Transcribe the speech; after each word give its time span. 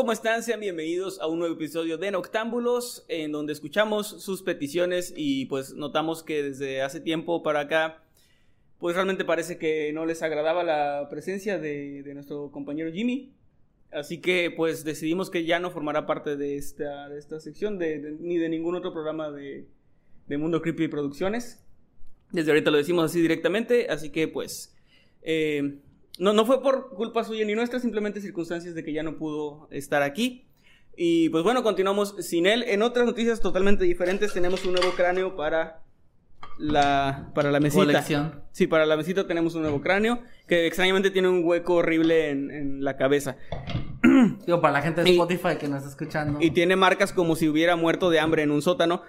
¿Cómo 0.00 0.12
están? 0.12 0.42
Sean 0.42 0.60
bienvenidos 0.60 1.20
a 1.20 1.26
un 1.26 1.40
nuevo 1.40 1.54
episodio 1.56 1.98
de 1.98 2.10
Noctámbulos, 2.10 3.04
en 3.08 3.32
donde 3.32 3.52
escuchamos 3.52 4.22
sus 4.24 4.42
peticiones 4.42 5.12
y 5.14 5.44
pues 5.44 5.74
notamos 5.74 6.22
que 6.22 6.42
desde 6.42 6.80
hace 6.80 7.00
tiempo 7.00 7.42
para 7.42 7.60
acá, 7.60 8.02
pues 8.78 8.94
realmente 8.94 9.26
parece 9.26 9.58
que 9.58 9.92
no 9.92 10.06
les 10.06 10.22
agradaba 10.22 10.64
la 10.64 11.06
presencia 11.10 11.58
de, 11.58 12.02
de 12.02 12.14
nuestro 12.14 12.50
compañero 12.50 12.90
Jimmy. 12.90 13.34
Así 13.92 14.22
que 14.22 14.50
pues 14.50 14.84
decidimos 14.84 15.28
que 15.28 15.44
ya 15.44 15.60
no 15.60 15.70
formará 15.70 16.06
parte 16.06 16.34
de 16.38 16.56
esta, 16.56 17.10
de 17.10 17.18
esta 17.18 17.38
sección 17.38 17.76
de- 17.78 17.98
de- 17.98 18.12
ni 18.12 18.38
de 18.38 18.48
ningún 18.48 18.76
otro 18.76 18.94
programa 18.94 19.30
de, 19.30 19.66
de 20.28 20.38
Mundo 20.38 20.62
Creepy 20.62 20.88
Producciones. 20.88 21.62
Desde 22.32 22.50
ahorita 22.52 22.70
lo 22.70 22.78
decimos 22.78 23.04
así 23.04 23.20
directamente, 23.20 23.88
así 23.90 24.08
que 24.08 24.28
pues... 24.28 24.74
eh, 25.20 25.80
no, 26.20 26.32
no 26.32 26.46
fue 26.46 26.62
por 26.62 26.90
culpa 26.94 27.24
suya 27.24 27.44
ni 27.44 27.54
nuestra, 27.54 27.80
simplemente 27.80 28.20
circunstancias 28.20 28.74
de 28.74 28.84
que 28.84 28.92
ya 28.92 29.02
no 29.02 29.16
pudo 29.16 29.66
estar 29.72 30.02
aquí. 30.02 30.46
Y 30.96 31.28
pues 31.30 31.42
bueno, 31.42 31.62
continuamos 31.62 32.14
sin 32.20 32.46
él. 32.46 32.62
En 32.68 32.82
otras 32.82 33.06
noticias 33.06 33.40
totalmente 33.40 33.84
diferentes, 33.84 34.32
tenemos 34.32 34.64
un 34.64 34.74
nuevo 34.74 34.90
cráneo 34.92 35.34
para 35.34 35.82
la, 36.58 37.30
para 37.34 37.50
la 37.50 37.58
mesita. 37.60 37.84
Colección. 37.84 38.42
Sí, 38.52 38.66
para 38.66 38.84
la 38.86 38.96
mesita 38.96 39.26
tenemos 39.26 39.54
un 39.54 39.62
nuevo 39.62 39.80
cráneo 39.80 40.20
que 40.46 40.66
extrañamente 40.66 41.10
tiene 41.10 41.28
un 41.28 41.42
hueco 41.44 41.74
horrible 41.76 42.30
en, 42.30 42.50
en 42.50 42.84
la 42.84 42.96
cabeza. 42.96 43.36
Digo, 44.46 44.60
para 44.60 44.72
la 44.74 44.82
gente 44.82 45.02
de 45.02 45.10
Y- 45.10 45.12
Spotify 45.12 45.56
que 45.58 45.68
nos 45.68 45.78
está 45.78 45.90
escuchando. 45.90 46.38
Y 46.40 46.50
tiene 46.50 46.76
marcas 46.76 47.12
como 47.12 47.34
si 47.36 47.48
hubiera 47.48 47.76
muerto 47.76 48.10
de 48.10 48.20
hambre 48.20 48.42
en 48.42 48.50
un 48.50 48.60
sótano, 48.62 49.02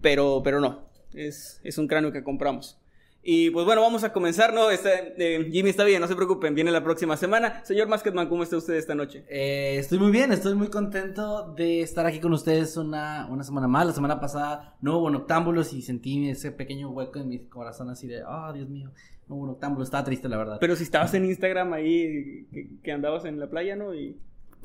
pero, 0.00 0.42
pero 0.44 0.60
no, 0.60 0.88
es, 1.14 1.60
es 1.64 1.78
un 1.78 1.88
cráneo 1.88 2.12
que 2.12 2.22
compramos. 2.22 2.78
Y 3.26 3.48
pues 3.50 3.64
bueno, 3.64 3.80
vamos 3.80 4.04
a 4.04 4.12
comenzar, 4.12 4.52
¿no? 4.52 4.70
Está- 4.70 4.90
eh, 5.16 5.48
Jimmy 5.50 5.70
está 5.70 5.82
bien, 5.84 5.98
no 6.02 6.06
se 6.06 6.14
preocupen, 6.14 6.54
viene 6.54 6.70
la 6.70 6.84
próxima 6.84 7.16
semana. 7.16 7.64
Señor 7.64 7.88
Masketman, 7.88 8.28
¿cómo 8.28 8.42
está 8.42 8.58
usted 8.58 8.74
esta 8.74 8.94
noche? 8.94 9.24
Eh, 9.30 9.76
estoy 9.78 9.98
muy 9.98 10.10
bien, 10.10 10.30
estoy 10.30 10.54
muy 10.54 10.68
contento 10.68 11.54
de 11.54 11.80
estar 11.80 12.04
aquí 12.04 12.20
con 12.20 12.34
ustedes 12.34 12.76
una, 12.76 13.26
una 13.30 13.42
semana 13.42 13.66
más. 13.66 13.86
La 13.86 13.92
semana 13.94 14.20
pasada 14.20 14.76
no 14.82 14.98
hubo 14.98 15.08
noctámbulos 15.08 15.72
y 15.72 15.80
sentí 15.80 16.28
ese 16.28 16.52
pequeño 16.52 16.90
hueco 16.90 17.18
en 17.18 17.28
mi 17.30 17.38
corazón 17.46 17.88
así 17.88 18.06
de, 18.06 18.22
oh, 18.24 18.52
Dios 18.52 18.68
mío, 18.68 18.90
no 19.26 19.36
hubo 19.36 19.46
noctámbulos. 19.46 19.86
Estaba 19.88 20.04
triste, 20.04 20.28
la 20.28 20.36
verdad. 20.36 20.58
Pero 20.60 20.76
si 20.76 20.82
estabas 20.82 21.14
en 21.14 21.24
Instagram 21.24 21.72
ahí, 21.72 22.46
que, 22.52 22.68
que 22.82 22.92
andabas 22.92 23.24
en 23.24 23.40
la 23.40 23.48
playa, 23.48 23.74
¿no? 23.74 23.94
Y... 23.94 24.18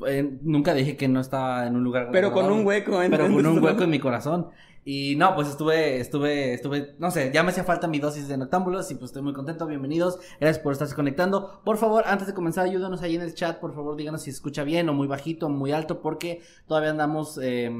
Eh, 0.06 0.38
nunca 0.42 0.74
dije 0.74 0.96
que 0.96 1.08
no 1.08 1.20
estaba 1.20 1.66
en 1.66 1.76
un 1.76 1.84
lugar. 1.84 2.10
Pero 2.12 2.32
con 2.32 2.50
un 2.50 2.66
hueco, 2.66 3.02
¿eh? 3.02 3.08
Pero 3.10 3.24
con 3.24 3.46
un 3.46 3.58
hueco 3.64 3.84
en 3.84 3.90
mi 3.90 3.98
corazón. 3.98 4.48
Y 4.84 5.14
no, 5.16 5.34
pues 5.34 5.48
estuve, 5.48 6.00
estuve, 6.00 6.54
estuve, 6.54 6.94
no 6.98 7.10
sé, 7.10 7.30
ya 7.34 7.42
me 7.42 7.50
hacía 7.50 7.64
falta 7.64 7.86
mi 7.86 7.98
dosis 7.98 8.28
de 8.28 8.38
noctámbulos 8.38 8.90
y 8.90 8.94
pues 8.94 9.10
estoy 9.10 9.20
muy 9.22 9.34
contento. 9.34 9.66
Bienvenidos, 9.66 10.18
gracias 10.40 10.62
por 10.62 10.72
estarse 10.72 10.94
conectando. 10.94 11.60
Por 11.64 11.76
favor, 11.76 12.04
antes 12.06 12.26
de 12.26 12.32
comenzar, 12.34 12.64
ayúdanos 12.64 13.02
ahí 13.02 13.14
en 13.14 13.20
el 13.20 13.34
chat. 13.34 13.58
Por 13.60 13.74
favor, 13.74 13.94
díganos 13.96 14.22
si 14.22 14.30
se 14.30 14.36
escucha 14.36 14.64
bien 14.64 14.88
o 14.88 14.94
muy 14.94 15.06
bajito 15.06 15.46
o 15.46 15.48
muy 15.50 15.72
alto, 15.72 16.00
porque 16.00 16.40
todavía 16.66 16.90
andamos 16.90 17.38
eh, 17.42 17.70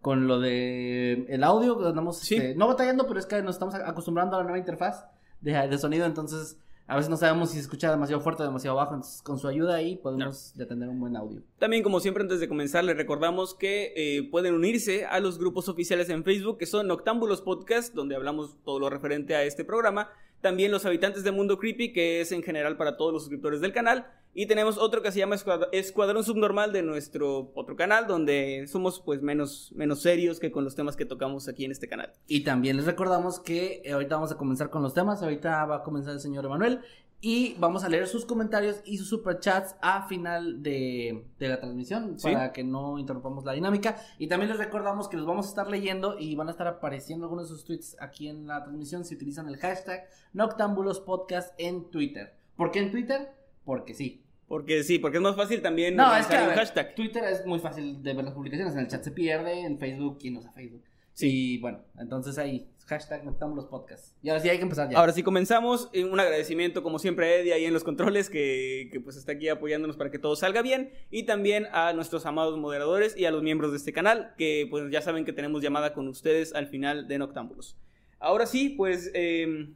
con 0.00 0.28
lo 0.28 0.38
de 0.38 1.26
el 1.28 1.42
audio. 1.42 1.88
Andamos, 1.88 2.18
Sí. 2.20 2.36
este, 2.36 2.54
no 2.54 2.68
batallando, 2.68 3.08
pero 3.08 3.18
es 3.18 3.26
que 3.26 3.42
nos 3.42 3.56
estamos 3.56 3.74
acostumbrando 3.74 4.36
a 4.36 4.38
la 4.38 4.44
nueva 4.44 4.58
interfaz 4.58 5.06
de, 5.40 5.52
de 5.68 5.78
sonido. 5.78 6.06
Entonces, 6.06 6.56
a 6.86 6.96
veces 6.96 7.08
no 7.08 7.16
sabemos 7.16 7.50
si 7.50 7.56
se 7.56 7.62
escucha 7.62 7.90
demasiado 7.90 8.20
fuerte 8.20 8.42
o 8.42 8.46
demasiado 8.46 8.76
bajo. 8.76 8.94
Entonces, 8.94 9.22
con 9.22 9.38
su 9.38 9.48
ayuda 9.48 9.76
ahí 9.76 9.96
podemos 9.96 10.52
tener 10.52 10.88
un 10.88 11.00
buen 11.00 11.16
audio. 11.16 11.42
También, 11.58 11.82
como 11.82 11.98
siempre, 12.00 12.22
antes 12.22 12.40
de 12.40 12.48
comenzar, 12.48 12.84
les 12.84 12.96
recordamos 12.96 13.54
que 13.54 13.92
eh, 13.96 14.28
pueden 14.30 14.54
unirse 14.54 15.06
a 15.06 15.18
los 15.20 15.38
grupos 15.38 15.68
oficiales 15.68 16.10
en 16.10 16.24
Facebook, 16.24 16.58
que 16.58 16.66
son 16.66 16.86
Noctámbulos 16.86 17.40
Podcast, 17.40 17.94
donde 17.94 18.16
hablamos 18.16 18.56
todo 18.64 18.78
lo 18.78 18.90
referente 18.90 19.34
a 19.34 19.44
este 19.44 19.64
programa. 19.64 20.10
También 20.44 20.70
los 20.70 20.84
habitantes 20.84 21.24
de 21.24 21.32
Mundo 21.32 21.56
Creepy, 21.58 21.94
que 21.94 22.20
es 22.20 22.30
en 22.30 22.42
general 22.42 22.76
para 22.76 22.98
todos 22.98 23.14
los 23.14 23.22
suscriptores 23.22 23.62
del 23.62 23.72
canal. 23.72 24.06
Y 24.34 24.44
tenemos 24.44 24.76
otro 24.76 25.00
que 25.00 25.10
se 25.10 25.18
llama 25.18 25.36
Escuad- 25.36 25.68
Escuadrón 25.72 26.22
Subnormal 26.22 26.70
de 26.70 26.82
nuestro 26.82 27.50
otro 27.54 27.76
canal, 27.76 28.06
donde 28.06 28.66
somos 28.68 29.00
pues 29.00 29.22
menos, 29.22 29.72
menos 29.74 30.02
serios 30.02 30.40
que 30.40 30.52
con 30.52 30.62
los 30.62 30.74
temas 30.74 30.96
que 30.96 31.06
tocamos 31.06 31.48
aquí 31.48 31.64
en 31.64 31.70
este 31.70 31.88
canal. 31.88 32.12
Y 32.26 32.44
también 32.44 32.76
les 32.76 32.84
recordamos 32.84 33.40
que 33.40 33.80
eh, 33.86 33.92
ahorita 33.92 34.16
vamos 34.16 34.32
a 34.32 34.36
comenzar 34.36 34.68
con 34.68 34.82
los 34.82 34.92
temas. 34.92 35.22
Ahorita 35.22 35.64
va 35.64 35.76
a 35.76 35.82
comenzar 35.82 36.12
el 36.12 36.20
señor 36.20 36.44
Emanuel. 36.44 36.80
Y 37.26 37.54
vamos 37.58 37.84
a 37.84 37.88
leer 37.88 38.06
sus 38.06 38.26
comentarios 38.26 38.82
y 38.84 38.98
sus 38.98 39.08
superchats 39.08 39.76
a 39.80 40.06
final 40.08 40.62
de, 40.62 41.24
de 41.38 41.48
la 41.48 41.58
transmisión 41.58 42.18
Sí. 42.18 42.30
para 42.30 42.52
que 42.52 42.62
no 42.62 42.98
interrumpamos 42.98 43.44
la 43.46 43.52
dinámica. 43.54 43.96
Y 44.18 44.26
también 44.26 44.50
les 44.50 44.58
recordamos 44.58 45.08
que 45.08 45.16
los 45.16 45.24
vamos 45.24 45.46
a 45.46 45.48
estar 45.48 45.66
leyendo 45.68 46.18
y 46.18 46.34
van 46.34 46.48
a 46.48 46.50
estar 46.50 46.66
apareciendo 46.66 47.24
algunos 47.24 47.48
de 47.48 47.54
sus 47.54 47.64
tweets 47.64 47.96
aquí 47.98 48.28
en 48.28 48.46
la 48.46 48.62
transmisión 48.62 49.06
si 49.06 49.14
utilizan 49.14 49.48
el 49.48 49.56
hashtag 49.56 50.06
Noctámbulos 50.34 51.00
Podcast 51.00 51.54
en 51.58 51.90
Twitter. 51.90 52.34
¿Por 52.56 52.70
qué 52.70 52.80
en 52.80 52.90
Twitter? 52.90 53.30
Porque 53.64 53.94
sí. 53.94 54.20
Porque 54.46 54.82
sí, 54.82 54.98
porque 54.98 55.16
es 55.16 55.22
más 55.22 55.34
fácil 55.34 55.62
también 55.62 55.96
No, 55.96 56.14
es 56.14 56.26
que 56.26 56.36
un 56.36 56.50
hashtag. 56.50 56.94
Twitter 56.94 57.24
es 57.24 57.46
muy 57.46 57.58
fácil 57.58 58.02
de 58.02 58.12
ver 58.12 58.26
las 58.26 58.34
publicaciones. 58.34 58.74
En 58.74 58.80
el 58.80 58.88
chat 58.88 59.02
se 59.02 59.10
pierde, 59.12 59.60
en 59.62 59.78
Facebook, 59.78 60.18
¿quién 60.20 60.36
usa 60.36 60.52
Facebook? 60.52 60.82
Sí. 61.14 61.54
Y 61.54 61.58
bueno, 61.58 61.78
entonces 61.98 62.36
ahí, 62.36 62.68
hashtag 62.86 63.24
Noctámbulos 63.24 63.66
Podcast. 63.66 64.16
Y 64.22 64.28
ahora 64.28 64.40
sí 64.40 64.48
hay 64.48 64.56
que 64.56 64.62
empezar 64.62 64.90
ya. 64.90 64.98
Ahora 64.98 65.12
sí 65.12 65.22
comenzamos, 65.22 65.88
eh, 65.92 66.04
un 66.04 66.18
agradecimiento 66.20 66.82
como 66.82 66.98
siempre 66.98 67.26
a 67.26 67.36
Eddie 67.36 67.52
ahí 67.54 67.64
en 67.64 67.72
los 67.72 67.84
controles 67.84 68.30
que, 68.30 68.88
que, 68.92 69.00
pues 69.00 69.16
está 69.16 69.32
aquí 69.32 69.48
apoyándonos 69.48 69.96
para 69.96 70.10
que 70.10 70.18
todo 70.18 70.36
salga 70.36 70.62
bien 70.62 70.92
y 71.10 71.24
también 71.24 71.66
a 71.72 71.92
nuestros 71.92 72.26
amados 72.26 72.58
moderadores 72.58 73.16
y 73.16 73.24
a 73.24 73.30
los 73.30 73.42
miembros 73.42 73.70
de 73.70 73.78
este 73.78 73.92
canal 73.92 74.34
que 74.36 74.66
pues 74.70 74.90
ya 74.90 75.00
saben 75.00 75.24
que 75.24 75.32
tenemos 75.32 75.62
llamada 75.62 75.94
con 75.94 76.08
ustedes 76.08 76.54
al 76.54 76.66
final 76.66 77.08
de 77.08 77.18
Noctámbulos. 77.18 77.76
Ahora 78.18 78.46
sí, 78.46 78.70
pues 78.70 79.10
eh, 79.14 79.68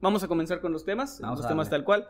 vamos 0.00 0.22
a 0.22 0.28
comenzar 0.28 0.60
con 0.60 0.72
los 0.72 0.84
temas, 0.84 1.20
Vamos 1.20 1.40
los 1.40 1.48
temas 1.48 1.70
tal 1.70 1.84
cual. 1.84 2.08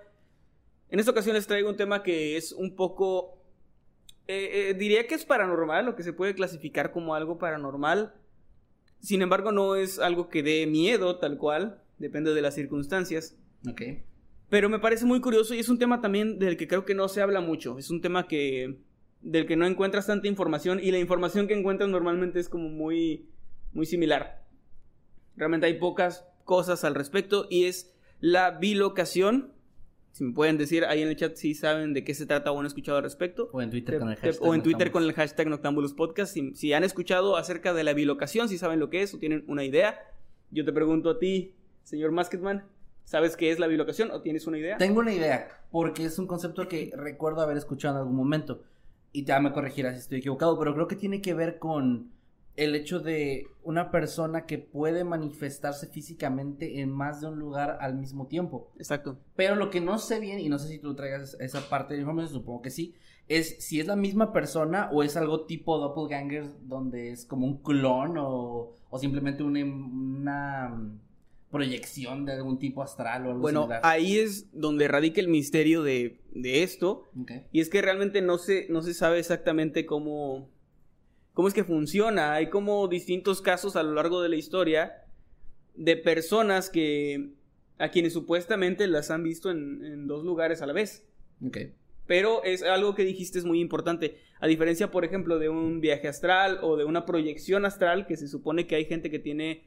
En 0.91 0.99
esta 1.01 1.11
ocasión 1.11 1.35
les 1.35 1.47
traigo 1.47 1.69
un 1.69 1.77
tema 1.77 2.03
que 2.03 2.37
es 2.37 2.53
un 2.53 2.75
poco, 2.75 3.39
eh, 4.27 4.71
eh, 4.71 4.75
diría 4.75 5.07
que 5.07 5.15
es 5.15 5.25
paranormal, 5.25 5.85
lo 5.85 5.95
que 5.95 6.03
se 6.03 6.13
puede 6.13 6.35
clasificar 6.35 6.93
como 6.93 7.15
algo 7.15 7.39
paranormal. 7.39 8.15
Sin 9.01 9.23
embargo, 9.23 9.53
no 9.53 9.77
es 9.77 9.99
algo 9.99 10.29
que 10.29 10.43
dé 10.43 10.67
miedo 10.67 11.17
tal 11.17 11.39
cual, 11.39 11.81
depende 11.99 12.35
de 12.35 12.43
las 12.43 12.55
circunstancias. 12.55 13.37
Ok. 13.69 13.83
Pero 14.49 14.69
me 14.69 14.79
parece 14.79 15.05
muy 15.05 15.21
curioso 15.21 15.55
y 15.55 15.59
es 15.59 15.69
un 15.69 15.79
tema 15.79 16.01
también 16.01 16.39
del 16.39 16.57
que 16.57 16.69
creo 16.69 16.85
que 16.85 16.95
no 16.95 17.09
se 17.09 17.21
habla 17.21 17.41
mucho. 17.41 17.79
Es 17.79 17.91
un 17.91 18.01
tema 18.01 18.27
que 18.27 18.79
del 19.21 19.47
que 19.47 19.57
no 19.57 19.67
encuentras 19.67 20.07
tanta 20.07 20.29
información 20.29 20.79
y 20.81 20.91
la 20.93 20.99
información 20.99 21.49
que 21.49 21.55
encuentras 21.55 21.91
normalmente 21.91 22.39
es 22.39 22.49
como 22.49 22.69
muy 22.69 23.27
muy 23.73 23.87
similar. 23.87 24.43
Realmente 25.37 25.67
hay 25.67 25.75
pocas 25.75 26.25
cosas 26.45 26.85
al 26.85 26.95
respecto 26.95 27.47
y 27.51 27.65
es 27.65 27.93
la 28.21 28.53
bilocación. 28.53 29.53
Si 30.19 30.25
me 30.25 30.33
pueden 30.33 30.59
decir 30.59 30.85
ahí 30.85 31.01
en 31.01 31.07
el 31.09 31.15
chat 31.15 31.37
si 31.37 31.55
saben 31.55 31.95
de 31.95 32.03
qué 32.03 32.13
se 32.13 32.27
trata 32.27 32.51
o 32.51 32.59
han 32.59 32.67
escuchado 32.67 32.97
al 32.99 33.05
respecto. 33.05 33.51
O 33.53 33.63
en 33.63 33.71
Twitter 33.71 33.95
Te- 33.95 33.99
con 34.01 34.09
el 34.11 34.17
te- 34.17 34.27
hashtag. 34.27 34.49
o 34.49 34.53
en 34.53 34.63
Twitter 34.65 34.91
con 34.91 35.05
el 35.05 35.13
hashtag 35.13 35.47
Noctámbulos 35.47 35.95
Podcast. 35.95 36.35
Si, 36.35 36.57
si 36.57 36.73
han 36.73 36.83
escuchado 36.83 37.37
acerca 37.37 37.73
de 37.73 37.85
la 37.85 37.93
bilocación, 37.93 38.49
si 38.49 38.59
saben 38.59 38.81
lo 38.81 38.91
que 38.91 39.03
es 39.03 39.15
o 39.15 39.19
tienen 39.21 39.45
una 39.47 39.63
idea. 39.63 39.97
Yo 40.51 40.65
te 40.65 40.73
pregunto 40.73 41.11
a 41.11 41.21
ti, 41.21 41.55
señor 41.85 42.11
Masketman, 42.11 42.65
¿sabes 43.05 43.37
qué 43.37 43.53
es 43.53 43.61
la 43.61 43.69
bilocación 43.69 44.11
o 44.11 44.21
tienes 44.21 44.49
una 44.49 44.59
idea? 44.59 44.77
Tengo 44.77 44.99
una 44.99 45.13
idea, 45.15 45.47
porque 45.71 46.05
es 46.05 46.19
un 46.19 46.27
concepto 46.27 46.67
que 46.67 46.91
recuerdo 46.97 47.41
haber 47.41 47.57
escuchado 47.57 47.95
en 47.95 48.01
algún 48.01 48.17
momento. 48.17 48.65
Y 49.13 49.25
ya 49.25 49.39
me 49.39 49.53
corregirás 49.53 49.95
si 49.95 50.01
estoy 50.01 50.19
equivocado, 50.19 50.59
pero 50.59 50.75
creo 50.75 50.89
que 50.89 50.97
tiene 50.97 51.23
que 51.23 51.33
ver 51.33 51.61
con 51.61 52.11
el 52.59 52.75
hecho 52.75 53.01
de 53.01 53.47
una 53.63 53.91
persona 53.91 54.45
que 54.47 54.59
puede 54.59 55.05
manifestarse 55.05 55.87
físicamente 55.87 56.81
en 56.81 56.91
más 56.91 57.21
de 57.21 57.29
un 57.29 57.39
lugar 57.39 57.79
al 57.81 57.95
mismo 57.97 58.27
tiempo. 58.27 58.71
Exacto. 58.77 59.19
Pero 59.37 59.55
lo 59.55 59.71
que 59.71 59.81
no 59.81 59.99
sé 59.99 60.21
bien, 60.21 60.41
y 60.41 60.49
no 60.49 60.59
sé 60.59 60.69
si 60.69 60.79
tú 60.79 60.95
traigas 60.95 61.37
esa 61.41 61.69
parte 61.69 61.95
de 61.95 62.01
información, 62.01 62.33
supongo 62.33 62.63
que 62.63 62.71
sí, 62.71 62.95
es 63.29 63.57
si 63.65 63.79
es 63.81 63.87
la 63.87 63.97
misma 63.97 64.33
persona 64.33 64.89
o 64.93 65.03
es 65.03 65.17
algo 65.17 65.45
tipo 65.47 65.79
doppelganger 65.79 66.47
donde 66.67 67.11
es 67.13 67.25
como 67.27 67.47
un 67.47 67.63
clon 67.63 68.17
o, 68.19 68.73
o 68.91 68.99
simplemente 68.99 69.43
una, 69.43 69.65
una 69.65 70.69
mm, 70.71 70.99
proyección 71.51 72.25
de 72.25 72.33
algún 72.33 72.59
tipo 72.59 72.83
astral 72.83 73.27
o 73.27 73.31
algo 73.31 73.41
Bueno, 73.41 73.63
similar. 73.63 73.81
ahí 73.85 74.19
es 74.19 74.49
donde 74.53 74.89
radica 74.89 75.21
el 75.21 75.29
misterio 75.29 75.83
de, 75.83 76.21
de 76.33 76.63
esto. 76.63 77.05
Y 77.53 77.61
es 77.61 77.69
que 77.71 77.83
realmente 77.83 78.21
no 78.23 78.39
se, 78.39 78.67
no 78.69 78.83
se 78.83 78.95
sabe 78.95 79.19
exactamente 79.19 79.87
cómo, 79.87 80.49
cómo 81.39 81.47
es 81.47 81.55
que 81.55 81.63
funciona. 81.63 82.35
Hay 82.35 82.49
como 82.49 82.89
distintos 82.89 83.41
casos 83.41 83.77
a 83.77 83.85
lo 83.85 83.95
largo 83.95 84.21
de 84.21 84.29
la 84.29 84.35
historia 84.35 85.05
de 85.77 85.97
personas 85.97 86.69
que 86.69 87.31
a 87.79 87.91
quienes 87.91 88.15
supuestamente 88.15 88.89
las 88.89 89.13
han 89.13 89.23
visto 89.23 89.53
en, 89.53 89.85
en 89.85 90.09
dos 90.09 90.25
lugares 90.25 90.63
a 90.63 90.67
la 90.67 90.73
vez. 90.73 91.07
Ok. 91.47 91.59
Pero 92.09 92.43
es 92.43 92.65
algo 92.65 92.97
que 92.97 93.05
dijiste 93.05 93.39
es 93.39 93.45
muy 93.45 93.61
importante. 93.61 94.19
A 94.41 94.49
diferencia, 94.49 94.91
por 94.91 95.05
ejemplo, 95.05 95.39
de 95.39 95.49
un 95.49 95.81
viaje 95.81 96.09
astral 96.09 96.59
o 96.61 96.77
de 96.77 96.85
una 96.85 97.07
proyección 97.07 97.65
astral, 97.65 98.09
que 98.09 98.17
se 98.17 98.27
supone 98.27 98.67
que 98.67 98.75
hay 98.75 98.87
gente 98.87 99.09
que 99.09 99.21
tiene 99.21 99.63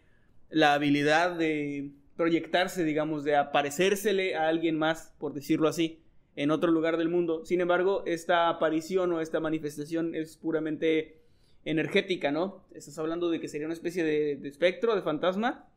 la 0.50 0.74
habilidad 0.74 1.38
de 1.38 1.92
proyectarse, 2.18 2.84
digamos, 2.84 3.24
de 3.24 3.38
aparecérsele 3.38 4.36
a 4.36 4.50
alguien 4.50 4.78
más, 4.78 5.14
por 5.20 5.34
decirlo 5.34 5.70
así, 5.70 6.02
en 6.36 6.52
otro 6.52 6.70
lugar 6.70 6.98
del 6.98 7.08
mundo. 7.08 7.46
Sin 7.46 7.62
embargo, 7.62 8.04
esta 8.08 8.50
aparición 8.50 9.14
o 9.14 9.22
esta 9.22 9.40
manifestación 9.40 10.16
es 10.16 10.36
puramente 10.36 11.21
energética, 11.66 12.32
¿no? 12.32 12.64
Estás 12.74 12.98
hablando 12.98 13.30
de 13.30 13.40
que 13.40 13.48
sería 13.48 13.68
una 13.68 13.74
especie 13.74 14.04
de, 14.04 14.36
de 14.36 14.50
espectro, 14.50 14.96
de 14.96 15.02
fantasma, 15.02 15.68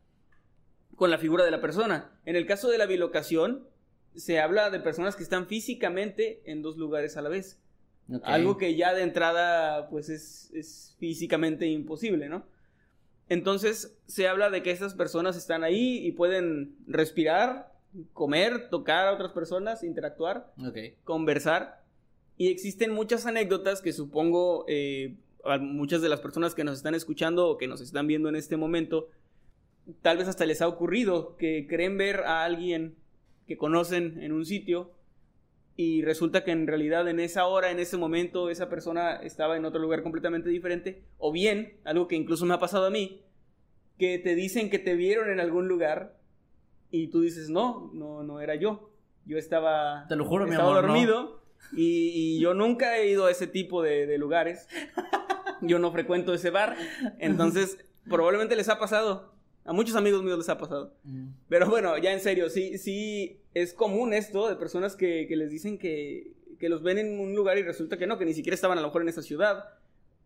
con 0.97 1.11
la 1.11 1.19
figura 1.19 1.45
de 1.45 1.51
la 1.51 1.61
persona. 1.61 2.13
En 2.25 2.37
el 2.37 2.47
caso 2.47 2.71
de 2.71 2.79
la 2.79 2.87
bilocación, 2.87 3.67
se 4.15 4.41
habla 4.41 4.71
de 4.71 4.81
personas 4.81 5.17
que 5.17 5.23
están 5.25 5.47
físicamente 5.47 6.41
en 6.45 6.63
dos 6.63 6.77
lugares 6.77 7.17
a 7.17 7.23
la 7.23 7.29
vez. 7.29 7.59
ok. 8.13 8.23
Algo 8.25 8.57
que 8.59 8.77
ya 8.77 8.95
de 8.95 9.03
entrada, 9.03 9.89
pues 9.91 10.09
es, 10.09 10.51
es 10.55 10.95
físicamente 10.99 11.67
imposible, 11.67 12.29
¿no? 12.29 12.47
Entonces 13.29 13.97
se 14.07 14.29
habla 14.29 14.51
de 14.51 14.63
que 14.63 14.71
estas 14.71 14.95
personas 14.95 15.37
están 15.37 15.65
ahí 15.65 16.07
y 16.07 16.13
pueden 16.13 16.77
respirar, 16.87 17.73
comer, 18.13 18.69
tocar 18.69 19.09
a 19.09 19.13
otras 19.15 19.33
personas, 19.33 19.83
interactuar, 19.83 20.53
Ok. 20.59 20.79
conversar. 21.05 21.83
Y 22.37 22.49
existen 22.49 22.93
muchas 22.93 23.27
anécdotas 23.27 23.81
que 23.81 23.93
supongo 23.93 24.65
eh, 24.69 25.17
muchas 25.61 26.03
de 26.03 26.09
las 26.09 26.21
personas 26.21 26.55
que 26.55 26.65
nos 26.65 26.77
están 26.77 26.95
escuchando 26.95 27.49
o 27.49 27.57
que 27.59 27.67
nos 27.67 27.81
están 27.81 28.07
viendo 28.07 28.29
en 28.29 28.37
este 28.37 28.57
momento, 28.57 29.09
tal 30.03 30.17
vez 30.19 30.29
hasta 30.29 30.47
les 30.47 30.63
ha 30.63 30.69
ocurrido 30.69 31.37
que 31.37 31.67
creen 31.69 31.99
ver 31.99 32.21
a 32.21 32.45
alguien 32.45 32.97
que 33.47 33.57
conocen 33.57 34.23
en 34.23 34.33
un 34.33 34.47
sitio 34.47 34.93
y 35.77 36.03
resulta 36.03 36.45
que 36.45 36.53
en 36.53 36.67
realidad 36.67 37.09
en 37.09 37.19
esa 37.19 37.47
hora, 37.47 37.71
en 37.71 37.81
ese 37.81 37.97
momento, 37.97 38.49
esa 38.49 38.69
persona 38.69 39.17
estaba 39.17 39.57
en 39.57 39.65
otro 39.65 39.81
lugar 39.81 40.03
completamente 40.03 40.49
diferente. 40.49 41.03
O 41.19 41.33
bien, 41.33 41.79
algo 41.85 42.07
que 42.07 42.15
incluso 42.15 42.47
me 42.47 42.55
ha 42.55 42.61
pasado 42.61 42.87
a 42.87 42.91
mí, 42.91 43.23
que 43.99 44.19
te 44.19 44.37
dicen 44.37 44.71
que 44.71 44.79
te 44.79 44.95
vieron 44.95 45.31
en 45.31 45.41
algún 45.41 45.67
lugar 45.67 46.17
y 46.93 47.09
tú 47.09 47.23
dices, 47.23 47.51
no, 47.51 47.91
no, 47.93 48.23
no 48.23 48.41
era 48.41 48.55
yo. 48.55 48.91
Yo 49.27 49.37
estaba, 49.37 50.07
Te 50.09 50.15
lo 50.17 50.25
juro, 50.25 50.45
mi 50.45 50.53
estaba 50.53 50.71
amor, 50.71 50.85
no. 50.85 50.89
dormido 50.93 51.43
y, 51.73 52.37
y 52.37 52.41
yo 52.41 52.55
nunca 52.55 52.99
he 52.99 53.11
ido 53.11 53.27
a 53.27 53.31
ese 53.33 53.49
tipo 53.49 53.83
de, 53.83 54.07
de 54.07 54.17
lugares. 54.19 54.69
Yo 55.67 55.79
no 55.79 55.93
frecuento 55.93 56.35
ese 56.35 56.51
bar. 56.51 56.77
Entonces, 57.19 57.79
probablemente 58.09 58.57
les 58.57 58.69
ha 58.69 58.79
pasado. 58.79 59.35
A 59.65 59.73
muchos 59.73 59.97
amigos 59.97 60.23
míos 60.23 60.39
les 60.39 60.49
ha 60.49 60.59
pasado. 60.59 60.95
Mm. 61.05 61.29
Pero 61.49 61.69
bueno, 61.71 61.97
ya 61.99 62.13
en 62.13 62.21
serio, 62.21 62.51
sí, 62.51 62.77
sí 62.79 63.41
es 63.55 63.73
común 63.73 64.13
esto 64.13 64.49
de 64.49 64.57
personas 64.57 64.95
que, 64.95 65.27
que 65.27 65.37
les 65.37 65.51
dicen 65.51 65.79
que, 65.79 66.35
que 66.59 66.69
los 66.69 66.83
ven 66.83 66.99
en 66.99 67.19
un 67.19 67.35
lugar 67.35 67.57
y 67.59 67.63
resulta 67.63 67.97
que 67.97 68.07
no, 68.07 68.19
que 68.19 68.27
ni 68.27 68.35
siquiera 68.35 68.55
estaban 68.55 68.77
a 68.77 68.81
lo 68.83 68.89
mejor 68.89 69.03
en 69.03 69.09
esa 69.09 69.23
ciudad 69.23 69.65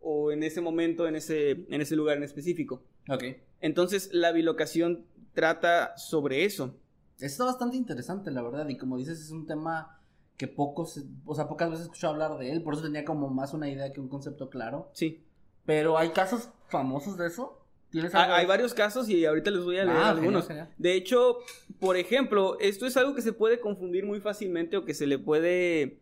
o 0.00 0.32
en 0.32 0.42
ese 0.42 0.60
momento, 0.60 1.06
en 1.06 1.16
ese, 1.16 1.50
en 1.50 1.80
ese 1.80 1.96
lugar 1.96 2.16
en 2.16 2.24
específico. 2.24 2.82
Ok. 3.08 3.24
Entonces, 3.60 4.10
la 4.12 4.32
bilocación 4.32 5.06
trata 5.34 5.96
sobre 5.96 6.44
eso. 6.44 6.74
Está 7.20 7.44
bastante 7.44 7.76
interesante, 7.76 8.30
la 8.30 8.42
verdad, 8.42 8.68
y 8.68 8.76
como 8.76 8.96
dices, 8.96 9.20
es 9.20 9.30
un 9.30 9.46
tema 9.46 10.00
que 10.36 10.46
pocos, 10.46 11.04
o 11.24 11.34
sea, 11.34 11.48
pocas 11.48 11.68
veces 11.68 11.84
he 11.84 11.88
escuchado 11.88 12.12
hablar 12.12 12.38
de 12.38 12.52
él, 12.52 12.62
por 12.62 12.74
eso 12.74 12.84
tenía 12.84 13.04
como 13.04 13.28
más 13.28 13.54
una 13.54 13.68
idea 13.68 13.92
que 13.92 14.00
un 14.00 14.08
concepto 14.08 14.48
claro. 14.48 14.88
Sí. 14.92 15.24
Pero 15.68 15.98
hay 15.98 16.08
casos 16.12 16.48
famosos 16.68 17.18
de 17.18 17.26
eso. 17.26 17.60
¿Tienes 17.90 18.14
Hay, 18.14 18.22
algo? 18.22 18.34
hay 18.36 18.46
varios 18.46 18.72
casos 18.72 19.06
y 19.10 19.26
ahorita 19.26 19.50
les 19.50 19.62
voy 19.64 19.76
a 19.76 19.84
leer 19.84 19.96
Ah, 19.98 20.08
algunos. 20.08 20.46
genial, 20.46 20.66
genial. 20.68 20.74
De 20.78 20.94
hecho, 20.94 21.40
por 21.78 21.98
ejemplo, 21.98 22.56
esto 22.58 22.86
es 22.86 22.96
algo 22.96 23.14
que 23.14 23.20
se 23.20 23.34
puede 23.34 23.60
confundir 23.60 24.06
muy 24.06 24.18
fácilmente 24.20 24.78
o 24.78 24.86
que 24.86 24.94
se 24.94 25.06
le 25.06 25.18
puede... 25.18 25.98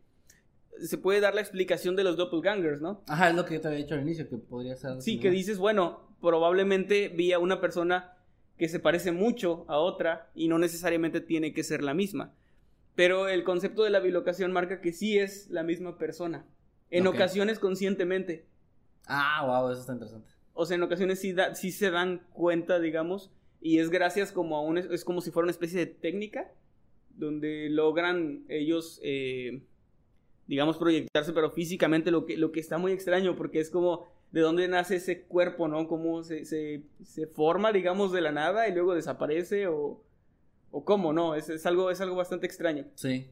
Se 0.80 0.98
puede 0.98 1.18
dar 1.20 1.34
la 1.34 1.40
explicación 1.40 1.96
de 1.96 2.04
los 2.04 2.16
doppelgangers, 2.16 2.80
¿no? 2.80 3.02
Ajá, 3.08 3.30
es 3.30 3.34
lo 3.34 3.44
que 3.44 3.54
yo 3.54 3.60
te 3.60 3.66
había 3.66 3.80
dicho 3.80 3.94
al 3.94 4.02
inicio, 4.02 4.28
que 4.28 4.36
podría 4.36 4.76
ser. 4.76 5.02
Sí, 5.02 5.18
que 5.18 5.30
dices, 5.30 5.58
bueno, 5.58 6.00
probablemente 6.20 7.08
vi 7.08 7.32
a 7.32 7.40
una 7.40 7.60
persona 7.60 8.12
que 8.58 8.68
se 8.68 8.78
parece 8.78 9.10
mucho 9.10 9.64
a 9.66 9.78
otra 9.78 10.30
y 10.36 10.46
no 10.46 10.58
necesariamente 10.58 11.20
tiene 11.20 11.52
que 11.52 11.64
ser 11.64 11.82
la 11.82 11.92
misma. 11.92 12.34
Pero 12.94 13.28
el 13.28 13.42
concepto 13.42 13.82
de 13.82 13.90
la 13.90 13.98
bilocación 13.98 14.52
marca 14.52 14.80
que 14.80 14.92
sí 14.92 15.18
es 15.18 15.48
la 15.50 15.64
misma 15.64 15.98
persona. 15.98 16.44
En 16.90 17.08
ocasiones 17.08 17.58
conscientemente. 17.58 18.46
Ah, 19.06 19.44
wow, 19.46 19.70
eso 19.70 19.80
está 19.80 19.92
interesante. 19.92 20.28
O 20.54 20.64
sea, 20.66 20.76
en 20.76 20.82
ocasiones 20.82 21.20
sí, 21.20 21.32
da- 21.32 21.54
sí 21.54 21.70
se 21.72 21.90
dan 21.90 22.22
cuenta, 22.32 22.78
digamos, 22.80 23.30
y 23.60 23.78
es 23.78 23.90
gracias 23.90 24.32
como 24.32 24.56
a 24.56 24.60
un... 24.62 24.78
Es 24.78 25.04
como 25.04 25.20
si 25.20 25.30
fuera 25.30 25.44
una 25.44 25.50
especie 25.52 25.78
de 25.80 25.86
técnica 25.86 26.50
donde 27.10 27.68
logran 27.70 28.44
ellos, 28.48 29.00
eh, 29.02 29.62
digamos, 30.46 30.76
proyectarse, 30.78 31.32
pero 31.32 31.50
físicamente 31.50 32.10
lo 32.10 32.26
que, 32.26 32.36
lo 32.36 32.52
que 32.52 32.60
está 32.60 32.78
muy 32.78 32.92
extraño, 32.92 33.36
porque 33.36 33.60
es 33.60 33.70
como 33.70 34.06
de 34.32 34.40
dónde 34.40 34.68
nace 34.68 34.96
ese 34.96 35.22
cuerpo, 35.22 35.68
¿no? 35.68 35.88
Cómo 35.88 36.22
se, 36.22 36.44
se, 36.44 36.82
se 37.02 37.26
forma, 37.26 37.72
digamos, 37.72 38.12
de 38.12 38.20
la 38.20 38.32
nada 38.32 38.68
y 38.68 38.72
luego 38.74 38.94
desaparece 38.94 39.66
o, 39.68 40.02
o 40.70 40.84
cómo, 40.84 41.12
¿no? 41.12 41.34
Es, 41.34 41.48
es 41.48 41.64
algo, 41.66 41.90
es 41.90 42.00
algo 42.00 42.16
bastante 42.16 42.46
extraño. 42.46 42.86
Sí. 42.96 43.30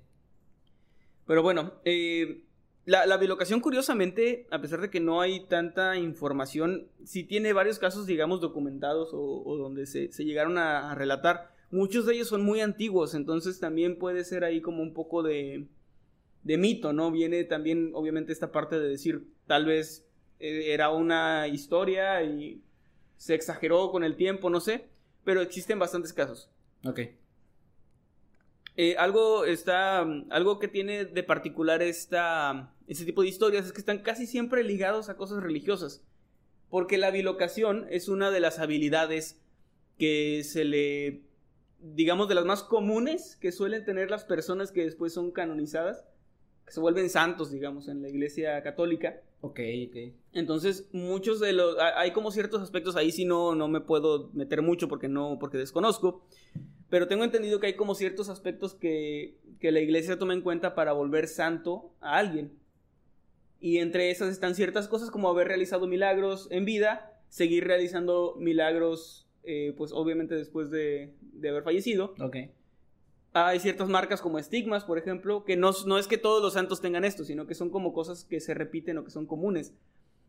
Pero 1.26 1.42
bueno, 1.42 1.74
eh, 1.84 2.42
la, 2.86 3.06
la 3.06 3.16
bilocación, 3.16 3.60
curiosamente, 3.60 4.46
a 4.50 4.60
pesar 4.60 4.80
de 4.80 4.90
que 4.90 5.00
no 5.00 5.20
hay 5.20 5.46
tanta 5.46 5.96
información, 5.96 6.88
sí 7.04 7.24
tiene 7.24 7.52
varios 7.52 7.78
casos, 7.78 8.06
digamos, 8.06 8.40
documentados 8.40 9.10
o, 9.12 9.42
o 9.44 9.56
donde 9.56 9.86
se, 9.86 10.12
se 10.12 10.24
llegaron 10.24 10.58
a, 10.58 10.90
a 10.90 10.94
relatar. 10.94 11.54
Muchos 11.70 12.06
de 12.06 12.14
ellos 12.14 12.28
son 12.28 12.42
muy 12.42 12.60
antiguos, 12.60 13.14
entonces 13.14 13.58
también 13.58 13.98
puede 13.98 14.24
ser 14.24 14.44
ahí 14.44 14.60
como 14.60 14.82
un 14.82 14.92
poco 14.92 15.22
de, 15.22 15.66
de 16.42 16.58
mito, 16.58 16.92
¿no? 16.92 17.10
Viene 17.10 17.44
también, 17.44 17.90
obviamente, 17.94 18.32
esta 18.32 18.52
parte 18.52 18.78
de 18.78 18.88
decir, 18.88 19.26
tal 19.46 19.64
vez 19.64 20.06
eh, 20.38 20.72
era 20.72 20.90
una 20.90 21.48
historia 21.48 22.22
y 22.22 22.62
se 23.16 23.34
exageró 23.34 23.90
con 23.90 24.04
el 24.04 24.16
tiempo, 24.16 24.50
no 24.50 24.60
sé, 24.60 24.88
pero 25.24 25.40
existen 25.40 25.78
bastantes 25.78 26.12
casos. 26.12 26.50
Ok. 26.84 27.00
Eh, 28.76 28.96
algo 28.98 29.44
está. 29.44 30.00
Algo 30.30 30.58
que 30.58 30.68
tiene 30.68 31.04
de 31.04 31.22
particular 31.22 31.80
esta. 31.80 32.73
Este 32.86 33.04
tipo 33.04 33.22
de 33.22 33.28
historias 33.28 33.66
es 33.66 33.72
que 33.72 33.78
están 33.80 33.98
casi 34.00 34.26
siempre 34.26 34.62
ligados 34.64 35.08
a 35.08 35.16
cosas 35.16 35.42
religiosas. 35.42 36.02
Porque 36.70 36.98
la 36.98 37.10
bilocación 37.10 37.86
es 37.90 38.08
una 38.08 38.30
de 38.30 38.40
las 38.40 38.58
habilidades 38.58 39.40
que 39.98 40.42
se 40.44 40.64
le. 40.64 41.22
digamos, 41.80 42.28
de 42.28 42.34
las 42.34 42.44
más 42.44 42.62
comunes 42.62 43.36
que 43.36 43.52
suelen 43.52 43.84
tener 43.84 44.10
las 44.10 44.24
personas 44.24 44.72
que 44.72 44.84
después 44.84 45.12
son 45.12 45.30
canonizadas. 45.30 46.04
Que 46.66 46.72
se 46.72 46.80
vuelven 46.80 47.10
santos, 47.10 47.50
digamos, 47.50 47.88
en 47.88 48.00
la 48.02 48.08
iglesia 48.08 48.62
católica. 48.62 49.20
Ok, 49.42 49.60
ok. 49.88 49.96
Entonces, 50.32 50.88
muchos 50.92 51.38
de 51.40 51.52
los. 51.52 51.78
ha- 51.78 52.00
Hay 52.00 52.12
como 52.12 52.30
ciertos 52.30 52.62
aspectos 52.62 52.96
ahí, 52.96 53.12
sí 53.12 53.24
no, 53.26 53.54
no 53.54 53.68
me 53.68 53.80
puedo 53.82 54.30
meter 54.32 54.62
mucho 54.62 54.88
porque 54.88 55.06
no. 55.08 55.38
porque 55.38 55.58
desconozco. 55.58 56.24
Pero 56.90 57.06
tengo 57.08 57.24
entendido 57.24 57.60
que 57.60 57.66
hay 57.68 57.74
como 57.76 57.94
ciertos 57.94 58.28
aspectos 58.30 58.74
que, 58.74 59.36
que 59.60 59.70
la 59.72 59.80
iglesia 59.80 60.18
toma 60.18 60.32
en 60.32 60.40
cuenta 60.42 60.74
para 60.74 60.92
volver 60.92 61.28
santo 61.28 61.92
a 62.00 62.16
alguien. 62.18 62.52
Y 63.64 63.78
entre 63.78 64.10
esas 64.10 64.28
están 64.28 64.54
ciertas 64.54 64.88
cosas 64.88 65.10
como 65.10 65.30
haber 65.30 65.48
realizado 65.48 65.86
milagros 65.86 66.48
en 66.50 66.66
vida, 66.66 67.18
seguir 67.30 67.66
realizando 67.66 68.36
milagros, 68.38 69.26
eh, 69.42 69.72
pues 69.78 69.90
obviamente 69.90 70.34
después 70.34 70.70
de, 70.70 71.14
de 71.22 71.48
haber 71.48 71.62
fallecido. 71.62 72.14
Ok. 72.20 72.36
Hay 73.32 73.60
ciertas 73.60 73.88
marcas 73.88 74.20
como 74.20 74.38
estigmas, 74.38 74.84
por 74.84 74.98
ejemplo, 74.98 75.46
que 75.46 75.56
no, 75.56 75.70
no 75.86 75.96
es 75.96 76.06
que 76.08 76.18
todos 76.18 76.42
los 76.42 76.52
santos 76.52 76.82
tengan 76.82 77.06
esto, 77.06 77.24
sino 77.24 77.46
que 77.46 77.54
son 77.54 77.70
como 77.70 77.94
cosas 77.94 78.24
que 78.24 78.38
se 78.38 78.52
repiten 78.52 78.98
o 78.98 79.04
que 79.04 79.10
son 79.10 79.24
comunes. 79.24 79.72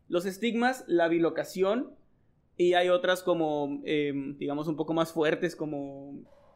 Los 0.08 0.24
estigmas, 0.24 0.84
la 0.86 1.06
bilocación, 1.08 1.90
y 2.56 2.72
hay 2.72 2.88
otras 2.88 3.22
como, 3.22 3.82
eh, 3.84 4.14
digamos, 4.38 4.66
un 4.66 4.76
poco 4.76 4.94
más 4.94 5.12
fuertes, 5.12 5.56
como 5.56 6.14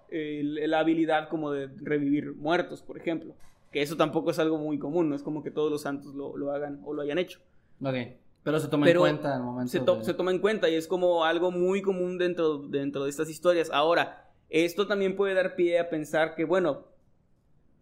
eh, 0.09 0.41
la 0.45 0.79
habilidad 0.79 1.29
como 1.29 1.53
de 1.53 1.69
revivir 1.77 2.33
muertos, 2.37 2.81
por 2.81 2.97
ejemplo. 2.97 3.35
Que 3.71 3.83
eso 3.83 3.97
tampoco 3.97 4.31
es 4.31 4.39
algo 4.39 4.59
muy 4.59 4.79
común, 4.79 5.09
no 5.09 5.15
es 5.15 5.23
como 5.23 5.43
que 5.43 5.51
todos 5.51 5.71
los 5.71 5.83
santos 5.83 6.15
lo, 6.15 6.37
lo 6.37 6.53
hagan 6.53 6.81
o 6.85 6.93
lo 6.93 7.03
hayan 7.03 7.19
hecho. 7.19 7.41
Ok. 7.83 7.95
Pero 8.43 8.59
se 8.59 8.69
toma 8.69 8.87
Pero 8.87 9.07
en 9.07 9.17
cuenta 9.17 9.37
al 9.37 9.43
momento. 9.43 9.71
Se, 9.71 9.81
to- 9.81 9.97
de- 9.99 10.05
se 10.05 10.15
toma 10.15 10.31
en 10.33 10.39
cuenta 10.39 10.69
y 10.69 10.75
es 10.75 10.89
como 10.89 11.25
algo 11.25 11.51
muy 11.51 11.83
común 11.83 12.19
dentro, 12.19 12.59
dentro 12.59 13.05
de 13.05 13.11
estas 13.11 13.29
historias. 13.31 13.71
Ahora, 13.71 14.31
esto 14.49 14.87
también 14.87 15.15
puede 15.15 15.35
dar 15.35 15.55
pie 15.57 15.79
a 15.79 15.89
pensar 15.91 16.35
que, 16.35 16.45
bueno, 16.45 16.87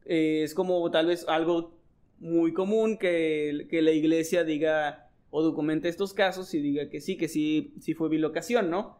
eh, 0.04 0.42
es 0.42 0.54
como 0.54 0.90
tal 0.90 1.06
vez 1.06 1.26
algo 1.28 1.78
muy 2.18 2.52
común 2.52 2.98
que, 2.98 3.66
que 3.70 3.80
la 3.82 3.92
iglesia 3.92 4.42
diga 4.44 5.08
o 5.30 5.42
documente 5.42 5.88
estos 5.88 6.12
casos 6.12 6.52
y 6.54 6.60
diga 6.60 6.88
que 6.90 7.00
sí, 7.00 7.16
que 7.16 7.28
sí, 7.28 7.74
sí 7.80 7.94
fue 7.94 8.08
bilocación, 8.08 8.68
¿no? 8.70 8.98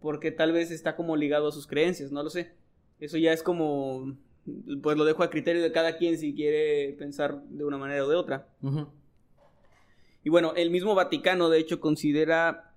Porque 0.00 0.32
tal 0.32 0.52
vez 0.52 0.70
está 0.70 0.96
como 0.96 1.16
ligado 1.16 1.48
a 1.48 1.52
sus 1.52 1.66
creencias, 1.66 2.10
no 2.12 2.22
lo 2.22 2.30
sé. 2.30 2.52
Eso 2.98 3.16
ya 3.18 3.32
es 3.32 3.42
como, 3.42 4.16
pues 4.82 4.96
lo 4.96 5.04
dejo 5.04 5.22
a 5.22 5.30
criterio 5.30 5.62
de 5.62 5.72
cada 5.72 5.96
quien 5.96 6.18
si 6.18 6.34
quiere 6.34 6.94
pensar 6.98 7.42
de 7.44 7.64
una 7.64 7.78
manera 7.78 8.04
o 8.04 8.08
de 8.08 8.16
otra. 8.16 8.48
Y 10.24 10.30
bueno, 10.30 10.54
el 10.56 10.70
mismo 10.70 10.94
Vaticano 10.94 11.48
de 11.48 11.58
hecho 11.58 11.80
considera, 11.80 12.72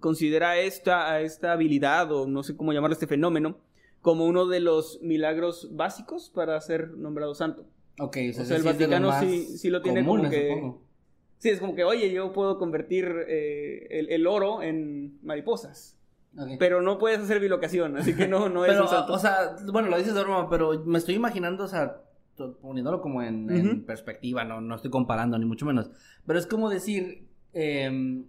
considera 0.00 0.58
esta, 0.58 1.20
esta 1.20 1.52
habilidad 1.52 2.10
o 2.12 2.26
no 2.26 2.42
sé 2.42 2.56
cómo 2.56 2.72
llamarlo 2.72 2.94
este 2.94 3.06
fenómeno 3.06 3.58
como 4.06 4.24
uno 4.24 4.46
de 4.46 4.60
los 4.60 5.00
milagros 5.02 5.70
básicos 5.72 6.30
para 6.30 6.60
ser 6.60 6.90
nombrado 6.90 7.34
santo. 7.34 7.66
Ok, 7.98 8.18
o 8.30 8.44
sea, 8.44 8.56
el 8.56 8.62
Vaticano 8.62 9.18
sí, 9.18 9.58
sí, 9.58 9.68
lo 9.68 9.82
tiene 9.82 10.04
como 10.04 10.30
que... 10.30 10.72
Sí, 11.38 11.50
es 11.50 11.58
como 11.58 11.74
que, 11.74 11.84
oye, 11.84 12.12
yo 12.12 12.32
puedo 12.32 12.56
convertir 12.56 13.12
eh, 13.26 14.06
el, 14.08 14.26
oro 14.26 14.62
en 14.62 15.18
mariposas. 15.22 15.96
Pero 16.58 16.82
no 16.82 16.98
puedes 16.98 17.20
hacer 17.20 17.40
bilocación, 17.40 17.96
así 17.96 18.14
que 18.14 18.28
no, 18.28 18.48
no 18.48 18.64
es 18.64 18.78
un. 18.78 18.86
O 18.86 19.18
sea, 19.18 19.56
bueno, 19.72 19.88
lo 19.88 19.98
dices 19.98 20.14
de 20.14 20.22
broma, 20.22 20.48
pero 20.50 20.82
me 20.84 20.98
estoy 20.98 21.14
imaginando, 21.14 21.64
o 21.64 21.68
sea, 21.68 22.02
poniéndolo 22.60 23.00
como 23.00 23.22
en, 23.22 23.84
perspectiva, 23.84 24.44
no, 24.44 24.60
no 24.60 24.74
estoy 24.74 24.90
comparando, 24.90 25.38
ni 25.38 25.46
mucho 25.46 25.66
menos. 25.66 25.90
Pero 26.26 26.38
es 26.38 26.46
como 26.46 26.68
decir, 26.68 27.26
em, 27.52 28.26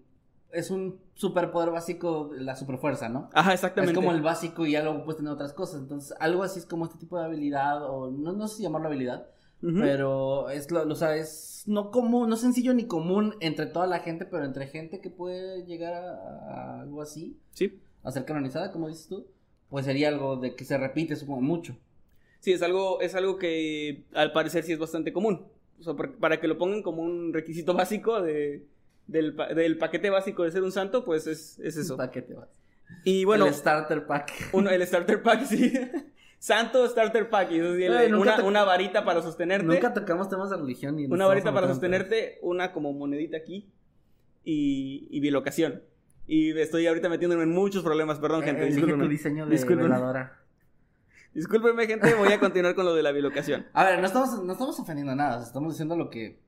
es 0.51 0.71
un 0.71 0.99
superpoder 1.13 1.71
básico, 1.71 2.31
la 2.37 2.55
superfuerza, 2.55 3.09
¿no? 3.09 3.29
Ajá, 3.33 3.53
exactamente. 3.53 3.91
Es 3.91 3.95
como 3.97 4.11
el 4.11 4.21
básico 4.21 4.65
y 4.65 4.71
ya 4.71 4.83
luego 4.83 5.03
puedes 5.03 5.17
tener 5.17 5.33
otras 5.33 5.53
cosas. 5.53 5.81
Entonces, 5.81 6.15
algo 6.19 6.43
así 6.43 6.59
es 6.59 6.65
como 6.65 6.85
este 6.85 6.97
tipo 6.97 7.17
de 7.17 7.25
habilidad, 7.25 7.83
o 7.83 8.11
no, 8.11 8.33
no 8.33 8.47
sé 8.47 8.57
si 8.57 8.63
llamarlo 8.63 8.87
habilidad, 8.87 9.27
pero 9.59 10.49
es 10.49 10.69
lo, 10.69 10.83
o 10.87 10.95
sea, 10.95 11.15
es 11.15 11.63
no 11.65 11.89
común, 11.89 12.29
no 12.29 12.37
sencillo 12.37 12.73
ni 12.73 12.85
común 12.85 13.35
entre 13.39 13.65
toda 13.65 13.87
la 13.87 13.99
gente, 13.99 14.25
pero 14.25 14.45
entre 14.45 14.67
gente 14.67 15.01
que 15.01 15.09
puede 15.09 15.65
llegar 15.65 15.93
a, 15.93 16.81
algo 16.81 17.01
así. 17.01 17.37
Sí. 17.53 17.81
A 18.07 18.11
ser 18.11 18.23
canonizada, 18.23 18.71
como 18.71 18.87
dices 18.87 19.07
tú, 19.07 19.27
pues 19.69 19.85
sería 19.85 20.07
algo 20.07 20.37
de 20.37 20.55
que 20.55 20.63
se 20.63 20.77
repite, 20.77 21.15
supongo, 21.17 21.41
mucho. 21.41 21.77
Sí, 22.39 22.53
es 22.53 22.61
algo, 22.61 23.01
es 23.01 23.15
algo 23.15 23.37
que 23.37 24.05
al 24.13 24.31
parecer 24.31 24.63
sí 24.63 24.71
es 24.71 24.79
bastante 24.79 25.11
común. 25.11 25.45
O 25.79 25.83
sea, 25.83 25.93
para 25.93 26.39
que 26.39 26.47
lo 26.47 26.57
pongan 26.57 26.81
como 26.81 27.01
un 27.01 27.33
requisito 27.33 27.73
básico 27.75 28.21
de, 28.21 28.65
del, 29.07 29.77
paquete 29.77 30.09
básico 30.09 30.43
de 30.43 30.51
ser 30.51 30.63
un 30.63 30.71
santo, 30.71 31.03
pues 31.03 31.27
es, 31.27 31.59
es 31.59 31.75
eso. 31.75 31.97
paquete 31.97 32.33
básico. 32.33 32.63
Y 33.03 33.25
bueno. 33.25 33.47
El 33.47 33.53
starter 33.53 34.07
pack. 34.07 34.31
Uno, 34.53 34.69
el 34.69 34.87
starter 34.87 35.21
pack, 35.21 35.43
sí. 35.45 35.73
Santo 36.39 36.87
Starter 36.87 37.29
Pack. 37.29 37.51
Y 37.51 37.59
una, 37.59 38.43
una, 38.43 38.63
varita 38.63 39.03
para 39.03 39.21
sostenerte. 39.21 39.65
Nunca 39.65 39.93
tocamos 39.93 40.29
temas 40.29 40.49
de 40.49 40.57
religión. 40.57 40.95
Ni 40.95 41.05
una 41.05 41.25
varita 41.25 41.53
para 41.53 41.67
sostenerte, 41.67 42.39
una 42.41 42.71
como 42.71 42.93
monedita 42.93 43.37
aquí 43.37 43.71
y, 44.43 45.07
y 45.09 45.19
bilocación. 45.19 45.81
Y 46.27 46.57
estoy 46.59 46.85
ahorita 46.87 47.09
metiéndome 47.09 47.43
en 47.43 47.51
muchos 47.51 47.83
problemas, 47.83 48.19
perdón, 48.19 48.43
gente. 48.43 48.63
Eh, 48.63 48.67
discúlpeme. 48.67 49.03
tu 49.03 49.09
diseño 49.09 49.45
de 49.45 49.75
veladora. 49.75 50.37
Discúlpeme, 51.33 51.87
gente, 51.87 52.13
voy 52.15 52.33
a 52.33 52.39
continuar 52.39 52.75
con 52.75 52.85
lo 52.85 52.95
de 52.95 53.03
la 53.03 53.11
bilocación. 53.11 53.65
A 53.73 53.83
ver, 53.85 53.99
no 53.99 54.07
estamos, 54.07 54.43
no 54.43 54.51
estamos 54.51 54.79
ofendiendo 54.79 55.15
nada, 55.15 55.43
estamos 55.43 55.73
diciendo 55.73 55.95
lo 55.95 56.09
que, 56.09 56.39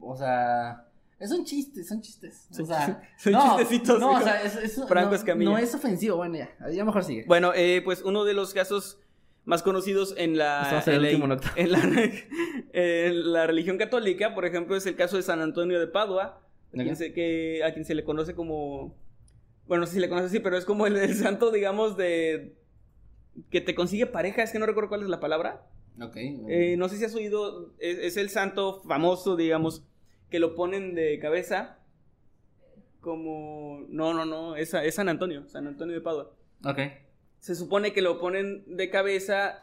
o 0.00 0.16
sea, 0.16 0.88
es 1.20 1.30
un 1.32 1.44
chiste, 1.44 1.84
son 1.84 2.00
chistes. 2.00 2.48
O 2.58 2.64
sea, 2.64 3.02
son 3.18 3.34
chistecitos. 3.34 4.00
No, 4.00 4.12
o 4.12 4.20
sea, 4.20 4.42
es, 4.42 4.54
Franco 4.88 5.16
no, 5.26 5.34
no, 5.34 5.58
es 5.58 5.74
ofensivo, 5.74 6.16
bueno, 6.16 6.36
ya, 6.36 6.48
ya 6.70 6.84
mejor 6.84 7.04
sigue. 7.04 7.24
Bueno, 7.26 7.52
eh, 7.54 7.82
pues 7.84 8.02
uno 8.02 8.24
de 8.24 8.34
los 8.34 8.54
casos 8.54 8.98
más 9.44 9.62
conocidos 9.62 10.14
en 10.16 10.36
la, 10.36 10.82
en 12.72 13.32
la, 13.32 13.46
religión 13.46 13.78
católica, 13.78 14.34
por 14.34 14.44
ejemplo, 14.44 14.76
es 14.76 14.86
el 14.86 14.94
caso 14.94 15.16
de 15.16 15.22
San 15.22 15.40
Antonio 15.40 15.80
de 15.80 15.86
Padua, 15.88 16.40
a 16.72 16.82
quien, 16.82 16.96
se, 16.96 17.12
que, 17.12 17.62
a 17.64 17.72
quien 17.72 17.84
se 17.84 17.94
le 17.94 18.04
conoce 18.04 18.34
como, 18.34 18.94
bueno, 19.68 19.82
no 19.82 19.86
sé 19.86 19.94
si 19.94 20.00
le 20.00 20.08
conoce 20.08 20.26
así, 20.26 20.40
pero 20.40 20.56
es 20.56 20.64
como 20.64 20.86
el, 20.86 21.14
santo, 21.14 21.52
digamos, 21.52 21.96
de 21.96 22.56
que 23.50 23.60
te 23.60 23.74
consigue 23.74 24.06
pareja, 24.06 24.42
es 24.42 24.50
que 24.50 24.58
no 24.58 24.66
recuerdo 24.66 24.88
cuál 24.88 25.02
es 25.02 25.08
la 25.08 25.20
palabra. 25.20 25.66
Ok. 26.00 26.16
Eh, 26.16 26.76
no 26.76 26.88
sé 26.88 26.96
si 26.96 27.04
has 27.04 27.14
oído, 27.14 27.74
es, 27.78 28.16
el 28.16 28.30
santo 28.30 28.82
famoso, 28.82 29.36
digamos, 29.36 29.84
que 30.30 30.40
lo 30.40 30.54
ponen 30.54 30.94
de 30.94 31.18
cabeza 31.20 31.78
como, 33.00 33.86
no, 33.88 34.12
no, 34.12 34.24
no, 34.24 34.56
es, 34.56 34.74
es 34.74 34.94
San 34.96 35.08
Antonio, 35.08 35.48
San 35.48 35.66
Antonio 35.66 35.94
de 35.94 36.00
Padua. 36.00 36.34
Ok 36.64 36.80
se 37.40 37.54
supone 37.54 37.92
que 37.92 38.02
lo 38.02 38.18
ponen 38.18 38.64
de 38.66 38.90
cabeza 38.90 39.62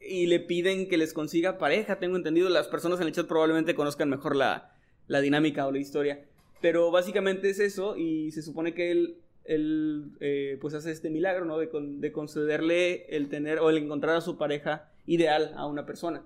y 0.00 0.26
le 0.26 0.40
piden 0.40 0.88
que 0.88 0.98
les 0.98 1.12
consiga 1.12 1.58
pareja, 1.58 1.98
tengo 1.98 2.16
entendido. 2.16 2.48
Las 2.48 2.68
personas 2.68 3.00
en 3.00 3.06
el 3.06 3.12
chat 3.12 3.26
probablemente 3.26 3.74
conozcan 3.74 4.10
mejor 4.10 4.36
la, 4.36 4.72
dinámica 5.08 5.66
o 5.66 5.72
la 5.72 5.78
historia. 5.78 6.24
Pero 6.60 6.90
básicamente 6.90 7.50
es 7.50 7.60
eso 7.60 7.96
y 7.96 8.30
se 8.32 8.42
supone 8.42 8.74
que 8.74 8.90
él, 8.90 9.18
él 9.44 10.12
eh, 10.20 10.58
pues 10.60 10.74
hace 10.74 10.90
este 10.90 11.10
milagro, 11.10 11.44
¿no? 11.44 11.58
De, 11.58 12.12
concederle 12.12 13.06
el 13.14 13.28
tener 13.28 13.58
o 13.58 13.70
el 13.70 13.78
encontrar 13.78 14.16
a 14.16 14.20
su 14.20 14.36
pareja 14.36 14.90
ideal 15.06 15.52
a 15.56 15.66
una 15.66 15.86
persona. 15.86 16.22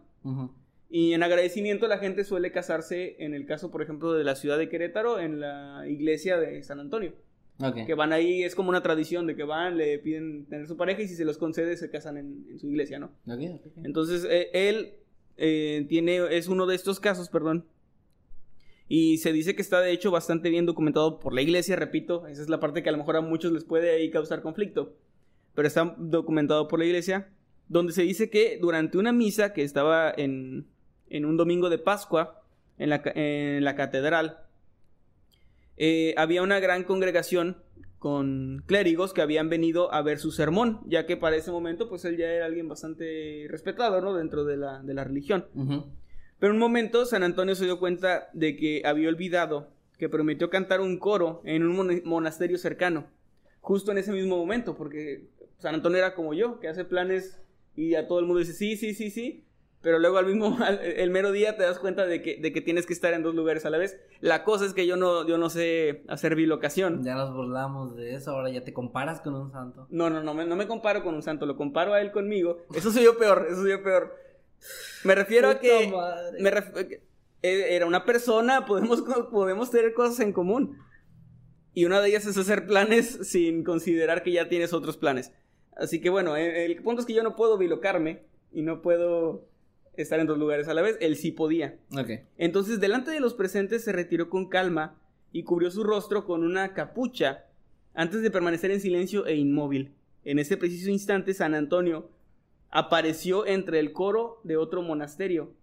Y 0.91 1.13
en 1.13 1.23
agradecimiento 1.23 1.87
la 1.87 1.99
gente 1.99 2.25
suele 2.25 2.51
casarse, 2.51 3.17
en 3.19 3.35
el 3.35 3.47
caso, 3.47 3.71
por 3.71 3.83
ejemplo, 3.83 4.13
de 4.15 4.25
la 4.25 4.37
ciudad 4.37 4.59
de 4.59 4.69
Querétaro, 4.69 5.19
en 5.19 5.41
la 5.41 5.85
iglesia 5.87 6.39
de 6.39 6.63
San 6.63 6.81
Antonio. 6.81 7.13
Que 7.87 7.95
van 7.95 8.13
ahí, 8.13 8.45
es 8.45 8.55
como 8.55 8.69
una 8.69 8.83
tradición 8.83 9.27
de 9.27 9.35
que 9.35 9.43
van, 9.43 9.77
le 9.77 9.99
piden 9.99 10.47
tener 10.47 10.69
su 10.69 10.77
pareja 10.77 11.03
y 11.03 11.09
si 11.09 11.17
se 11.17 11.25
los 11.25 11.39
concede 11.39 11.77
se 11.77 11.91
casan 11.91 12.17
en, 12.17 12.59
su 12.59 12.69
iglesia, 12.69 13.01
¿no? 13.01 13.11
Entonces, 13.83 14.25
eh, 14.31 14.49
él 14.53 14.93
eh, 15.37 15.85
tiene, 15.89 16.37
es 16.37 16.47
uno 16.47 16.67
de 16.67 16.77
estos 16.77 17.01
casos, 17.01 17.29
perdón. 17.29 17.65
Y 18.89 19.19
se 19.19 19.33
dice 19.33 19.55
que 19.55 19.63
está 19.63 19.81
de 19.81 19.93
hecho 19.93 20.11
bastante 20.11 20.49
bien 20.49 20.65
documentado 20.65 21.21
por 21.21 21.35
la 21.35 21.43
iglesia, 21.43 21.77
repito, 21.77 22.27
esa 22.27 22.41
es 22.41 22.49
la 22.49 22.59
parte 22.59 22.83
que 22.83 22.89
a 22.89 22.93
lo 22.93 22.99
mejor 22.99 23.17
a 23.17 23.21
muchos 23.21 23.53
les 23.53 23.65
puede 23.65 23.91
ahí 23.91 24.11
causar 24.11 24.41
conflicto. 24.43 24.97
Pero 25.55 25.69
está 25.69 25.95
documentado 25.99 26.69
por 26.69 26.79
la 26.79 26.87
iglesia, 26.87 27.29
donde 27.69 27.93
se 27.93 28.03
dice 28.03 28.31
que 28.31 28.59
durante 28.61 28.97
una 28.97 29.13
misa 29.13 29.53
que 29.53 29.63
estaba 29.63 30.11
en, 30.17 30.67
en 31.11 31.27
un 31.27 31.37
domingo 31.37 31.69
de 31.69 31.79
Pascua, 31.79 32.43
en 32.79 32.91
la, 32.91 33.03
en 33.15 33.63
la 33.65 33.75
catedral, 33.75 34.39
eh, 35.77 36.15
había 36.17 36.43
una 36.43 36.59
gran 36.59 36.85
congregación 36.85 37.59
con 37.99 38.63
clérigos 38.67 39.13
que 39.13 39.23
habían 39.23 39.49
venido 39.49 39.93
a 39.93 40.03
ver 40.03 40.19
su 40.19 40.31
sermón, 40.31 40.81
ya 40.87 41.05
que 41.05 41.17
para 41.17 41.37
ese 41.37 41.51
momento 41.51 41.89
pues 41.89 42.05
él 42.05 42.17
ya 42.17 42.27
era 42.27 42.47
alguien 42.47 42.69
bastante 42.69 43.47
respetado, 43.49 44.01
¿no? 44.01 44.15
Dentro 44.15 44.45
de 44.45 44.57
la, 44.57 44.83
de 44.83 44.95
la 44.95 45.05
religión. 45.05 45.47
Pero 46.39 46.53
en 46.53 46.57
un 46.57 46.61
momento 46.61 47.05
San 47.05 47.23
Antonio 47.23 47.55
se 47.55 47.65
dio 47.65 47.79
cuenta 47.79 48.29
de 48.33 48.57
que 48.57 48.83
había 48.85 49.09
olvidado 49.09 49.69
que 49.99 50.09
prometió 50.09 50.49
cantar 50.49 50.81
un 50.81 50.99
coro 50.99 51.43
en 51.45 51.67
un 51.67 52.03
monasterio 52.05 52.57
cercano, 52.57 53.07
justo 53.61 53.91
en 53.91 53.99
ese 53.99 54.13
mismo 54.13 54.37
momento, 54.37 54.77
porque 54.77 55.29
San 55.59 55.75
Antonio 55.75 55.99
era 55.99 56.15
como 56.15 56.35
yo, 56.35 56.61
que 56.61 56.69
hace 56.69 56.85
planes 56.85 57.41
y 57.75 57.97
a 57.97 58.07
todo 58.07 58.21
el 58.21 58.27
mundo 58.27 58.39
dice 58.39 58.53
sí, 58.53 58.77
sí, 58.77 58.95
sí, 58.95 59.11
sí, 59.11 59.45
pero 59.81 59.99
luego 59.99 60.19
al 60.19 60.27
mismo, 60.27 60.57
el 60.83 61.11
mero 61.11 61.33
día 61.33 61.57
te 61.57 61.63
das 61.63 61.79
cuenta 61.79 62.07
de 62.07 62.23
que, 62.23 62.37
de 62.37 62.53
que 62.53 62.61
tienes 62.61 62.87
que 62.87 62.93
estar 62.93 63.13
en 63.13 63.23
dos 63.23 63.35
lugares 63.35 63.65
a 63.67 63.71
la 63.71 63.79
vez. 63.79 64.01
La 64.21 64.45
cosa 64.45 64.65
es 64.65 64.75
que 64.75 64.87
yo 64.87 64.97
no, 64.97 65.27
yo 65.27 65.39
no 65.39 65.51
sé 65.51 66.05
hacer 66.09 66.35
bilocación. 66.35 67.05
Ya 67.05 67.15
nos 67.15 67.33
burlamos 67.35 67.97
de 67.97 68.15
eso, 68.15 68.33
ahora 68.33 68.51
ya 68.51 68.65
te 68.65 68.73
comparas 68.73 69.21
con 69.21 69.35
un 69.35 69.51
santo. 69.51 69.87
No, 69.91 70.11
no, 70.11 70.23
no, 70.23 70.35
me, 70.35 70.47
no 70.47 70.57
me 70.57 70.67
comparo 70.67 71.03
con 71.03 71.15
un 71.15 71.23
santo, 71.23 71.47
lo 71.47 71.57
comparo 71.57 71.93
a 71.95 72.01
él 72.01 72.11
conmigo. 72.11 72.59
Eso 72.75 72.91
soy 72.91 73.05
yo 73.05 73.19
peor, 73.19 73.47
eso 73.49 73.63
soy 73.63 73.71
yo 73.71 73.83
peor. 73.83 74.28
Me 75.05 75.15
refiero 75.15 75.49
a 75.49 75.61
que, 75.61 75.93
me 76.41 76.51
e, 77.43 77.77
era 77.77 77.87
una 77.87 78.05
persona, 78.05 78.67
podemos, 78.67 79.03
podemos 79.31 79.71
tener 79.71 79.95
cosas 79.95 80.21
en 80.21 80.33
común. 80.33 80.79
Y 81.75 81.85
una 81.85 82.01
de 82.01 82.09
ellas 82.09 82.27
es 82.27 82.37
hacer 82.37 82.67
planes 82.67 83.19
sin 83.23 83.63
considerar 83.65 84.23
que 84.23 84.33
ya 84.33 84.49
tienes 84.49 84.73
otros 84.73 84.97
planes. 84.97 85.33
Así 85.77 86.01
que 86.01 86.11
bueno, 86.11 86.37
el, 86.37 86.51
el 86.51 86.83
punto 86.83 87.01
es 87.01 87.07
que 87.07 87.15
yo 87.15 87.23
no 87.23 87.37
puedo 87.37 87.57
bilocarme 87.57 88.25
y 88.53 88.63
no 88.63 88.83
puedo 88.83 89.49
estar 90.03 90.21
en 90.21 90.27
dos 90.27 90.39
lugares 90.39 90.69
a 90.69 90.75
la 90.75 90.83
vez. 90.83 90.97
Él 91.01 91.17
sí 91.17 91.31
podía. 91.31 91.79
Entonces, 92.37 92.81
delante 92.81 93.11
de 93.11 93.21
los 93.21 93.35
presentes 93.35 93.85
se 93.85 93.93
retiró 93.93 94.29
con 94.29 94.49
calma 94.49 94.99
y 95.33 95.45
cubrió 95.45 95.71
su 95.71 95.85
rostro 95.85 96.25
con 96.25 96.45
una 96.45 96.75
capucha 96.75 97.45
antes 97.95 98.23
de 98.23 98.31
permanecer 98.31 98.71
en 98.71 98.81
silencio 98.81 99.27
e 99.27 99.37
inmóvil. 99.37 99.95
En 100.25 100.39
ese 100.39 100.57
preciso 100.57 100.91
instante, 100.91 101.35
San 101.35 101.55
Antonio 101.55 102.11
apareció 102.71 103.47
entre 103.47 103.81
el 103.81 103.93
coro 103.93 104.41
de 104.45 104.57
otro 104.57 104.83
monasterio. 104.83 105.55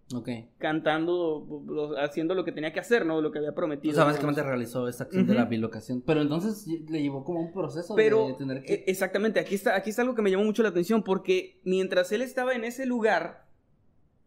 Cantando, 0.60 1.64
haciendo 1.98 2.36
lo 2.36 2.46
que 2.46 2.52
tenía 2.52 2.72
que 2.72 2.80
hacer, 2.80 3.08
¿no? 3.08 3.22
Lo 3.22 3.32
que 3.32 3.40
había 3.40 3.56
prometido. 3.56 3.94
O 3.94 3.96
sea, 3.96 4.04
básicamente 4.06 4.44
realizó 4.44 4.88
esta 4.88 5.06
acción 5.06 5.26
de 5.26 5.34
la 5.34 5.46
bilocación. 5.46 6.02
Pero 6.06 6.22
entonces 6.22 6.68
le 6.68 7.02
llevó 7.02 7.24
como 7.24 7.42
un 7.42 7.52
proceso 7.52 7.96
de 7.96 8.36
tener 8.38 8.62
que... 8.62 8.74
E, 8.74 8.84
exactamente, 8.88 9.40
aquí 9.40 9.56
está, 9.56 9.76
aquí 9.76 9.90
está 9.90 10.04
algo 10.04 10.14
que 10.14 10.22
me 10.22 10.30
llamó 10.30 10.44
mucho 10.44 10.62
la 10.62 10.70
atención 10.70 11.04
porque 11.04 11.60
mientras 11.64 12.12
él 12.12 12.22
estaba 12.22 12.54
en 12.54 12.66
ese 12.66 12.86
lugar, 12.86 13.48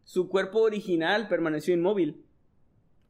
su 0.03 0.29
cuerpo 0.29 0.63
original 0.63 1.29
permaneció 1.29 1.75
inmóvil. 1.75 2.25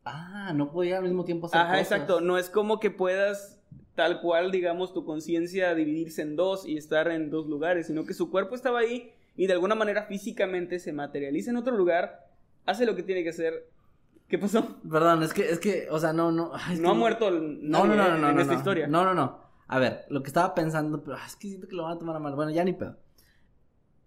Ah, 0.04 0.52
no 0.54 0.70
podía 0.70 0.98
al 0.98 1.04
mismo 1.04 1.24
tiempo 1.24 1.46
hacer 1.46 1.60
Ajá, 1.60 1.80
exacto. 1.80 2.20
No 2.20 2.36
es 2.36 2.50
como 2.50 2.80
que 2.80 2.90
puedas 2.90 3.58
tal 3.94 4.20
cual, 4.20 4.52
digamos, 4.52 4.92
tu 4.92 5.04
conciencia 5.04 5.74
dividirse 5.74 6.22
en 6.22 6.36
dos 6.36 6.66
y 6.66 6.76
estar 6.76 7.10
en 7.10 7.30
dos 7.30 7.46
lugares, 7.46 7.86
sino 7.86 8.04
que 8.04 8.14
su 8.14 8.30
cuerpo 8.30 8.54
estaba 8.54 8.80
ahí 8.80 9.12
y 9.38 9.46
de 9.46 9.54
alguna 9.54 9.74
manera 9.74 10.02
físicamente 10.02 10.78
se 10.78 10.92
materializa 10.92 11.50
en 11.50 11.56
otro 11.56 11.74
lugar, 11.74 12.26
hace 12.66 12.84
lo 12.84 12.94
que 12.94 13.02
tiene 13.02 13.22
que 13.22 13.30
hacer 13.30 13.70
¿Qué 14.28 14.36
pasó? 14.38 14.76
Perdón, 14.82 15.22
es 15.22 15.32
que, 15.32 15.48
es 15.48 15.58
que, 15.58 15.88
o 15.90 15.98
sea, 15.98 16.12
no, 16.12 16.30
no. 16.30 16.52
No 16.80 16.90
ha 16.90 16.94
muerto 16.94 17.30
No, 17.30 17.86
no, 17.86 17.94
no, 17.94 18.08
no, 18.08 18.18
no. 18.18 18.28
en 18.28 18.34
no, 18.34 18.40
esta 18.42 18.52
no. 18.52 18.58
historia. 18.58 18.86
No, 18.86 19.02
no, 19.04 19.14
no. 19.14 19.40
A 19.68 19.78
ver, 19.78 20.04
lo 20.10 20.22
que 20.22 20.28
estaba 20.28 20.54
pensando, 20.54 21.02
pero 21.02 21.16
ah, 21.16 21.24
es 21.26 21.34
que 21.36 21.48
siento 21.48 21.66
que 21.66 21.74
lo 21.74 21.84
van 21.84 21.92
a 21.96 21.98
tomar 21.98 22.16
a 22.16 22.18
mal. 22.18 22.34
Bueno, 22.34 22.50
ya 22.50 22.62
ni 22.62 22.74
pedo. 22.74 22.98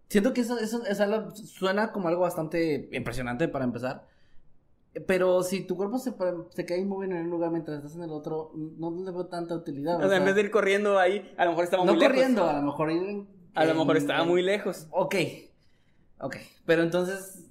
Siento 0.10 0.34
que 0.34 0.42
eso, 0.42 0.60
eso, 0.60 0.86
eso 0.86 1.36
suena 1.36 1.92
como 1.92 2.08
algo 2.08 2.22
bastante 2.22 2.90
impresionante 2.92 3.48
para 3.48 3.66
empezar. 3.66 4.06
Pero 5.08 5.42
si 5.42 5.66
tu 5.66 5.76
cuerpo 5.78 5.98
se, 5.98 6.14
se 6.50 6.66
queda 6.66 6.78
inmóvil 6.78 7.14
en 7.14 7.26
un 7.26 7.30
lugar 7.30 7.50
mientras 7.50 7.78
estás 7.78 7.96
en 7.96 8.04
el 8.04 8.12
otro, 8.12 8.52
no 8.56 8.92
le 8.92 9.10
veo 9.12 9.26
tanta 9.28 9.56
utilidad. 9.56 10.04
O 10.04 10.08
sea, 10.08 10.18
en 10.18 10.26
vez 10.26 10.36
de 10.36 10.42
ir 10.42 10.52
corriendo 10.52 11.00
ahí, 11.00 11.34
a 11.38 11.46
lo 11.46 11.52
mejor 11.52 11.64
estaba 11.64 11.86
no 11.86 11.94
muy 11.94 12.02
lejos. 12.02 12.14
corriendo, 12.14 12.48
a 12.48 12.54
lo 12.54 12.62
mejor 12.62 12.92
ir 12.92 13.26
A 13.54 13.66
lo 13.66 13.76
mejor 13.76 13.98
estaba 13.98 14.24
muy 14.24 14.42
lejos. 14.42 14.88
Ok. 14.92 15.16
Ok. 16.20 16.38
Pero 16.66 16.84
entonces. 16.84 17.48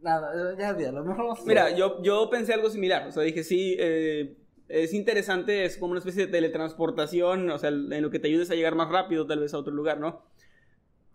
Nada, 0.00 0.56
ya 0.58 0.70
olvídalo. 0.70 1.04
Mejor 1.04 1.36
Mira, 1.46 1.70
yo, 1.70 2.02
yo 2.02 2.28
pensé 2.30 2.54
algo 2.54 2.70
similar. 2.70 3.08
O 3.08 3.12
sea, 3.12 3.22
dije, 3.22 3.42
sí, 3.42 3.76
eh, 3.78 4.36
es 4.68 4.92
interesante, 4.92 5.64
es 5.64 5.76
como 5.78 5.92
una 5.92 5.98
especie 6.00 6.26
de 6.26 6.32
teletransportación, 6.32 7.50
o 7.50 7.58
sea, 7.58 7.70
en 7.70 8.02
lo 8.02 8.10
que 8.10 8.18
te 8.18 8.28
ayudes 8.28 8.50
a 8.50 8.54
llegar 8.54 8.74
más 8.74 8.88
rápido, 8.88 9.26
tal 9.26 9.40
vez 9.40 9.54
a 9.54 9.58
otro 9.58 9.72
lugar, 9.72 9.98
¿no? 9.98 10.22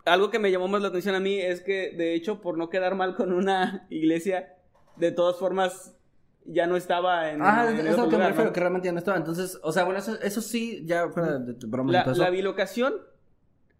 Algo 0.04 0.30
que 0.30 0.38
me 0.38 0.50
llamó 0.50 0.68
más 0.68 0.82
la 0.82 0.88
atención 0.88 1.14
a 1.14 1.20
mí 1.20 1.38
es 1.38 1.60
que, 1.60 1.92
de 1.96 2.14
hecho, 2.14 2.40
por 2.40 2.58
no 2.58 2.68
quedar 2.70 2.94
mal 2.96 3.14
con 3.14 3.32
una 3.32 3.86
iglesia, 3.90 4.54
de 4.96 5.12
todas 5.12 5.36
formas, 5.36 5.96
ya 6.44 6.66
no 6.66 6.76
estaba 6.76 7.30
en, 7.30 7.40
Ah, 7.40 7.66
en 7.68 7.74
es 7.76 7.80
el 7.80 7.86
es 7.86 7.92
a 7.92 7.94
otro 7.94 8.04
lo 8.04 8.10
que 8.10 8.16
me 8.16 8.18
lugar, 8.18 8.30
refiero, 8.30 8.50
¿no? 8.50 8.52
que 8.52 8.60
realmente 8.60 8.86
ya 8.86 8.92
no 8.92 8.98
estaba. 8.98 9.16
Entonces, 9.16 9.58
o 9.62 9.72
sea, 9.72 9.84
bueno, 9.84 10.00
eso, 10.00 10.20
eso 10.20 10.40
sí, 10.42 10.82
ya 10.86 11.08
fuera 11.08 11.38
de 11.38 11.54
tu 11.54 11.68
broma 11.68 11.92
La, 11.92 12.02
eso. 12.02 12.14
la 12.20 12.30
bilocación, 12.30 12.94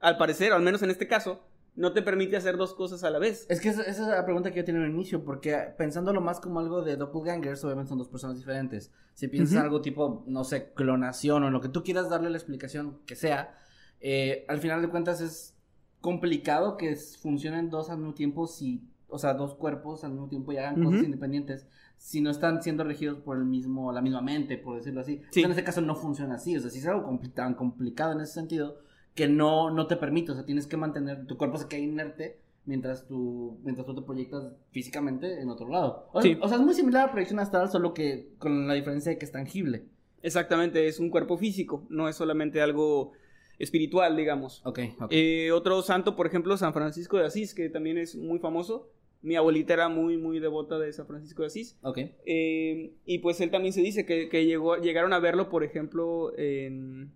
al 0.03 0.19
parecer, 0.19 0.53
al 0.53 0.63
menos 0.63 0.83
en 0.83 0.91
este 0.91 1.07
caso, 1.07 1.41
no 1.75 1.93
te 1.93 2.03
permite 2.03 2.37
hacer 2.37 2.57
dos 2.57 2.75
cosas 2.75 3.03
a 3.05 3.11
la 3.11 3.19
vez. 3.19 3.47
Es 3.49 3.61
que 3.61 3.71
esa, 3.71 3.83
esa 3.83 4.03
es 4.03 4.09
la 4.09 4.25
pregunta 4.25 4.51
que 4.51 4.59
yo 4.59 4.65
tenía 4.65 4.81
en 4.83 4.89
el 4.89 4.95
inicio, 4.95 5.25
porque 5.25 5.57
pensándolo 5.79 6.21
más 6.21 6.41
como 6.41 6.61
algo 6.61 6.83
de 6.83 6.97
doppelgangers, 6.97 7.65
obviamente 7.65 7.89
son 7.89 7.99
dos 7.99 8.09
personas 8.09 8.37
diferentes. 8.37 8.93
Si 9.15 9.29
piensas 9.29 9.55
Ujú. 9.57 9.65
algo 9.65 9.81
tipo, 9.81 10.25
no 10.27 10.45
sé, 10.45 10.73
clonación 10.75 11.45
o 11.45 11.51
lo 11.51 11.61
que 11.61 11.69
tú 11.69 11.83
quieras 11.83 12.11
darle 12.11 12.29
la 12.29 12.37
explicación 12.37 12.99
que 13.07 13.17
sea, 13.17 13.55
eh, 14.01 14.45
al 14.49 14.59
final 14.59 14.83
de 14.83 14.89
cuentas 14.89 15.21
es 15.21 15.57
complicado 16.01 16.77
que 16.77 16.97
funcionen 16.97 17.71
dos 17.71 17.89
al 17.89 17.99
mismo 17.99 18.15
tiempo 18.15 18.49
si, 18.49 18.83
o 19.09 19.19
sea, 19.19 19.35
dos 19.35 19.55
cuerpos 19.55 20.03
al 20.03 20.11
mismo 20.11 20.29
tiempo 20.29 20.53
y 20.53 20.57
hagan 20.57 20.83
cosas 20.83 21.05
independientes 21.05 21.67
si 21.97 22.21
no 22.21 22.31
están 22.31 22.61
siendo 22.61 22.83
regidos 22.83 23.21
por 23.21 23.37
el 23.39 23.45
mismo, 23.45 23.93
la 23.93 24.03
misma 24.03 24.21
mente, 24.21 24.59
por 24.59 24.77
decirlo 24.77 25.03
así. 25.03 25.19
Sí. 25.31 25.41
Entonces, 25.41 25.45
en 25.45 25.51
este 25.53 25.65
caso 25.65 25.81
no 25.81 25.95
funciona 25.95 26.35
así, 26.35 26.57
o 26.57 26.61
sea, 26.61 26.71
si 26.71 26.81
es 26.81 26.87
algo 26.87 27.21
tan 27.33 27.55
complicado 27.55 28.13
en 28.13 28.21
ese 28.21 28.35
sentido 28.35 28.79
que 29.15 29.29
no, 29.29 29.71
no 29.71 29.87
te 29.87 29.97
permite, 29.97 30.33
o 30.33 30.35
sea, 30.35 30.45
tienes 30.45 30.67
que 30.67 30.77
mantener, 30.77 31.27
tu 31.27 31.37
cuerpo 31.37 31.59
se 31.59 31.69
queda 31.69 31.81
inerte 31.81 32.39
mientras 32.65 33.07
tú, 33.07 33.59
mientras 33.65 33.87
tú 33.87 33.95
te 33.95 34.03
proyectas 34.03 34.53
físicamente 34.71 35.41
en 35.41 35.49
otro 35.49 35.69
lado. 35.69 36.09
O, 36.13 36.23
Sí. 36.23 36.39
o 36.41 36.49
sea, 36.49 36.59
es 36.59 36.63
muy 36.63 36.75
similar 36.75 37.09
a 37.09 37.13
proyección 37.13 37.41
astral, 37.41 37.69
solo 37.71 37.93
que 37.93 38.29
con 38.39 38.67
la 38.69 38.75
diferencia 38.75 39.11
de 39.13 39.19
que 39.19 39.25
es 39.25 39.33
tangible. 39.33 39.85
Exactamente, 40.23 40.87
es 40.87 41.01
un 41.01 41.11
cuerpo 41.11 41.37
físico, 41.37 41.85
no 41.91 42.09
es 42.09 42.17
solamente 42.17 42.61
algo 42.63 43.13
espiritual, 43.59 44.17
digamos. 44.17 44.63
Ok, 44.65 44.79
ok. 45.01 45.09
Eh, 45.11 45.51
otro 45.53 45.83
santo, 45.83 46.17
por 46.17 46.27
ejemplo, 46.27 46.57
San 46.57 46.73
Francisco 46.73 47.19
de 47.19 47.27
Asís, 47.27 47.55
que 47.55 47.69
también 47.69 47.99
es 47.99 48.17
muy 48.17 48.39
famoso. 48.39 48.89
Mi 49.21 49.37
abuelita 49.37 49.75
era 49.75 49.89
muy, 49.89 50.17
muy 50.17 50.41
devota 50.41 50.79
de 50.79 50.93
San 50.93 51.07
Francisco 51.07 51.43
de 51.43 51.47
Asís. 51.49 51.77
ok. 51.83 51.99
Eh, 52.27 52.93
y 53.05 53.19
pues 53.19 53.41
él 53.41 53.51
también 53.51 53.73
se 53.73 53.81
dice 53.81 54.05
que, 54.07 54.29
que 54.29 54.47
llegó, 54.47 54.77
llegaron 54.79 55.13
a 55.13 55.21
verlo, 55.21 55.49
por 55.49 55.63
ejemplo, 55.65 56.33
en, 56.37 57.13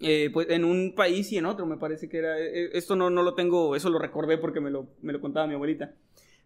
eh, 0.00 0.30
pues, 0.32 0.48
en 0.50 0.64
un 0.64 0.94
país 0.94 1.30
y 1.32 1.38
en 1.38 1.46
otro, 1.46 1.66
me 1.66 1.76
parece 1.76 2.08
que 2.08 2.18
era. 2.18 2.38
eh, 2.38 2.70
esto 2.72 2.96
no, 2.96 3.10
no 3.10 3.22
lo 3.22 3.34
tengo, 3.34 3.76
eso 3.76 3.90
lo 3.90 3.98
recordé 3.98 4.38
porque 4.38 4.60
me 4.60 4.70
lo, 4.70 4.88
me 5.02 5.12
lo 5.12 5.20
contaba 5.20 5.46
mi 5.46 5.54
abuelita. 5.54 5.94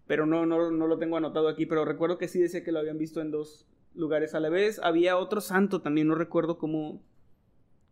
Pero 0.06 0.26
no, 0.26 0.44
no, 0.44 0.70
no 0.70 0.86
lo 0.86 0.98
tengo 0.98 1.16
anotado 1.16 1.48
aquí, 1.48 1.64
pero 1.64 1.84
recuerdo 1.84 2.18
que 2.18 2.28
sí 2.28 2.38
decía 2.38 2.62
que 2.62 2.72
lo 2.72 2.78
habían 2.78 2.98
visto 2.98 3.20
en 3.20 3.30
dos 3.30 3.66
lugares 3.94 4.34
a 4.34 4.40
la 4.40 4.50
vez. 4.50 4.78
Había 4.82 5.16
otro 5.16 5.40
santo 5.40 5.80
también, 5.80 6.08
no 6.08 6.14
recuerdo 6.14 6.58
cómo, 6.58 7.00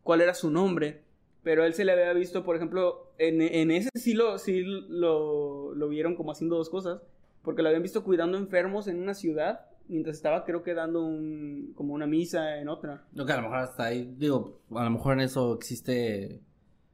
cuál 0.03 0.21
era 0.21 0.35
su 0.35 0.51
nombre, 0.51 1.05
pero 1.43 1.65
él 1.65 1.75
se 1.75 1.85
le 1.85 1.93
había 1.93 2.13
visto, 2.13 2.45
por 2.45 2.57
ejemplo, 2.57 3.13
en, 3.19 3.41
en 3.41 3.71
ese 3.71 3.89
sí, 3.95 4.13
lo, 4.15 4.39
sí 4.39 4.63
lo, 4.63 5.75
lo 5.75 5.89
vieron 5.89 6.15
como 6.15 6.33
haciendo 6.33 6.57
dos 6.57 6.69
cosas, 6.69 7.01
porque 7.43 7.63
lo 7.63 7.69
habían 7.69 7.83
visto 7.83 8.05
cuidando 8.05 8.37
enfermos 8.37 8.89
en 8.89 9.01
una 9.01 9.15
ciudad, 9.15 9.67
mientras 9.89 10.17
estaba 10.17 10.45
creo 10.45 10.63
que 10.63 10.75
dando 10.75 11.05
un, 11.05 11.73
como 11.75 11.95
una 11.95 12.07
misa 12.07 12.59
en 12.59 12.69
otra. 12.69 13.05
Lo 13.13 13.25
que 13.27 13.33
a 13.33 13.37
lo 13.37 13.43
mejor 13.43 13.59
hasta 13.59 13.85
ahí, 13.85 14.15
digo, 14.19 14.61
a 14.75 14.85
lo 14.85 14.91
mejor 14.91 15.15
en 15.15 15.21
eso 15.21 15.55
existe 15.55 16.41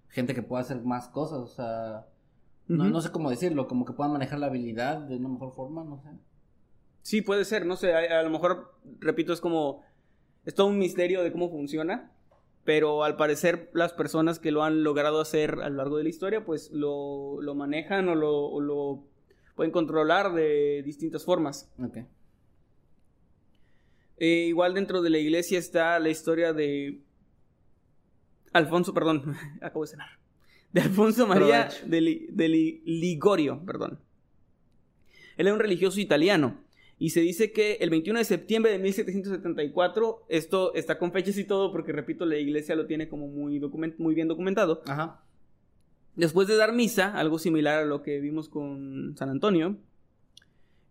gente 0.08 0.34
que 0.34 0.42
pueda 0.42 0.62
hacer 0.62 0.80
más 0.82 1.08
cosas, 1.08 1.38
o 1.38 1.46
sea, 1.46 2.06
no, 2.66 2.84
Ujú. 2.84 2.92
no 2.92 3.00
sé 3.00 3.10
cómo 3.10 3.30
decirlo, 3.30 3.66
como 3.68 3.84
que 3.84 3.92
puedan 3.92 4.12
manejar 4.12 4.38
la 4.38 4.46
habilidad 4.46 4.98
de 4.98 5.16
una 5.16 5.28
mejor 5.28 5.52
forma, 5.52 5.84
no 5.84 6.00
sé. 6.02 6.08
Sí, 7.02 7.22
puede 7.22 7.44
ser, 7.44 7.64
no 7.66 7.76
sé, 7.76 7.94
a, 7.94 8.20
a 8.20 8.22
lo 8.22 8.30
mejor, 8.30 8.74
repito, 9.00 9.32
es 9.32 9.40
como, 9.40 9.82
es 10.44 10.54
todo 10.54 10.66
un 10.66 10.78
misterio 10.78 11.22
de 11.22 11.32
cómo 11.32 11.50
funciona, 11.50 12.12
pero 12.64 13.04
al 13.04 13.16
parecer 13.16 13.70
las 13.72 13.94
personas 13.94 14.38
que 14.38 14.50
lo 14.50 14.62
han 14.62 14.82
logrado 14.82 15.20
hacer 15.20 15.60
a 15.62 15.70
lo 15.70 15.76
largo 15.76 15.96
de 15.96 16.02
la 16.02 16.10
historia, 16.10 16.44
pues 16.44 16.70
lo, 16.70 17.40
lo 17.40 17.54
manejan 17.54 18.08
o 18.10 18.14
lo, 18.14 18.46
o 18.46 18.60
lo 18.60 19.04
pueden 19.56 19.72
controlar 19.72 20.34
de 20.34 20.82
distintas 20.84 21.24
formas. 21.24 21.72
Ok. 21.82 21.98
Eh, 24.20 24.46
igual 24.48 24.74
dentro 24.74 25.00
de 25.02 25.10
la 25.10 25.18
iglesia 25.18 25.58
está 25.58 25.98
la 25.98 26.08
historia 26.10 26.52
de 26.52 27.00
Alfonso, 28.52 28.94
perdón, 28.94 29.36
acabo 29.60 29.82
de 29.84 29.90
cenar. 29.90 30.08
De 30.72 30.80
Alfonso 30.82 31.26
María 31.26 31.68
de, 31.86 32.00
Li- 32.00 32.26
de 32.30 32.48
Li- 32.48 32.82
Ligorio, 32.84 33.62
perdón. 33.64 33.98
Él 35.36 35.46
era 35.46 35.54
un 35.54 35.60
religioso 35.60 36.00
italiano 36.00 36.60
y 36.98 37.10
se 37.10 37.20
dice 37.20 37.52
que 37.52 37.74
el 37.80 37.90
21 37.90 38.18
de 38.18 38.24
septiembre 38.24 38.72
de 38.72 38.78
1774, 38.80 40.24
esto 40.28 40.74
está 40.74 40.98
con 40.98 41.12
fechas 41.12 41.38
y 41.38 41.44
todo 41.44 41.70
porque 41.72 41.92
repito, 41.92 42.26
la 42.26 42.36
iglesia 42.38 42.74
lo 42.74 42.86
tiene 42.86 43.08
como 43.08 43.28
muy, 43.28 43.60
document- 43.60 43.94
muy 43.98 44.14
bien 44.14 44.28
documentado. 44.28 44.82
Ajá. 44.86 45.22
Después 46.16 46.48
de 46.48 46.56
dar 46.56 46.72
misa, 46.74 47.16
algo 47.16 47.38
similar 47.38 47.78
a 47.84 47.86
lo 47.86 48.02
que 48.02 48.18
vimos 48.18 48.48
con 48.48 49.14
San 49.16 49.28
Antonio, 49.30 49.76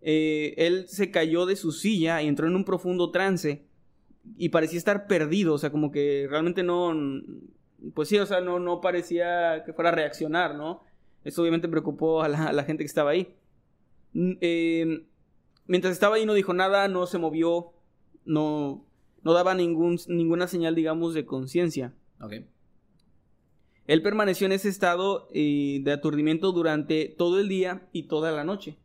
eh, 0.01 0.53
él 0.57 0.87
se 0.87 1.11
cayó 1.11 1.45
de 1.45 1.55
su 1.55 1.71
silla 1.71 2.21
y 2.21 2.27
entró 2.27 2.47
en 2.47 2.55
un 2.55 2.65
profundo 2.65 3.11
trance 3.11 3.65
y 4.37 4.49
parecía 4.49 4.77
estar 4.77 5.07
perdido, 5.07 5.53
o 5.53 5.57
sea, 5.57 5.71
como 5.71 5.91
que 5.91 6.27
realmente 6.29 6.63
no, 6.63 6.93
pues 7.93 8.09
sí, 8.09 8.17
o 8.17 8.25
sea, 8.25 8.41
no, 8.41 8.59
no 8.59 8.81
parecía 8.81 9.63
que 9.65 9.73
fuera 9.73 9.89
a 9.89 9.95
reaccionar, 9.95 10.55
¿no? 10.55 10.83
Eso 11.23 11.41
obviamente 11.41 11.67
preocupó 11.67 12.23
a 12.23 12.27
la, 12.27 12.47
a 12.47 12.53
la 12.53 12.63
gente 12.63 12.83
que 12.83 12.87
estaba 12.87 13.11
ahí. 13.11 13.35
Eh, 14.13 15.05
mientras 15.65 15.93
estaba 15.93 16.15
ahí 16.15 16.25
no 16.25 16.33
dijo 16.33 16.53
nada, 16.53 16.87
no 16.87 17.05
se 17.05 17.17
movió, 17.17 17.73
no, 18.25 18.85
no 19.23 19.33
daba 19.33 19.53
ningún, 19.53 19.99
ninguna 20.07 20.47
señal, 20.47 20.75
digamos, 20.75 21.13
de 21.13 21.25
conciencia. 21.25 21.93
Ok. 22.21 22.33
Él 23.87 24.01
permaneció 24.01 24.45
en 24.45 24.51
ese 24.51 24.69
estado 24.69 25.29
eh, 25.33 25.79
de 25.81 25.91
aturdimiento 25.93 26.51
durante 26.51 27.13
todo 27.17 27.39
el 27.39 27.47
día 27.47 27.87
y 27.93 28.03
toda 28.03 28.31
la 28.31 28.43
noche. 28.43 28.77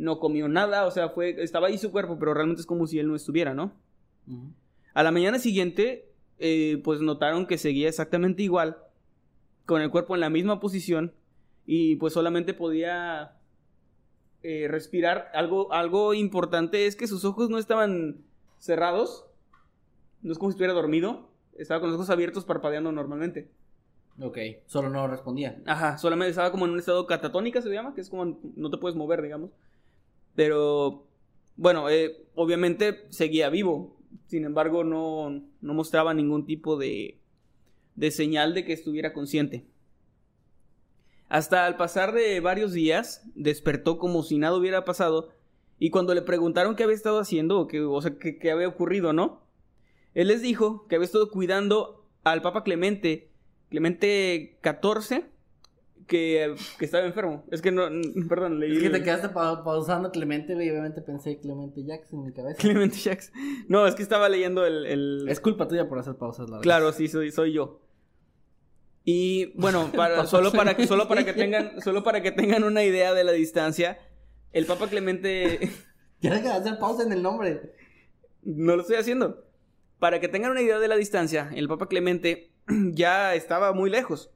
No 0.00 0.18
comió 0.18 0.48
nada, 0.48 0.86
o 0.86 0.90
sea, 0.90 1.10
fue, 1.10 1.42
estaba 1.42 1.66
ahí 1.66 1.76
su 1.76 1.92
cuerpo, 1.92 2.18
pero 2.18 2.32
realmente 2.32 2.62
es 2.62 2.66
como 2.66 2.86
si 2.86 2.98
él 2.98 3.06
no 3.06 3.14
estuviera, 3.14 3.52
¿no? 3.52 3.74
A 4.94 5.02
la 5.02 5.10
mañana 5.10 5.38
siguiente, 5.38 6.10
eh, 6.38 6.80
pues 6.82 7.02
notaron 7.02 7.46
que 7.46 7.58
seguía 7.58 7.86
exactamente 7.86 8.42
igual, 8.42 8.78
con 9.66 9.82
el 9.82 9.90
cuerpo 9.90 10.14
en 10.14 10.22
la 10.22 10.30
misma 10.30 10.58
posición, 10.58 11.12
y 11.66 11.96
pues 11.96 12.14
solamente 12.14 12.54
podía 12.54 13.36
eh, 14.42 14.68
respirar. 14.68 15.30
Algo, 15.34 15.70
algo 15.70 16.14
importante 16.14 16.86
es 16.86 16.96
que 16.96 17.06
sus 17.06 17.26
ojos 17.26 17.50
no 17.50 17.58
estaban 17.58 18.24
cerrados, 18.58 19.26
no 20.22 20.32
es 20.32 20.38
como 20.38 20.50
si 20.50 20.54
estuviera 20.54 20.72
dormido, 20.72 21.28
estaba 21.58 21.80
con 21.80 21.90
los 21.90 21.96
ojos 21.96 22.08
abiertos 22.08 22.46
parpadeando 22.46 22.90
normalmente. 22.90 23.50
Ok. 24.18 24.38
Solo 24.64 24.88
no 24.88 25.06
respondía. 25.08 25.60
Ajá, 25.66 25.98
solamente 25.98 26.30
estaba 26.30 26.50
como 26.50 26.64
en 26.64 26.72
un 26.72 26.78
estado 26.78 27.06
catatónica, 27.06 27.60
se 27.60 27.68
llama, 27.68 27.94
que 27.94 28.00
es 28.00 28.08
como 28.08 28.38
no 28.56 28.70
te 28.70 28.78
puedes 28.78 28.96
mover, 28.96 29.20
digamos. 29.20 29.50
Pero, 30.34 31.06
bueno, 31.56 31.88
eh, 31.88 32.24
obviamente 32.34 33.06
seguía 33.10 33.50
vivo. 33.50 33.96
Sin 34.26 34.44
embargo, 34.44 34.84
no, 34.84 35.42
no 35.60 35.74
mostraba 35.74 36.14
ningún 36.14 36.46
tipo 36.46 36.76
de, 36.76 37.20
de 37.96 38.10
señal 38.10 38.54
de 38.54 38.64
que 38.64 38.72
estuviera 38.72 39.12
consciente. 39.12 39.66
Hasta 41.28 41.66
al 41.66 41.76
pasar 41.76 42.12
de 42.12 42.40
varios 42.40 42.72
días, 42.72 43.22
despertó 43.34 43.98
como 43.98 44.22
si 44.22 44.38
nada 44.38 44.56
hubiera 44.56 44.84
pasado. 44.84 45.30
Y 45.78 45.90
cuando 45.90 46.14
le 46.14 46.22
preguntaron 46.22 46.74
qué 46.74 46.82
había 46.82 46.96
estado 46.96 47.20
haciendo, 47.20 47.60
o, 47.60 47.66
qué, 47.68 47.80
o 47.80 48.00
sea, 48.02 48.18
qué, 48.18 48.38
qué 48.38 48.50
había 48.50 48.68
ocurrido, 48.68 49.12
¿no? 49.12 49.42
Él 50.14 50.28
les 50.28 50.42
dijo 50.42 50.86
que 50.88 50.96
había 50.96 51.06
estado 51.06 51.30
cuidando 51.30 52.04
al 52.24 52.42
Papa 52.42 52.64
Clemente, 52.64 53.30
Clemente 53.68 54.58
XIV, 54.62 55.24
que, 56.10 56.54
que 56.78 56.84
estaba 56.84 57.06
enfermo. 57.06 57.44
Es 57.50 57.62
que 57.62 57.70
no, 57.70 57.84
perdón, 58.28 58.58
leí. 58.60 58.76
Es 58.76 58.82
que 58.82 58.90
te 58.90 59.02
quedaste 59.02 59.28
pa- 59.30 59.62
pausando 59.64 60.10
Clemente, 60.10 60.52
y 60.52 60.70
obviamente 60.70 61.00
pensé 61.00 61.38
Clemente 61.38 61.82
Jackson 61.84 62.18
en 62.20 62.26
mi 62.26 62.32
cabeza. 62.32 62.58
Clemente 62.58 62.96
Jacks. 62.98 63.32
No, 63.68 63.86
es 63.86 63.94
que 63.94 64.02
estaba 64.02 64.28
leyendo 64.28 64.66
el. 64.66 64.84
el- 64.86 65.26
Es 65.28 65.40
culpa 65.40 65.68
tuya 65.68 65.88
por 65.88 65.98
hacer 66.00 66.16
pausas, 66.16 66.46
la 66.50 66.56
verdad. 66.56 66.62
Claro, 66.64 66.92
sí, 66.92 67.06
soy, 67.08 67.30
soy 67.30 67.52
yo. 67.52 67.80
Y 69.04 69.52
bueno, 69.58 69.90
para, 69.96 70.26
solo, 70.26 70.50
para, 70.52 70.76
que- 70.76 70.86
solo, 70.86 71.08
para 71.08 71.24
que 71.24 71.32
tengan, 71.32 71.80
solo 71.80 72.02
para 72.02 72.20
que 72.22 72.32
tengan 72.32 72.64
una 72.64 72.82
idea 72.84 73.14
de 73.14 73.24
la 73.24 73.32
distancia, 73.32 73.98
el 74.52 74.66
Papa 74.66 74.88
Clemente 74.88 75.70
Ya 76.20 76.34
deja 76.34 76.48
de 76.50 76.54
hacer 76.68 76.78
pausa 76.78 77.04
en 77.04 77.12
el 77.12 77.22
nombre. 77.22 77.72
No 78.42 78.76
lo 78.76 78.82
estoy 78.82 78.96
haciendo. 78.96 79.46
Para 79.98 80.18
que 80.20 80.28
tengan 80.28 80.50
una 80.50 80.60
idea 80.62 80.78
de 80.78 80.88
la 80.88 80.96
distancia, 80.96 81.50
el 81.54 81.68
Papa 81.68 81.86
Clemente 81.88 82.50
ya 82.92 83.34
estaba 83.34 83.72
muy 83.72 83.88
lejos. 83.90 84.30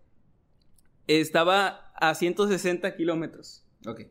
Estaba 1.06 1.92
a 1.94 2.14
160 2.14 2.96
kilómetros. 2.96 3.64
Ok. 3.86 4.02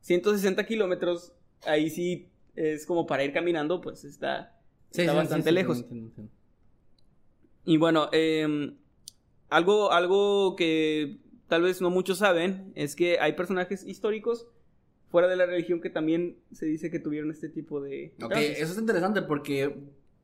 160 0.00 0.64
kilómetros, 0.66 1.32
ahí 1.66 1.90
sí 1.90 2.30
es 2.54 2.86
como 2.86 3.06
para 3.06 3.24
ir 3.24 3.32
caminando, 3.32 3.80
pues 3.80 4.04
está, 4.04 4.54
Sí, 4.90 5.00
está 5.00 5.12
sí, 5.12 5.16
bastante 5.16 5.44
sí, 5.44 5.48
sí, 5.48 5.54
lejos. 5.54 5.84
Y 7.64 7.78
bueno, 7.78 8.08
em, 8.12 8.76
algo, 9.48 9.90
algo 9.90 10.54
que 10.56 11.18
tal 11.48 11.62
vez 11.62 11.80
no 11.80 11.90
muchos 11.90 12.18
saben 12.18 12.72
es 12.76 12.94
que 12.94 13.18
hay 13.18 13.32
personajes 13.32 13.84
históricos 13.84 14.46
fuera 15.08 15.26
de 15.26 15.36
la 15.36 15.46
religión 15.46 15.80
que 15.80 15.90
también 15.90 16.38
se 16.52 16.66
dice 16.66 16.90
que 16.90 16.98
tuvieron 16.98 17.30
este 17.30 17.48
tipo 17.48 17.80
de... 17.80 18.14
Ok, 18.22 18.30
casos. 18.30 18.44
eso 18.44 18.72
es 18.72 18.78
interesante 18.78 19.22
porque 19.22 19.74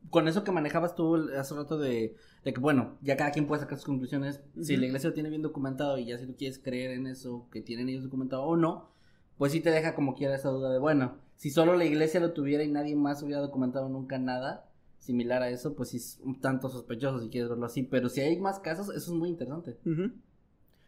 con 0.09 0.29
eso 0.29 0.45
que 0.45 0.53
manejabas 0.53 0.95
tú 0.95 1.17
hace 1.37 1.55
rato 1.55 1.79
de, 1.79 2.17
de 2.45 2.53
que, 2.53 2.61
bueno, 2.61 2.97
ya 3.03 3.17
cada 3.17 3.31
quien 3.31 3.47
puede 3.47 3.61
sacar 3.61 3.77
sus 3.79 3.87
conclusiones. 3.87 4.41
Si 4.61 4.77
la 4.77 4.87
iglesia 4.87 5.11
lo 5.11 5.15
tiene 5.15 5.29
bien 5.29 5.43
documentado 5.43 5.99
y 5.99 6.07
ya 6.07 6.19
si 6.19 6.27
tú 6.27 6.35
quieres 6.37 6.59
creer 6.59 6.93
en 6.93 7.07
eso 7.07 7.47
que 7.53 7.61
tienen 7.61 7.89
ellos 7.89 8.05
documentado 8.05 8.43
o 8.43 8.57
no, 8.57 8.91
pues 9.37 9.53
sí 9.53 9.61
te 9.61 9.71
deja 9.71 9.95
como 9.95 10.15
quiera 10.15 10.35
esa 10.35 10.49
duda 10.49 10.73
de, 10.73 10.79
bueno, 10.79 11.19
si 11.37 11.51
solo 11.51 11.77
la 11.77 11.85
iglesia 11.85 12.21
lo 12.21 12.33
tuviera 12.33 12.65
y 12.65 12.69
nadie 12.69 12.97
más 12.97 13.23
hubiera 13.23 13.41
documentado 13.41 13.89
nunca 13.89 14.19
nada 14.19 14.71
similar 14.99 15.43
a 15.43 15.49
eso, 15.49 15.75
pues 15.75 15.91
sí 15.91 15.97
es 15.97 16.21
un 16.23 16.41
tanto 16.41 16.69
sospechoso 16.69 17.21
si 17.21 17.31
quieres 17.31 17.49
verlo 17.49 17.67
así. 17.67 17.83
Pero 17.83 18.09
si 18.09 18.21
hay 18.21 18.39
más 18.39 18.61
casos, 18.61 18.89
eso 18.89 19.13
es 19.13 19.19
muy 19.19 19.29
interesante. 19.31 19.79
Ujú. 19.87 20.13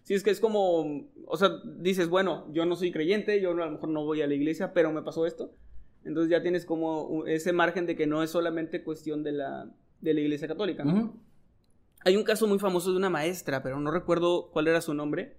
Sí, 0.03 0.14
es 0.14 0.22
que 0.22 0.31
es 0.31 0.40
como, 0.40 1.07
o 1.27 1.37
sea, 1.37 1.51
dices, 1.79 2.09
bueno, 2.09 2.46
yo 2.53 2.66
no 2.66 2.77
soy 2.77 2.92
creyente, 2.92 3.40
yo 3.40 3.53
a 3.53 3.55
lo 3.55 3.70
mejor 3.70 3.88
no 3.88 4.05
voy 4.05 4.20
a 4.20 4.27
la 4.27 4.35
iglesia, 4.35 4.72
pero 4.72 4.92
me 4.92 5.03
pasó 5.03 5.27
esto. 5.27 5.53
Entonces 6.05 6.31
ya 6.31 6.43
tienes 6.43 6.65
como 6.65 7.27
ese 7.27 7.53
margen 7.53 7.87
de 7.87 7.97
que 7.97 8.07
no 8.07 8.23
es 8.23 8.31
solamente 8.31 8.83
cuestión 8.83 9.23
de 9.23 9.33
la, 9.33 9.71
de 10.01 10.15
la 10.15 10.21
iglesia 10.21 10.49
católica. 10.49 10.85
Hay 12.05 12.17
un 12.17 12.25
caso 12.25 12.47
muy 12.47 12.59
famoso 12.59 12.91
de 12.91 12.97
una 12.97 13.11
maestra, 13.11 13.62
pero 13.62 13.79
no 13.79 13.91
recuerdo 13.91 14.51
cuál 14.51 14.67
era 14.67 14.81
su 14.81 14.93
nombre, 14.93 15.37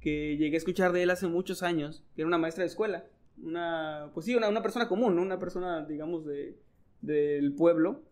que 0.00 0.36
llegué 0.36 0.56
a 0.56 0.58
escuchar 0.58 0.92
de 0.92 1.02
él 1.02 1.10
hace 1.10 1.26
muchos 1.26 1.62
años, 1.62 2.04
que 2.14 2.22
era 2.22 2.28
una 2.28 2.38
maestra 2.38 2.62
de 2.62 2.68
escuela. 2.68 3.06
Una, 3.42 4.10
pues 4.12 4.26
sí, 4.26 4.36
una, 4.36 4.48
una 4.48 4.62
persona 4.62 4.86
común, 4.86 5.16
¿no? 5.16 5.22
Una 5.22 5.38
persona, 5.38 5.84
digamos, 5.86 6.26
de, 6.26 6.58
del 7.00 7.54
pueblo, 7.54 8.02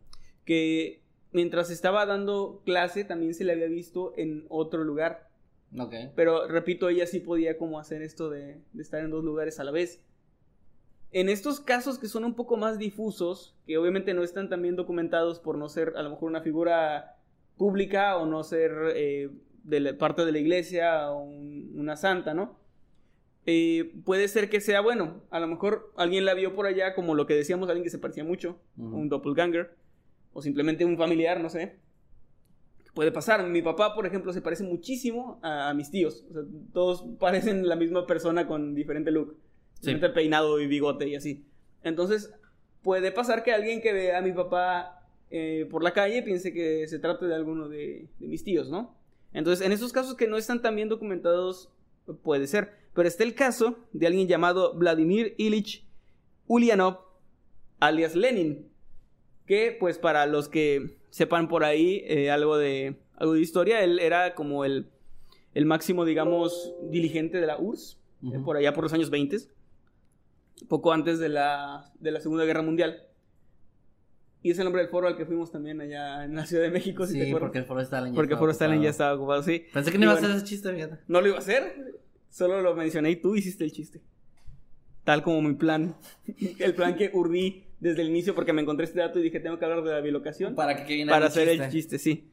que 0.44 1.02
mientras 1.32 1.70
estaba 1.70 2.06
dando 2.06 2.62
clase 2.64 3.04
también 3.04 3.34
se 3.34 3.44
le 3.44 3.52
había 3.52 3.66
visto 3.66 4.14
en 4.16 4.46
otro 4.48 4.84
lugar. 4.84 5.28
Ok. 5.78 5.94
Pero 6.16 6.48
repito, 6.48 6.88
ella 6.88 7.06
sí 7.06 7.20
podía 7.20 7.58
como 7.58 7.78
hacer 7.78 8.02
esto 8.02 8.30
de, 8.30 8.62
de 8.72 8.82
estar 8.82 9.02
en 9.04 9.10
dos 9.10 9.22
lugares 9.22 9.60
a 9.60 9.64
la 9.64 9.70
vez. 9.70 10.02
En 11.12 11.28
estos 11.28 11.60
casos 11.60 11.98
que 11.98 12.08
son 12.08 12.24
un 12.24 12.34
poco 12.34 12.56
más 12.56 12.78
difusos, 12.78 13.54
que 13.66 13.76
obviamente 13.76 14.14
no 14.14 14.22
están 14.22 14.48
tan 14.48 14.62
bien 14.62 14.76
documentados 14.76 15.40
por 15.40 15.58
no 15.58 15.68
ser 15.68 15.92
a 15.96 16.02
lo 16.02 16.10
mejor 16.10 16.30
una 16.30 16.40
figura 16.40 17.16
pública 17.58 18.16
o 18.16 18.24
no 18.26 18.42
ser 18.44 18.72
eh, 18.96 19.30
de 19.64 19.80
la 19.80 19.98
parte 19.98 20.24
de 20.24 20.32
la 20.32 20.38
iglesia 20.38 21.10
o 21.10 21.22
un- 21.22 21.72
una 21.76 21.96
santa, 21.96 22.32
¿no? 22.32 22.56
Eh, 23.44 23.92
puede 24.04 24.26
ser 24.28 24.48
que 24.48 24.60
sea 24.60 24.80
bueno. 24.80 25.20
A 25.30 25.38
lo 25.40 25.48
mejor 25.48 25.92
alguien 25.96 26.24
la 26.24 26.32
vio 26.34 26.54
por 26.54 26.66
allá, 26.66 26.94
como 26.94 27.14
lo 27.14 27.26
que 27.26 27.34
decíamos, 27.34 27.68
alguien 27.68 27.84
que 27.84 27.90
se 27.90 27.98
parecía 27.98 28.24
mucho, 28.24 28.58
Ujú. 28.78 28.96
un 28.96 29.08
doppelganger, 29.08 29.74
o 30.32 30.40
simplemente 30.40 30.84
un 30.86 30.96
familiar, 30.96 31.40
no 31.40 31.50
sé. 31.50 31.76
Puede 32.94 33.10
pasar. 33.12 33.46
Mi 33.48 33.60
papá, 33.62 33.94
por 33.94 34.06
ejemplo, 34.06 34.32
se 34.32 34.42
parece 34.42 34.64
muchísimo 34.64 35.38
a, 35.42 35.70
a 35.70 35.74
mis 35.74 35.90
tíos. 35.90 36.24
O 36.30 36.32
sea, 36.32 36.42
todos 36.72 37.04
parecen 37.18 37.68
la 37.68 37.76
misma 37.76 38.06
persona 38.06 38.46
con 38.46 38.74
diferente 38.74 39.10
look. 39.10 39.36
Sí. 39.82 39.90
Diferente 39.90 40.08
peinado 40.10 40.60
y 40.60 40.66
bigote 40.66 41.08
y 41.08 41.16
así. 41.16 41.44
Entonces, 41.82 42.32
puede 42.82 43.12
pasar 43.12 43.42
que 43.42 43.52
alguien 43.52 43.82
que 43.82 43.92
vea 43.92 44.18
a 44.18 44.22
mi 44.22 44.32
papá 44.32 45.06
eh, 45.30 45.66
por 45.70 45.82
la 45.82 45.92
calle 45.92 46.22
piense 46.22 46.52
que 46.52 46.86
se 46.86 46.98
trate 46.98 47.26
de 47.26 47.34
alguno 47.34 47.68
de, 47.68 48.08
de 48.18 48.26
mis 48.28 48.44
tíos, 48.44 48.70
¿no? 48.70 48.96
Entonces, 49.32 49.66
en 49.66 49.72
esos 49.72 49.92
casos 49.92 50.14
que 50.14 50.28
no 50.28 50.36
están 50.36 50.62
tan 50.62 50.76
bien 50.76 50.88
documentados, 50.88 51.70
puede 52.22 52.46
ser. 52.46 52.70
Pero 52.94 53.08
está 53.08 53.24
el 53.24 53.34
caso 53.34 53.78
de 53.92 54.06
alguien 54.06 54.28
llamado 54.28 54.74
Vladimir 54.74 55.34
Ilich 55.38 55.84
Ulyanov, 56.46 56.98
alias 57.80 58.14
Lenin, 58.14 58.68
que 59.46 59.76
pues 59.78 59.98
para 59.98 60.26
los 60.26 60.48
que 60.48 60.98
sepan 61.10 61.48
por 61.48 61.64
ahí 61.64 62.02
eh, 62.06 62.30
algo, 62.30 62.56
de, 62.56 62.96
algo 63.16 63.34
de 63.34 63.40
historia, 63.40 63.82
él 63.82 63.98
era 63.98 64.34
como 64.34 64.64
el, 64.64 64.90
el 65.54 65.66
máximo, 65.66 66.04
digamos, 66.04 66.74
diligente 66.90 67.40
de 67.40 67.46
la 67.46 67.58
URSS, 67.58 67.98
eh, 68.24 68.38
por 68.44 68.56
allá 68.56 68.72
por 68.72 68.84
los 68.84 68.92
años 68.92 69.10
20, 69.10 69.36
poco 70.68 70.92
antes 70.92 71.18
de 71.18 71.28
la, 71.28 71.90
de 72.00 72.10
la 72.10 72.20
Segunda 72.20 72.44
Guerra 72.44 72.62
Mundial. 72.62 73.02
Y 74.42 74.50
es 74.50 74.58
el 74.58 74.64
nombre 74.64 74.82
del 74.82 74.90
foro 74.90 75.06
al 75.06 75.16
que 75.16 75.24
fuimos 75.24 75.52
también 75.52 75.80
allá 75.80 76.24
en 76.24 76.34
la 76.34 76.44
Ciudad 76.46 76.64
de 76.64 76.70
México, 76.70 77.06
si 77.06 77.12
te 77.14 77.20
Sí, 77.24 77.30
acuerdas. 77.30 77.46
porque 77.48 77.58
el 77.58 77.64
foro 77.64 77.80
Stalin 77.80 78.12
ya 78.12 78.16
Porque 78.16 78.32
el 78.34 78.38
foro 78.40 78.50
Stalin 78.52 78.82
ya 78.82 78.90
estaba 78.90 79.14
ocupado, 79.14 79.42
sí. 79.42 79.64
Pensé 79.72 79.90
que 79.90 79.96
Y 79.96 80.00
no 80.00 80.06
iba 80.06 80.12
a 80.12 80.14
bueno, 80.16 80.26
hacer 80.28 80.36
ese 80.38 80.46
chiste, 80.46 80.72
fíjate. 80.74 80.98
No 81.06 81.20
lo 81.20 81.28
iba 81.28 81.36
a 81.36 81.40
hacer, 81.40 82.00
solo 82.28 82.60
lo 82.60 82.74
mencioné 82.74 83.10
y 83.10 83.16
tú 83.16 83.36
hiciste 83.36 83.62
el 83.64 83.70
chiste. 83.72 84.00
Tal 85.04 85.22
como 85.22 85.42
mi 85.42 85.54
plan. 85.54 85.94
El 86.58 86.74
plan 86.74 86.96
que 86.96 87.10
urdí 87.12 87.64
desde 87.80 88.02
el 88.02 88.08
inicio 88.10 88.34
porque 88.36 88.52
me 88.52 88.62
encontré 88.62 88.84
este 88.84 89.00
dato 89.00 89.18
y 89.18 89.22
dije, 89.24 89.40
tengo 89.40 89.58
que 89.58 89.64
hablar 89.64 89.82
de 89.82 89.90
la 89.90 90.00
bilocación 90.00 90.54
Para 90.54 90.84
que 90.86 91.04
para 91.06 91.18
un 91.18 91.22
hacer 91.24 91.48
el 91.48 91.68
chiste, 91.70 91.98
sí. 91.98 92.30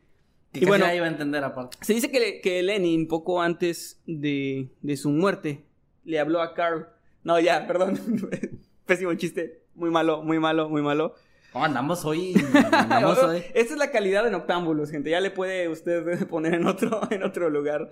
Que 0.51 0.61
Y 0.61 0.65
bueno- 0.65 0.85
iba 0.93 1.05
a 1.05 1.09
entender 1.09 1.43
aparte. 1.43 1.77
Se 1.81 1.93
dice 1.93 2.11
que, 2.11 2.39
que 2.41 2.61
Lenin, 2.63 3.07
poco 3.07 3.41
antes 3.41 4.01
de, 4.07 4.69
de 4.81 4.97
su 4.97 5.09
muerte, 5.11 5.65
le 6.05 6.19
habló 6.19 6.41
a 6.41 6.53
Carl. 6.55 6.87
No, 7.23 7.39
ya, 7.39 7.67
perdón. 7.67 7.99
Pésimo 8.85 9.13
chiste. 9.15 9.61
Muy 9.75 9.89
malo, 9.91 10.23
muy 10.23 10.39
malo, 10.39 10.69
muy 10.69 10.81
malo. 10.81 11.15
Oh, 11.53 11.63
andamos 11.63 12.05
hoy. 12.05 12.33
Andamos 12.71 13.17
hoy. 13.23 13.37
Esta 13.55 13.73
es 13.73 13.79
la 13.79 13.89
calidad 13.89 14.23
de 14.23 14.29
Noctámbulos, 14.29 14.91
gente. 14.91 15.09
Ya 15.09 15.19
le 15.19 15.31
puede 15.31 15.67
usted 15.67 16.27
poner 16.27 16.53
en 16.53 16.67
otro, 16.67 17.01
en 17.09 17.23
otro 17.23 17.49
lugar. 17.49 17.89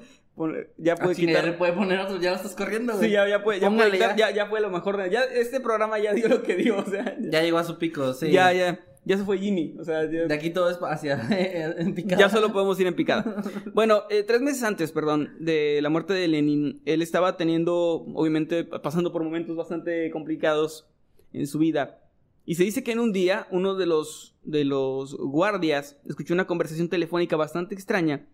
Ya 0.78 0.96
puede 0.96 1.14
Ah, 1.14 1.16
quitar. 1.16 1.36
ya 1.44 1.52
le 1.52 1.54
puede 1.54 1.74
poner 1.74 2.00
otro, 2.00 2.18
ya 2.20 2.30
lo 2.32 2.36
estás 2.36 2.54
corriendo, 2.56 2.94
güey. 2.94 3.06
Sí, 3.08 3.12
ya, 3.14 3.28
ya 3.28 3.44
puede, 3.44 3.60
ya, 3.60 3.70
puede 3.72 3.92
quitar- 3.92 4.16
ya. 4.16 4.30
ya, 4.30 4.36
ya 4.36 4.46
fue 4.46 4.62
lo 4.62 4.70
mejor. 4.70 4.98
de- 4.98 5.10
ya 5.10 5.22
este 5.24 5.60
programa 5.60 5.98
ya 5.98 6.14
dio 6.14 6.28
lo 6.28 6.44
que 6.44 6.56
dio. 6.56 6.78
O 6.78 6.86
sea, 6.86 7.04
ya, 7.20 7.30
Ya 7.32 7.42
llegó 7.42 7.58
a 7.58 7.64
su 7.64 7.80
pico, 7.80 8.14
sí. 8.14 8.30
ya, 8.32 8.54
ya, 8.54 8.80
ya 9.08 9.18
se 9.18 9.24
fue 9.24 9.38
Jimmy. 9.38 9.74
O 9.80 9.86
sea, 9.86 10.04
ya, 10.12 10.26
De 10.26 10.34
aquí 10.34 10.50
todo 10.50 10.70
es 10.70 10.78
hacia 10.82 11.22
en 11.78 11.96
picada. 11.96 12.20
ya 12.20 12.30
solo 12.30 12.52
podemos 12.52 12.80
ir 12.80 12.88
en 12.88 12.96
picada. 12.96 13.42
Bueno, 13.74 14.04
eh, 14.10 14.24
tres 14.24 14.42
meses 14.42 14.64
antes, 14.64 14.92
perdón, 14.92 15.32
de 15.40 15.80
la 15.82 15.90
muerte 15.90 16.14
de 16.14 16.28
Lenin, 16.28 16.82
él 16.86 17.02
estaba 17.02 17.38
teniendo, 17.38 18.06
obviamente, 18.14 18.66
pasando 18.66 19.14
por 19.14 19.24
momentos 19.24 19.56
bastante 19.56 20.12
complicados 20.12 20.90
en 21.32 21.48
su 21.48 21.58
vida. 21.58 22.02
Y 22.46 22.56
se 22.56 22.64
dice 22.64 22.84
que 22.84 22.92
en 22.92 23.00
un 23.00 23.14
día 23.14 23.48
uno 23.50 23.76
de 23.76 23.86
los, 23.86 24.36
de 24.44 24.66
los 24.66 25.16
guardias 25.16 25.98
escuchó 26.06 26.34
una 26.34 26.48
conversación 26.48 26.90
telefónica 26.90 27.38
bastante 27.38 27.76
extraña 27.76 28.28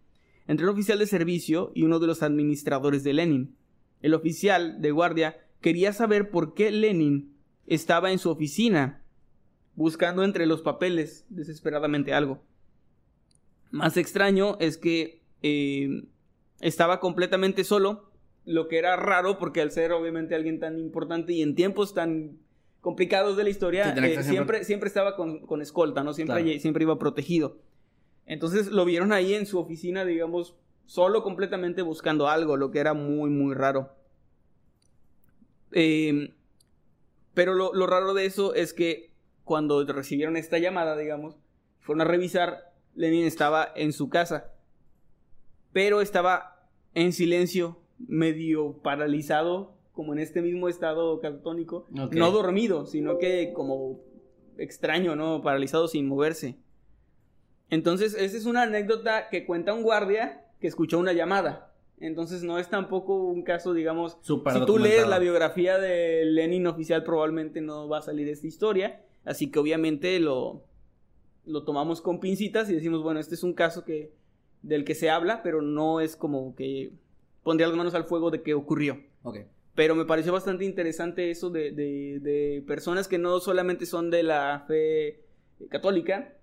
entre 0.48 0.66
un 0.66 0.74
oficial 0.74 1.00
de 1.00 1.08
servicio 1.08 1.72
y 1.74 1.84
uno 1.84 2.00
de 2.00 2.08
los 2.08 2.24
administradores 2.24 3.04
de 3.04 3.14
Lenin. 3.14 3.56
El 4.02 4.14
oficial 4.14 4.82
de 4.82 4.92
guardia 4.92 5.38
quería 5.62 5.94
saber 5.94 6.30
por 6.30 6.54
qué 6.54 6.72
Lenin 6.72 7.36
estaba 7.68 8.12
en 8.12 8.20
su 8.20 8.30
oficina 8.30 9.03
buscando 9.76 10.24
entre 10.24 10.46
los 10.46 10.62
papeles 10.62 11.26
desesperadamente 11.30 12.14
algo. 12.14 12.44
Más 13.72 13.98
extraño 13.98 14.58
es 14.60 14.78
que 14.78 15.22
eh, 15.42 16.04
estaba 16.62 17.00
completamente 17.00 17.64
solo, 17.64 18.12
lo 18.46 18.68
que 18.68 18.78
era 18.78 18.96
raro 18.96 19.40
porque 19.40 19.62
al 19.62 19.72
ser 19.72 19.92
obviamente 19.94 20.36
alguien 20.36 20.60
tan 20.60 20.78
importante 20.80 21.34
y 21.34 21.42
en 21.42 21.56
tiempos 21.56 21.94
tan 21.94 22.38
complicados 22.82 23.38
de 23.38 23.44
la 23.46 23.50
historia, 23.50 23.90
eh, 23.90 23.94
siempre, 23.94 24.24
siempre- 24.24 24.64
siempre 24.66 24.88
estaba 24.88 25.16
con, 25.16 25.46
con 25.46 25.62
escolta, 25.62 26.04
¿no? 26.04 26.14
Siempre, 26.14 26.44
Claro. 26.44 26.60
siempre 26.60 26.84
iba 26.84 27.00
protegido. 27.00 27.58
Entonces 28.26 28.68
lo 28.68 28.84
vieron 28.86 29.12
ahí 29.14 29.34
en 29.34 29.46
su 29.46 29.58
oficina, 29.58 30.04
digamos, 30.06 30.56
solo 30.86 31.24
completamente 31.24 31.82
buscando 31.82 32.28
algo, 32.28 32.58
lo 32.58 32.72
que 32.72 32.80
era 32.80 32.94
muy, 32.94 33.30
muy 33.30 33.54
raro. 33.56 33.90
Eh, 35.72 36.34
pero 37.34 37.54
lo, 37.54 37.74
lo 37.74 37.88
raro 37.88 38.14
de 38.14 38.26
eso 38.26 38.54
es 38.54 38.74
que 38.74 39.13
cuando 39.44 39.86
recibieron 39.86 40.38
esta 40.38 40.58
llamada, 40.58 40.98
digamos, 40.98 41.36
fueron 41.80 42.02
a 42.02 42.06
revisar, 42.06 42.74
Lenin 42.96 43.26
estaba 43.26 43.68
en 43.76 43.92
su 43.94 44.10
casa, 44.10 44.52
pero 45.72 46.02
estaba 46.02 46.68
en 46.94 47.12
silencio, 47.14 47.80
medio 48.00 48.78
paralizado, 48.84 49.74
como 49.92 50.14
en 50.14 50.20
este 50.20 50.42
mismo 50.42 50.70
estado 50.70 51.20
catatónico, 51.20 51.88
Ok. 52.00 52.14
no 52.14 52.32
dormido, 52.32 52.86
sino 52.86 53.18
que 53.18 53.54
como 53.54 54.00
extraño, 54.58 55.16
¿no? 55.16 55.42
Paralizado 55.42 55.88
sin 55.88 56.08
moverse. 56.08 56.56
Entonces, 57.70 58.14
esa 58.14 58.38
es 58.38 58.46
una 58.46 58.64
anécdota 58.64 59.30
que 59.30 59.46
cuenta 59.46 59.74
un 59.74 59.84
guardia 59.84 60.46
que 60.60 60.68
escuchó 60.68 61.00
una 61.00 61.14
llamada. 61.14 61.74
Entonces, 62.00 62.44
no 62.44 62.60
es 62.60 62.70
tampoco 62.70 63.16
un 63.16 63.44
caso, 63.44 63.74
digamos, 63.74 64.18
Súper 64.22 64.54
si 64.54 64.66
tú 64.66 64.78
lees 64.78 65.08
la 65.08 65.20
biografía 65.20 65.78
de 65.78 66.26
Lenin 66.26 66.68
oficial, 66.68 67.04
probablemente 67.04 67.62
no 67.62 67.88
va 67.88 68.00
a 68.00 68.02
salir 68.02 68.28
esta 68.30 68.48
historia. 68.48 69.02
Así 69.26 69.50
que 69.50 69.60
obviamente 69.60 70.20
lo, 70.20 70.64
lo 71.46 71.64
tomamos 71.64 72.02
con 72.02 72.20
pincitas 72.20 72.70
y 72.70 72.74
decimos, 72.74 73.02
bueno, 73.04 73.20
este 73.20 73.36
es 73.36 73.44
un 73.44 73.54
caso 73.54 73.84
que, 73.86 74.14
del 74.62 74.84
que 74.86 74.96
se 74.96 75.10
habla, 75.10 75.44
pero 75.44 75.62
no 75.62 76.00
es 76.00 76.16
como 76.16 76.56
que 76.56 76.92
pondría 77.44 77.68
las 77.68 77.78
manos 77.78 77.94
al 77.94 78.06
fuego 78.06 78.32
de 78.32 78.42
que 78.42 78.54
ocurrió. 78.54 79.02
Ok. 79.24 79.40
Pero 79.76 79.96
me 79.96 80.06
pareció 80.06 80.32
bastante 80.32 80.66
interesante 80.66 81.32
eso 81.32 81.50
de, 81.50 81.72
de, 81.72 82.20
de 82.20 82.64
personas 82.68 83.08
que 83.08 83.18
no 83.18 83.40
solamente 83.40 83.86
son 83.86 84.12
de 84.12 84.24
la 84.24 84.66
fe 84.68 85.24
católica 85.70 86.38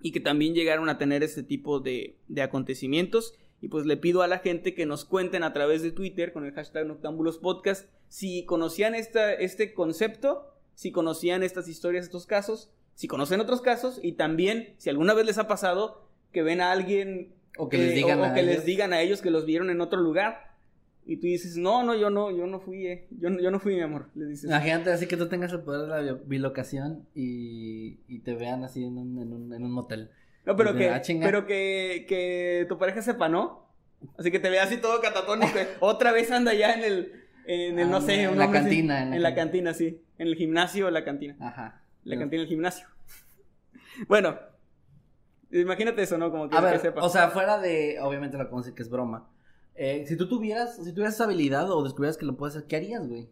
y 0.00 0.12
que 0.12 0.20
también 0.20 0.54
llegaron 0.54 0.88
a 0.88 0.98
tener 0.98 1.22
este 1.22 1.42
tipo 1.42 1.80
de, 1.80 2.16
de 2.28 2.42
acontecimientos. 2.42 3.34
Y 3.60 3.68
pues 3.68 3.86
le 3.86 3.96
pido 3.96 4.22
a 4.22 4.28
la 4.28 4.38
gente 4.38 4.74
que 4.74 4.86
nos 4.86 5.04
cuenten 5.04 5.42
a 5.42 5.52
través 5.52 5.82
de 5.82 5.90
Twitter 5.90 6.32
con 6.32 6.44
el 6.44 6.52
hashtag 6.52 6.86
Noctámbulos 6.86 7.38
Podcast 7.38 7.88
si 8.08 8.44
conocían 8.44 8.94
esta, 8.94 9.32
este 9.32 9.74
concepto, 9.74 10.53
si 10.74 10.92
conocían 10.92 11.42
estas 11.42 11.68
historias, 11.68 12.04
estos 12.04 12.26
casos, 12.26 12.70
si 12.94 13.08
conocen 13.08 13.40
otros 13.40 13.60
casos 13.60 13.98
y 14.02 14.12
también 14.12 14.74
si 14.78 14.90
alguna 14.90 15.14
vez 15.14 15.26
les 15.26 15.38
ha 15.38 15.48
pasado 15.48 16.08
que 16.32 16.42
ven 16.42 16.60
a 16.60 16.70
alguien 16.72 17.32
O 17.58 17.68
que 17.68 17.78
les 17.78 17.94
digan 17.94 18.20
o, 18.20 18.24
a 18.24 18.34
que 18.34 18.42
les 18.42 18.54
ellos. 18.54 18.64
digan 18.64 18.92
a 18.92 19.00
ellos 19.00 19.20
que 19.22 19.30
los 19.30 19.46
vieron 19.46 19.70
en 19.70 19.80
otro 19.80 20.00
lugar 20.00 20.52
y 21.06 21.16
tú 21.18 21.26
dices, 21.26 21.56
no, 21.56 21.82
no, 21.82 21.94
yo 21.94 22.08
no, 22.08 22.30
yo 22.30 22.46
no 22.46 22.60
fui, 22.60 22.86
eh. 22.86 23.06
yo, 23.10 23.28
no- 23.30 23.38
yo 23.40 23.50
no 23.50 23.60
fui, 23.60 23.74
mi 23.74 23.82
amor, 23.82 24.08
les 24.14 24.28
dices. 24.30 24.44
Imagínate 24.48 24.90
así 24.90 25.06
que 25.06 25.16
tú 25.18 25.28
tengas 25.28 25.52
el 25.52 25.60
poder 25.60 25.82
de 25.82 25.88
la 25.88 26.12
bi- 26.14 26.20
bilocación 26.26 27.06
y, 27.14 27.98
y 28.08 28.20
te 28.20 28.34
vean 28.34 28.64
así 28.64 28.84
en 28.84 28.96
un, 28.96 29.18
en 29.20 29.32
un, 29.32 29.52
en 29.52 29.62
un 29.64 29.70
motel. 29.70 30.10
No, 30.46 30.56
pero 30.56 30.74
que, 30.74 30.88
"Ah, 30.90 31.02
chinga". 31.02 31.26
pero 31.26 31.46
que, 31.46 32.06
que 32.08 32.64
tu 32.68 32.78
pareja 32.78 33.02
sepa, 33.02 33.28
¿no? 33.28 33.66
Así 34.18 34.30
que 34.30 34.38
te 34.38 34.50
vea 34.50 34.62
así 34.64 34.76
todo 34.78 35.00
catatónico. 35.00 35.58
eh. 35.58 35.68
Otra 35.80 36.10
vez 36.12 36.30
anda 36.30 36.54
ya 36.54 36.72
en 36.74 36.84
el, 36.84 37.23
en 37.46 37.78
el, 37.78 37.86
Ah, 37.88 37.90
no 37.90 38.00
sé, 38.00 38.22
en 38.22 38.30
un 38.30 38.38
la 38.38 38.44
así. 38.44 38.52
cantina, 38.52 39.02
en 39.02 39.14
En 39.14 39.22
la 39.22 39.30
la, 39.30 39.34
cantina, 39.34 39.74
sí. 39.74 40.00
En 40.18 40.28
el 40.28 40.36
gimnasio 40.36 40.86
o 40.86 40.90
la 40.90 41.04
cantina. 41.04 41.36
Ajá. 41.40 41.82
La 42.04 42.18
cantina 42.18 42.40
del 42.40 42.48
gimnasio. 42.48 42.86
bueno, 44.08 44.38
imagínate 45.50 46.02
eso, 46.02 46.18
¿no? 46.18 46.30
Como 46.30 46.48
que, 46.48 46.56
A 46.56 46.72
que 46.72 46.78
sepa. 46.78 47.02
o 47.02 47.08
sea, 47.08 47.30
fuera 47.30 47.58
de, 47.58 47.98
obviamente 48.00 48.36
la 48.36 48.48
conoce 48.48 48.74
que 48.74 48.82
es 48.82 48.90
broma. 48.90 49.28
Eh, 49.74 50.04
si 50.06 50.16
tú 50.16 50.28
tuvieras, 50.28 50.76
si 50.76 50.92
tuvieras 50.92 51.14
esa 51.14 51.24
habilidad 51.24 51.70
o 51.70 51.82
descubrieras 51.82 52.16
que 52.16 52.26
lo 52.26 52.36
puedes 52.36 52.56
hacer, 52.56 52.68
¿qué 52.68 52.76
harías, 52.76 53.06
güey? 53.06 53.28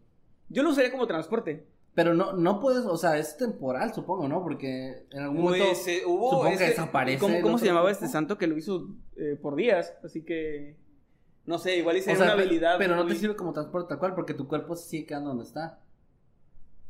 Yo 0.49 0.63
lo 0.63 0.71
usaría 0.71 0.91
como 0.91 1.07
transporte. 1.07 1.67
Pero 1.95 2.15
no, 2.15 2.33
no 2.33 2.59
puedes, 2.59 2.87
o 2.87 2.97
sea, 2.97 3.19
es 3.19 3.37
temporal, 3.37 3.93
supongo, 3.93 4.27
¿no? 4.27 4.43
Porque 4.43 5.05
en 5.11 5.21
algún 5.21 5.43
momento 5.43 5.65
hubo. 6.07 6.31
supongo 6.31 6.57
que 6.57 6.69
desaparece 6.69 7.19
¿Cómo, 7.19 7.55
el 7.57 7.59
se 7.59 7.67
llamaba 7.67 7.91
este 7.91 8.09
santo 8.09 8.39
que 8.39 8.47
lo 8.47 8.57
hizo 8.57 8.89
eh, 9.17 9.37
por 9.41 9.57
días? 9.57 9.95
Así 10.03 10.23
que. 10.25 10.77
No 11.45 11.59
sé, 11.59 11.77
igual 11.77 11.97
hice 11.97 12.13
O 12.13 12.17
sea, 12.17 12.27
una 12.27 12.37
pe- 12.37 12.43
habilidad. 12.43 12.77
Pero 12.79 12.95
no 12.97 13.05
muy- 13.05 13.13
te 13.15 13.19
sirve 13.19 13.35
como 13.37 13.53
transporte 13.53 13.89
tal 13.89 13.99
cual, 13.99 14.15
porque 14.15 14.35
tu 14.35 14.47
cuerpo 14.47 14.77
se 14.77 14.89
sigue 14.89 15.07
quedando 15.07 15.31
donde 15.31 15.45
está. 15.45 15.81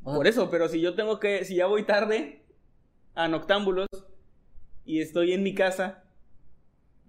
O 0.03 0.11
sea, 0.11 0.17
Por 0.19 0.27
eso, 0.27 0.51
pero 0.51 0.69
si 0.69 0.81
yo 0.81 0.95
tengo 0.95 1.19
que, 1.21 1.45
si 1.45 1.55
ya 1.57 1.67
voy 1.67 1.85
tarde 1.85 2.43
a 3.15 3.29
Noctámbulos 3.29 3.87
y 4.85 5.01
estoy 5.01 5.33
en 5.33 5.43
mi 5.43 5.55
casa, 5.55 6.03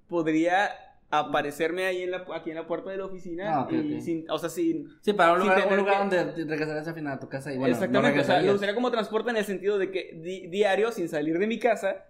podría 0.08 0.72
aparecerme 1.10 1.86
ahí 1.86 2.02
en 2.04 2.12
la, 2.12 2.26
aquí 2.34 2.50
en 2.50 2.56
la 2.56 2.66
puerta 2.66 2.90
de 2.90 2.98
la 2.98 3.06
oficina 3.06 3.56
Ah, 3.56 3.62
ok, 3.64 3.72
y 3.74 3.96
ok. 3.98 4.02
sin, 4.02 4.30
o 4.32 4.40
sea, 4.40 4.50
sin, 4.50 4.90
Sí, 5.02 5.14
para 5.14 5.34
un 5.34 5.40
lugar, 5.40 5.68
un 5.68 5.78
lugar 5.78 6.10
que- 6.10 6.18
donde 6.18 6.46
regresarías 6.46 6.88
al 6.88 6.96
final 6.96 7.14
a 7.14 7.20
tu 7.20 7.30
casa 7.30 7.54
y 7.54 7.58
bueno, 7.58 7.74
exactamente, 7.74 8.16
no 8.18 8.22
o 8.24 8.26
sea, 8.26 8.42
lo 8.42 8.54
usaría 8.54 8.74
como 8.74 8.90
transporte 8.90 9.30
en 9.30 9.38
el 9.38 9.46
sentido 9.46 9.78
de 9.78 9.92
que 9.92 10.12
di- 10.24 10.48
diario, 10.48 10.92
sin 10.92 11.10
salir 11.10 11.38
de 11.38 11.46
mi 11.46 11.60
casa, 11.60 12.06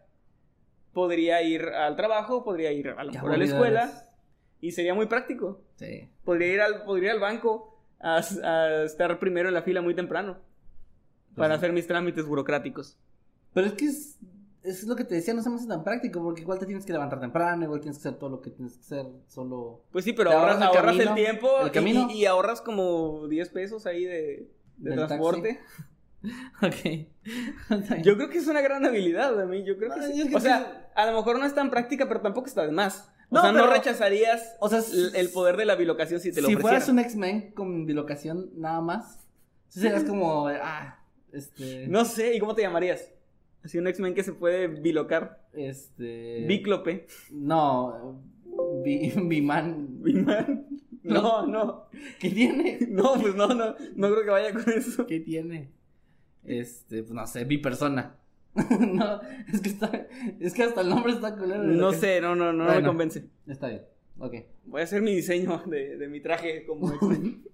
podría 0.93 1.41
ir 1.41 1.63
al 1.65 1.95
trabajo, 1.97 2.43
podría 2.45 2.71
ir 2.71 2.89
a, 2.89 3.03
lo 3.03 3.11
mejor 3.11 3.33
a 3.33 3.37
la 3.37 3.43
escuela. 3.45 3.91
Y 4.67 4.71
sería 4.71 4.93
muy 4.93 5.05
práctico. 5.07 5.61
Sí. 5.75 6.09
Podría 6.23 6.53
ir 6.53 6.61
al, 6.61 6.83
podría 6.83 7.09
ir 7.09 7.15
al 7.15 7.19
banco 7.19 7.77
a, 7.99 8.17
a 8.43 8.83
estar 8.83 9.19
primero 9.19 9.47
en 9.49 9.53
la 9.53 9.61
fila 9.63 9.81
muy 9.81 9.93
temprano 9.95 10.37
para 11.35 11.35
Pues 11.35 11.49
sí. 11.49 11.53
hacer 11.57 11.73
mis 11.73 11.87
trámites 11.87 12.25
burocráticos. 12.25 12.97
Pero 13.53 13.67
es 13.67 13.73
que 13.73 13.85
es, 13.85 14.17
es 14.63 14.83
lo 14.85 14.95
que 14.95 15.03
te 15.03 15.15
decía, 15.15 15.33
no 15.33 15.41
se 15.41 15.49
me 15.49 15.55
hace 15.57 15.67
tan 15.67 15.83
práctico, 15.83 16.21
porque 16.23 16.41
igual 16.41 16.59
te 16.59 16.65
tienes 16.65 16.85
que 16.85 16.93
levantar 16.93 17.19
temprano, 17.19 17.63
igual 17.63 17.81
tienes 17.81 17.97
que 17.99 18.07
hacer 18.07 18.19
todo 18.19 18.29
lo 18.29 18.41
que 18.41 18.49
tienes 18.51 18.73
que 18.75 18.81
hacer 18.81 19.05
solo... 19.27 19.81
Pues 19.91 20.05
sí, 20.05 20.13
pero 20.13 20.31
ahorras, 20.31 20.61
ahorras 20.61 20.71
el 20.71 20.77
ahorras 20.77 20.95
el, 20.99 21.05
camino, 21.07 21.15
tiempo 21.15 21.61
el 21.61 21.67
y- 21.67 21.71
camino. 21.71 22.07
Y, 22.09 22.13
y 22.21 22.25
ahorras 22.25 22.61
como 22.61 23.27
10 23.27 23.49
pesos 23.49 23.85
ahí 23.85 24.05
de, 24.05 24.49
transporte. 24.81 25.59
Ok. 26.61 27.07
Yo 28.03 28.15
creo 28.15 28.29
que 28.29 28.37
es 28.37 28.47
una 28.47 28.61
gran 28.61 28.85
habilidad 28.85 29.37
a 29.41 29.45
mí, 29.45 29.65
yo 29.65 29.75
creo 29.77 29.93
que 29.93 30.01
sí. 30.03 30.21
es 30.21 30.29
que 30.29 30.35
O 30.35 30.39
sea, 30.39 30.89
a 30.95 31.05
lo 31.05 31.17
mejor 31.17 31.37
no 31.37 31.45
es 31.45 31.53
tan 31.53 31.69
práctica, 31.69 32.07
pero 32.07 32.21
tampoco 32.21 32.47
está 32.47 32.65
de 32.65 32.71
más. 32.71 33.11
O 33.33 33.35
No, 33.35 33.41
sea, 33.41 33.51
no 33.51 33.65
rechazarías 33.67 34.55
O 34.59 34.69
sea, 34.69 34.81
el, 35.15 35.29
poder 35.29 35.57
de 35.57 35.65
la 35.65 35.75
bilocación 35.75 36.19
si 36.19 36.31
te 36.31 36.41
lo 36.41 36.47
si 36.47 36.53
ofrecieran. 36.53 36.61
fueras 36.61 36.89
un 36.89 36.99
X-Men 36.99 37.51
con 37.53 37.85
bilocación 37.85 38.51
nada 38.55 38.79
más, 38.81 39.19
serías 39.69 40.03
como, 40.03 40.47
ah, 40.47 40.99
este... 41.31 41.87
No 41.87 42.05
sé, 42.05 42.35
¿y 42.35 42.39
cómo 42.39 42.53
te 42.53 42.61
llamarías? 42.61 43.11
Así 43.63 43.77
un 43.79 43.87
X-Men 43.87 44.13
que 44.13 44.23
se 44.23 44.33
puede 44.33 44.67
bilocar. 44.67 45.41
Este... 45.53 46.45
Bíclope. 46.47 47.07
No, 47.31 48.21
bi, 48.83 49.11
biman... 49.15 50.01
Biman. 50.03 50.67
No, 51.01 51.45
no. 51.47 51.87
¿Qué 52.19 52.29
tiene? 52.29 52.79
No, 52.89 53.15
pues 53.19 53.35
no, 53.35 53.47
no. 53.47 53.75
No 53.95 54.11
creo 54.11 54.23
que 54.23 54.29
vaya 54.29 54.53
con 54.53 54.69
eso. 54.71 55.05
¿Qué 55.07 55.19
tiene? 55.19 55.71
Este, 56.45 57.03
pues 57.03 57.13
no 57.13 57.25
sé, 57.27 57.43
bipersona. 57.45 58.15
no, 58.79 59.21
es 59.51 59.61
que 59.61 59.69
está, 59.69 60.07
es 60.39 60.53
que 60.53 60.63
hasta 60.63 60.81
el 60.81 60.89
nombre 60.89 61.13
está 61.13 61.35
culero. 61.35 61.63
No 61.63 61.91
que- 61.91 61.97
sé, 61.97 62.21
no, 62.21 62.35
no, 62.35 62.53
no 62.53 62.65
me 62.65 62.83
convence. 62.83 63.25
Está 63.47 63.67
bien, 63.69 63.81
ok. 64.19 64.33
Voy 64.65 64.81
a 64.81 64.83
hacer 64.83 65.01
mi 65.01 65.15
diseño 65.15 65.63
de, 65.65 65.97
de 65.97 66.07
mi 66.07 66.21
traje 66.21 66.65
como 66.65 66.91
X-Men. 66.93 67.43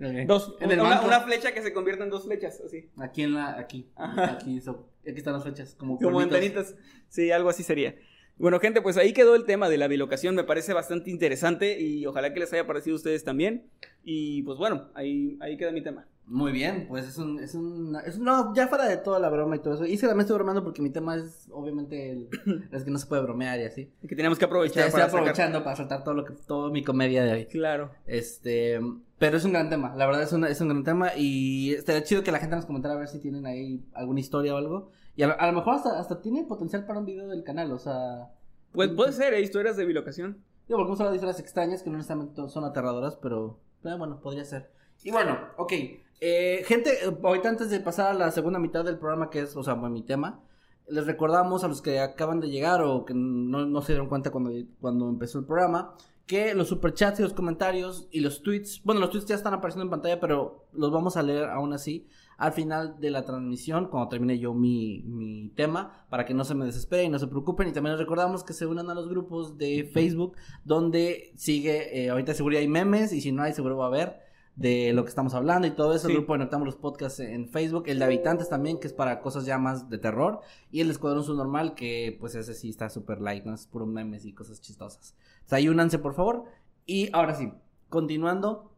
Ok. 0.00 0.28
Dos, 0.28 0.54
en 0.60 0.70
el 0.70 0.78
una, 0.78 0.90
banco. 0.90 1.06
una 1.08 1.20
flecha 1.22 1.52
que 1.52 1.60
se 1.60 1.72
convierta 1.72 2.04
en 2.04 2.10
dos 2.10 2.24
flechas, 2.24 2.60
así. 2.64 2.88
Aquí 2.98 3.24
en 3.24 3.34
la, 3.34 3.58
aquí, 3.58 3.90
Ajá. 3.96 4.30
aquí, 4.34 4.60
so- 4.60 4.88
aquí 5.02 5.18
están 5.18 5.32
las 5.34 5.42
fechas, 5.42 5.74
como 5.74 5.98
Como 5.98 6.20
antenitas. 6.20 6.76
Sí, 7.08 7.32
algo 7.32 7.48
así 7.48 7.64
sería. 7.64 7.96
Bueno, 8.36 8.60
gente, 8.60 8.80
pues 8.80 8.96
ahí 8.96 9.12
quedó 9.12 9.34
el 9.34 9.44
tema 9.44 9.68
de 9.68 9.76
la 9.76 9.88
bilocación. 9.88 10.36
Me 10.36 10.44
parece 10.44 10.72
bastante 10.72 11.10
interesante 11.10 11.80
y 11.80 12.06
ojalá 12.06 12.32
que 12.32 12.38
les 12.38 12.52
haya 12.52 12.64
parecido 12.64 12.94
a 12.94 12.98
ustedes 12.98 13.24
también. 13.24 13.64
Y 14.04 14.42
pues 14.44 14.56
bueno, 14.56 14.88
ahí, 14.94 15.36
ahí 15.40 15.56
queda 15.56 15.72
mi 15.72 15.82
tema. 15.82 16.06
Muy 16.30 16.52
bien, 16.52 16.86
pues 16.88 17.06
es 17.08 17.16
un, 17.16 17.38
es 17.40 17.54
un, 17.54 17.96
es 18.04 18.18
un- 18.18 18.24
no, 18.24 18.54
ya 18.54 18.68
fuera 18.68 18.84
de 18.86 18.98
toda 18.98 19.18
la 19.18 19.30
broma 19.30 19.56
y 19.56 19.60
todo 19.60 19.74
eso. 19.74 19.86
Y 19.86 19.96
que 19.96 20.06
también 20.06 20.20
estoy 20.20 20.34
bromeando 20.34 20.62
porque 20.62 20.82
mi 20.82 20.90
tema 20.90 21.16
es, 21.16 21.48
obviamente, 21.50 22.10
el, 22.12 22.28
es 22.72 22.84
que 22.84 22.90
no 22.90 22.98
se 22.98 23.06
puede 23.06 23.22
bromear 23.22 23.58
y 23.60 23.64
así. 23.64 23.90
Que 24.06 24.14
teníamos 24.14 24.38
que 24.38 24.44
aprovechar 24.44 24.84
estoy 24.86 24.92
para 25.00 25.10
sacar- 25.10 25.20
aprovechando 25.20 25.64
para 25.64 25.76
soltar 25.76 26.04
todo 26.04 26.14
lo 26.14 26.24
que, 26.26 26.34
todo 26.46 26.70
mi 26.70 26.84
comedia 26.84 27.24
de 27.24 27.32
hoy. 27.32 27.46
Claro. 27.46 27.92
Este, 28.06 28.78
pero 29.18 29.38
es 29.38 29.44
un 29.44 29.52
gran 29.52 29.70
tema, 29.70 29.94
la 29.96 30.06
verdad 30.06 30.22
es, 30.22 30.32
una- 30.32 30.48
es 30.50 30.60
un 30.60 30.68
gran 30.68 30.84
tema 30.84 31.12
y 31.16 31.72
estaría 31.72 32.02
chido 32.04 32.22
que 32.22 32.30
la 32.32 32.38
gente 32.40 32.56
nos 32.56 32.66
comentara 32.66 32.94
a 32.94 32.98
ver 32.98 33.08
si 33.08 33.20
tienen 33.20 33.46
ahí 33.46 33.82
alguna 33.94 34.20
historia 34.20 34.54
o 34.54 34.58
algo. 34.58 34.90
Y 35.16 35.22
a, 35.22 35.28
lo- 35.28 35.40
a 35.40 35.46
lo 35.46 35.52
mejor 35.54 35.76
hasta, 35.76 35.98
hasta 35.98 36.20
tiene 36.20 36.44
potencial 36.44 36.84
para 36.86 36.98
un 37.00 37.06
video 37.06 37.26
del 37.28 37.42
canal, 37.42 37.72
o 37.72 37.78
sea... 37.78 38.30
Pues 38.72 38.90
puede 38.90 39.12
ser, 39.12 39.32
¿eh? 39.32 39.40
historias 39.40 39.76
de 39.78 39.86
bilocación. 39.86 40.44
Digo, 40.68 40.78
porque 40.78 40.88
hemos 40.90 41.00
hablado 41.00 41.12
de 41.12 41.16
historias 41.16 41.40
extrañas 41.40 41.82
que 41.82 41.88
no 41.88 41.96
necesariamente 41.96 42.46
son 42.48 42.64
aterradoras, 42.64 43.16
pero 43.16 43.58
eh, 43.84 43.94
bueno, 43.98 44.20
podría 44.20 44.44
ser. 44.44 44.70
Y 45.02 45.10
bueno, 45.10 45.38
ok. 45.56 45.72
Eh, 46.20 46.62
gente, 46.66 46.90
eh, 46.90 47.16
ahorita 47.22 47.48
antes 47.48 47.70
de 47.70 47.80
pasar 47.80 48.10
a 48.10 48.14
la 48.14 48.30
segunda 48.30 48.58
mitad 48.58 48.84
del 48.84 48.98
programa, 48.98 49.30
que 49.30 49.40
es, 49.40 49.56
o 49.56 49.62
sea, 49.62 49.74
mi 49.76 50.02
tema, 50.02 50.42
les 50.88 51.06
recordamos 51.06 51.64
a 51.64 51.68
los 51.68 51.82
que 51.82 52.00
acaban 52.00 52.40
de 52.40 52.50
llegar 52.50 52.82
o 52.82 53.04
que 53.04 53.14
no, 53.14 53.66
no 53.66 53.82
se 53.82 53.92
dieron 53.92 54.08
cuenta 54.08 54.30
cuando, 54.30 54.50
cuando 54.80 55.08
empezó 55.08 55.38
el 55.38 55.44
programa, 55.44 55.94
que 56.28 56.54
los 56.54 56.68
superchats 56.68 57.20
y 57.20 57.22
los 57.22 57.32
comentarios 57.32 58.06
y 58.10 58.20
los 58.20 58.42
tweets, 58.42 58.82
bueno, 58.84 59.00
los 59.00 59.10
tweets 59.10 59.26
ya 59.26 59.34
están 59.34 59.54
apareciendo 59.54 59.84
en 59.84 59.90
pantalla, 59.90 60.20
pero 60.20 60.66
los 60.72 60.92
vamos 60.92 61.16
a 61.16 61.22
leer 61.22 61.44
aún 61.44 61.72
así 61.72 62.06
al 62.36 62.52
final 62.52 63.00
de 63.00 63.10
la 63.10 63.24
transmisión, 63.24 63.88
cuando 63.88 64.10
termine 64.10 64.38
yo 64.38 64.54
mi, 64.54 65.02
mi 65.02 65.48
tema, 65.56 66.06
para 66.08 66.24
que 66.24 66.34
no 66.34 66.44
se 66.44 66.54
me 66.54 66.66
desesperen 66.66 67.06
y 67.06 67.08
no 67.08 67.18
se 67.18 67.26
preocupen. 67.26 67.66
Y 67.66 67.72
también 67.72 67.94
les 67.94 68.00
recordamos 68.00 68.44
que 68.44 68.52
se 68.52 68.64
unan 68.66 68.90
a 68.90 68.94
los 68.94 69.08
grupos 69.08 69.58
de 69.58 69.90
Facebook, 69.92 70.36
donde 70.64 71.32
sigue, 71.34 72.04
eh, 72.04 72.10
ahorita 72.10 72.34
seguro 72.34 72.56
hay 72.58 72.68
memes, 72.68 73.12
y 73.12 73.20
si 73.22 73.32
no 73.32 73.42
hay, 73.42 73.54
seguro 73.54 73.76
va 73.78 73.86
a 73.86 73.88
haber 73.88 74.27
de 74.58 74.92
lo 74.92 75.04
que 75.04 75.08
estamos 75.08 75.34
hablando 75.34 75.66
y 75.68 75.70
todo 75.70 75.94
eso. 75.94 76.08
Sí. 76.08 76.12
El 76.12 76.18
grupo 76.18 76.32
de 76.32 76.40
Notamos 76.40 76.66
los 76.66 76.76
Podcasts 76.76 77.20
en 77.20 77.48
Facebook, 77.48 77.84
el 77.86 77.98
de 78.00 78.04
Habitantes 78.04 78.48
también, 78.48 78.80
que 78.80 78.88
es 78.88 78.92
para 78.92 79.20
cosas 79.20 79.46
ya 79.46 79.56
más 79.56 79.88
de 79.88 79.98
terror, 79.98 80.40
y 80.72 80.80
el 80.80 80.90
Escuadrón 80.90 81.22
Subnormal, 81.24 81.74
que 81.74 82.16
pues 82.18 82.34
ese 82.34 82.54
sí 82.54 82.68
está 82.68 82.90
súper 82.90 83.20
light, 83.20 83.44
¿no? 83.44 83.54
Es 83.54 83.66
puro 83.66 83.86
memes 83.86 84.24
y 84.24 84.32
cosas 84.32 84.60
chistosas. 84.60 85.14
O 85.46 85.48
sea, 85.48 85.58
ahí 85.58 85.68
únanse, 85.68 85.98
por 86.00 86.14
favor. 86.14 86.44
Y 86.86 87.08
ahora 87.12 87.34
sí, 87.34 87.52
continuando. 87.88 88.72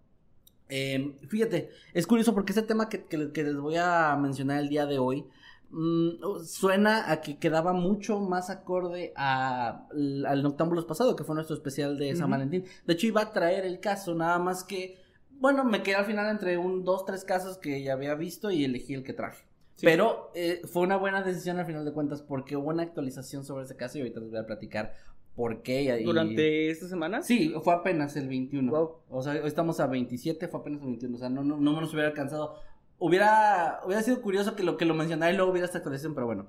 eh, 0.69 1.17
fíjate, 1.29 1.71
es 1.95 2.07
curioso 2.07 2.33
porque 2.35 2.53
ese 2.53 2.63
tema 2.63 2.89
que, 2.89 3.05
que- 3.07 3.33
que 3.33 3.43
les 3.43 3.57
voy 3.57 3.77
a 3.77 4.17
mencionar 4.21 4.61
el 4.61 4.69
día 4.69 4.87
de 4.87 4.99
hoy 5.01 5.27
mm, 5.71 6.45
suena 6.45 7.11
a 7.11 7.21
que 7.23 7.39
quedaba 7.39 7.73
mucho 7.73 8.21
más 8.21 8.51
acorde 8.51 9.13
a, 9.17 9.87
al 10.27 10.43
Noctámbulos 10.43 10.85
pasado, 10.85 11.17
que 11.17 11.25
fue 11.25 11.35
nuestro 11.35 11.57
especial 11.57 11.97
de 11.99 12.15
San. 12.15 12.31
Valentín. 12.31 12.65
De 12.87 12.93
hecho, 12.93 13.07
iba 13.07 13.23
a 13.23 13.33
traer 13.33 13.65
el 13.65 13.81
caso, 13.81 14.15
nada 14.15 14.39
más 14.39 14.63
que, 14.63 15.00
bueno, 15.41 15.65
me 15.65 15.83
quedé 15.83 15.97
al 15.97 16.05
final 16.05 16.31
entre 16.31 16.57
un, 16.59 16.85
dos, 16.85 17.05
tres 17.05 17.25
casos 17.25 17.59
que 17.59 17.83
ya 17.83 17.95
había 17.95 18.15
visto 18.15 18.51
y 18.51 18.65
elegí 18.65 18.95
el 18.95 19.03
que 19.03 19.13
traje. 19.13 19.45
Sí. 19.77 19.87
Pero 19.87 20.31
eh, 20.35 20.61
fue 20.71 20.83
una 20.83 20.97
buena 20.97 21.23
decisión 21.23 21.59
al 21.59 21.67
final 21.67 21.85
de 21.85 21.93
cuentas 21.93 22.23
porque 22.23 22.57
hubo 22.57 22.69
una 22.69 22.83
actualización 22.83 23.45
sobre 23.45 23.65
ese 23.65 23.77
caso 23.77 23.97
y 23.99 24.03
ahorita 24.03 24.21
les 24.21 24.31
voy 24.31 24.39
a 24.39 24.47
platicar 24.47 24.95
por 25.35 25.63
qué. 25.63 25.99
y- 26.01 26.05
Durante 26.05 26.71
esta 26.71 26.87
semana. 26.87 27.23
Sí, 27.23 27.55
fue 27.65 27.73
apenas 27.75 28.15
el 28.17 28.29
21. 28.29 28.71
Wow. 28.71 28.91
O 29.09 29.23
sea, 29.23 29.33
hoy 29.33 29.49
estamos 29.49 29.81
a 29.81 29.87
27, 29.87 30.49
fue 30.49 30.61
apenas 30.61 30.81
el 30.83 30.89
21. 30.89 31.17
O 31.17 31.19
sea, 31.19 31.31
no, 31.31 31.43
no, 31.43 31.57
no 31.57 31.81
nos 31.81 31.93
hubiera 31.95 32.09
alcanzado. 32.11 32.57
Hubiera, 32.99 33.81
hubiera 33.87 34.03
sido 34.03 34.21
curioso 34.21 34.55
que 34.55 34.63
lo 34.63 34.77
que 34.77 34.85
lo 34.85 34.93
mencionara 34.95 35.33
y 35.33 35.37
luego 35.37 35.51
hubiera 35.51 35.65
esta 35.65 35.79
actualización, 35.79 36.15
pero 36.15 36.27
bueno. 36.27 36.49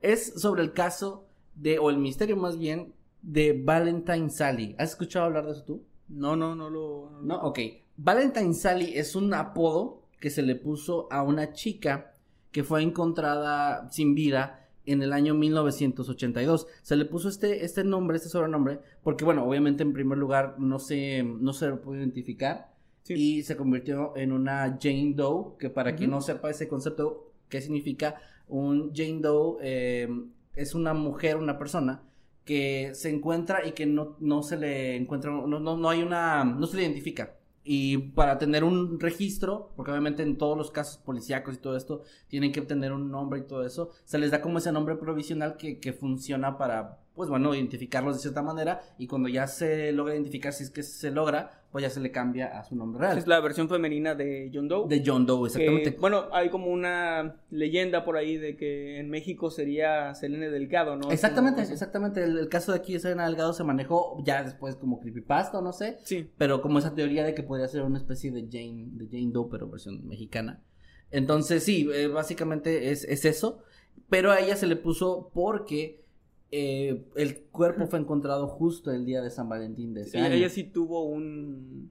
Es 0.00 0.40
sobre 0.40 0.62
el 0.62 0.72
caso 0.72 1.26
de, 1.56 1.80
o 1.80 1.90
el 1.90 1.98
misterio 1.98 2.36
más 2.36 2.56
bien, 2.56 2.92
de 3.22 3.60
Valentine 3.60 4.30
Sally. 4.30 4.76
¿Has 4.78 4.90
escuchado 4.90 5.24
hablar 5.24 5.46
de 5.46 5.52
eso 5.52 5.64
tú? 5.64 5.82
No, 6.08 6.36
no, 6.36 6.54
no 6.54 6.70
lo. 6.70 7.10
No, 7.22 7.40
ok. 7.42 7.58
Valentine 8.00 8.54
Sally 8.54 8.96
es 8.96 9.16
un 9.16 9.34
apodo 9.34 10.04
que 10.20 10.30
se 10.30 10.42
le 10.42 10.54
puso 10.54 11.08
a 11.10 11.24
una 11.24 11.52
chica 11.52 12.14
que 12.52 12.62
fue 12.62 12.80
encontrada 12.80 13.90
sin 13.90 14.14
vida 14.14 14.68
en 14.86 15.02
el 15.02 15.12
año 15.12 15.34
1982. 15.34 16.68
Se 16.82 16.94
le 16.94 17.06
puso 17.06 17.28
este, 17.28 17.64
este 17.64 17.82
nombre, 17.82 18.16
este 18.16 18.28
sobrenombre, 18.28 18.78
porque 19.02 19.24
bueno, 19.24 19.44
obviamente 19.44 19.82
en 19.82 19.92
primer 19.92 20.16
lugar 20.16 20.54
no 20.60 20.78
se, 20.78 21.24
no 21.24 21.52
se 21.52 21.66
lo 21.66 21.80
pudo 21.80 21.96
identificar 21.96 22.70
y 23.08 23.42
se 23.42 23.56
convirtió 23.56 24.16
en 24.16 24.30
una 24.30 24.78
Jane 24.80 25.14
Doe, 25.16 25.56
que 25.58 25.68
para 25.68 25.96
quien 25.96 26.10
no 26.10 26.20
sepa 26.20 26.50
ese 26.50 26.68
concepto, 26.68 27.32
¿qué 27.48 27.60
significa? 27.60 28.20
Un 28.46 28.94
Jane 28.94 29.18
Doe 29.20 29.58
eh, 29.60 30.08
es 30.54 30.76
una 30.76 30.94
mujer, 30.94 31.36
una 31.36 31.58
persona 31.58 32.02
que 32.44 32.92
se 32.94 33.10
encuentra 33.10 33.66
y 33.66 33.72
que 33.72 33.86
no, 33.86 34.16
no 34.20 34.44
se 34.44 34.56
le 34.56 34.94
encuentra, 34.94 35.32
no, 35.32 35.48
no, 35.48 35.76
no 35.76 35.90
hay 35.90 36.00
una, 36.00 36.44
no 36.44 36.64
se 36.68 36.76
le 36.76 36.82
identifica. 36.84 37.37
Y 37.70 37.98
para 37.98 38.38
tener 38.38 38.64
un 38.64 38.98
registro, 38.98 39.74
porque 39.76 39.90
obviamente 39.90 40.22
en 40.22 40.38
todos 40.38 40.56
los 40.56 40.70
casos 40.70 40.96
policíacos 40.96 41.56
y 41.56 41.58
todo 41.58 41.76
esto, 41.76 42.00
tienen 42.26 42.50
que 42.50 42.60
obtener 42.60 42.94
un 42.94 43.10
nombre 43.10 43.40
y 43.40 43.42
todo 43.42 43.62
eso, 43.62 43.90
se 44.06 44.16
les 44.16 44.30
da 44.30 44.40
como 44.40 44.56
ese 44.56 44.72
nombre 44.72 44.96
provisional 44.96 45.58
que, 45.58 45.78
que 45.78 45.92
funciona 45.92 46.56
para, 46.56 47.02
pues 47.18 47.28
bueno, 47.28 47.52
identificarlos 47.52 48.14
de 48.14 48.22
cierta 48.22 48.42
manera. 48.42 48.80
Y 48.96 49.08
cuando 49.08 49.28
ya 49.28 49.48
se 49.48 49.90
logra 49.90 50.14
identificar, 50.14 50.52
si 50.52 50.62
es 50.62 50.70
que 50.70 50.84
se 50.84 51.10
logra, 51.10 51.64
pues 51.72 51.82
ya 51.82 51.90
se 51.90 51.98
le 51.98 52.12
cambia 52.12 52.56
a 52.56 52.62
su 52.62 52.76
nombre 52.76 53.00
real. 53.00 53.18
Es 53.18 53.26
la 53.26 53.40
versión 53.40 53.68
femenina 53.68 54.14
de 54.14 54.52
John 54.54 54.68
Doe. 54.68 54.86
De 54.86 55.02
John 55.04 55.26
Doe, 55.26 55.48
exactamente. 55.48 55.96
bueno, 55.98 56.26
hay 56.30 56.48
como 56.48 56.68
una 56.68 57.40
leyenda 57.50 58.04
por 58.04 58.16
ahí 58.16 58.36
de 58.36 58.56
que 58.56 59.00
en 59.00 59.10
México 59.10 59.50
sería 59.50 60.14
Selene 60.14 60.48
Delgado, 60.48 60.94
¿no? 60.94 61.10
Exactamente, 61.10 61.60
exactamente. 61.62 62.22
El, 62.22 62.48
caso 62.48 62.70
de 62.70 62.78
aquí 62.78 62.92
de 62.92 63.00
Selene 63.00 63.24
Delgado 63.24 63.52
se 63.52 63.64
manejó 63.64 64.22
ya 64.24 64.44
después 64.44 64.76
como 64.76 65.00
creepypasta, 65.00 65.60
no 65.60 65.72
sé. 65.72 65.98
Sí. 66.04 66.30
Pero 66.38 66.62
como 66.62 66.78
esa 66.78 66.94
teoría 66.94 67.24
de 67.24 67.34
que 67.34 67.42
podría 67.42 67.66
ser 67.66 67.82
una 67.82 67.98
especie 67.98 68.30
de 68.30 68.42
Jane, 68.42 68.90
de 68.92 69.08
Jane 69.08 69.32
Doe, 69.32 69.48
pero 69.50 69.68
versión 69.68 70.06
mexicana. 70.06 70.62
Entonces, 71.10 71.64
sí, 71.64 71.88
eh, 71.92 72.06
básicamente 72.06 72.92
es, 72.92 73.02
es 73.02 73.24
eso. 73.24 73.64
Pero 74.08 74.30
a 74.30 74.38
ella 74.38 74.54
se 74.54 74.68
le 74.68 74.76
puso 74.76 75.32
porque 75.34 76.06
eh, 76.50 77.04
el 77.16 77.40
cuerpo 77.50 77.86
fue 77.86 77.98
encontrado 77.98 78.46
justo 78.46 78.90
el 78.90 79.04
día 79.04 79.20
de 79.20 79.30
San 79.30 79.48
Valentín 79.48 79.92
de 79.92 80.02
ese 80.02 80.12
sí, 80.12 80.18
Ella 80.18 80.48
sí 80.48 80.64
tuvo 80.64 81.04
un. 81.04 81.90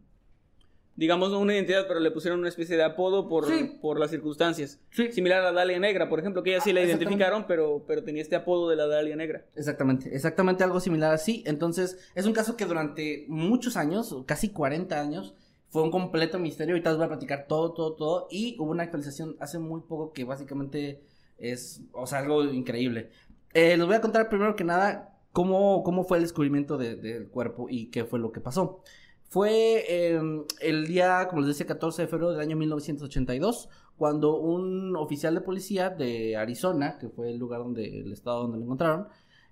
Digamos, 0.96 1.30
no 1.30 1.40
una 1.40 1.54
identidad, 1.54 1.86
pero 1.88 2.00
le 2.00 2.10
pusieron 2.10 2.40
una 2.40 2.50
especie 2.50 2.76
de 2.76 2.84
apodo 2.84 3.30
por, 3.30 3.46
por 3.82 4.00
las 4.00 4.10
circunstancias. 4.10 4.80
Similar 5.12 5.42
a 5.42 5.44
la 5.44 5.52
Dalia 5.52 5.78
Negra, 5.78 6.10
por 6.10 6.20
ejemplo, 6.20 6.42
que 6.42 6.56
ella 6.56 6.60
sí 6.60 6.74
la 6.74 6.82
identificaron, 6.82 7.46
pero, 7.46 7.84
pero 7.86 8.04
tenía 8.04 8.24
este 8.24 8.36
apodo 8.36 8.68
de 8.68 8.78
la 8.78 8.88
Dalia 8.88 9.16
Negra. 9.16 9.46
Exactamente, 9.56 10.16
exactamente 10.16 10.64
algo 10.64 10.80
similar 10.80 11.14
así. 11.14 11.44
Entonces, 11.46 12.00
es 12.16 12.26
un 12.26 12.34
caso 12.34 12.58
que 12.58 12.66
durante 12.66 13.26
muchos 13.28 13.78
años, 13.78 14.16
casi 14.26 14.50
40 14.50 15.00
años, 15.00 15.36
fue 15.70 15.84
un 15.84 15.92
completo 15.92 16.40
misterio. 16.40 16.74
Ahorita 16.74 16.92
os 16.92 16.98
voy 16.98 17.06
a 17.06 17.10
platicar 17.10 17.46
todo, 17.48 17.74
todo, 17.74 17.94
todo. 17.94 18.28
Y 18.32 18.56
hubo 18.58 18.72
una 18.72 18.82
actualización 18.82 19.36
hace 19.40 19.60
muy 19.60 19.82
poco 19.82 20.14
que 20.14 20.24
básicamente 20.24 21.04
es, 21.38 21.82
o 21.94 22.08
sea, 22.08 22.20
algo 22.20 22.44
increíble. 22.44 23.12
Eh, 23.54 23.78
les 23.78 23.86
voy 23.86 23.96
a 23.96 24.02
contar 24.02 24.30
primero 24.30 24.56
que 24.56 24.64
nada 24.64 25.18
cómo, 25.32 25.84
cómo 25.84 26.04
fue 26.04 26.18
el 26.18 26.24
descubrimiento 26.24 26.78
del 26.78 27.30
cuerpo 27.30 27.68
y 27.70 27.90
qué 27.90 28.06
fue 28.06 28.20
lo 28.20 28.32
que 28.32 28.42
pasó. 28.42 28.82
Fue 29.30 30.14
em, 30.14 30.46
el 30.62 30.88
día, 30.88 31.28
como 31.28 31.42
les 31.42 31.50
decía, 31.50 31.66
14 31.68 32.04
de 32.04 32.08
febrero 32.08 32.32
del 32.32 32.40
año 32.40 32.56
1982, 32.56 33.70
cuando 33.98 34.38
un 34.38 34.96
oficial 34.96 35.36
de 35.36 35.42
policía 35.42 35.90
de 35.90 36.38
Arizona, 36.38 36.98
que 36.98 37.10
fue 37.10 37.32
el 37.32 37.38
lugar 37.38 37.60
donde, 37.60 38.00
el 38.02 38.14
estado 38.14 38.44
donde 38.44 38.58
lo 38.58 38.64
encontraron, 38.64 39.08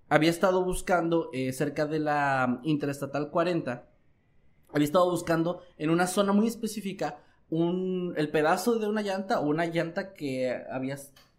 había 0.08 0.30
estado 0.30 0.64
buscando 0.64 1.30
eh, 1.34 1.52
cerca 1.52 1.86
de 1.86 2.00
la 2.00 2.62
Interestatal 2.64 3.30
40, 3.32 3.88
había 4.70 4.86
estado 4.86 5.10
buscando 5.10 5.62
en 5.78 5.90
una 5.90 6.08
zona 6.08 6.32
muy 6.32 6.48
específica 6.48 7.20
un, 7.50 8.14
el 8.18 8.30
pedazo 8.30 8.80
de 8.80 8.88
una 8.88 9.02
llanta 9.02 9.40
o 9.40 9.48
una 9.48 9.66
llanta 9.66 10.14
que 10.14 10.56
había 10.72 10.98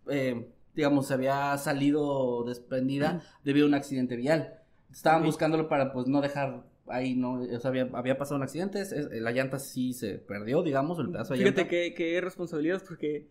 eh, 0.08 0.52
digamos, 0.76 1.08
se 1.08 1.14
había 1.14 1.56
salido 1.58 2.44
desprendida 2.44 3.22
debido 3.42 3.66
a 3.66 3.68
un 3.68 3.74
accidente 3.74 4.14
vial. 4.14 4.60
Estaban 4.92 5.24
buscándolo 5.24 5.68
para, 5.68 5.92
pues, 5.92 6.06
no 6.06 6.20
dejar 6.20 6.64
ahí, 6.86 7.16
¿no? 7.16 7.40
O 7.40 7.58
sea, 7.58 7.70
había, 7.70 7.88
había 7.94 8.18
pasado 8.18 8.36
un 8.36 8.42
accidente, 8.42 8.84
la 9.20 9.32
llanta 9.32 9.58
sí 9.58 9.92
se 9.92 10.18
perdió, 10.18 10.62
digamos, 10.62 10.98
el 10.98 11.10
pedazo 11.10 11.32
de 11.32 11.40
Fíjate 11.40 11.62
llanta. 11.62 11.70
que, 11.70 11.94
que 11.94 12.20
responsabilidad 12.20 12.82
porque 12.86 13.26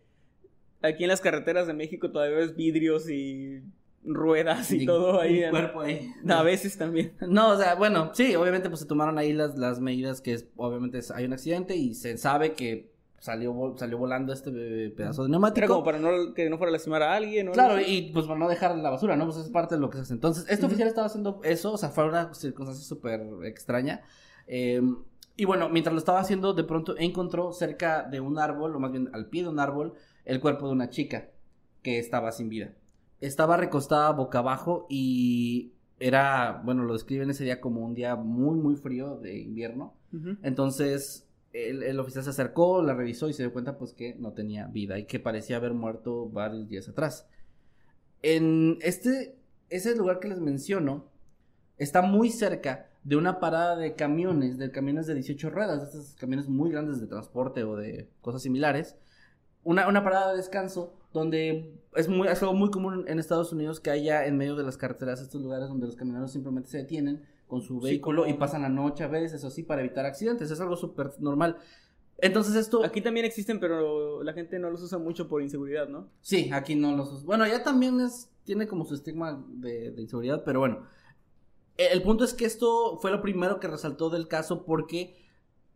aquí 0.82 1.04
en 1.04 1.10
las 1.10 1.22
carreteras 1.22 1.68
de 1.68 1.74
México 1.74 2.12
todavía 2.12 2.38
ves 2.38 2.56
vidrios 2.56 3.10
y 3.10 3.62
ruedas 4.04 4.72
y, 4.72 4.86
todo 4.86 5.22
ahí. 5.22 5.44
Un 5.44 5.50
cuerpo 5.52 5.82
ahí. 5.82 6.12
A 6.28 6.44
veces 6.44 6.78
también. 6.78 7.14
No, 7.28 7.52
o 7.52 7.58
sea, 7.58 7.76
bueno, 7.76 8.12
sí, 8.14 8.36
obviamente 8.36 8.70
pues 8.70 8.82
se 8.82 8.86
tomaron 8.86 9.18
ahí 9.18 9.34
las, 9.34 9.58
las 9.58 9.80
medidas 9.80 10.22
que 10.22 10.34
es, 10.34 10.48
obviamente 10.56 11.00
hay 11.14 11.26
un 11.26 11.34
accidente 11.34 11.76
y 11.76 11.96
se 11.96 12.18
sabe 12.18 12.54
que 12.54 12.95
salió, 13.26 13.76
salió 13.78 13.98
volando 13.98 14.32
este 14.32 14.52
pedazo 14.92 15.24
de 15.24 15.30
neumático. 15.30 15.66
Era 15.66 15.68
como 15.68 15.84
para 15.84 16.00
no, 16.00 16.34
que 16.34 16.50
no 16.50 16.58
fuera 16.58 16.70
a 16.70 16.74
lastimar 16.74 17.02
a 17.02 17.16
alguien, 17.16 17.48
¿no? 17.48 17.52
Claro, 17.54 17.80
y 17.82 18.12
pues 18.14 18.28
para 18.28 18.38
no 18.38 18.48
dejar 18.48 18.78
la 18.78 18.92
basura, 18.92 19.16
¿no? 19.16 19.26
Pues 19.26 19.38
es 19.38 19.50
parte 19.50 19.76
de 19.76 19.82
lo 19.82 19.90
que 19.90 19.98
se 19.98 20.04
hace. 20.04 20.14
Entonces, 20.14 20.46
este 20.48 20.66
oficial 20.66 20.88
estaba 20.88 21.08
haciendo 21.08 21.42
eso, 21.44 21.74
o 21.74 21.78
sea, 21.78 21.90
fue 21.90 22.08
una 22.08 22.34
circunstancia 22.34 22.86
súper 22.86 23.22
extraña. 23.44 24.04
Em, 24.46 24.98
y 25.36 25.46
bueno, 25.46 25.70
mientras 25.70 25.94
lo 25.94 26.00
estaba 26.00 26.20
haciendo, 26.20 26.54
de 26.54 26.64
pronto 26.64 26.96
encontró 26.98 27.52
cerca 27.52 28.04
de 28.04 28.20
un 28.20 28.38
árbol, 28.38 28.76
o 28.76 28.80
más 28.80 28.92
bien 28.92 29.10
al 29.12 29.26
pie 29.26 29.44
de 29.44 29.50
un 29.50 29.60
árbol, 29.60 29.96
el 30.24 30.40
cuerpo 30.40 30.68
de 30.68 30.74
una 30.74 30.90
chica 30.90 31.30
que 31.82 31.98
estaba 31.98 32.32
sin 32.32 32.48
vida. 32.48 32.74
Estaba 33.22 33.58
recostada 33.58 34.12
boca 34.12 34.40
abajo 34.40 34.86
y 34.88 35.74
era, 36.00 36.62
bueno, 36.64 36.84
lo 36.84 36.94
describen 36.94 37.30
ese 37.32 37.44
día 37.44 37.60
como 37.60 37.82
un 37.82 37.96
día 37.96 38.16
muy, 38.16 38.56
muy 38.58 38.76
frío 38.76 39.18
de 39.18 39.40
invierno. 39.40 39.96
Entonces, 40.44 41.25
el, 41.56 42.00
oficial 42.00 42.24
se 42.24 42.30
acercó, 42.32 42.82
la 42.82 42.94
revisó 42.94 43.30
y 43.30 43.34
se 43.34 43.44
dio 43.44 43.54
cuenta 43.54 43.78
pues 43.78 43.94
que 43.94 44.16
no 44.16 44.34
tenía 44.34 44.68
vida 44.68 45.00
y 45.00 45.06
que 45.06 45.20
parecía 45.20 45.58
haber 45.58 45.74
muerto 45.74 46.30
varios 46.30 46.68
días 46.68 46.90
atrás. 46.90 47.28
En 48.22 48.78
este, 48.82 49.38
ese 49.70 49.96
lugar 49.96 50.20
que 50.20 50.28
les 50.28 50.40
menciono, 50.40 51.06
está 51.78 52.02
muy 52.02 52.30
cerca 52.30 52.90
de 53.04 53.16
una 53.16 53.40
parada 53.40 53.76
de 53.76 53.96
camiones, 53.96 54.58
de 54.58 54.72
camiones 54.72 55.08
de 55.08 55.14
18 55.14 55.50
ruedas, 55.50 55.80
de 55.80 55.86
estos 55.86 56.16
camiones 56.16 56.50
muy 56.50 56.72
grandes 56.72 57.00
de 57.00 57.08
transporte 57.08 57.64
o 57.64 57.76
de 57.76 58.10
cosas 58.22 58.42
similares. 58.42 58.96
Una, 59.64 59.88
una 59.88 60.04
parada 60.04 60.32
de 60.32 60.38
descanso 60.38 60.94
donde 61.14 61.80
es, 61.96 62.10
muy, 62.10 62.28
es 62.28 62.42
algo 62.42 62.54
muy 62.54 62.72
común 62.72 63.06
en 63.08 63.20
Estados 63.20 63.54
Unidos 63.54 63.80
que 63.80 63.92
haya 63.92 64.26
en 64.26 64.38
medio 64.38 64.56
de 64.56 64.64
las 64.64 64.78
carreteras 64.78 65.22
estos 65.22 65.42
lugares 65.42 65.70
donde 65.70 65.86
los 65.86 65.96
camioneros 65.96 66.32
simplemente 66.32 66.70
se 66.70 66.80
detienen 66.80 67.24
con 67.48 67.62
su 67.62 67.80
vehículo 67.80 68.28
y 68.28 68.34
pasan 68.34 68.64
la 68.64 68.70
noche 68.70 69.04
a 69.04 69.08
veces, 69.08 69.34
eso 69.34 69.50
sí, 69.50 69.64
para 69.64 69.82
evitar 69.82 70.06
accidentes. 70.06 70.50
Es 70.50 70.60
algo 70.60 70.76
súper 70.76 71.12
normal. 71.20 71.58
Entonces 72.18 72.56
esto... 72.56 72.84
Aquí 72.84 73.02
también 73.02 73.26
existen, 73.26 73.60
pero 73.60 74.24
la 74.24 74.34
gente 74.34 74.58
no 74.60 74.70
los 74.70 74.82
usa 74.82 74.98
mucho 74.98 75.28
por 75.28 75.42
inseguridad, 75.42 75.88
¿no? 75.88 76.10
Sí, 76.22 76.50
aquí 76.54 76.76
no 76.76 76.96
los 76.96 77.12
usa. 77.12 77.26
Bueno, 77.26 77.46
ya 77.46 77.64
también 77.64 78.00
es, 78.00 78.30
tiene 78.44 78.68
como 78.68 78.86
su 78.86 78.96
estigma 78.96 79.44
de, 79.50 79.94
inseguridad, 79.98 80.44
pero 80.44 80.60
bueno. 80.60 80.88
E, 81.78 81.88
el 81.92 82.02
punto 82.02 82.24
es 82.24 82.34
que 82.34 82.46
esto 82.46 82.98
fue 83.02 83.12
lo 83.12 83.22
primero 83.22 83.60
que 83.60 83.68
resaltó 83.68 84.10
del 84.10 84.28
caso 84.28 84.66
porque 84.66 85.16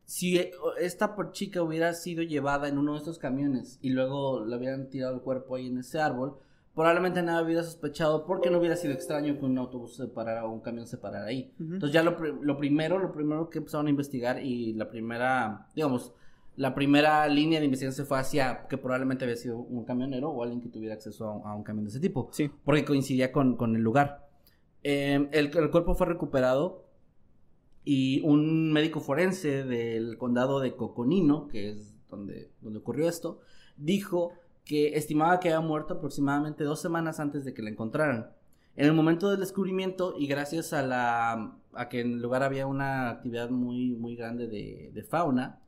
si 0.06 0.40
esta 0.80 1.16
chica 1.32 1.62
hubiera 1.62 1.94
sido 1.94 2.24
llevada 2.24 2.68
en 2.68 2.78
uno 2.78 2.94
de 2.94 3.00
estos 3.00 3.20
camiones 3.20 3.78
y 3.82 3.90
luego 3.90 4.44
le 4.44 4.58
hubieran 4.58 4.90
tirado 4.90 5.14
el 5.14 5.22
cuerpo 5.22 5.56
ahí 5.56 5.68
en 5.68 5.78
ese 5.78 6.00
árbol, 6.00 6.40
probablemente 6.80 7.22
nada 7.22 7.44
hubiera 7.44 7.62
sospechado 7.62 8.26
porque 8.26 8.50
no 8.50 8.58
hubiera 8.58 8.78
sido 8.78 8.94
extraño 8.94 9.38
que 9.38 9.44
un 9.44 9.58
autobús 9.58 9.98
se 9.98 10.08
parara 10.08 10.46
o 10.46 10.50
un 10.50 10.62
camión 10.62 10.88
se 10.88 10.98
parara 10.98 11.26
ahí. 11.26 11.54
Entonces 11.60 11.92
ya 11.92 12.04
lo, 12.04 12.12
lo, 12.18 12.58
primero, 12.58 12.98
lo 13.00 13.12
primero 13.12 13.50
que 13.50 13.58
empezaron 13.58 13.88
a 13.88 13.90
investigar 13.90 14.42
y 14.42 14.72
la 14.76 14.90
primera, 14.90 15.68
digamos, 15.76 16.14
la 16.56 16.74
primera 16.74 17.28
línea 17.28 17.60
de 17.60 17.66
investigación 17.66 18.06
se 18.06 18.08
fue 18.08 18.18
hacia 18.18 18.66
que 18.70 18.78
probablemente 18.78 19.26
había 19.26 19.36
sido 19.36 19.58
un 19.58 19.84
camionero 19.84 20.30
o 20.30 20.42
alguien 20.42 20.62
que 20.62 20.70
tuviera 20.70 20.96
acceso 20.96 21.28
a, 21.44 21.54
un 21.54 21.64
camión 21.64 21.84
de 21.84 21.90
ese 21.90 22.00
tipo. 22.00 22.30
Sí. 22.32 22.50
Porque 22.64 22.86
coincidía 22.86 23.34
con, 23.34 23.58
con 23.58 23.76
el 23.76 23.82
lugar. 23.82 24.30
Em, 24.82 25.28
el, 25.34 25.48
el, 25.58 25.72
cuerpo 25.72 25.96
fue 25.96 26.08
recuperado 26.08 26.86
y 27.84 28.22
un 28.22 28.72
médico 28.72 29.02
forense 29.02 29.66
del 29.66 30.18
condado 30.18 30.62
de 30.62 30.78
Coconino, 30.78 31.50
que 31.50 31.72
es 31.72 31.94
donde, 32.08 32.52
donde 32.62 32.80
ocurrió 32.80 33.10
esto, 33.10 33.42
dijo 33.76 34.32
que 34.70 34.96
estimaba 34.96 35.40
que 35.40 35.50
había 35.50 35.68
muerto 35.68 35.96
aproximadamente 35.96 36.64
dos 36.64 36.80
semanas 36.80 37.20
antes 37.20 37.44
de 37.44 37.56
que 37.56 37.64
la 37.64 37.72
encontraran. 37.72 38.30
En 38.76 38.86
el 38.86 38.94
momento 38.94 39.32
del 39.32 39.40
descubrimiento 39.40 40.14
y 40.16 40.28
gracias 40.28 40.74
a 40.74 40.84
la 40.84 41.58
a 41.74 41.90
que 41.90 42.02
en 42.02 42.14
el 42.14 42.22
lugar 42.22 42.44
había 42.44 42.68
una 42.68 43.10
actividad 43.10 43.50
muy 43.50 43.96
muy 43.96 44.16
grande 44.16 44.48
de, 44.48 45.04
fauna, 45.10 45.60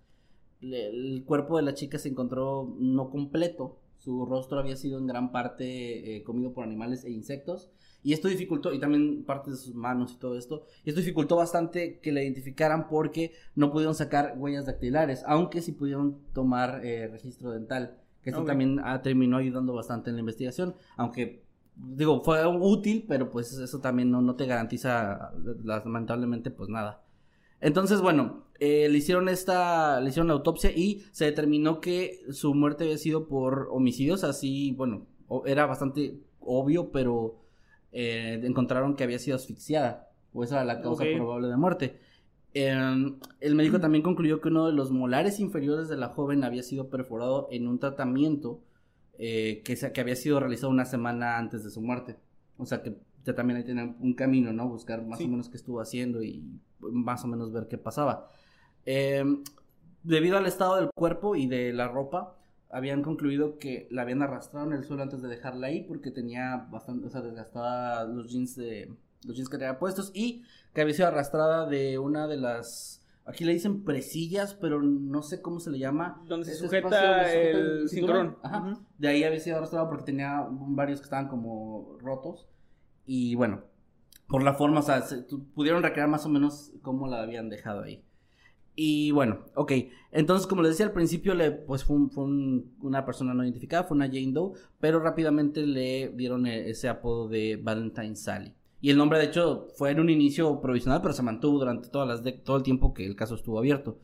el 0.61 1.23
cuerpo 1.25 1.57
de 1.57 1.63
la 1.63 1.73
chica 1.73 1.97
se 1.97 2.09
encontró 2.09 2.75
no 2.77 3.09
completo. 3.09 3.79
Su 3.97 4.23
rostro 4.27 4.59
había 4.59 4.75
sido 4.75 4.99
en 4.99 5.07
gran 5.07 5.31
parte 5.31 6.17
eh, 6.17 6.23
comido 6.23 6.53
por 6.53 6.63
animales 6.63 7.03
e 7.03 7.09
insectos. 7.09 7.71
Y 8.03 8.13
esto 8.13 8.27
dificultó, 8.27 8.71
y 8.71 8.79
también 8.79 9.23
parte 9.23 9.49
de 9.49 9.57
sus 9.57 9.73
manos 9.73 10.13
y 10.13 10.17
todo 10.17 10.37
esto, 10.37 10.65
y 10.83 10.89
esto 10.89 11.01
dificultó 11.01 11.35
bastante 11.35 11.99
que 11.99 12.11
la 12.11 12.23
identificaran 12.23 12.87
porque 12.87 13.31
no 13.55 13.71
pudieron 13.71 13.93
sacar 13.93 14.35
huellas 14.37 14.65
dactilares, 14.65 15.23
aunque 15.27 15.61
sí 15.61 15.71
pudieron 15.71 16.19
tomar 16.33 16.83
eh, 16.83 17.07
registro 17.07 17.51
dental 17.51 18.00
que 18.23 18.29
esto 18.29 18.43
también 18.43 18.79
ha, 18.83 19.01
terminó 19.01 19.37
ayudando 19.37 19.73
bastante 19.73 20.09
en 20.09 20.15
la 20.15 20.19
investigación, 20.21 20.75
aunque 20.97 21.43
digo, 21.75 22.21
fue 22.21 22.45
útil, 22.45 23.05
pero 23.07 23.29
pues 23.29 23.53
eso 23.53 23.79
también 23.79 24.11
no, 24.11 24.21
no 24.21 24.35
te 24.35 24.45
garantiza 24.45 25.31
lamentablemente 25.63 26.51
pues 26.51 26.69
nada. 26.69 27.03
Entonces, 27.59 28.01
bueno, 28.01 28.45
eh, 28.59 28.89
le 28.89 28.97
hicieron 28.97 29.29
esta, 29.29 29.99
le 30.01 30.09
hicieron 30.09 30.27
la 30.27 30.33
autopsia 30.33 30.71
y 30.71 31.03
se 31.11 31.25
determinó 31.25 31.79
que 31.79 32.21
su 32.31 32.53
muerte 32.53 32.85
había 32.85 32.97
sido 32.97 33.27
por 33.27 33.69
homicidios, 33.71 34.23
así, 34.23 34.71
bueno, 34.71 35.05
era 35.45 35.65
bastante 35.67 36.19
obvio, 36.39 36.91
pero 36.91 37.41
eh, 37.91 38.41
encontraron 38.43 38.95
que 38.95 39.03
había 39.03 39.19
sido 39.19 39.35
asfixiada, 39.35 40.09
o 40.33 40.43
esa 40.43 40.55
era 40.55 40.65
la 40.65 40.81
causa 40.81 41.03
probable 41.15 41.49
de 41.49 41.57
muerte. 41.57 41.99
Em, 42.53 43.17
el 43.39 43.55
médico 43.55 43.79
también 43.79 44.03
concluyó 44.03 44.41
que 44.41 44.49
uno 44.49 44.67
de 44.67 44.73
los 44.73 44.91
molares 44.91 45.39
inferiores 45.39 45.87
de 45.87 45.97
la 45.97 46.09
joven 46.09 46.43
había 46.43 46.63
sido 46.63 46.89
perforado 46.89 47.47
en 47.51 47.67
un 47.67 47.79
tratamiento 47.79 48.61
eh, 49.17 49.61
que, 49.63 49.75
que 49.75 50.01
había 50.01 50.15
sido 50.15 50.39
realizado 50.39 50.69
una 50.69 50.85
semana 50.85 51.37
antes 51.37 51.63
de 51.63 51.69
su 51.69 51.81
muerte. 51.81 52.17
O 52.57 52.65
sea 52.65 52.81
que 52.83 52.97
ya 53.25 53.35
también 53.35 53.57
ahí 53.57 53.63
tienen 53.63 53.95
un 53.99 54.13
camino, 54.13 54.51
¿no? 54.51 54.67
Buscar 54.67 55.05
más 55.05 55.21
o 55.21 55.27
menos 55.27 55.49
qué 55.49 55.57
estuvo 55.57 55.79
haciendo 55.79 56.23
y 56.23 56.43
más 56.79 57.23
o 57.23 57.27
menos 57.27 57.51
ver 57.51 57.67
qué 57.67 57.77
pasaba. 57.77 58.27
Em, 58.85 59.43
debido 60.03 60.37
al 60.37 60.47
estado 60.47 60.77
del 60.77 60.89
cuerpo 60.93 61.35
y 61.35 61.47
de 61.47 61.71
la 61.73 61.87
ropa, 61.87 62.35
habían 62.69 63.03
concluido 63.03 63.59
que 63.59 63.87
la 63.91 64.01
habían 64.03 64.21
arrastrado 64.21 64.65
en 64.67 64.73
el 64.73 64.83
suelo 64.83 65.03
antes 65.03 65.21
de 65.21 65.27
dejarla 65.29 65.67
ahí 65.67 65.83
porque 65.83 66.11
tenía 66.11 66.67
bastante, 66.71 67.07
o 67.07 67.09
sea, 67.09 67.21
desgastada 67.21 68.05
los 68.05 68.31
jeans 68.31 68.55
de 68.55 68.91
los 69.25 69.35
jeans 69.35 69.49
que 69.49 69.57
tenía 69.57 69.79
puestos 69.79 70.11
y 70.13 70.43
que 70.73 70.81
había 70.81 70.93
sido 70.93 71.07
arrastrada 71.07 71.65
de 71.67 71.99
una 71.99 72.27
de 72.27 72.37
las 72.37 73.01
aquí 73.25 73.43
le 73.43 73.53
dicen 73.53 73.83
presillas, 73.83 74.53
pero 74.53 74.81
no 74.81 75.21
sé 75.21 75.41
cómo 75.41 75.59
se 75.59 75.71
le 75.71 75.79
llama. 75.79 76.21
Donde 76.27 76.45
se 76.45 76.55
sujeta, 76.55 77.31
el, 77.33 77.87
cinturón. 77.89 78.37
Ajá. 78.43 78.77
De 78.97 79.07
ahí 79.07 79.23
había 79.23 79.39
sido 79.39 79.57
arrastrada 79.57 79.87
porque 79.87 80.05
tenía 80.05 80.45
varios 80.49 80.99
que 80.99 81.05
estaban 81.05 81.27
como 81.27 81.97
rotos 81.99 82.47
y 83.05 83.35
bueno, 83.35 83.63
por 84.27 84.43
la 84.43 84.53
forma, 84.53 84.79
o 84.79 84.83
sea, 84.83 85.03
pudieron 85.53 85.83
recrear 85.83 86.07
más 86.07 86.25
o 86.25 86.29
menos 86.29 86.71
cómo 86.81 87.07
la 87.07 87.21
habían 87.21 87.49
dejado 87.49 87.83
ahí. 87.83 88.03
Y 88.75 89.11
bueno, 89.11 89.45
ok. 89.55 89.73
Entonces, 90.11 90.47
como 90.47 90.61
les 90.61 90.71
decía 90.71 90.85
al 90.85 90.93
principio, 90.93 91.33
le, 91.33 91.51
pues 91.51 91.83
fue, 91.83 91.97
una 91.97 93.05
persona 93.05 93.33
no 93.33 93.43
identificada, 93.43 93.83
fue 93.83 93.97
una 93.97 94.07
Jane 94.07 94.31
Doe, 94.31 94.53
pero 94.79 95.01
rápidamente 95.01 95.65
le 95.65 96.09
dieron 96.15 96.47
e, 96.47 96.69
ese 96.69 96.87
apodo 96.87 97.27
de 97.27 97.59
Valentine 97.61 98.15
Sally. 98.15 98.53
Y 98.81 98.89
el 98.89 98.97
nombre, 98.97 99.19
de 99.19 99.25
hecho, 99.25 99.67
fue 99.75 99.91
en 99.91 99.99
un 99.99 100.09
inicio 100.09 100.59
provisional, 100.59 101.01
pero 101.01 101.13
se 101.13 101.21
mantuvo 101.21 101.59
durante 101.59 101.89
todas 101.89 102.07
las 102.07 102.23
de 102.23 102.33
todo 102.33 102.57
el 102.57 102.63
tiempo 102.63 102.93
que 102.93 103.05
el 103.05 103.15
caso 103.15 103.35
estuvo 103.35 103.59
abierto. 103.59 103.99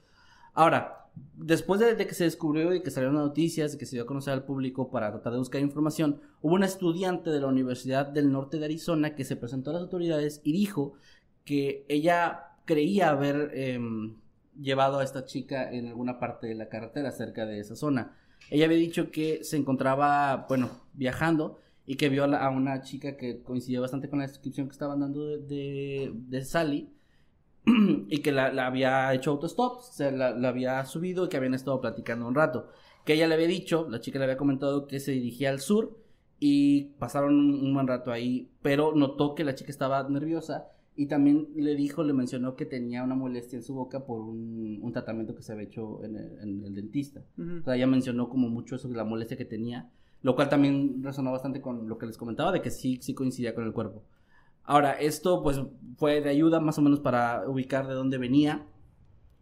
Ahora, 0.53 1.07
después 1.35 1.79
de, 1.79 1.95
que 1.97 2.13
se 2.13 2.25
descubrió 2.25 2.73
y 2.73 2.81
que 2.81 2.91
salieron 2.91 3.15
noticias 3.15 3.75
que 3.75 3.85
se 3.85 3.95
dio 3.95 4.03
a 4.03 4.07
conocer 4.07 4.33
al 4.33 4.43
público 4.43 4.91
para 4.91 5.11
tratar 5.11 5.33
de 5.33 5.39
buscar 5.39 5.61
información, 5.61 6.21
hubo 6.41 6.53
una 6.53 6.65
estudiante 6.65 7.31
de 7.31 7.39
la 7.39 7.47
Universidad 7.47 8.05
del 8.05 8.31
Norte 8.31 8.57
de 8.57 8.65
Arizona 8.65 9.15
que 9.15 9.25
se 9.25 9.35
presentó 9.35 9.71
a 9.71 9.73
las 9.73 9.83
autoridades 9.83 10.41
y 10.43 10.51
dijo 10.51 10.93
que 11.43 11.85
ella 11.89 12.57
creía 12.65 13.09
haber 13.09 13.51
em, 13.55 14.17
llevado 14.59 14.99
a 14.99 15.03
esta 15.03 15.25
chica 15.25 15.71
en 15.71 15.87
alguna 15.87 16.19
parte 16.19 16.47
de 16.47 16.55
la 16.55 16.69
carretera 16.69 17.11
cerca 17.11 17.45
de 17.45 17.59
esa 17.59 17.75
zona. 17.75 18.15
Ella 18.49 18.65
había 18.65 18.77
dicho 18.77 19.09
que 19.11 19.43
se 19.43 19.57
encontraba, 19.57 20.45
bueno, 20.47 20.69
viajando 20.93 21.59
y 21.89 21.95
que 21.95 22.09
vio 22.09 22.25
a, 22.25 22.49
una 22.49 22.81
chica 22.81 23.15
que 23.15 23.41
coincidió 23.41 23.81
bastante 23.81 24.09
con 24.09 24.19
la 24.19 24.27
descripción 24.27 24.67
que 24.67 24.73
estaban 24.73 24.99
dando 24.99 25.25
de, 25.25 26.11
de, 26.13 26.43
Sally 26.43 26.89
y 27.65 28.19
que 28.19 28.33
la, 28.33 28.67
había 28.67 29.13
hecho 29.13 29.31
autostop, 29.31 29.81
se 29.81 30.11
la, 30.11 30.31
la, 30.31 30.49
había 30.49 30.83
subido 30.83 31.25
y 31.25 31.29
que 31.29 31.37
habían 31.37 31.53
estado 31.53 31.79
platicando 31.79 32.27
un 32.27 32.35
rato. 32.35 32.67
Que 33.05 33.13
ella 33.13 33.27
le 33.27 33.35
había 33.35 33.47
dicho, 33.47 33.87
la 33.89 34.01
chica 34.01 34.19
le 34.19 34.25
había 34.25 34.35
comentado 34.35 34.85
que 34.85 34.99
se 34.99 35.11
dirigía 35.13 35.49
al 35.49 35.61
sur 35.61 35.97
y 36.41 36.89
pasaron 36.99 37.33
un 37.35 37.73
buen 37.73 37.87
rato 37.87 38.11
ahí, 38.11 38.51
pero 38.61 38.93
notó 38.93 39.33
que 39.33 39.45
la 39.45 39.55
chica 39.55 39.71
estaba 39.71 40.07
nerviosa 40.09 40.67
y 40.97 41.05
también 41.05 41.47
le 41.55 41.75
dijo, 41.75 42.03
le 42.03 42.11
mencionó 42.11 42.57
que 42.57 42.65
tenía 42.65 43.03
una 43.03 43.15
molestia 43.15 43.55
en 43.55 43.63
su 43.63 43.73
boca 43.75 44.05
por 44.05 44.19
un, 44.19 44.79
un 44.81 44.91
tratamiento 44.91 45.35
que 45.35 45.41
se 45.43 45.53
había 45.53 45.65
hecho 45.65 46.03
en 46.03 46.17
el, 46.17 46.73
dentista. 46.73 47.23
O 47.37 47.63
sea, 47.63 47.75
ella 47.75 47.87
mencionó 47.87 48.27
como 48.27 48.49
mucho 48.49 48.75
eso 48.75 48.89
de 48.89 48.97
la 48.97 49.05
molestia 49.05 49.37
que 49.37 49.45
tenía, 49.45 49.89
lo 50.21 50.35
cual 50.35 50.49
también 50.49 51.03
resonó 51.03 51.31
bastante 51.31 51.61
con 51.61 51.87
lo 51.87 51.97
que 51.97 52.05
les 52.05 52.17
comentaba, 52.17 52.51
de 52.51 52.61
que 52.61 52.71
sí, 52.71 52.99
sí 53.01 53.13
coincidía 53.13 53.55
con 53.55 53.65
el 53.65 53.73
cuerpo. 53.73 54.03
Ahora, 54.63 54.93
esto 54.93 55.41
pues 55.43 55.61
fue 55.97 56.21
de 56.21 56.29
ayuda 56.29 56.59
más 56.59 56.77
o 56.77 56.81
menos 56.81 56.99
para 56.99 57.47
ubicar 57.47 57.87
de 57.87 57.93
dónde 57.93 58.17
venía, 58.17 58.65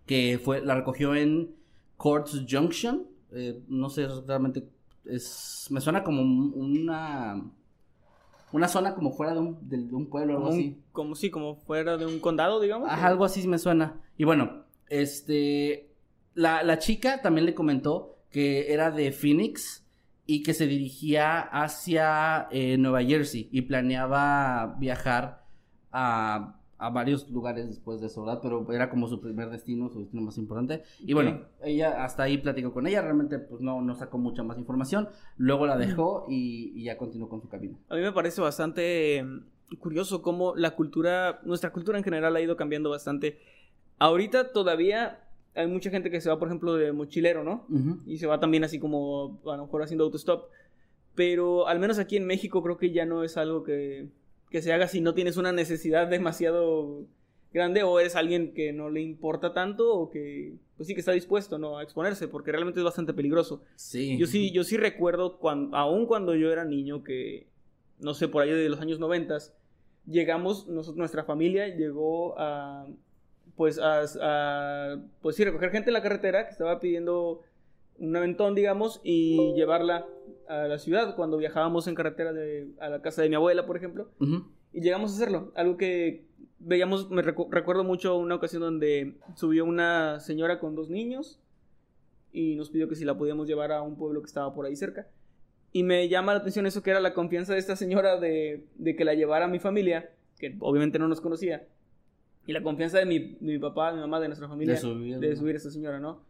que 0.05 0.39
fue, 0.43 0.61
la 0.61 0.75
recogió 0.75 1.15
en 1.15 1.55
Courts 1.97 2.45
Junction, 2.47 3.07
eh, 3.31 3.63
no 3.67 3.89
sé 3.89 4.07
realmente, 4.27 4.69
es, 5.05 5.67
me 5.71 5.81
suena 5.81 6.03
como 6.03 6.21
una 6.21 7.43
una 8.55 8.67
zona 8.69 8.95
como 8.95 9.11
fuera 9.11 9.33
de 9.33 9.39
un, 9.39 9.57
de, 9.67 9.77
un 9.93 10.09
pueblo 10.09 10.35
o 10.35 10.37
algo 10.37 10.49
así. 10.49 10.81
Como 10.93 11.15
sí, 11.15 11.29
como 11.29 11.57
fuera 11.57 11.97
de 11.97 12.05
un 12.05 12.19
condado, 12.19 12.61
digamos. 12.61 12.89
Ajá, 12.89 13.07
algo 13.07 13.25
así 13.25 13.45
me 13.47 13.59
suena. 13.59 14.01
Y 14.17 14.23
bueno, 14.23 14.63
este, 14.87 15.91
la, 16.35 16.63
la 16.63 16.79
chica 16.79 17.21
también 17.21 17.45
le 17.45 17.53
comentó 17.53 18.19
que 18.31 18.71
era 18.71 18.91
de 18.91 19.11
Phoenix 19.11 19.84
y 20.25 20.43
que 20.43 20.53
se 20.53 20.67
dirigía 20.67 21.39
hacia 21.39 22.47
eh, 22.51 22.77
Nueva 22.77 23.03
Jersey 23.03 23.49
y 23.51 23.61
planeaba 23.61 24.75
viajar 24.79 25.45
a 25.91 26.61
a 26.77 26.89
varios 26.89 27.29
lugares 27.29 27.67
después 27.67 28.01
de 28.01 28.07
eso, 28.07 28.23
¿verdad? 28.23 28.41
Pero 28.41 28.71
era 28.71 28.89
como 28.89 29.07
su 29.07 29.21
primer 29.21 29.49
destino, 29.49 29.89
su 29.89 29.99
destino 29.99 30.23
más 30.23 30.37
importante. 30.37 30.83
Y 30.99 31.13
bueno, 31.13 31.45
ella 31.63 32.03
hasta 32.03 32.23
ahí 32.23 32.37
platicó 32.37 32.73
con 32.73 32.85
ella, 32.87 33.01
realmente 33.01 33.39
pues 33.39 33.61
no, 33.61 33.81
no 33.81 33.95
sacó 33.95 34.17
mucha 34.17 34.43
más 34.43 34.57
información, 34.57 35.07
luego 35.37 35.65
la 35.65 35.77
dejó 35.77 36.25
y, 36.27 36.83
ya 36.83 36.97
continuó 36.97 37.29
con 37.29 37.41
su 37.41 37.49
camino. 37.49 37.79
A 37.89 37.95
mí 37.95 38.01
me 38.01 38.11
parece 38.11 38.41
bastante 38.41 39.17
em, 39.17 39.45
curioso 39.79 40.21
cómo 40.21 40.55
la 40.55 40.75
cultura, 40.75 41.39
nuestra 41.43 41.71
cultura 41.71 41.97
en 41.97 42.03
general 42.03 42.35
ha 42.35 42.41
ido 42.41 42.57
cambiando 42.57 42.89
bastante. 42.89 43.39
Ahorita 43.97 44.51
todavía 44.51 45.24
hay 45.55 45.67
mucha 45.67 45.89
gente 45.89 46.11
que 46.11 46.21
se 46.21 46.29
va, 46.29 46.37
por 46.37 46.47
ejemplo, 46.47 46.75
de 46.75 46.91
mochilero, 46.91 47.43
¿no? 47.43 47.65
Y 48.05 48.17
se 48.17 48.27
va 48.27 48.39
también 48.39 48.63
así 48.63 48.79
como, 48.79 49.39
a 49.45 49.57
lo 49.57 49.65
mejor 49.65 49.83
haciendo 49.83 50.03
autostop. 50.03 50.49
Pero 51.15 51.67
al 51.67 51.79
menos 51.79 51.97
aquí 51.97 52.17
en 52.17 52.25
México 52.25 52.61
creo 52.61 52.77
que 52.77 52.91
ya 52.91 53.05
no 53.05 53.23
es 53.23 53.37
algo 53.37 53.63
que 53.63 54.09
que 54.55 54.61
se 54.61 54.71
haga 54.71 54.87
si 54.87 55.01
no 55.01 55.13
tienes 55.13 55.35
una 55.35 55.51
necesidad 55.51 56.07
demasiado 56.07 57.05
grande 57.53 57.83
o 57.83 57.99
eres 57.99 58.15
alguien 58.15 58.53
que 58.53 58.71
no 58.71 58.89
le 58.89 59.01
importa 59.01 59.53
tanto 59.53 59.93
o 59.93 60.09
que 60.09 60.53
pues 60.77 60.87
sí 60.87 60.93
que 60.93 61.01
está 61.01 61.11
dispuesto 61.11 61.57
no 61.57 61.77
a 61.77 61.83
exponerse 61.83 62.29
porque 62.29 62.53
realmente 62.53 62.79
es 62.79 62.83
bastante 62.85 63.13
peligroso. 63.13 63.63
Sí. 63.75 64.17
Yo 64.17 64.27
sí 64.27 64.51
yo 64.51 64.63
sí 64.63 64.77
recuerdo 64.77 65.39
cuando 65.39 65.75
aún 65.75 66.05
cuando 66.05 66.35
yo 66.35 66.53
era 66.53 66.63
niño 66.63 67.03
que 67.03 67.47
no 67.99 68.13
sé 68.13 68.29
por 68.29 68.43
ahí 68.43 68.51
de 68.51 68.69
los 68.69 68.79
años 68.79 68.99
noventas 68.99 69.53
llegamos 70.05 70.67
nosotros 70.67 70.97
nuestra 70.97 71.25
familia 71.25 71.67
llegó 71.67 72.39
a 72.39 72.87
pues 73.55 73.79
a, 73.79 74.03
a 74.21 74.97
pues 75.21 75.35
sí 75.35 75.43
recoger 75.43 75.71
gente 75.71 75.89
en 75.89 75.93
la 75.93 76.01
carretera 76.01 76.45
que 76.45 76.51
estaba 76.51 76.79
pidiendo 76.79 77.41
un 77.97 78.15
aventón, 78.15 78.55
digamos, 78.55 78.99
y 79.03 79.53
llevarla 79.53 80.05
a 80.47 80.67
la 80.67 80.77
ciudad 80.79 81.15
cuando 81.15 81.37
viajábamos 81.37 81.87
en 81.87 81.95
carretera 81.95 82.33
de, 82.33 82.67
a 82.79 82.89
la 82.89 83.01
casa 83.01 83.21
de 83.21 83.29
mi 83.29 83.35
abuela, 83.35 83.65
por 83.65 83.77
ejemplo. 83.77 84.09
Y 84.73 84.81
llegamos 84.81 85.11
a 85.11 85.15
hacerlo. 85.15 85.51
Algo 85.55 85.77
que 85.77 86.25
veíamos, 86.59 87.09
me 87.09 87.21
recuerdo 87.21 87.83
mucho 87.83 88.17
una 88.17 88.35
ocasión 88.35 88.61
donde 88.61 89.15
subió 89.35 89.63
una 89.63 90.19
señora 90.19 90.59
con 90.59 90.75
dos 90.75 90.89
niños 90.89 91.39
y 92.33 92.55
nos 92.55 92.69
pidió 92.69 92.89
que 92.89 92.95
si 92.95 93.05
la 93.05 93.17
podíamos 93.17 93.47
llevar 93.47 93.71
a 93.71 93.81
un 93.81 93.95
pueblo 93.95 94.21
que 94.21 94.27
estaba 94.27 94.53
por 94.53 94.65
ahí 94.65 94.75
cerca. 94.75 95.07
Y 95.71 95.83
me 95.83 96.07
llama 96.09 96.33
la 96.33 96.39
atención 96.39 96.65
eso 96.65 96.83
que 96.83 96.89
era 96.89 96.99
la 96.99 97.13
confianza 97.13 97.53
de 97.53 97.59
esta 97.59 97.75
señora 97.75 98.19
de, 98.19 98.65
de 98.75 98.95
que 98.95 99.05
la 99.05 99.13
llevara 99.13 99.45
a 99.45 99.49
mi 99.49 99.59
familia, 99.59 100.09
que 100.37 100.55
obviamente 100.59 100.99
no 100.99 101.07
nos 101.07 101.21
conocía. 101.21 101.65
Y 102.47 102.53
la 102.53 102.61
confianza 102.61 102.99
de 102.99 103.05
mi, 103.05 103.37
mi 103.39 103.57
papá, 103.57 103.91
mi 103.91 103.99
mamá, 103.99 104.19
de 104.19 104.27
nuestra 104.27 104.47
familia, 104.47 104.75
de 104.75 104.79
subir, 104.79 105.19
de 105.19 105.35
subir 105.35 105.55
a 105.55 105.57
esta 105.57 105.71
señora, 105.71 105.99
¿no? 105.99 106.21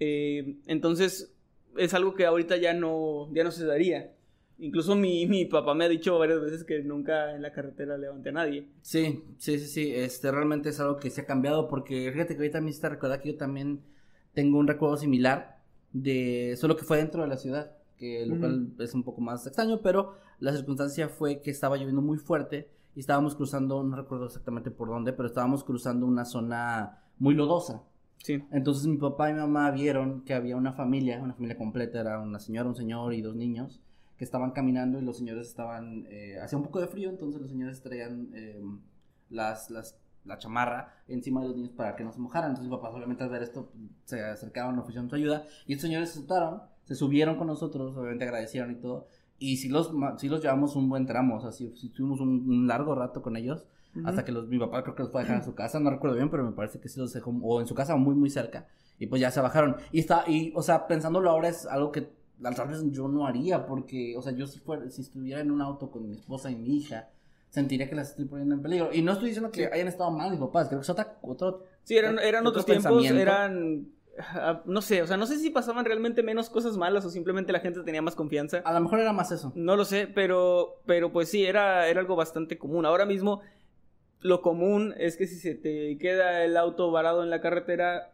Eh, 0.00 0.56
entonces, 0.66 1.34
es 1.76 1.94
algo 1.94 2.14
que 2.14 2.26
ahorita 2.26 2.56
ya 2.56 2.74
no, 2.74 3.32
ya 3.32 3.44
no 3.44 3.50
se 3.50 3.64
daría. 3.64 4.12
Incluso 4.58 4.94
mi, 4.94 5.26
mi, 5.26 5.46
papá 5.46 5.74
me 5.74 5.84
ha 5.84 5.88
dicho 5.88 6.18
varias 6.18 6.40
veces 6.40 6.64
que 6.64 6.80
nunca 6.82 7.34
en 7.34 7.42
la 7.42 7.52
carretera 7.52 7.98
levante 7.98 8.28
a 8.28 8.32
nadie. 8.32 8.68
Sí, 8.82 9.22
sí, 9.38 9.58
sí, 9.58 9.66
sí. 9.66 9.92
Este 9.94 10.30
realmente 10.30 10.68
es 10.68 10.80
algo 10.80 10.96
que 10.96 11.10
se 11.10 11.22
ha 11.22 11.26
cambiado 11.26 11.68
porque 11.68 12.10
fíjate 12.12 12.34
que 12.34 12.40
ahorita 12.40 12.60
me 12.60 12.70
está 12.70 12.88
recordar 12.88 13.20
que 13.20 13.32
yo 13.32 13.36
también 13.36 13.80
tengo 14.32 14.58
un 14.58 14.68
recuerdo 14.68 14.96
similar 14.96 15.58
de 15.92 16.54
solo 16.56 16.76
que 16.76 16.84
fue 16.84 16.98
dentro 16.98 17.22
de 17.22 17.28
la 17.28 17.36
ciudad, 17.36 17.72
que 17.96 18.26
lo 18.26 18.38
cual 18.38 18.72
es 18.78 18.94
un 18.94 19.02
poco 19.02 19.20
más 19.20 19.46
extraño, 19.46 19.80
pero 19.82 20.14
la 20.38 20.52
circunstancia 20.52 21.08
fue 21.08 21.40
que 21.40 21.50
estaba 21.50 21.76
lloviendo 21.76 22.02
muy 22.02 22.18
fuerte 22.18 22.68
y 22.94 23.00
estábamos 23.00 23.34
cruzando, 23.34 23.82
no 23.82 23.96
recuerdo 23.96 24.26
exactamente 24.26 24.70
por 24.70 24.88
dónde, 24.88 25.12
pero 25.12 25.26
estábamos 25.26 25.64
cruzando 25.64 26.06
una 26.06 26.24
zona 26.24 27.02
muy 27.18 27.34
lodosa. 27.34 27.82
Entonces 28.50 28.86
mi 28.86 28.96
papá 28.96 29.30
y 29.30 29.34
mi 29.34 29.40
mamá 29.40 29.70
vieron 29.70 30.22
que 30.22 30.32
había 30.32 30.56
una 30.56 30.72
familia, 30.72 31.20
una 31.20 31.34
familia 31.34 31.58
completa, 31.58 32.00
era 32.00 32.20
una 32.20 32.38
señora, 32.38 32.68
un 32.68 32.74
señor 32.74 33.12
y 33.12 33.20
dos 33.20 33.36
niños, 33.36 33.82
que 34.16 34.24
estaban 34.24 34.52
caminando 34.52 34.98
y 34.98 35.02
los 35.04 35.18
señores 35.18 35.48
estaban, 35.48 36.06
eh, 36.08 36.38
hacía 36.40 36.56
un 36.56 36.64
poco 36.64 36.80
de 36.80 36.86
frío, 36.86 37.10
entonces 37.10 37.40
los 37.40 37.50
señores 37.50 37.82
traían 37.82 38.30
em, 38.34 38.80
las, 39.28 39.70
las, 39.70 39.98
la 40.24 40.38
chamarra 40.38 40.94
encima 41.06 41.42
de 41.42 41.48
los 41.48 41.56
niños 41.56 41.72
para 41.72 41.96
que 41.96 42.04
no 42.04 42.12
se 42.12 42.20
mojaran. 42.20 42.50
Entonces 42.50 42.70
mi 42.70 42.76
papá 42.76 42.92
solamente 42.92 43.24
al 43.24 43.30
ver 43.30 43.42
esto 43.42 43.70
se 44.04 44.22
acercaron, 44.22 44.78
ofrecieron 44.78 45.10
su 45.10 45.16
ayuda 45.16 45.44
y 45.66 45.74
estos 45.74 45.88
señores 45.88 46.10
se 46.10 46.18
sentaron, 46.20 46.62
se 46.84 46.94
subieron 46.94 47.36
con 47.36 47.48
nosotros, 47.48 47.96
obviamente 47.96 48.24
agradecieron 48.24 48.70
y 48.70 48.76
todo. 48.76 49.08
Y 49.44 49.58
si 49.58 49.68
los, 49.68 49.92
si 50.16 50.28
los 50.30 50.40
llevamos 50.40 50.74
un 50.74 50.88
buen 50.88 51.04
tramo, 51.04 51.36
o 51.36 51.40
sea, 51.40 51.52
si, 51.52 51.68
tuvimos 51.90 52.18
un, 52.20 52.66
largo 52.66 52.94
rato 52.94 53.20
con 53.20 53.36
ellos, 53.36 53.66
hasta 54.04 54.24
que 54.24 54.32
los, 54.32 54.48
mi 54.48 54.58
papá 54.58 54.82
creo 54.82 54.94
que 54.94 55.02
los 55.02 55.12
fue 55.12 55.20
a 55.20 55.24
dejar 55.24 55.38
en 55.38 55.44
su 55.50 55.54
casa, 55.54 55.78
no 55.80 55.90
recuerdo 55.90 56.16
bien, 56.16 56.30
pero 56.30 56.44
me 56.44 56.52
parece 56.52 56.80
que 56.80 56.88
sí 56.88 56.98
los 56.98 57.12
dejó, 57.12 57.30
o 57.42 57.60
en 57.60 57.66
su 57.66 57.74
casa 57.74 57.94
muy, 57.96 58.14
muy 58.14 58.30
cerca, 58.30 58.66
y 58.98 59.06
pues 59.06 59.20
ya 59.20 59.30
se 59.30 59.42
bajaron. 59.42 59.76
Y 59.92 60.00
está, 60.00 60.24
y, 60.26 60.50
o 60.56 60.62
sea, 60.62 60.86
pensándolo 60.86 61.28
ahora 61.28 61.50
es 61.50 61.66
algo 61.66 61.92
que 61.92 62.08
tal 62.40 62.68
vez 62.68 62.82
yo 62.90 63.06
no 63.06 63.26
haría, 63.26 63.66
porque, 63.66 64.16
o 64.16 64.22
sea, 64.22 64.32
yo 64.32 64.46
si 64.46 64.60
fuera, 64.60 64.90
si 64.90 65.02
estuviera 65.02 65.42
en 65.42 65.50
un 65.50 65.60
auto 65.60 65.90
con 65.90 66.08
mi 66.08 66.14
esposa 66.14 66.50
y 66.50 66.56
mi 66.56 66.78
hija, 66.78 67.10
sentiría 67.50 67.86
que 67.86 67.96
las 67.96 68.10
estoy 68.10 68.24
poniendo 68.24 68.54
en 68.54 68.62
peligro. 68.62 68.94
Y 68.94 69.02
no 69.02 69.12
estoy 69.12 69.28
diciendo 69.28 69.50
que 69.50 69.66
hayan 69.66 69.88
estado 69.88 70.10
mal 70.10 70.30
mis 70.30 70.40
papás, 70.40 70.68
creo 70.68 70.80
que 70.80 70.84
es 70.84 70.90
otra, 70.90 71.18
otro... 71.20 71.64
Sí, 71.82 71.98
eran, 71.98 72.18
eran 72.18 72.46
otros 72.46 72.64
tiempos, 72.64 73.04
eran 73.04 73.88
no 74.64 74.82
sé, 74.82 75.02
o 75.02 75.06
sea, 75.06 75.16
no 75.16 75.26
sé 75.26 75.38
si 75.38 75.50
pasaban 75.50 75.84
realmente 75.84 76.22
menos 76.22 76.50
cosas 76.50 76.76
malas 76.76 77.04
o 77.04 77.10
simplemente 77.10 77.52
la 77.52 77.60
gente 77.60 77.82
tenía 77.82 78.02
más 78.02 78.14
confianza. 78.14 78.58
A 78.64 78.72
lo 78.72 78.80
mejor 78.80 79.00
era 79.00 79.12
más 79.12 79.32
eso. 79.32 79.52
No 79.54 79.76
lo 79.76 79.84
sé, 79.84 80.06
pero, 80.06 80.80
pero 80.86 81.12
pues 81.12 81.28
sí, 81.28 81.44
era, 81.44 81.88
era 81.88 82.00
algo 82.00 82.16
bastante 82.16 82.58
común. 82.58 82.86
Ahora 82.86 83.06
mismo, 83.06 83.42
lo 84.20 84.40
común 84.42 84.94
es 84.98 85.16
que 85.16 85.26
si 85.26 85.36
se 85.36 85.54
te 85.54 85.98
queda 85.98 86.44
el 86.44 86.56
auto 86.56 86.90
varado 86.90 87.22
en 87.22 87.30
la 87.30 87.40
carretera, 87.40 88.12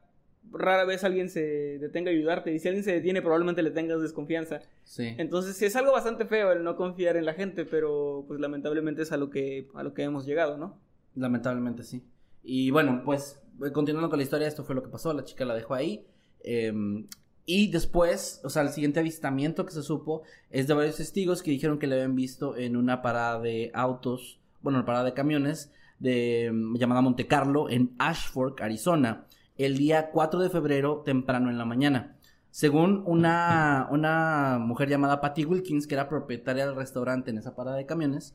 rara 0.50 0.84
vez 0.84 1.04
alguien 1.04 1.28
se 1.28 1.78
detenga 1.78 2.10
a 2.10 2.14
ayudarte. 2.14 2.52
Y 2.52 2.58
si 2.58 2.68
alguien 2.68 2.84
se 2.84 2.92
detiene, 2.92 3.22
probablemente 3.22 3.62
le 3.62 3.70
tengas 3.70 4.00
desconfianza. 4.02 4.60
Sí. 4.84 5.14
Entonces, 5.18 5.60
es 5.62 5.76
algo 5.76 5.92
bastante 5.92 6.24
feo 6.24 6.52
el 6.52 6.64
no 6.64 6.76
confiar 6.76 7.16
en 7.16 7.26
la 7.26 7.34
gente, 7.34 7.64
pero 7.64 8.24
pues 8.26 8.40
lamentablemente 8.40 9.02
es 9.02 9.12
a 9.12 9.16
lo 9.16 9.30
que, 9.30 9.68
a 9.74 9.82
lo 9.82 9.94
que 9.94 10.02
hemos 10.02 10.26
llegado, 10.26 10.56
¿no? 10.56 10.78
Lamentablemente 11.14 11.82
sí. 11.82 12.02
Y 12.42 12.70
bueno, 12.70 13.02
pues 13.04 13.42
continuando 13.72 14.08
con 14.08 14.18
la 14.18 14.24
historia, 14.24 14.48
esto 14.48 14.64
fue 14.64 14.74
lo 14.74 14.82
que 14.82 14.88
pasó. 14.88 15.12
La 15.12 15.24
chica 15.24 15.44
la 15.44 15.54
dejó 15.54 15.74
ahí. 15.74 16.04
Em, 16.42 17.06
y 17.46 17.70
después, 17.70 18.40
o 18.44 18.50
sea, 18.50 18.62
el 18.62 18.70
siguiente 18.70 19.00
avistamiento 19.00 19.66
que 19.66 19.72
se 19.72 19.82
supo 19.82 20.22
es 20.50 20.66
de 20.66 20.74
varios 20.74 20.96
testigos 20.96 21.42
que 21.42 21.50
dijeron 21.50 21.78
que 21.78 21.86
le 21.86 21.96
habían 21.96 22.14
visto 22.14 22.56
en 22.56 22.76
una 22.76 23.02
parada 23.02 23.40
de 23.40 23.70
autos, 23.74 24.38
bueno, 24.62 24.78
una 24.78 24.86
parada 24.86 25.04
de 25.04 25.14
camiones 25.14 25.72
de 25.98 26.50
llamada 26.76 27.02
Monte 27.02 27.26
Carlo 27.26 27.68
en 27.68 27.94
Ashford, 27.98 28.60
Arizona 28.62 29.26
el 29.64 29.76
día 29.76 30.10
4 30.10 30.40
de 30.40 30.48
febrero 30.48 31.02
temprano 31.04 31.50
en 31.50 31.58
la 31.58 31.66
mañana. 31.66 32.16
Según 32.50 33.02
una, 33.06 33.88
una 33.90 34.58
mujer 34.58 34.88
llamada 34.88 35.20
Patty 35.20 35.44
Wilkins, 35.44 35.86
que 35.86 35.94
era 35.94 36.08
propietaria 36.08 36.66
del 36.66 36.76
restaurante 36.76 37.30
en 37.30 37.38
esa 37.38 37.54
parada 37.54 37.76
de 37.76 37.84
camiones, 37.84 38.34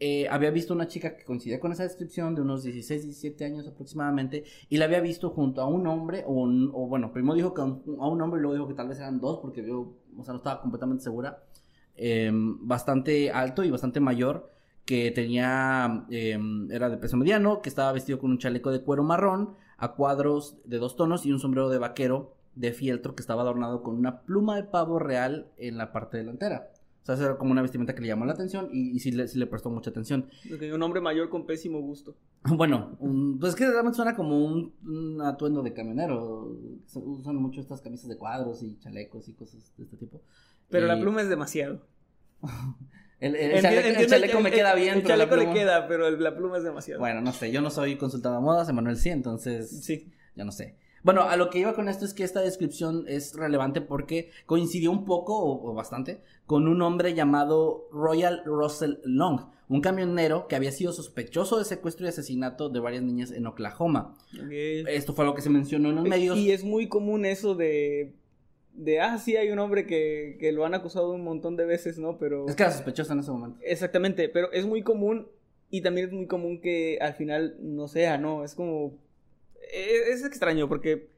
eh, 0.00 0.28
había 0.28 0.50
visto 0.50 0.74
una 0.74 0.88
chica 0.88 1.16
que 1.16 1.24
coincidía 1.24 1.60
con 1.60 1.72
esa 1.72 1.84
descripción 1.84 2.34
de 2.34 2.42
unos 2.42 2.64
16, 2.64 3.04
17 3.04 3.44
años 3.44 3.68
aproximadamente, 3.68 4.44
y 4.68 4.76
la 4.78 4.86
había 4.86 5.00
visto 5.00 5.30
junto 5.30 5.60
a 5.60 5.66
un 5.66 5.86
hombre, 5.86 6.24
o, 6.26 6.42
o 6.42 6.86
bueno, 6.88 7.12
primero 7.12 7.34
dijo 7.34 7.54
que 7.54 7.60
a 7.60 7.64
un, 7.64 8.20
hombre 8.20 8.40
y 8.40 8.42
luego 8.42 8.54
dijo 8.54 8.68
que 8.68 8.74
tal 8.74 8.88
vez 8.88 8.98
eran 8.98 9.20
dos, 9.20 9.38
porque 9.40 9.62
vio, 9.62 9.94
o 10.18 10.24
sea, 10.24 10.32
no 10.32 10.38
estaba 10.38 10.60
completamente 10.60 11.04
segura, 11.04 11.44
em, 11.96 12.66
bastante 12.66 13.30
alto 13.30 13.64
y 13.64 13.70
bastante 13.70 14.00
mayor, 14.00 14.50
que 14.84 15.12
tenía, 15.12 16.06
em, 16.10 16.70
era 16.72 16.88
de 16.90 16.96
peso 16.96 17.16
mediano, 17.16 17.62
que 17.62 17.68
estaba 17.68 17.92
vestido 17.92 18.18
con 18.18 18.32
un 18.32 18.38
chaleco 18.38 18.72
de 18.72 18.82
cuero 18.82 19.04
marrón, 19.04 19.54
a 19.78 19.94
cuadros 19.94 20.56
de 20.64 20.78
dos 20.78 20.96
tonos 20.96 21.26
y 21.26 21.32
un 21.32 21.38
sombrero 21.40 21.68
de 21.68 21.78
vaquero 21.78 22.34
de 22.54 22.72
fieltro 22.72 23.14
que 23.14 23.22
estaba 23.22 23.42
adornado 23.42 23.82
con 23.82 23.96
una 23.96 24.22
pluma 24.22 24.56
de 24.56 24.64
pavo 24.64 24.98
real 24.98 25.50
en 25.56 25.76
la 25.78 25.92
parte 25.92 26.18
delantera. 26.18 26.71
O 27.02 27.04
sea, 27.04 27.16
era 27.16 27.36
como 27.36 27.50
una 27.50 27.62
vestimenta 27.62 27.94
que 27.94 28.00
le 28.00 28.08
llamó 28.08 28.24
la 28.24 28.32
atención 28.32 28.68
y, 28.72 28.98
sí, 29.00 29.10
le, 29.10 29.46
prestó 29.46 29.70
mucha 29.70 29.90
atención. 29.90 30.28
Un 30.72 30.82
hombre 30.82 31.00
mayor 31.00 31.28
con 31.28 31.46
pésimo 31.46 31.80
gusto. 31.80 32.16
Bueno, 32.44 32.96
pues 33.40 33.52
es 33.52 33.58
que 33.58 33.70
realmente 33.70 33.96
suena 33.96 34.16
como 34.16 34.44
un, 34.44 35.20
atuendo 35.24 35.62
de 35.62 35.72
camionero. 35.72 36.56
Usan 36.94 37.36
mucho 37.36 37.60
estas 37.60 37.80
camisas 37.80 38.08
de 38.08 38.16
cuadros 38.16 38.62
y 38.62 38.78
chalecos 38.78 39.28
y 39.28 39.34
cosas 39.34 39.72
de 39.76 39.84
este 39.84 39.96
tipo. 39.96 40.22
Pero 40.68 40.86
la 40.86 40.98
pluma 40.98 41.22
es 41.22 41.28
demasiado. 41.28 41.86
El, 43.20 43.62
chaleco, 44.08 44.40
me 44.40 44.50
queda 44.50 44.74
bien. 44.74 44.98
El 44.98 45.04
chaleco 45.04 45.36
le 45.36 45.52
queda, 45.52 45.86
pero 45.86 46.10
la 46.10 46.34
pluma 46.34 46.58
es 46.58 46.64
demasiado. 46.64 46.98
Bueno, 46.98 47.20
no 47.20 47.32
sé, 47.32 47.52
yo 47.52 47.60
no 47.60 47.70
soy 47.70 47.96
consultado 47.96 48.34
de 48.34 48.40
modas, 48.40 48.68
Emanuel 48.68 48.96
sí, 48.96 49.10
entonces. 49.10 49.84
Sí. 49.84 50.12
Ya 50.34 50.44
no 50.44 50.50
sé. 50.50 50.76
Bueno, 51.02 51.22
a 51.22 51.36
lo 51.36 51.50
que 51.50 51.58
iba 51.58 51.74
con 51.74 51.88
esto 51.88 52.04
es 52.04 52.14
que 52.14 52.24
esta 52.24 52.40
descripción 52.40 53.04
es 53.08 53.34
relevante 53.34 53.80
porque 53.80 54.30
coincidió 54.46 54.90
un 54.90 55.04
poco, 55.04 55.36
o, 55.36 55.74
bastante, 55.74 56.22
con 56.46 56.68
un 56.68 56.80
hombre 56.82 57.14
llamado 57.14 57.88
Royal 57.90 58.42
Russell 58.44 58.98
Long, 59.04 59.40
un 59.68 59.80
camionero 59.80 60.46
que 60.48 60.56
había 60.56 60.70
sido 60.70 60.92
sospechoso 60.92 61.58
de 61.58 61.64
secuestro 61.64 62.06
y 62.06 62.10
asesinato 62.10 62.68
de 62.68 62.80
varias 62.80 63.02
niñas 63.02 63.32
en 63.32 63.46
Oklahoma. 63.46 64.16
Esto 64.50 65.12
fue 65.12 65.24
lo 65.24 65.34
que 65.34 65.42
se 65.42 65.50
mencionó 65.50 65.90
en 65.90 65.96
los 65.96 66.04
medios. 66.04 66.36
Y 66.38 66.52
es 66.52 66.62
muy 66.62 66.88
común 66.88 67.24
eso 67.24 67.54
de 67.54 68.14
de, 68.74 69.00
ah, 69.00 69.18
sí, 69.18 69.36
hay 69.36 69.50
un 69.50 69.58
hombre 69.58 69.86
que, 69.86 70.36
que, 70.40 70.52
lo 70.52 70.64
han 70.64 70.74
acusado 70.74 71.10
un 71.10 71.22
montón 71.22 71.56
de 71.56 71.66
veces, 71.66 71.98
¿no? 71.98 72.18
Pero... 72.18 72.48
Es 72.48 72.56
que 72.56 72.62
era 72.62 72.72
sospechoso 72.72 73.12
en 73.12 73.20
ese 73.20 73.30
momento. 73.30 73.58
Exactamente, 73.62 74.28
pero 74.28 74.50
es 74.52 74.64
muy 74.64 74.82
común 74.82 75.28
y 75.70 75.82
también 75.82 76.08
es 76.08 76.12
muy 76.12 76.26
común 76.26 76.60
que 76.60 76.98
al 77.00 77.14
final 77.14 77.56
no 77.60 77.88
sea, 77.88 78.18
¿no? 78.18 78.44
Es 78.44 78.54
como... 78.54 78.98
Es, 79.72 80.20
es 80.20 80.24
extraño 80.24 80.68
porque 80.68 81.08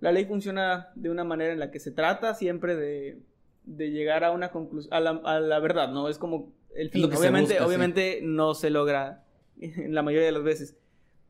la 0.00 0.12
ley 0.12 0.24
funciona 0.24 0.90
de 0.94 1.10
una 1.10 1.24
manera 1.24 1.52
en 1.52 1.58
la 1.58 1.70
que 1.70 1.80
se 1.80 1.90
trata 1.90 2.34
siempre 2.34 2.76
de, 2.76 3.18
de 3.64 3.90
llegar 3.90 4.24
a 4.24 4.30
una 4.30 4.50
conclusión, 4.50 4.92
a 4.94 5.00
la, 5.00 5.10
a 5.24 5.40
la 5.40 5.58
verdad, 5.58 5.88
¿no? 5.88 6.08
Es 6.08 6.18
como 6.18 6.52
el 6.74 6.90
fin. 6.90 7.04
Obviamente, 7.04 7.60
obviamente 7.60 8.20
no 8.22 8.54
se 8.54 8.70
logra 8.70 9.24
en 9.60 9.94
la 9.94 10.02
mayoría 10.02 10.26
de 10.26 10.32
las 10.32 10.42
veces. 10.42 10.76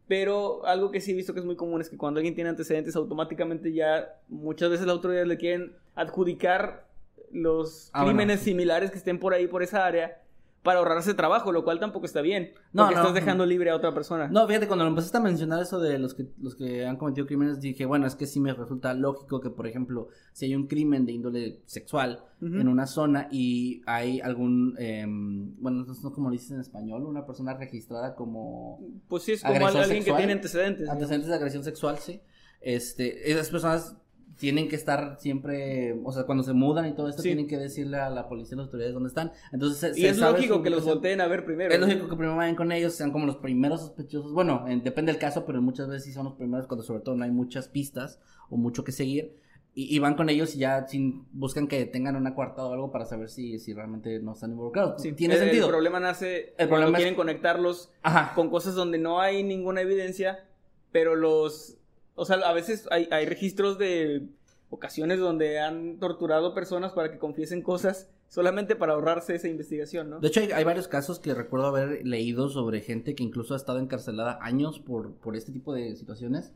Pero 0.06 0.66
algo 0.66 0.90
que 0.90 1.00
sí 1.00 1.12
he 1.12 1.14
visto 1.14 1.32
que 1.32 1.40
es 1.40 1.46
muy 1.46 1.56
común 1.56 1.80
es 1.80 1.88
que 1.88 1.96
cuando 1.96 2.18
alguien 2.18 2.34
tiene 2.34 2.50
antecedentes, 2.50 2.94
automáticamente 2.94 3.72
ya 3.72 4.20
muchas 4.28 4.68
veces 4.68 4.86
las 4.86 4.96
autoridades 4.96 5.28
le 5.28 5.38
quieren 5.38 5.72
adjudicar 5.94 6.86
los 7.32 7.90
ah, 7.94 8.04
crímenes 8.04 8.40
similares 8.40 8.90
que 8.90 8.98
estén 8.98 9.18
por 9.18 9.32
ahí, 9.32 9.46
por 9.46 9.62
esa 9.62 9.86
área, 9.86 10.20
para 10.64 10.78
ahorrarse 10.78 11.12
trabajo, 11.12 11.52
lo 11.52 11.62
cual 11.62 11.78
tampoco 11.78 12.06
está 12.06 12.22
bien. 12.22 12.54
No, 12.72 12.84
porque 12.84 12.98
estás 12.98 13.14
dejando 13.14 13.44
libre 13.44 13.70
a 13.70 13.76
otra 13.76 13.92
persona. 13.92 14.28
No, 14.28 14.46
fíjate, 14.48 14.66
cuando 14.66 14.86
empezaste 14.86 15.18
a 15.18 15.20
mencionar 15.20 15.62
eso 15.62 15.78
de 15.78 15.98
los 15.98 16.14
que, 16.14 16.26
los 16.40 16.56
que 16.56 16.86
han 16.86 16.96
cometido 16.96 17.26
crímenes, 17.26 17.60
dije, 17.60 17.84
bueno, 17.84 18.06
es 18.06 18.16
que 18.16 18.26
sí 18.26 18.40
me 18.40 18.52
resulta 18.54 18.94
lógico 18.94 19.40
que, 19.40 19.50
por 19.50 19.66
ejemplo, 19.66 20.08
si 20.32 20.46
hay 20.46 20.56
un 20.56 20.66
crimen 20.66 21.04
de 21.04 21.12
índole 21.12 21.60
sexual 21.66 22.24
en 22.40 22.68
una 22.68 22.86
zona 22.86 23.28
y 23.30 23.80
hay 23.86 24.20
algún, 24.20 24.74
em, 24.78 25.54
bueno, 25.60 25.84
no 25.86 25.94
sé 25.94 26.02
cómo 26.02 26.28
lo 26.28 26.32
dices 26.32 26.50
en 26.50 26.60
español, 26.60 27.06
una 27.06 27.24
persona 27.24 27.54
registrada 27.54 28.14
como... 28.14 28.80
Pues 29.08 29.22
sí, 29.22 29.32
es 29.32 29.42
como 29.42 29.66
alguien 29.66 30.04
que 30.04 30.12
tiene 30.12 30.32
antecedentes. 30.32 30.88
Antecedentes 30.88 31.28
de 31.28 31.36
agresión 31.36 31.64
sexual, 31.64 31.98
sí. 31.98 32.20
Este, 32.60 33.30
esas 33.30 33.50
personas 33.50 33.96
tienen 34.38 34.68
que 34.68 34.76
estar 34.76 35.16
siempre, 35.18 35.98
o 36.04 36.12
sea, 36.12 36.24
cuando 36.24 36.42
se 36.42 36.52
mudan 36.52 36.86
y 36.86 36.94
todo 36.94 37.08
esto, 37.08 37.22
tienen 37.22 37.46
que 37.46 37.56
decirle 37.56 37.98
a 37.98 38.10
la 38.10 38.28
policía 38.28 38.52
y 38.52 38.54
a 38.54 38.56
las 38.58 38.66
autoridades 38.66 38.94
dónde 38.94 39.08
están. 39.08 39.32
Entonces, 39.52 39.96
y 39.96 40.06
es 40.06 40.18
lógico 40.18 40.62
que 40.62 40.70
los 40.70 40.84
volteen 40.84 41.20
a 41.20 41.26
ver 41.26 41.44
primero. 41.44 41.72
Es 41.72 41.80
lógico 41.80 42.08
que 42.08 42.16
primero 42.16 42.36
vayan 42.36 42.56
con 42.56 42.72
ellos, 42.72 42.94
sean 42.94 43.12
como 43.12 43.26
los 43.26 43.36
primeros 43.36 43.80
sospechosos. 43.80 44.32
Bueno, 44.32 44.64
depende 44.82 45.12
del 45.12 45.20
caso, 45.20 45.44
pero 45.46 45.62
muchas 45.62 45.88
veces 45.88 46.04
sí 46.04 46.12
son 46.12 46.24
los 46.24 46.34
primeros 46.34 46.66
cuando 46.66 46.82
sobre 46.82 47.00
todo 47.00 47.16
no 47.16 47.24
hay 47.24 47.30
muchas 47.30 47.68
pistas 47.68 48.20
o 48.50 48.56
mucho 48.56 48.84
que 48.84 48.92
seguir. 48.92 49.36
Y, 49.76 49.98
van 49.98 50.14
con 50.14 50.28
ellos 50.28 50.54
y 50.54 50.60
ya 50.60 50.86
sin, 50.86 51.26
buscan 51.32 51.66
que 51.66 51.84
tengan 51.84 52.14
una 52.14 52.36
cuarta 52.36 52.64
o 52.64 52.72
algo 52.72 52.92
para 52.92 53.06
saber 53.06 53.28
si, 53.28 53.58
si 53.58 53.74
realmente 53.74 54.20
no 54.20 54.34
están 54.34 54.52
involucrados. 54.52 55.02
Sí, 55.02 55.12
tiene 55.14 55.36
sentido. 55.36 55.66
El 55.66 55.72
problema 55.72 55.98
nace 55.98 56.54
el 56.58 56.68
cuando 56.68 56.92
quieren 56.92 57.16
conectarlos 57.16 57.90
con 58.36 58.50
cosas 58.50 58.76
donde 58.76 58.98
no 58.98 59.20
hay 59.20 59.42
ninguna 59.42 59.80
evidencia, 59.80 60.46
pero 60.92 61.16
los 61.16 61.76
o 62.14 62.24
sea, 62.24 62.36
a 62.36 62.52
veces 62.52 62.86
hay, 62.90 63.08
hay 63.10 63.26
registros 63.26 63.78
de 63.78 64.28
ocasiones 64.70 65.18
donde 65.18 65.60
han 65.60 65.98
torturado 65.98 66.54
personas 66.54 66.92
para 66.92 67.10
que 67.10 67.18
confiesen 67.18 67.62
cosas 67.62 68.10
solamente 68.28 68.74
para 68.74 68.94
ahorrarse 68.94 69.36
esa 69.36 69.48
investigación, 69.48 70.10
¿no? 70.10 70.18
De 70.18 70.26
hecho, 70.26 70.40
hay, 70.40 70.64
varios 70.64 70.88
casos 70.88 71.20
que 71.20 71.34
recuerdo 71.34 71.68
haber 71.68 72.04
leído 72.04 72.48
sobre 72.48 72.80
gente 72.80 73.14
que 73.14 73.22
incluso 73.22 73.54
ha 73.54 73.56
estado 73.56 73.78
encarcelada 73.78 74.38
años 74.42 74.80
por, 74.80 75.14
por 75.14 75.36
este 75.36 75.52
tipo 75.52 75.72
de 75.72 75.94
situaciones. 75.94 76.52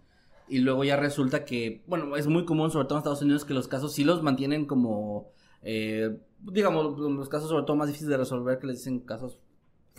Y 0.48 0.58
luego 0.58 0.82
ya 0.82 0.96
resulta 0.96 1.44
que, 1.44 1.82
bueno, 1.86 2.16
es 2.16 2.26
muy 2.26 2.44
común, 2.44 2.70
sobre 2.70 2.86
todo 2.86 2.96
en 2.96 3.00
Estados 3.00 3.22
Unidos, 3.22 3.44
que 3.44 3.54
los 3.54 3.68
casos 3.68 3.92
sí 3.92 4.02
los 4.02 4.22
mantienen 4.22 4.66
como, 4.66 5.30
eh, 5.62 6.18
digamos, 6.40 6.98
los 6.98 7.28
casos 7.28 7.48
sobre 7.48 7.64
todo 7.64 7.76
más 7.76 7.86
difíciles 7.86 8.10
de 8.10 8.16
resolver, 8.16 8.58
que 8.58 8.66
les 8.66 8.78
dicen 8.78 8.98
casos 9.00 9.38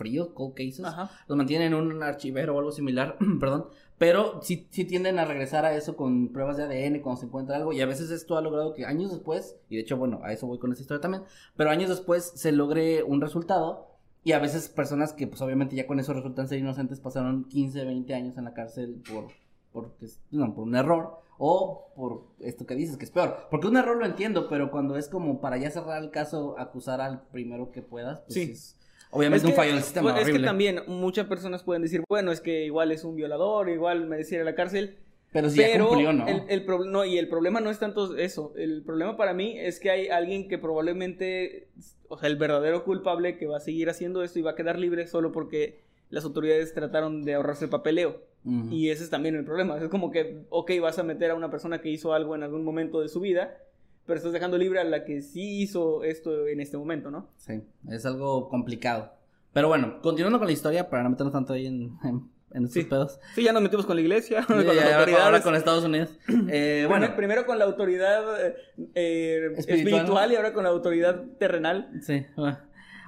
fríos, 0.00 0.30
cold 0.32 0.54
cases, 0.54 0.82
los 1.28 1.36
mantienen 1.36 1.74
en 1.74 1.74
un 1.74 2.02
archivero 2.02 2.56
o 2.56 2.58
algo 2.58 2.72
similar, 2.72 3.18
perdón, 3.38 3.66
pero 3.98 4.40
sí, 4.42 4.66
sí 4.70 4.86
tienden 4.86 5.18
a 5.18 5.26
regresar 5.26 5.66
a 5.66 5.76
eso 5.76 5.94
con 5.94 6.32
pruebas 6.32 6.56
de 6.56 6.64
ADN 6.64 7.00
cuando 7.00 7.20
se 7.20 7.26
encuentra 7.26 7.56
algo 7.56 7.74
y 7.74 7.82
a 7.82 7.86
veces 7.86 8.10
esto 8.10 8.38
ha 8.38 8.40
logrado 8.40 8.72
que 8.72 8.86
años 8.86 9.10
después, 9.10 9.56
y 9.68 9.76
de 9.76 9.82
hecho, 9.82 9.98
bueno, 9.98 10.20
a 10.24 10.32
eso 10.32 10.46
voy 10.46 10.58
con 10.58 10.72
esta 10.72 10.80
historia 10.80 11.02
también, 11.02 11.24
pero 11.54 11.68
años 11.68 11.90
después 11.90 12.32
se 12.34 12.50
logre 12.50 13.02
un 13.02 13.20
resultado 13.20 13.90
y 14.24 14.32
a 14.32 14.38
veces 14.38 14.70
personas 14.70 15.12
que 15.12 15.26
pues 15.26 15.42
obviamente 15.42 15.76
ya 15.76 15.86
con 15.86 16.00
eso 16.00 16.14
resultan 16.14 16.48
ser 16.48 16.58
inocentes 16.58 16.98
pasaron 16.98 17.44
15, 17.44 17.84
20 17.84 18.14
años 18.14 18.38
en 18.38 18.44
la 18.44 18.54
cárcel 18.54 19.02
por, 19.10 19.28
por, 19.70 19.92
no, 20.30 20.54
por 20.54 20.64
un 20.64 20.76
error 20.76 21.20
o 21.42 21.90
por 21.96 22.26
esto 22.38 22.66
que 22.66 22.74
dices 22.74 22.98
que 22.98 23.06
es 23.06 23.10
peor. 23.10 23.48
Porque 23.50 23.66
un 23.66 23.78
error 23.78 23.96
lo 23.96 24.04
entiendo, 24.04 24.46
pero 24.48 24.70
cuando 24.70 24.96
es 24.96 25.08
como 25.08 25.40
para 25.40 25.56
ya 25.56 25.70
cerrar 25.70 26.02
el 26.02 26.10
caso 26.10 26.54
acusar 26.58 27.00
al 27.00 27.22
primero 27.28 27.72
que 27.72 27.80
puedas, 27.80 28.20
pues 28.20 28.36
es 28.36 28.76
Obviamente 29.10 29.46
un 29.46 29.54
fallo 29.54 29.74
del 29.74 29.82
sistema. 29.82 30.18
es 30.18 30.28
que 30.28 30.38
también 30.38 30.82
muchas 30.86 31.26
personas 31.26 31.62
pueden 31.62 31.82
decir, 31.82 32.02
bueno, 32.08 32.32
es 32.32 32.40
que 32.40 32.64
igual 32.64 32.92
es 32.92 33.04
un 33.04 33.16
violador, 33.16 33.68
igual 33.68 34.06
mereciera 34.06 34.44
la 34.44 34.54
cárcel. 34.54 34.96
Pero 35.32 35.48
si 35.48 35.58
ya 35.58 35.78
cumplió, 35.78 36.12
¿no? 36.12 36.26
El, 36.26 36.42
el 36.48 36.66
no, 36.90 37.04
y 37.04 37.16
el 37.16 37.28
problema 37.28 37.60
no 37.60 37.70
es 37.70 37.78
tanto 37.78 38.16
eso. 38.16 38.52
El 38.56 38.82
problema 38.82 39.16
para 39.16 39.32
mí 39.32 39.58
es 39.58 39.78
que 39.78 39.90
hay 39.90 40.08
alguien 40.08 40.48
que 40.48 40.58
probablemente, 40.58 41.68
o 42.08 42.18
sea, 42.18 42.28
el 42.28 42.36
verdadero 42.36 42.84
culpable 42.84 43.36
que 43.36 43.46
va 43.46 43.58
a 43.58 43.60
seguir 43.60 43.88
haciendo 43.90 44.24
esto 44.24 44.40
y 44.40 44.42
va 44.42 44.52
a 44.52 44.56
quedar 44.56 44.78
libre 44.78 45.06
solo 45.06 45.30
porque 45.30 45.80
las 46.08 46.24
autoridades 46.24 46.74
trataron 46.74 47.24
de 47.24 47.34
ahorrarse 47.34 47.64
el 47.64 47.70
papeleo. 47.70 48.28
Y 48.70 48.88
ese 48.88 49.04
es 49.04 49.10
también 49.10 49.34
el 49.34 49.44
problema. 49.44 49.76
Es 49.76 49.88
como 49.88 50.10
que, 50.10 50.44
ok, 50.48 50.72
vas 50.80 50.98
a 50.98 51.02
meter 51.02 51.30
a 51.30 51.34
una 51.34 51.50
persona 51.50 51.82
que 51.82 51.90
hizo 51.90 52.14
algo 52.14 52.34
en 52.34 52.42
algún 52.42 52.64
momento 52.64 53.02
de 53.02 53.08
su 53.08 53.20
vida, 53.20 53.58
pero 54.06 54.16
estás 54.18 54.32
dejando 54.32 54.58
libre 54.58 54.80
a 54.80 54.84
la 54.84 55.04
que 55.04 55.22
sí 55.22 55.60
hizo 55.62 56.02
esto 56.04 56.46
en 56.46 56.60
este 56.60 56.76
momento, 56.76 57.10
¿no? 57.10 57.28
Sí, 57.36 57.62
es 57.88 58.04
algo 58.06 58.48
complicado. 58.48 59.12
Pero 59.52 59.68
bueno, 59.68 60.00
continuando 60.00 60.38
con 60.38 60.46
la 60.46 60.52
historia, 60.52 60.88
para 60.88 61.02
no 61.02 61.10
meternos 61.10 61.32
tanto 61.32 61.52
ahí 61.52 61.66
en, 61.66 61.96
en, 62.04 62.28
en 62.52 62.64
estos 62.64 62.82
Sí. 62.82 62.84
pedos. 62.84 63.18
Sí, 63.34 63.42
ya 63.42 63.52
nos 63.52 63.62
metimos 63.62 63.84
con 63.86 63.96
la 63.96 64.02
iglesia, 64.02 64.44
con 64.46 64.56
las 64.58 64.66
ahora- 64.66 64.98
autoridades. 64.98 65.24
ahora 65.26 65.42
con 65.42 65.54
Estados 65.56 65.84
Unidos. 65.84 66.10
Eh, 66.48 66.84
bueno, 66.88 67.14
primero 67.16 67.46
con 67.46 67.58
la 67.58 67.64
autoridad 67.64 68.46
eh, 68.46 68.54
eh, 68.94 69.52
Espiritual. 69.56 69.94
espiritual. 69.94 70.32
y 70.32 70.36
ahora 70.36 70.52
con 70.52 70.64
la 70.64 70.70
autoridad 70.70 71.22
terrenal. 71.38 71.90
Sí. 72.02 72.24
bueno. 72.36 72.58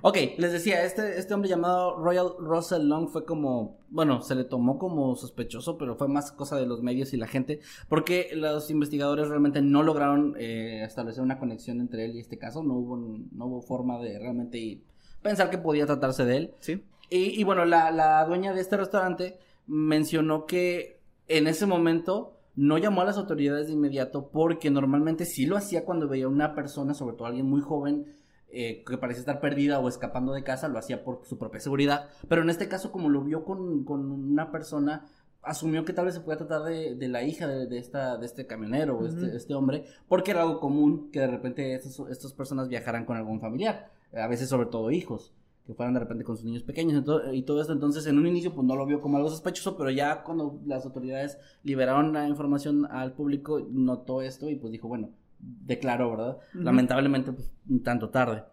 Ok, 0.04 0.16
les 0.36 0.52
decía, 0.52 0.84
este, 0.84 1.16
este 1.16 1.32
hombre 1.32 1.48
llamado 1.48 1.96
Royal 1.96 2.32
Russell 2.40 2.88
Long 2.88 3.08
fue 3.08 3.24
como, 3.24 3.78
bueno, 3.88 4.20
se 4.20 4.34
le 4.34 4.42
tomó 4.42 4.76
como 4.76 5.14
sospechoso, 5.14 5.78
pero 5.78 5.94
fue 5.94 6.08
más 6.08 6.32
cosa 6.32 6.56
de 6.56 6.66
los 6.66 6.82
medios 6.82 7.14
y 7.14 7.16
la 7.16 7.28
gente, 7.28 7.60
porque 7.88 8.30
los 8.34 8.68
investigadores 8.70 9.28
realmente 9.28 9.62
no 9.62 9.84
lograron 9.84 10.34
eh, 10.38 10.82
establecer 10.82 11.22
una 11.22 11.38
conexión 11.38 11.80
entre 11.80 12.04
él 12.06 12.16
y 12.16 12.18
este 12.18 12.36
caso, 12.36 12.64
no 12.64 12.74
hubo, 12.74 12.96
no 12.96 13.46
hubo 13.46 13.62
forma 13.62 14.00
de 14.00 14.18
realmente 14.18 14.82
pensar 15.22 15.50
que 15.50 15.58
podía 15.58 15.86
tratarse 15.86 16.24
de 16.24 16.36
él. 16.36 16.54
Sí. 16.58 16.82
Y, 17.08 17.40
y 17.40 17.44
bueno, 17.44 17.64
la, 17.64 17.92
la 17.92 18.24
dueña 18.24 18.52
de 18.52 18.60
este 18.60 18.76
restaurante 18.76 19.38
mencionó 19.68 20.46
que 20.46 21.00
en 21.28 21.46
ese 21.46 21.66
momento 21.66 22.40
no 22.56 22.76
llamó 22.76 23.02
a 23.02 23.04
las 23.04 23.18
autoridades 23.18 23.68
de 23.68 23.74
inmediato 23.74 24.30
porque 24.30 24.70
normalmente 24.70 25.24
sí 25.26 25.46
lo 25.46 25.56
hacía 25.56 25.84
cuando 25.84 26.08
veía 26.08 26.28
una 26.28 26.54
persona, 26.54 26.92
sobre 26.92 27.16
todo 27.16 27.26
alguien 27.26 27.46
muy 27.46 27.60
joven, 27.60 28.06
eh, 28.52 28.84
que 28.84 28.98
parecía 28.98 29.20
estar 29.20 29.40
perdida 29.40 29.80
o 29.80 29.88
escapando 29.88 30.32
de 30.32 30.44
casa, 30.44 30.68
lo 30.68 30.78
hacía 30.78 31.02
por 31.04 31.22
su 31.24 31.38
propia 31.38 31.60
seguridad. 31.60 32.08
Pero 32.28 32.42
en 32.42 32.50
este 32.50 32.68
caso, 32.68 32.92
como 32.92 33.08
lo 33.08 33.22
vio 33.22 33.44
con, 33.44 33.84
con 33.84 34.10
una 34.10 34.50
persona, 34.52 35.06
asumió 35.42 35.84
que 35.84 35.92
tal 35.92 36.04
vez 36.04 36.14
se 36.14 36.20
podía 36.20 36.38
tratar 36.38 36.62
de, 36.62 36.94
de 36.94 37.08
la 37.08 37.24
hija 37.24 37.48
de, 37.48 37.66
de 37.66 37.78
esta, 37.78 38.16
de 38.16 38.26
este 38.26 38.46
camionero 38.46 38.98
o 38.98 39.06
este, 39.06 39.26
Ujú. 39.26 39.36
este 39.36 39.54
hombre, 39.54 39.84
porque 40.06 40.30
era 40.30 40.42
algo 40.42 40.60
común 40.60 41.10
que 41.10 41.20
de 41.20 41.26
repente 41.26 41.74
estas, 41.74 41.98
estas 42.10 42.32
personas 42.32 42.68
viajaran 42.68 43.04
con 43.04 43.16
algún 43.16 43.40
familiar, 43.40 43.90
a 44.14 44.28
veces 44.28 44.48
sobre 44.48 44.66
todo 44.68 44.90
hijos 44.90 45.32
que 45.66 45.74
fueran 45.74 45.94
de 45.94 46.00
repente 46.00 46.24
con 46.24 46.36
sus 46.36 46.44
niños 46.44 46.64
pequeños 46.64 47.00
y 47.00 47.04
todo, 47.04 47.32
y 47.32 47.42
todo 47.42 47.60
esto. 47.60 47.72
Entonces, 47.72 48.04
en 48.06 48.18
un 48.18 48.26
inicio, 48.26 48.52
pues 48.52 48.66
no 48.66 48.74
lo 48.74 48.84
vio 48.84 49.00
como 49.00 49.16
algo 49.16 49.30
sospechoso, 49.30 49.76
pero 49.76 49.90
ya 49.90 50.24
cuando 50.24 50.60
las 50.66 50.84
autoridades 50.84 51.38
liberaron 51.62 52.12
la 52.12 52.26
información 52.26 52.84
al 52.86 53.12
público, 53.12 53.64
notó 53.70 54.22
esto 54.22 54.50
y 54.50 54.56
pues 54.56 54.72
dijo, 54.72 54.88
bueno, 54.88 55.10
declaró, 55.42 56.10
¿verdad? 56.12 56.38
Lamentablemente, 56.54 57.32
pues 57.32 57.50
un 57.68 57.82
tanto 57.82 58.08
tarde. 58.10 58.44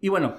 Y 0.00 0.08
bueno, 0.08 0.34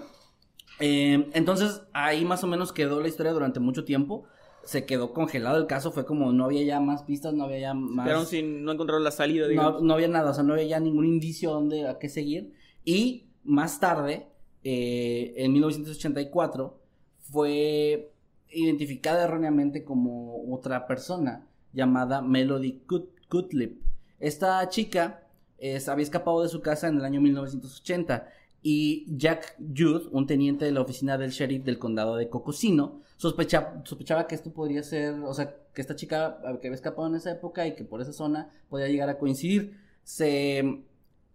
eh, 0.79 1.29
entonces 1.33 1.81
ahí 1.93 2.25
más 2.25 2.43
o 2.43 2.47
menos 2.47 2.71
quedó 2.71 2.99
la 3.01 3.07
historia 3.07 3.31
durante 3.31 3.59
mucho 3.59 3.83
tiempo. 3.85 4.25
Se 4.63 4.85
quedó 4.85 5.13
congelado 5.13 5.57
el 5.57 5.67
caso, 5.67 5.91
fue 5.91 6.05
como 6.05 6.31
no 6.33 6.45
había 6.45 6.63
ya 6.63 6.79
más 6.79 7.03
pistas, 7.03 7.33
no 7.33 7.45
había 7.45 7.59
ya 7.59 7.73
más. 7.73 8.27
Sin, 8.27 8.63
no 8.63 8.71
encontraron 8.71 9.03
la 9.03 9.11
salida, 9.11 9.43
No, 9.45 9.49
digamos. 9.49 9.81
no 9.83 9.93
había 9.93 10.07
nada, 10.09 10.31
o 10.31 10.33
sea, 10.33 10.43
no 10.43 10.53
había 10.53 10.65
ya 10.65 10.79
ningún 10.79 11.05
indicio 11.05 11.51
donde 11.51 11.87
a 11.87 11.97
qué 11.97 12.09
seguir. 12.09 12.53
Y 12.83 13.29
más 13.43 13.79
tarde, 13.79 14.27
eh, 14.63 15.33
en 15.37 15.53
1984, 15.53 16.77
fue 17.21 18.11
identificada 18.51 19.23
erróneamente 19.25 19.83
como 19.83 20.51
otra 20.53 20.87
persona 20.87 21.47
llamada 21.73 22.21
Melody 22.21 22.81
Gut- 22.87 23.09
Gottlieb. 23.29 23.77
Esta 24.19 24.67
chica 24.69 25.23
es- 25.59 25.87
había 25.89 26.03
escapado 26.03 26.41
de 26.43 26.49
su 26.49 26.61
casa 26.61 26.87
en 26.87 26.97
el 26.97 27.05
año 27.05 27.21
1980 27.21 28.27
y 28.61 29.05
Jack 29.17 29.55
Judd, 29.59 30.07
un 30.11 30.27
teniente 30.27 30.65
de 30.65 30.71
la 30.71 30.81
oficina 30.81 31.17
del 31.17 31.31
sheriff 31.31 31.63
del 31.63 31.79
condado 31.79 32.15
de 32.17 32.29
Cocosino, 32.29 32.99
sospecha- 33.17 33.81
sospechaba 33.85 34.27
que 34.27 34.35
esto 34.35 34.51
podría 34.51 34.83
ser, 34.83 35.13
o 35.23 35.33
sea, 35.33 35.55
que 35.73 35.81
esta 35.81 35.95
chica 35.95 36.39
que 36.61 36.67
había 36.67 36.75
escapado 36.75 37.07
en 37.07 37.15
esa 37.15 37.31
época 37.31 37.65
y 37.67 37.75
que 37.75 37.83
por 37.85 38.01
esa 38.01 38.11
zona 38.13 38.49
podía 38.69 38.87
llegar 38.87 39.07
a 39.09 39.17
coincidir. 39.17 39.77
Se, 40.03 40.83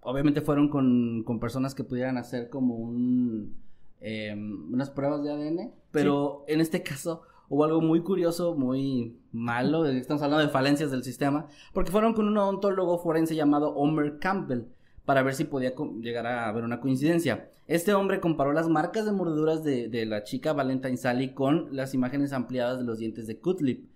obviamente 0.00 0.40
fueron 0.42 0.68
con, 0.68 1.22
con 1.24 1.40
personas 1.40 1.74
que 1.74 1.84
pudieran 1.84 2.18
hacer 2.18 2.50
como 2.50 2.74
un, 2.76 3.56
eh, 4.00 4.34
unas 4.34 4.90
pruebas 4.90 5.22
de 5.22 5.30
ADN, 5.32 5.72
pero 5.92 6.44
en 6.48 6.60
este 6.60 6.82
caso 6.82 7.22
hubo 7.54 7.64
algo 7.64 7.80
muy 7.80 8.00
curioso, 8.00 8.56
muy 8.56 9.16
malo, 9.30 9.86
estamos 9.86 10.20
hablando 10.22 10.44
de 10.44 10.50
falencias 10.50 10.90
del 10.90 11.04
sistema, 11.04 11.46
porque 11.72 11.92
fueron 11.92 12.12
con 12.12 12.26
un 12.26 12.36
odontólogo 12.36 12.98
forense 12.98 13.36
llamado 13.36 13.72
Homer 13.76 14.18
Campbell 14.18 14.64
para 15.04 15.22
ver 15.22 15.34
si 15.34 15.44
podía 15.44 15.72
llegar 16.00 16.26
a 16.26 16.48
haber 16.48 16.64
una 16.64 16.80
coincidencia. 16.80 17.48
Este 17.68 17.94
hombre 17.94 18.18
comparó 18.18 18.52
las 18.52 18.68
marcas 18.68 19.06
de 19.06 19.12
mordeduras 19.12 19.62
de, 19.62 20.04
la 20.04 20.24
chica 20.24 20.52
Valentine 20.52 20.96
Sally 20.96 21.32
con 21.32 21.68
las 21.70 21.94
imágenes 21.94 22.32
ampliadas 22.32 22.78
de 22.78 22.84
los 22.84 22.98
dientes 22.98 23.28
de 23.28 23.38
Cutlip, 23.38 23.88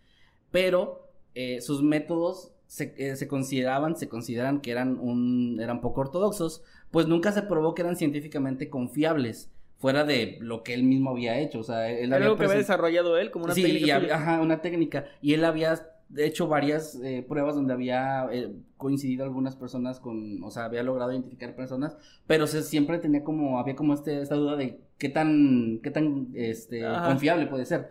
pero 0.52 1.08
eh, 1.34 1.60
sus 1.60 1.82
métodos 1.82 2.52
se, 2.66 2.94
eh, 2.96 3.16
se 3.16 3.26
consideraban, 3.26 3.96
se 3.96 4.08
consideran 4.08 4.60
que 4.60 4.70
eran, 4.70 5.00
un, 5.00 5.58
eran 5.60 5.80
poco 5.80 6.02
ortodoxos, 6.02 6.62
pues 6.92 7.08
nunca 7.08 7.32
se 7.32 7.42
probó 7.42 7.74
que 7.74 7.82
eran 7.82 7.96
científicamente 7.96 8.70
confiables, 8.70 9.50
fuera 9.78 10.04
de 10.04 10.38
lo 10.40 10.62
que 10.62 10.74
él 10.74 10.82
mismo 10.84 11.10
había 11.10 11.38
hecho, 11.38 11.60
o 11.60 11.64
sea, 11.64 11.90
él 11.90 12.12
Era 12.12 12.16
había 12.16 12.26
algo 12.26 12.38
que 12.38 12.44
había 12.46 12.56
desarrollado 12.58 13.16
él 13.18 13.30
como 13.30 13.44
una 13.46 13.54
sí, 13.54 13.62
técnica 13.62 13.86
y 13.86 13.90
hab- 13.90 14.00
suya. 14.00 14.16
ajá, 14.16 14.40
una 14.40 14.60
técnica. 14.60 15.06
Y 15.22 15.34
él 15.34 15.44
había 15.44 15.80
hecho 16.16 16.48
varias 16.48 16.96
eh, 17.04 17.24
pruebas 17.28 17.54
donde 17.54 17.74
había 17.74 18.28
eh, 18.32 18.52
coincidido 18.76 19.24
algunas 19.24 19.56
personas 19.56 20.00
con, 20.00 20.42
o 20.42 20.50
sea, 20.50 20.64
había 20.64 20.82
logrado 20.82 21.12
identificar 21.12 21.54
personas, 21.54 21.96
pero 22.26 22.46
se, 22.46 22.62
siempre 22.62 22.98
tenía 22.98 23.22
como, 23.24 23.58
había 23.60 23.76
como 23.76 23.94
este, 23.94 24.20
esta 24.22 24.34
duda 24.36 24.56
de 24.56 24.80
qué 24.98 25.08
tan, 25.10 25.80
qué 25.82 25.90
tan, 25.90 26.28
este, 26.34 26.84
Ajá. 26.86 27.04
confiable 27.06 27.46
puede 27.46 27.64
ser. 27.66 27.90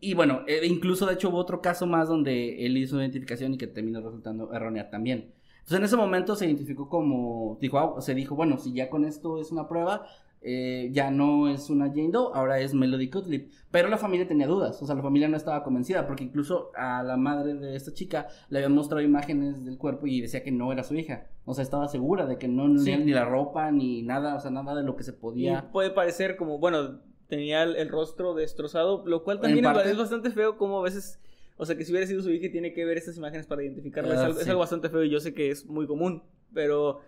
Y 0.00 0.14
bueno, 0.14 0.42
eh, 0.46 0.60
incluso 0.66 1.06
de 1.06 1.14
hecho 1.14 1.30
hubo 1.30 1.38
otro 1.38 1.62
caso 1.62 1.86
más 1.86 2.08
donde 2.08 2.66
él 2.66 2.76
hizo 2.76 2.96
una 2.96 3.04
identificación 3.04 3.54
y 3.54 3.58
que 3.58 3.66
terminó 3.66 4.00
resultando 4.02 4.52
errónea 4.52 4.90
también. 4.90 5.32
Entonces 5.58 5.78
en 5.78 5.84
ese 5.84 5.96
momento 5.96 6.36
se 6.36 6.46
identificó 6.46 6.88
como, 6.88 7.58
dijo, 7.60 7.78
ah, 7.78 8.00
se 8.00 8.14
dijo, 8.14 8.36
bueno, 8.36 8.58
si 8.58 8.72
ya 8.72 8.90
con 8.90 9.04
esto 9.04 9.40
es 9.40 9.50
una 9.52 9.68
prueba, 9.68 10.06
eh, 10.42 10.90
ya 10.92 11.10
no 11.10 11.48
es 11.48 11.70
una 11.70 11.88
Jane 11.88 12.10
Doe, 12.12 12.30
ahora 12.34 12.60
es 12.60 12.72
Melody 12.74 13.10
Cutlip. 13.10 13.50
Pero 13.70 13.88
la 13.88 13.98
familia 13.98 14.26
tenía 14.28 14.46
dudas, 14.46 14.80
o 14.80 14.86
sea, 14.86 14.94
la 14.94 15.02
familia 15.02 15.28
no 15.28 15.36
estaba 15.36 15.62
convencida, 15.64 16.06
porque 16.06 16.24
incluso 16.24 16.70
a 16.76 17.02
la 17.02 17.16
madre 17.16 17.54
de 17.54 17.74
esta 17.76 17.92
chica 17.92 18.28
le 18.48 18.58
habían 18.58 18.74
mostrado 18.74 19.02
imágenes 19.02 19.64
del 19.64 19.76
cuerpo 19.76 20.06
y 20.06 20.20
decía 20.20 20.42
que 20.42 20.52
no 20.52 20.72
era 20.72 20.82
su 20.84 20.94
hija. 20.94 21.26
O 21.44 21.52
sea, 21.54 21.62
estaba 21.62 21.88
segura 21.88 22.26
de 22.26 22.38
que 22.38 22.48
no 22.48 22.78
Sí. 22.78 22.96
ni, 22.96 23.12
la 23.12 23.24
ropa, 23.24 23.70
ni 23.72 24.02
nada, 24.02 24.36
o 24.36 24.40
sea, 24.40 24.50
nada 24.50 24.74
de 24.74 24.82
lo 24.84 24.96
que 24.96 25.02
se 25.02 25.10
Y 25.10 25.14
podía. 25.14 25.70
puede 25.72 25.90
parecer 25.90 26.36
como, 26.36 26.58
bueno, 26.58 27.00
tenía 27.28 27.64
el, 27.64 27.74
el 27.76 27.88
rostro 27.88 28.34
destrozado, 28.34 29.02
lo 29.06 29.24
cual 29.24 29.40
también 29.40 29.64
es, 29.64 29.72
parte. 29.72 29.90
es 29.90 29.98
bastante 29.98 30.30
feo 30.30 30.56
como 30.56 30.78
a 30.78 30.82
veces, 30.82 31.20
o 31.56 31.66
sea, 31.66 31.76
que 31.76 31.84
si 31.84 31.90
hubiera 31.92 32.06
sido 32.06 32.22
su 32.22 32.30
hija 32.30 32.46
y 32.46 32.52
tiene 32.52 32.72
que 32.72 32.84
ver 32.84 32.96
estas 32.98 33.16
imágenes 33.16 33.46
para 33.46 33.64
identificarla, 33.64 34.14
es, 34.14 34.20
Ah, 34.20 34.24
algo, 34.26 34.38
es 34.38 34.44
sí. 34.44 34.50
algo 34.50 34.60
bastante 34.60 34.88
feo 34.88 35.02
y 35.04 35.10
yo 35.10 35.18
sé 35.20 35.34
que 35.34 35.50
es 35.50 35.66
muy 35.66 35.86
común, 35.88 36.22
pero 36.54 37.00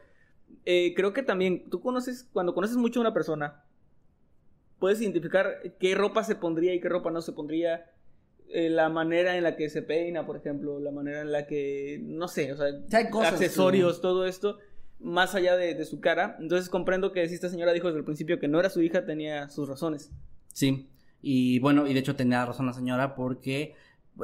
eh, 0.70 0.92
creo 0.94 1.14
que 1.14 1.22
también, 1.22 1.70
tú 1.70 1.80
conoces, 1.80 2.28
cuando 2.30 2.52
conoces 2.52 2.76
mucho 2.76 3.00
a 3.00 3.04
una 3.04 3.14
persona, 3.14 3.64
puedes 4.78 5.00
identificar 5.00 5.62
qué 5.80 5.94
ropa 5.94 6.22
se 6.24 6.34
pondría 6.34 6.74
y 6.74 6.80
qué 6.80 6.90
ropa 6.90 7.10
no 7.10 7.22
se 7.22 7.32
pondría, 7.32 7.90
eh, 8.50 8.68
la 8.68 8.90
manera 8.90 9.38
en 9.38 9.44
la 9.44 9.56
que 9.56 9.70
se 9.70 9.80
peina, 9.80 10.26
por 10.26 10.36
ejemplo, 10.36 10.78
la 10.78 10.90
manera 10.90 11.22
en 11.22 11.32
la 11.32 11.46
que, 11.46 11.98
no 12.02 12.28
sé, 12.28 12.52
o 12.52 12.56
sea, 12.58 12.66
Sí, 12.86 12.96
hay 12.96 13.08
cosas 13.08 13.32
accesorios, 13.32 14.02
todo 14.02 14.26
esto, 14.26 14.58
más 15.00 15.34
allá 15.34 15.56
de, 15.56 15.74
de 15.74 15.86
su 15.86 16.00
cara. 16.00 16.36
Entonces 16.38 16.68
comprendo 16.68 17.12
que 17.12 17.26
si 17.28 17.34
esta 17.34 17.48
señora 17.48 17.72
dijo 17.72 17.86
desde 17.86 18.00
el 18.00 18.04
principio 18.04 18.38
que 18.38 18.48
no 18.48 18.60
era 18.60 18.68
su 18.68 18.82
hija, 18.82 19.06
tenía 19.06 19.48
sus 19.48 19.70
razones. 19.70 20.10
Sí, 20.52 20.86
y 21.22 21.60
bueno, 21.60 21.86
y 21.86 21.94
de 21.94 22.00
hecho 22.00 22.14
tenía 22.14 22.44
razón 22.44 22.66
la 22.66 22.74
señora 22.74 23.14
porque 23.14 23.74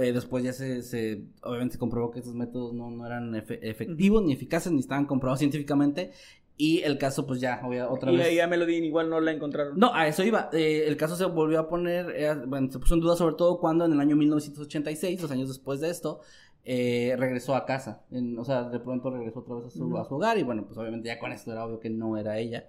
eh, 0.00 0.12
después 0.12 0.42
ya 0.44 0.52
se, 0.52 0.82
se, 0.82 1.22
obviamente 1.42 1.74
se 1.74 1.78
comprobó 1.78 2.10
que 2.10 2.18
estos 2.20 2.34
métodos 2.34 2.72
no, 2.72 2.90
no 2.90 3.06
eran 3.06 3.32
efe- 3.34 3.58
efectivos 3.62 4.22
ni 4.24 4.32
eficaces 4.32 4.72
ni 4.72 4.80
estaban 4.80 5.06
comprobados 5.06 5.38
científicamente 5.40 6.10
y 6.56 6.82
el 6.82 6.98
caso 6.98 7.26
pues 7.26 7.40
ya, 7.40 7.60
obvia- 7.64 7.88
otra 7.90 8.12
y 8.12 8.16
vez... 8.16 8.26
ahí 8.28 8.38
a 8.40 8.46
Melody 8.46 8.76
igual 8.76 9.10
no 9.10 9.20
la 9.20 9.32
encontraron. 9.32 9.78
No, 9.78 9.92
a 9.94 10.06
eso 10.06 10.22
iba. 10.22 10.50
Eh, 10.52 10.84
el 10.86 10.96
caso 10.96 11.16
se 11.16 11.24
volvió 11.24 11.58
a 11.58 11.68
poner, 11.68 12.10
eh, 12.14 12.34
bueno, 12.46 12.70
se 12.70 12.78
puso 12.78 12.94
en 12.94 13.00
duda 13.00 13.16
sobre 13.16 13.34
todo 13.34 13.58
cuando 13.58 13.84
en 13.84 13.92
el 13.92 14.00
año 14.00 14.14
1986, 14.16 15.20
dos 15.20 15.30
años 15.30 15.48
después 15.48 15.80
de 15.80 15.90
esto, 15.90 16.20
eh, 16.64 17.14
regresó 17.18 17.54
a 17.56 17.64
casa. 17.66 18.04
En- 18.10 18.38
o 18.38 18.44
sea, 18.44 18.64
de 18.64 18.78
pronto 18.80 19.10
regresó 19.10 19.40
otra 19.40 19.56
vez 19.56 19.66
a 19.66 19.70
su, 19.70 19.84
Ujú. 19.84 19.98
a 19.98 20.04
su 20.04 20.14
hogar 20.14 20.38
y 20.38 20.42
bueno, 20.44 20.64
pues 20.64 20.78
obviamente 20.78 21.08
ya 21.08 21.18
con 21.18 21.32
esto 21.32 21.50
era 21.52 21.64
obvio 21.66 21.80
que 21.80 21.90
no 21.90 22.16
era 22.16 22.38
ella. 22.38 22.68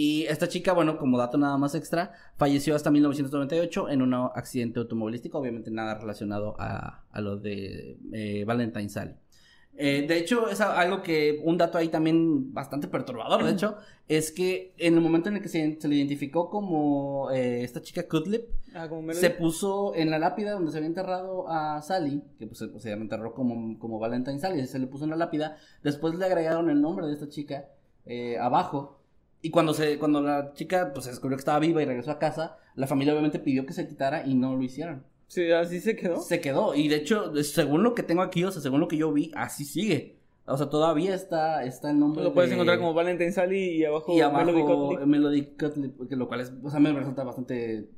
Y 0.00 0.26
esta 0.26 0.46
chica, 0.46 0.74
bueno, 0.74 0.96
como 0.96 1.18
dato 1.18 1.38
nada 1.38 1.56
más 1.58 1.74
extra, 1.74 2.12
falleció 2.36 2.76
hasta 2.76 2.88
1998 2.88 3.88
en 3.88 4.02
un 4.02 4.14
accidente 4.14 4.78
automovilístico, 4.78 5.38
obviamente 5.38 5.72
nada 5.72 5.94
relacionado 5.94 6.54
a, 6.60 7.02
a 7.10 7.20
lo 7.20 7.36
de 7.36 7.96
eh, 8.12 8.44
Valentine 8.44 8.88
Sally. 8.88 9.16
Eh, 9.76 10.04
de 10.06 10.18
hecho, 10.18 10.48
es 10.50 10.60
algo 10.60 11.02
que, 11.02 11.40
un 11.42 11.58
dato 11.58 11.78
ahí 11.78 11.88
también 11.88 12.54
bastante 12.54 12.86
perturbador, 12.86 13.42
de 13.42 13.50
hecho, 13.54 13.76
es 14.06 14.30
que 14.30 14.72
en 14.78 14.94
el 14.94 15.00
momento 15.00 15.30
en 15.30 15.36
el 15.36 15.42
que 15.42 15.48
se, 15.48 15.80
se 15.80 15.88
le 15.88 15.96
identificó 15.96 16.48
como 16.48 17.32
eh, 17.32 17.64
esta 17.64 17.82
chica 17.82 18.06
Cutlip, 18.08 18.44
Ah, 18.74 18.88
se 19.12 19.30
puso 19.30 19.94
en 19.96 20.10
la 20.10 20.20
lápida 20.20 20.52
donde 20.52 20.70
se 20.70 20.76
había 20.76 20.88
enterrado 20.88 21.48
a 21.48 21.82
Sally, 21.82 22.22
que 22.38 22.46
pues, 22.46 22.58
se- 22.58 22.68
pues, 22.68 22.84
se 22.84 22.92
enterró 22.92 23.34
como, 23.34 23.76
como 23.80 23.98
Valentine 23.98 24.38
Sally, 24.38 24.64
se 24.68 24.78
le 24.78 24.86
puso 24.86 25.02
en 25.04 25.10
la 25.10 25.16
lápida, 25.16 25.56
después 25.82 26.14
le 26.14 26.24
agregaron 26.24 26.70
el 26.70 26.80
nombre 26.80 27.06
de 27.08 27.14
esta 27.14 27.28
chica 27.28 27.66
eh, 28.06 28.38
abajo, 28.38 28.97
y 29.42 29.50
cuando, 29.50 29.74
se, 29.74 29.98
cuando 29.98 30.20
la 30.20 30.52
chica 30.54 30.90
pues, 30.92 31.04
se 31.04 31.10
descubrió 31.10 31.36
que 31.36 31.40
estaba 31.42 31.58
viva 31.58 31.82
y 31.82 31.86
regresó 31.86 32.10
a 32.10 32.18
casa, 32.18 32.56
la 32.74 32.86
familia 32.86 33.12
obviamente 33.12 33.38
pidió 33.38 33.64
que 33.66 33.72
se 33.72 33.86
quitara 33.88 34.26
y 34.26 34.34
no 34.34 34.56
lo 34.56 34.62
hicieron. 34.62 35.04
Sí, 35.28 35.50
así 35.52 35.80
se 35.80 35.94
quedó. 35.96 36.20
Se 36.20 36.40
quedó. 36.40 36.74
Y 36.74 36.88
de 36.88 36.96
hecho, 36.96 37.32
según 37.44 37.82
lo 37.82 37.94
que 37.94 38.02
tengo 38.02 38.22
aquí, 38.22 38.44
o 38.44 38.50
sea, 38.50 38.62
según 38.62 38.80
lo 38.80 38.88
que 38.88 38.96
yo 38.96 39.12
vi, 39.12 39.30
así 39.34 39.64
sigue. 39.64 40.16
O 40.46 40.56
sea, 40.56 40.70
todavía 40.70 41.14
está, 41.14 41.64
está 41.64 41.90
el 41.90 41.98
nombre. 41.98 42.24
Lo 42.24 42.32
puedes 42.32 42.48
de- 42.48 42.54
encontrar 42.56 42.78
como 42.78 42.94
Valentine 42.94 43.32
Sally 43.32 43.76
y 43.76 43.84
abajo, 43.84 44.16
y 44.16 44.20
abajo 44.22 44.46
Melody 44.46 44.62
Gottlieb. 44.62 45.06
Melody 45.06 45.42
que 46.08 46.16
lo 46.16 46.26
cual 46.28 46.40
es, 46.40 46.52
o 46.62 46.70
sea, 46.70 46.80
me 46.80 46.90
resulta 46.92 47.22
bastante 47.24 47.90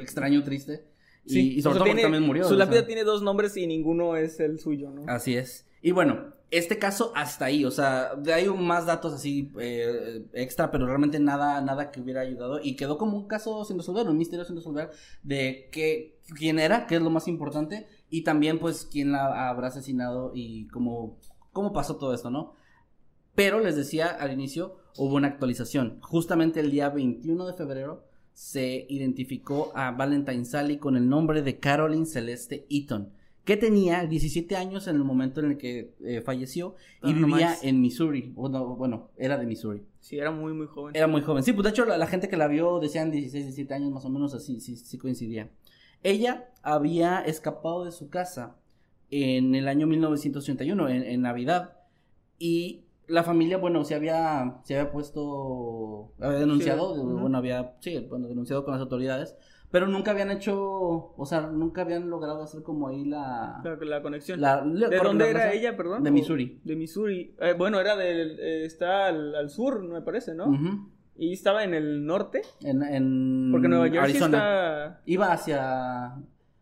extraño, 0.00 0.42
triste. 0.44 0.84
Y, 1.24 1.30
Sí, 1.32 1.52
y 1.56 1.60
sobre 1.60 1.60
o 1.60 1.62
sea, 1.62 1.72
todo 1.72 1.78
porque 1.80 1.90
tiene- 1.90 2.02
también 2.02 2.22
murió. 2.22 2.44
Su 2.44 2.54
o 2.54 2.56
lápida 2.56 2.74
sea. 2.76 2.82
Ah, 2.82 2.86
tiene 2.86 3.02
dos 3.02 3.22
nombres 3.22 3.56
y 3.56 3.66
ninguno 3.66 4.16
es 4.16 4.38
el 4.38 4.60
suyo, 4.60 4.90
¿no? 4.90 5.02
Así 5.08 5.36
es. 5.36 5.66
Y 5.82 5.90
bueno, 5.90 6.34
este 6.50 6.78
caso 6.78 7.12
hasta 7.14 7.46
ahí, 7.46 7.64
o 7.64 7.70
sea, 7.70 8.12
un- 8.50 8.66
más 8.66 8.86
datos 8.86 9.12
así 9.14 9.50
eh, 9.58 10.24
extra, 10.32 10.70
pero 10.70 10.86
realmente 10.86 11.18
nada, 11.18 11.60
nada 11.60 11.90
que 11.90 12.00
hubiera 12.00 12.20
ayudado 12.20 12.60
y 12.62 12.76
quedó 12.76 12.98
como 12.98 13.16
un 13.16 13.26
caso 13.26 13.64
sin 13.64 13.76
resolver, 13.78 14.08
un 14.08 14.16
misterio 14.16 14.44
sin 14.44 14.56
resolver 14.56 14.90
de 15.22 15.68
qué, 15.72 16.18
quién 16.36 16.58
era, 16.58 16.86
qué 16.86 16.96
es 16.96 17.02
lo 17.02 17.10
más 17.10 17.26
importante 17.28 17.86
y 18.10 18.22
también 18.22 18.58
pues 18.58 18.86
quién 18.90 19.12
la 19.12 19.48
habrá 19.48 19.68
asesinado 19.68 20.32
y 20.34 20.68
cómo, 20.68 21.18
cómo 21.52 21.72
pasó 21.72 21.96
todo 21.96 22.14
esto, 22.14 22.30
¿no? 22.30 22.54
Pero 23.34 23.60
les 23.60 23.76
decía 23.76 24.06
al 24.08 24.32
inicio, 24.32 24.76
hubo 24.96 25.16
una 25.16 25.28
actualización. 25.28 25.98
Justamente 26.00 26.60
el 26.60 26.70
día 26.70 26.88
21 26.88 27.46
de 27.46 27.52
febrero 27.54 28.04
se 28.32 28.86
identificó 28.88 29.72
a 29.74 29.90
Valentine 29.90 30.44
Sally 30.44 30.78
con 30.78 30.96
el 30.96 31.08
nombre 31.08 31.42
de 31.42 31.58
Caroline 31.58 32.06
Celeste 32.06 32.66
Eaton, 32.70 33.12
que 33.46 33.56
tenía 33.56 34.04
17 34.04 34.56
años 34.56 34.88
en 34.88 34.96
el 34.96 35.04
momento 35.04 35.40
en 35.40 35.52
el 35.52 35.56
que 35.56 35.94
eh, 36.04 36.20
falleció 36.20 36.74
y 37.02 37.12
Ah, 37.12 37.14
no 37.14 37.26
vivía 37.28 37.46
manches. 37.46 37.64
en 37.64 37.80
Missouri. 37.80 38.32
Bueno, 38.34 38.76
bueno, 38.76 39.10
era 39.16 39.38
de 39.38 39.46
Missouri. 39.46 39.82
Sí, 40.00 40.18
era 40.18 40.30
muy, 40.30 40.52
muy 40.52 40.66
joven. 40.66 40.94
Era 40.94 41.06
muy 41.06 41.22
joven. 41.22 41.42
Sí, 41.44 41.52
pues 41.54 41.62
de 41.64 41.70
hecho 41.70 41.84
la, 41.86 41.96
la 41.96 42.06
gente 42.08 42.28
que 42.28 42.36
la 42.36 42.48
vio 42.48 42.78
decían 42.80 43.10
16, 43.10 43.44
17 43.46 43.72
años 43.72 43.90
más 43.92 44.04
o 44.04 44.10
menos, 44.10 44.34
así, 44.34 44.60
sí, 44.60 44.76
sí 44.76 44.98
coincidía. 44.98 45.48
Ella 46.02 46.50
había 46.62 47.20
escapado 47.20 47.84
de 47.84 47.92
su 47.92 48.10
casa 48.10 48.56
en 49.10 49.54
el 49.54 49.68
año 49.68 49.86
1981, 49.86 50.88
en, 50.88 51.02
en 51.04 51.22
Navidad, 51.22 51.76
y 52.40 52.82
la 53.06 53.22
familia, 53.22 53.56
bueno, 53.58 53.84
se 53.84 53.94
había, 53.94 54.60
se 54.64 54.76
había 54.76 54.90
puesto, 54.90 56.12
había 56.20 56.40
denunciado, 56.40 56.94
Sí, 56.96 57.00
bueno, 57.02 57.38
había, 57.38 57.76
sí, 57.80 58.04
bueno, 58.10 58.26
denunciado 58.26 58.64
con 58.64 58.72
las 58.74 58.80
autoridades, 58.80 59.36
pero 59.70 59.86
nunca 59.88 60.12
habían 60.12 60.30
hecho, 60.30 60.56
o 61.16 61.26
sea, 61.26 61.42
nunca 61.42 61.82
habían 61.82 62.08
logrado 62.08 62.42
hacer 62.42 62.62
como 62.62 62.88
ahí 62.88 63.04
la... 63.04 63.60
La, 63.64 63.76
la 63.80 64.02
conexión. 64.02 64.40
la- 64.40 64.64
la- 64.64 64.88
¿De 64.88 64.96
dónde 64.98 65.28
era 65.30 65.52
ella, 65.52 65.76
perdón? 65.76 66.02
De 66.02 66.10
¿O- 66.10 66.12
Missouri. 66.12 66.60
De 66.64 66.76
Missouri. 66.76 67.34
Eh, 67.40 67.54
bueno, 67.58 67.80
era 67.80 67.96
del. 67.96 68.38
eh, 68.40 68.64
está 68.64 69.06
al, 69.06 69.34
al 69.34 69.50
sur, 69.50 69.82
me 69.82 70.00
parece, 70.02 70.34
¿no? 70.34 70.46
Y 71.18 71.32
estaba 71.32 71.64
en 71.64 71.74
el 71.74 72.04
norte. 72.04 72.42
En, 72.62 72.82
en 72.82 73.48
Porque 73.50 73.68
Nueva 73.68 73.84
Arizona. 74.02 74.36
está. 74.38 75.00
Iba 75.06 75.32
hacia... 75.32 76.14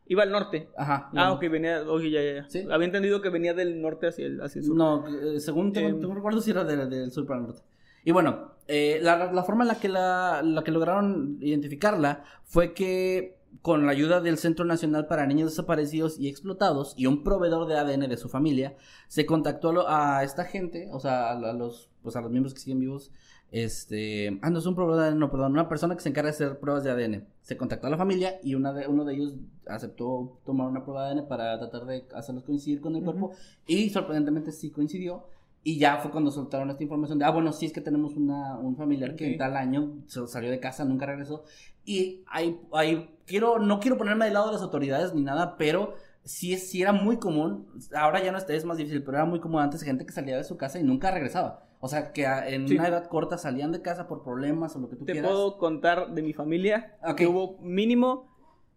Iba 0.07 0.23
al 0.23 0.31
norte. 0.31 0.69
Ajá. 0.77 1.11
Ah, 1.15 1.33
ok, 1.33 1.41
venía. 1.51 1.83
Oye, 1.89 2.11
ya, 2.11 2.23
ya, 2.23 2.35
ya. 2.43 2.49
Sí. 2.49 2.67
Había 2.71 2.87
entendido 2.87 3.21
que 3.23 3.31
venía 3.31 3.55
del 3.55 3.81
norte 3.81 4.07
hacia 4.09 4.27
el, 4.27 4.41
hacia 4.43 4.61
el 4.61 4.67
sur. 4.67 4.77
No, 4.77 5.07
eh, 5.09 5.41
según 5.41 5.73
tengo, 5.73 5.89
Em. 5.89 5.99
tengo 6.01 6.15
recuerdo 6.15 6.41
si 6.43 6.51
era 6.51 6.63
de- 6.63 6.87
del 6.87 7.11
sur 7.11 7.27
para 7.27 7.41
el 7.41 7.47
norte. 7.47 7.63
Y 8.05 8.13
bueno, 8.13 8.53
eh, 8.69 8.99
la, 9.03 9.33
la 9.33 9.43
forma 9.45 9.65
en 9.65 9.69
la 9.69 9.75
que, 9.81 9.89
la, 9.89 10.43
la 10.43 10.65
que 10.65 10.71
lograron 10.71 11.39
identificarla 11.41 12.25
fue 12.45 12.73
que 12.75 13.37
con 13.63 13.87
la 13.87 13.93
ayuda 13.93 14.21
del 14.21 14.37
Centro 14.39 14.65
Nacional 14.65 15.07
para 15.07 15.27
Niños 15.27 15.51
Desaparecidos 15.51 16.19
y 16.19 16.29
Explotados 16.29 16.95
y 16.97 17.07
un 17.07 17.23
proveedor 17.23 17.67
de 17.69 17.77
ADN 17.79 18.09
de 18.09 18.17
su 18.17 18.29
familia, 18.29 18.75
se 19.09 19.27
contactó 19.27 19.69
a, 19.71 19.73
lo- 19.73 19.89
a 19.89 20.25
esta 20.25 20.45
gente, 20.45 20.89
o 20.93 20.99
sea, 21.01 21.31
a, 21.31 21.53
los, 21.53 21.89
pues 22.03 22.17
a 22.17 22.21
los 22.21 22.31
miembros 22.31 22.53
que 22.53 22.61
siguen 22.61 22.81
vivos, 22.81 23.13
este, 23.53 24.39
ah, 24.43 24.51
no 24.51 24.59
es 24.59 24.67
un 24.67 24.75
proveedor 24.75 25.03
de 25.03 25.09
ADN, 25.11 25.19
no, 25.21 25.31
perdón, 25.31 25.53
una 25.53 25.69
persona 25.69 25.95
que 25.95 26.03
se 26.03 26.09
encarga 26.09 26.31
de 26.31 26.35
hacer 26.35 26.59
pruebas 26.59 26.83
de 26.83 26.91
ADN. 26.91 27.27
Se 27.43 27.57
contactó 27.57 27.87
a 27.87 27.91
la 27.91 27.97
familia 27.97 28.41
y 28.43 28.57
una 28.57 28.73
de, 28.73 28.89
uno 28.89 29.05
de 29.05 29.15
ellos 29.15 29.35
aceptó 29.67 30.41
tomar 30.45 30.67
una 30.69 30.83
prueba 30.85 31.05
de 31.07 31.13
ADN 31.13 31.29
para 31.29 31.57
tratar 31.59 31.87
de 31.87 32.05
hacerlos 32.15 32.43
coincidir 32.45 32.81
con 32.81 32.97
el 32.97 33.05
cuerpo 33.05 33.33
y 33.67 33.91
sorprendentemente 33.91 34.51
sí 34.51 34.71
coincidió. 34.71 35.25
Y 35.67 35.79
ya 35.79 35.97
fue 35.97 36.11
cuando 36.11 36.31
soltaron 36.31 36.69
esta 36.71 36.83
información 36.83 37.19
de, 37.19 37.25
ah, 37.25 37.31
bueno, 37.31 37.51
sí 37.53 37.65
es 37.67 37.73
que 37.73 37.81
tenemos 37.81 38.15
una, 38.17 38.59
un 38.59 38.77
familiar 38.77 39.17
que 39.17 39.25
Ok. 39.25 39.31
en 39.33 39.39
tal 39.39 39.57
año 39.57 39.95
se 40.07 40.27
salió 40.27 40.51
de 40.51 40.61
casa, 40.61 40.85
nunca 40.85 41.07
regresó. 41.07 41.45
Y 41.87 42.23
hay, 42.27 42.61
hay, 42.73 43.17
quiero, 43.27 43.59
no 43.59 43.81
quiero 43.81 43.97
ponerme 43.97 44.27
del 44.27 44.35
lado 44.35 44.49
de 44.49 44.53
las 44.53 44.63
autoridades 44.63 45.15
ni 45.15 45.23
nada, 45.23 45.57
pero 45.57 45.95
sí, 46.23 46.57
sí 46.59 46.83
era 46.83 46.93
muy 46.93 47.17
común, 47.17 47.67
ahora 47.97 48.23
ya 48.23 48.31
no 48.31 48.39
es, 48.39 48.49
es 48.49 48.65
más 48.67 48.77
difícil, 48.77 49.03
pero 49.03 49.17
era 49.17 49.25
muy 49.27 49.41
común 49.41 49.61
antes 49.63 49.83
gente 49.83 50.05
que 50.05 50.13
salía 50.13 50.37
de 50.37 50.45
su 50.45 50.57
casa 50.59 50.79
y 50.79 50.83
nunca 50.83 51.11
regresaba. 51.11 51.67
O 51.81 51.89
sea, 51.89 52.13
que 52.13 52.27
a- 52.27 52.47
en 52.49 52.69
Sí. 52.69 52.77
una 52.79 52.89
edad 52.89 53.09
corta 53.09 53.37
salían 53.39 53.73
de 53.73 53.81
casa 53.83 54.07
por 54.07 54.23
problemas 54.23 54.77
o 54.77 54.81
lo 54.81 54.89
que 54.91 54.97
tú 54.97 55.05
Te 55.07 55.13
quieras. 55.13 55.31
puedo 55.31 55.57
contar 55.59 56.13
de 56.13 56.23
mi 56.23 56.33
familia 56.35 56.97
Ok. 57.07 57.17
que 57.17 57.27
hubo 57.27 57.59
mínimo 57.63 58.29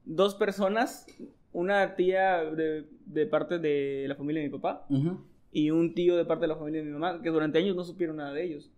dos 0.06 0.36
personas, 0.36 1.06
una 1.54 1.96
tía 1.96 2.44
de, 2.46 2.88
de 3.06 3.26
parte 3.26 3.60
de 3.60 4.06
la 4.08 4.16
familia 4.16 4.42
de 4.42 4.50
mi 4.50 4.54
papá 4.58 4.86
Ujú. 4.90 5.18
Y 5.58 5.72
un 5.72 5.96
tío 5.96 6.16
de 6.16 6.24
parte 6.24 6.44
de 6.44 6.50
la 6.50 6.56
familia 6.56 6.82
de 6.82 6.86
mi 6.86 6.94
mamá, 6.94 7.20
que 7.24 7.30
durante 7.30 7.58
años 7.58 7.76
no 7.76 7.84
supieron 7.84 8.18
nada 8.18 8.32
de 8.32 8.44
ellos. 8.44 8.70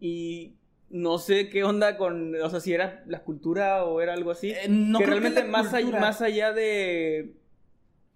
Y 0.00 0.54
no 0.88 1.18
sé 1.18 1.50
qué 1.50 1.64
onda 1.64 1.98
con, 1.98 2.34
o 2.40 2.48
sea, 2.48 2.60
si 2.60 2.72
era 2.72 3.04
la 3.06 3.22
cultura 3.24 3.84
o 3.84 4.00
era 4.00 4.14
algo 4.14 4.30
así. 4.30 4.52
Eh, 4.52 4.68
no 4.70 5.00
que 5.00 5.04
creo 5.04 5.18
realmente 5.20 5.44
la 5.44 5.50
más, 5.50 5.74
allá, 5.74 6.00
más 6.00 6.22
allá 6.22 6.54
de... 6.54 7.34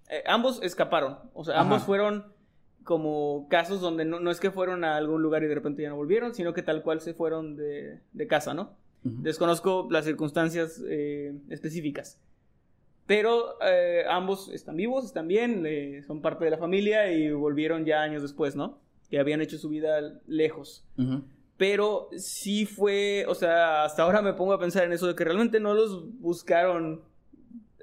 eh, 0.08 0.22
ambos 0.26 0.58
escaparon, 0.62 1.18
o 1.34 1.44
sea, 1.44 1.56
Ajá. 1.56 1.64
ambos 1.64 1.82
fueron 1.82 2.32
como 2.82 3.46
casos 3.50 3.82
donde 3.82 4.06
no, 4.06 4.20
no 4.20 4.30
es 4.30 4.40
que 4.40 4.50
fueron 4.50 4.84
a 4.84 4.96
algún 4.96 5.20
lugar 5.20 5.42
y 5.42 5.46
de 5.46 5.54
repente 5.54 5.82
ya 5.82 5.90
no 5.90 5.96
volvieron, 5.96 6.34
sino 6.34 6.54
que 6.54 6.62
tal 6.62 6.82
cual 6.82 7.02
se 7.02 7.12
fueron 7.12 7.56
de, 7.56 8.00
de 8.14 8.26
casa, 8.26 8.54
¿no? 8.54 8.74
Desconozco 9.02 9.86
las 9.90 10.06
circunstancias 10.06 10.82
eh, 10.88 11.34
específicas. 11.50 12.18
Pero 13.08 13.56
eh, 13.66 14.04
ambos 14.06 14.50
están 14.50 14.76
vivos, 14.76 15.06
están 15.06 15.26
bien, 15.26 15.64
eh, 15.66 16.02
son 16.06 16.20
parte 16.20 16.44
de 16.44 16.50
la 16.50 16.58
familia 16.58 17.10
y 17.10 17.32
volvieron 17.32 17.86
ya 17.86 18.02
años 18.02 18.20
después, 18.20 18.54
¿no? 18.54 18.80
Que 19.08 19.18
habían 19.18 19.40
hecho 19.40 19.56
su 19.56 19.70
vida 19.70 20.20
lejos. 20.26 20.86
Pero 21.56 22.10
sí 22.18 22.66
fue, 22.66 23.24
o 23.26 23.34
sea, 23.34 23.84
hasta 23.84 24.02
ahora 24.02 24.20
me 24.20 24.34
pongo 24.34 24.52
a 24.52 24.60
pensar 24.60 24.84
en 24.84 24.92
eso 24.92 25.06
de 25.06 25.14
que 25.14 25.24
realmente 25.24 25.58
no 25.58 25.72
los 25.72 26.20
buscaron 26.20 27.00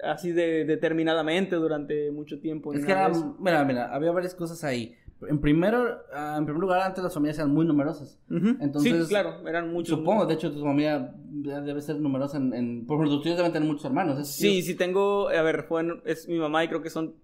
así 0.03 0.31
de 0.31 0.63
determinadamente 0.63 1.55
durante 1.55 2.11
mucho 2.11 2.39
tiempo. 2.39 2.71
Es 2.71 2.85
que 2.85 2.91
era, 2.91 3.11
mira, 3.39 3.65
mira, 3.65 3.95
había 3.95 4.11
varias 4.11 4.35
cosas 4.35 4.63
ahí. 4.63 4.95
En 5.27 5.39
primero, 5.39 6.01
ah, 6.13 6.35
en 6.37 6.45
primer 6.45 6.61
lugar, 6.61 6.81
antes 6.81 7.03
las 7.03 7.13
familias 7.13 7.37
eran 7.37 7.51
muy 7.51 7.65
numerosas. 7.65 8.19
Entonces, 8.29 9.03
sí, 9.03 9.09
claro, 9.09 9.47
eran 9.47 9.71
muchos. 9.71 9.97
Supongo, 9.97 10.25
de 10.25 10.33
hecho, 10.33 10.51
tu 10.51 10.61
familia 10.61 11.13
debe 11.29 11.81
ser 11.81 11.97
numerosa 11.97 12.37
en... 12.37 12.53
en 12.53 12.85
por 12.85 13.05
ejemplo, 13.05 13.35
deben 13.35 13.51
tener 13.51 13.67
muchos 13.67 13.85
hermanos. 13.85 14.19
¿es 14.19 14.27
Sí, 14.27 14.61
sí 14.61 14.75
tengo, 14.75 15.29
a 15.29 15.41
ver, 15.41 15.63
fue, 15.63 15.83
es 16.05 16.27
mi 16.27 16.37
mamá 16.37 16.63
y 16.63 16.67
creo 16.67 16.81
que 16.81 16.89
son, 16.89 17.15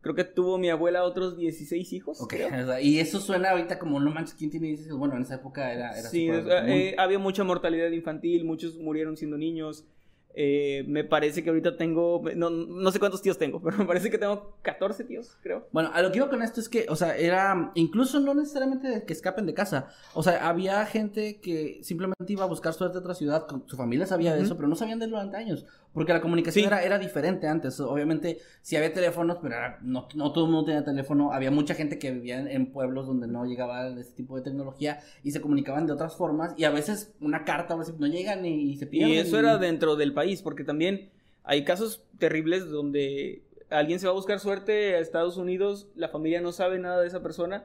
creo 0.00 0.14
que 0.14 0.24
tuvo 0.24 0.58
mi 0.58 0.70
abuela 0.70 1.04
otros 1.04 1.36
16 1.36 1.92
hijos. 1.92 2.20
Ok, 2.20 2.34
creo. 2.34 2.78
y 2.80 2.98
eso 2.98 3.20
suena 3.20 3.50
ahorita 3.50 3.78
como, 3.78 4.00
no 4.00 4.10
manches, 4.10 4.34
¿quién 4.34 4.50
tiene 4.50 4.68
16? 4.68 4.96
Bueno, 4.96 5.16
en 5.16 5.22
esa 5.22 5.36
época 5.36 5.72
era... 5.72 5.98
era 5.98 6.08
Sí, 6.08 6.28
eh, 6.30 6.94
había 6.98 7.18
mucha 7.18 7.44
mortalidad 7.44 7.90
infantil, 7.90 8.44
muchos 8.44 8.78
murieron 8.78 9.16
siendo 9.16 9.38
niños. 9.38 9.84
Eh, 10.34 10.84
me 10.86 11.04
parece 11.04 11.42
que 11.42 11.50
ahorita 11.50 11.76
tengo, 11.76 12.22
no, 12.34 12.48
no 12.48 12.90
sé 12.90 12.98
cuántos 12.98 13.20
tíos 13.20 13.36
tengo, 13.36 13.60
pero 13.62 13.76
me 13.78 13.84
parece 13.84 14.10
que 14.10 14.18
tengo 14.18 14.56
14 14.62 15.04
tíos, 15.04 15.36
creo. 15.42 15.68
Bueno, 15.72 15.90
a 15.92 16.02
lo 16.02 16.10
que 16.10 16.18
iba 16.18 16.30
con 16.30 16.42
esto 16.42 16.60
es 16.60 16.68
que, 16.68 16.86
o 16.88 16.96
sea, 16.96 17.16
era 17.16 17.72
incluso 17.74 18.20
no 18.20 18.34
necesariamente 18.34 18.88
de 18.88 19.04
que 19.04 19.12
escapen 19.12 19.46
de 19.46 19.54
casa. 19.54 19.88
O 20.14 20.22
sea, 20.22 20.48
había 20.48 20.84
gente 20.86 21.40
que 21.40 21.80
simplemente 21.82 22.32
iba 22.32 22.44
a 22.44 22.48
buscar 22.48 22.72
suerte 22.72 22.98
a 22.98 23.00
otra 23.00 23.14
ciudad, 23.14 23.46
con 23.46 23.68
su 23.68 23.76
familia 23.76 24.06
sabía 24.06 24.34
de 24.34 24.42
eso, 24.42 24.56
pero 24.56 24.68
no 24.68 24.76
sabían 24.76 24.98
de 24.98 25.06
él 25.06 25.10
durante 25.10 25.36
años. 25.36 25.66
Porque 25.94 26.12
la 26.12 26.20
comunicación 26.22 26.62
Sí. 26.62 26.66
era, 26.66 26.82
era 26.82 26.98
diferente 26.98 27.46
antes. 27.46 27.78
Obviamente, 27.80 28.38
sí 28.62 28.76
había 28.76 28.92
teléfonos, 28.92 29.38
pero 29.42 29.54
era- 29.56 29.78
no, 29.82 30.08
no 30.14 30.32
todo 30.32 30.46
el 30.46 30.50
mundo 30.50 30.64
tenía 30.66 30.84
teléfono. 30.84 31.32
Había 31.32 31.50
mucha 31.50 31.74
gente 31.74 31.98
que 31.98 32.10
vivía 32.10 32.38
en, 32.40 32.48
en 32.48 32.72
pueblos 32.72 33.06
donde 33.06 33.26
no 33.26 33.44
llegaba 33.44 33.88
este 33.88 34.14
tipo 34.14 34.36
de 34.36 34.42
tecnología 34.42 35.00
y 35.22 35.32
se 35.32 35.40
comunicaban 35.40 35.86
de 35.86 35.92
otras 35.92 36.16
formas. 36.16 36.54
Y 36.56 36.64
a 36.64 36.70
veces 36.70 37.14
una 37.20 37.44
carta 37.44 37.76
no 37.76 38.06
llega 38.06 38.36
ni 38.36 38.70
y 38.72 38.76
se 38.76 38.86
pierde. 38.86 39.12
Y 39.12 39.18
eso 39.18 39.38
era 39.38 39.58
dentro 39.58 39.96
del 39.96 40.14
país, 40.14 40.40
porque 40.42 40.64
también 40.64 41.10
hay 41.44 41.64
casos 41.64 42.04
terribles 42.18 42.70
donde 42.70 43.42
alguien 43.68 43.98
se 43.98 44.06
va 44.06 44.12
a 44.12 44.16
buscar 44.16 44.38
suerte 44.38 44.94
a 44.94 44.98
Estados 44.98 45.36
Unidos, 45.36 45.88
la 45.96 46.08
familia 46.08 46.40
no 46.40 46.52
sabe 46.52 46.78
nada 46.78 47.00
de 47.00 47.08
esa 47.08 47.22
persona 47.22 47.64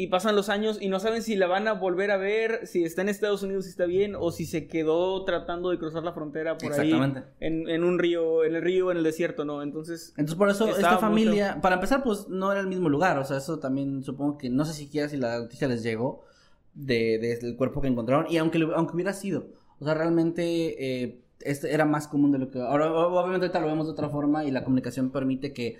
y 0.00 0.06
pasan 0.06 0.36
los 0.36 0.48
años 0.48 0.78
y 0.80 0.88
no 0.88 1.00
saben 1.00 1.22
si 1.22 1.34
la 1.34 1.48
van 1.48 1.66
a 1.66 1.72
volver 1.72 2.12
a 2.12 2.16
ver, 2.16 2.66
si 2.68 2.84
está 2.84 3.02
en 3.02 3.08
Estados 3.08 3.42
Unidos 3.42 3.64
si 3.64 3.70
está 3.70 3.84
bien 3.84 4.14
o 4.16 4.30
si 4.30 4.46
se 4.46 4.68
quedó 4.68 5.24
tratando 5.24 5.70
de 5.70 5.78
cruzar 5.78 6.04
la 6.04 6.12
frontera 6.12 6.56
por 6.56 6.72
ahí 6.82 6.92
en, 7.40 7.68
en 7.68 7.82
un 7.82 7.98
río, 7.98 8.44
en 8.44 8.54
el 8.54 8.62
río, 8.62 8.92
en 8.92 8.96
el 8.98 9.02
desierto, 9.02 9.44
¿no? 9.44 9.60
Entonces, 9.60 10.10
Entonces 10.16 10.36
por 10.38 10.48
eso 10.50 10.66
esta 10.76 10.98
familia, 10.98 11.60
para 11.60 11.74
empezar 11.74 12.04
pues 12.04 12.28
no 12.28 12.52
era 12.52 12.60
el 12.60 12.68
mismo 12.68 12.88
lugar, 12.88 13.18
o 13.18 13.24
sea, 13.24 13.38
eso 13.38 13.58
también 13.58 14.04
supongo 14.04 14.38
que 14.38 14.48
no 14.50 14.64
sé 14.64 14.72
siquiera 14.72 15.08
si 15.08 15.16
la 15.16 15.40
noticia 15.40 15.66
les 15.66 15.82
llegó 15.82 16.22
de, 16.74 17.18
de- 17.18 17.36
del 17.38 17.56
cuerpo 17.56 17.80
que 17.80 17.88
encontraron 17.88 18.26
y 18.30 18.36
aunque 18.36 18.60
aunque 18.76 18.94
hubiera 18.94 19.12
sido, 19.12 19.48
o 19.80 19.84
sea, 19.84 19.94
realmente 19.94 21.02
eh, 21.02 21.18
este 21.40 21.72
era 21.74 21.84
más 21.84 22.06
común 22.08 22.30
de 22.32 22.38
lo 22.38 22.50
que 22.50 22.60
ahora 22.60 22.92
obviamente 22.92 23.46
ahorita 23.46 23.60
lo 23.60 23.66
vemos 23.66 23.86
de 23.86 23.92
otra 23.92 24.08
forma 24.08 24.44
y 24.44 24.50
la 24.52 24.62
comunicación 24.64 25.10
permite 25.10 25.52
que 25.52 25.76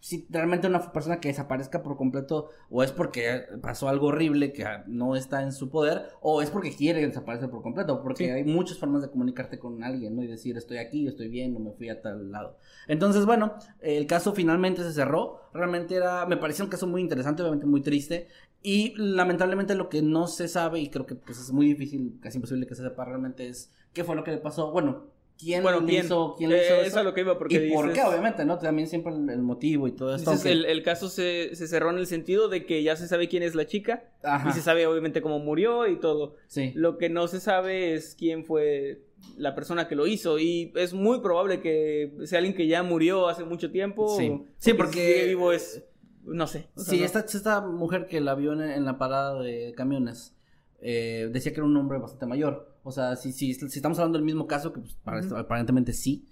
si 0.00 0.26
realmente 0.30 0.66
una 0.66 0.92
persona 0.92 1.18
que 1.20 1.28
desaparezca 1.28 1.82
por 1.82 1.96
completo 1.96 2.50
o 2.70 2.82
es 2.82 2.92
porque 2.92 3.46
pasó 3.60 3.88
algo 3.88 4.08
horrible 4.08 4.52
que 4.52 4.64
no 4.86 5.16
está 5.16 5.42
en 5.42 5.52
su 5.52 5.70
poder 5.70 6.10
o 6.20 6.40
es 6.40 6.50
porque 6.50 6.74
quiere 6.74 7.04
desaparecer 7.06 7.50
por 7.50 7.62
completo, 7.62 8.00
porque 8.02 8.32
hay 8.32 8.44
muchas 8.44 8.78
formas 8.78 9.02
de 9.02 9.10
comunicarte 9.10 9.58
con 9.58 9.82
alguien, 9.82 10.14
¿no? 10.14 10.22
Y 10.22 10.28
decir, 10.28 10.56
estoy 10.56 10.78
aquí, 10.78 11.06
estoy 11.06 11.28
bien, 11.28 11.52
no 11.52 11.60
me 11.60 11.72
fui 11.72 11.88
a 11.88 12.00
tal 12.00 12.30
lado. 12.30 12.56
Entonces, 12.86 13.26
bueno, 13.26 13.54
el 13.80 14.06
caso 14.06 14.32
finalmente 14.34 14.82
se 14.82 14.92
cerró, 14.92 15.40
realmente 15.52 15.96
era, 15.96 16.26
me 16.26 16.36
pareció 16.36 16.64
un 16.64 16.70
caso 16.70 16.86
muy 16.86 17.02
interesante, 17.02 17.42
obviamente 17.42 17.66
muy 17.66 17.80
triste, 17.80 18.28
y 18.62 18.94
lamentablemente 18.96 19.74
lo 19.74 19.88
que 19.88 20.02
no 20.02 20.26
se 20.26 20.48
sabe, 20.48 20.80
y 20.80 20.90
creo 20.90 21.06
que 21.06 21.14
pues 21.14 21.38
es 21.40 21.52
muy 21.52 21.66
difícil, 21.66 22.18
casi 22.20 22.38
imposible 22.38 22.66
que 22.66 22.74
se 22.74 22.82
sepa 22.82 23.04
realmente, 23.04 23.48
es 23.48 23.72
qué 23.92 24.04
fue 24.04 24.16
lo 24.16 24.24
que 24.24 24.32
le 24.32 24.38
pasó. 24.38 24.70
Bueno, 24.70 25.06
quién 25.38 25.62
bueno, 25.62 25.84
¿quién? 25.86 26.04
hizo, 26.04 26.34
quién 26.36 26.50
hizo 26.50 26.58
Eh, 26.60 26.80
eso. 26.80 26.80
es 26.82 26.96
a 26.96 27.02
lo 27.02 27.14
que 27.14 27.20
iba, 27.20 27.38
porque 27.38 27.66
y 27.66 27.72
por 27.72 27.86
dices- 27.86 27.94
qué, 28.02 28.08
obviamente, 28.08 28.44
¿no? 28.44 28.58
También 28.58 28.88
siempre 28.88 29.12
el, 29.14 29.28
el 29.30 29.42
motivo 29.42 29.86
y 29.88 29.92
todo 29.92 30.14
esto. 30.14 30.30
Aunque- 30.30 30.50
el, 30.52 30.64
el 30.64 30.82
caso 30.82 31.08
se, 31.08 31.54
se 31.54 31.68
cerró 31.68 31.90
en 31.90 31.98
el 31.98 32.06
sentido 32.06 32.48
de 32.48 32.66
que 32.66 32.82
ya 32.82 32.96
se 32.96 33.06
sabe 33.08 33.28
quién 33.28 33.42
es 33.42 33.54
la 33.54 33.66
chica 33.66 34.10
Ajá, 34.22 34.50
y 34.50 34.52
se 34.52 34.60
sabe 34.62 34.86
obviamente 34.86 35.22
cómo 35.22 35.38
murió 35.38 35.86
y 35.86 35.98
todo. 36.00 36.34
sí. 36.48 36.72
Lo 36.74 36.98
que 36.98 37.08
no 37.08 37.28
se 37.28 37.40
sabe 37.40 37.94
es 37.94 38.14
quién 38.18 38.44
fue 38.44 39.02
la 39.36 39.54
persona 39.54 39.88
que 39.88 39.96
lo 39.96 40.06
hizo 40.06 40.38
y 40.38 40.72
es 40.76 40.92
muy 40.94 41.20
probable 41.20 41.60
que 41.60 42.12
sea 42.24 42.38
alguien 42.38 42.54
que 42.54 42.66
ya 42.66 42.82
murió 42.82 43.28
hace 43.28 43.44
mucho 43.44 43.70
tiempo. 43.70 44.16
Sí. 44.18 44.28
o- 44.28 44.44
Sí, 44.58 44.74
porque- 44.74 45.20
si 45.22 45.28
vivo 45.28 45.52
es 45.52 45.84
no 46.24 46.46
sé. 46.46 46.68
o 46.76 46.80
sea, 46.80 46.90
Sí, 46.92 46.98
no- 47.00 47.06
esta, 47.06 47.20
esta 47.20 47.60
mujer 47.62 48.06
que 48.06 48.20
la 48.20 48.34
vio 48.34 48.52
en, 48.52 48.60
en 48.62 48.84
la 48.84 48.98
parada 48.98 49.40
de 49.40 49.72
camiones 49.76 50.34
eh, 50.80 51.28
decía 51.32 51.52
que 51.52 51.58
era 51.58 51.64
un 51.66 51.76
hombre 51.76 51.98
bastante 51.98 52.26
mayor. 52.26 52.67
O 52.88 52.92
sea, 52.92 53.16
si, 53.16 53.32
si, 53.32 53.52
si 53.54 53.66
estamos 53.66 53.98
hablando 53.98 54.18
del 54.18 54.24
mismo 54.24 54.46
caso, 54.46 54.72
que 54.72 54.80
pues, 54.80 54.94
para- 55.04 55.40
aparentemente 55.40 55.92
sí, 55.92 56.26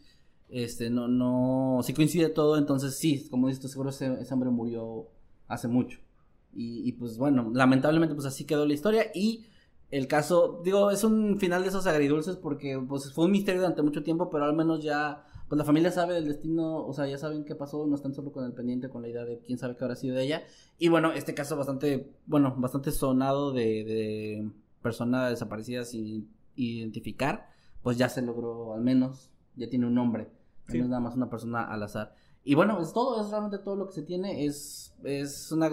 este, 0.48 0.90
no, 0.90 1.08
no, 1.08 1.80
si 1.82 1.92
coincide 1.92 2.30
todo, 2.30 2.56
entonces 2.56 2.96
sí, 2.98 3.28
como 3.30 3.48
dices 3.48 3.70
seguro 3.70 3.90
ese, 3.90 4.14
ese 4.20 4.32
hombre 4.34 4.50
murió 4.50 5.08
hace 5.48 5.68
mucho. 5.68 5.98
Y, 6.54 6.88
y, 6.88 6.92
pues 6.92 7.18
bueno, 7.18 7.50
lamentablemente 7.54 8.14
pues 8.14 8.26
así 8.26 8.44
quedó 8.46 8.64
la 8.66 8.72
historia 8.74 9.10
y 9.14 9.44
el 9.90 10.08
caso, 10.08 10.62
digo, 10.64 10.90
es 10.90 11.04
un 11.04 11.38
final 11.38 11.62
de 11.62 11.68
esos 11.68 11.86
agridulces 11.86 12.36
porque 12.36 12.80
pues 12.88 13.12
fue 13.12 13.26
un 13.26 13.32
misterio 13.32 13.60
durante 13.60 13.82
mucho 13.82 14.02
tiempo, 14.02 14.30
pero 14.30 14.44
al 14.44 14.54
menos 14.56 14.82
ya, 14.82 15.24
pues 15.48 15.58
la 15.58 15.64
familia 15.64 15.90
sabe 15.92 16.14
del 16.14 16.26
destino, 16.26 16.86
o 16.86 16.92
sea, 16.94 17.06
ya 17.06 17.18
saben 17.18 17.44
qué 17.44 17.54
pasó, 17.54 17.86
no 17.86 17.94
están 17.96 18.14
solo 18.14 18.32
con 18.32 18.44
el 18.46 18.52
pendiente, 18.54 18.88
con 18.88 19.02
la 19.02 19.08
idea 19.08 19.24
de 19.26 19.38
quién 19.40 19.58
sabe 19.58 19.76
qué 19.76 19.84
habrá 19.84 19.96
sido 19.96 20.16
de 20.16 20.24
ella. 20.24 20.42
Y 20.78 20.88
bueno, 20.88 21.12
este 21.12 21.34
caso 21.34 21.56
bastante, 21.56 22.10
bueno, 22.26 22.54
bastante 22.58 22.90
sonado 22.92 23.52
de, 23.52 23.62
de 23.84 24.50
personas 24.82 25.30
desaparecidas 25.30 25.90
sin 25.90 26.30
identificar, 26.56 27.48
pues 27.82 27.96
ya 27.98 28.08
se 28.08 28.22
logró 28.22 28.74
al 28.74 28.80
menos, 28.80 29.30
ya 29.54 29.68
tiene 29.68 29.86
un 29.86 29.94
nombre, 29.94 30.24
no 30.66 30.72
Sí. 30.72 30.78
es 30.78 30.88
nada 30.88 31.00
más 31.00 31.14
una 31.14 31.30
persona 31.30 31.64
al 31.64 31.82
azar. 31.82 32.14
Y 32.44 32.54
bueno, 32.54 32.80
es 32.80 32.92
todo, 32.92 33.20
es 33.22 33.30
realmente 33.30 33.58
todo 33.58 33.76
lo 33.76 33.86
que 33.86 33.92
se 33.92 34.02
tiene, 34.02 34.44
es, 34.46 34.94
es 35.04 35.50
una, 35.52 35.70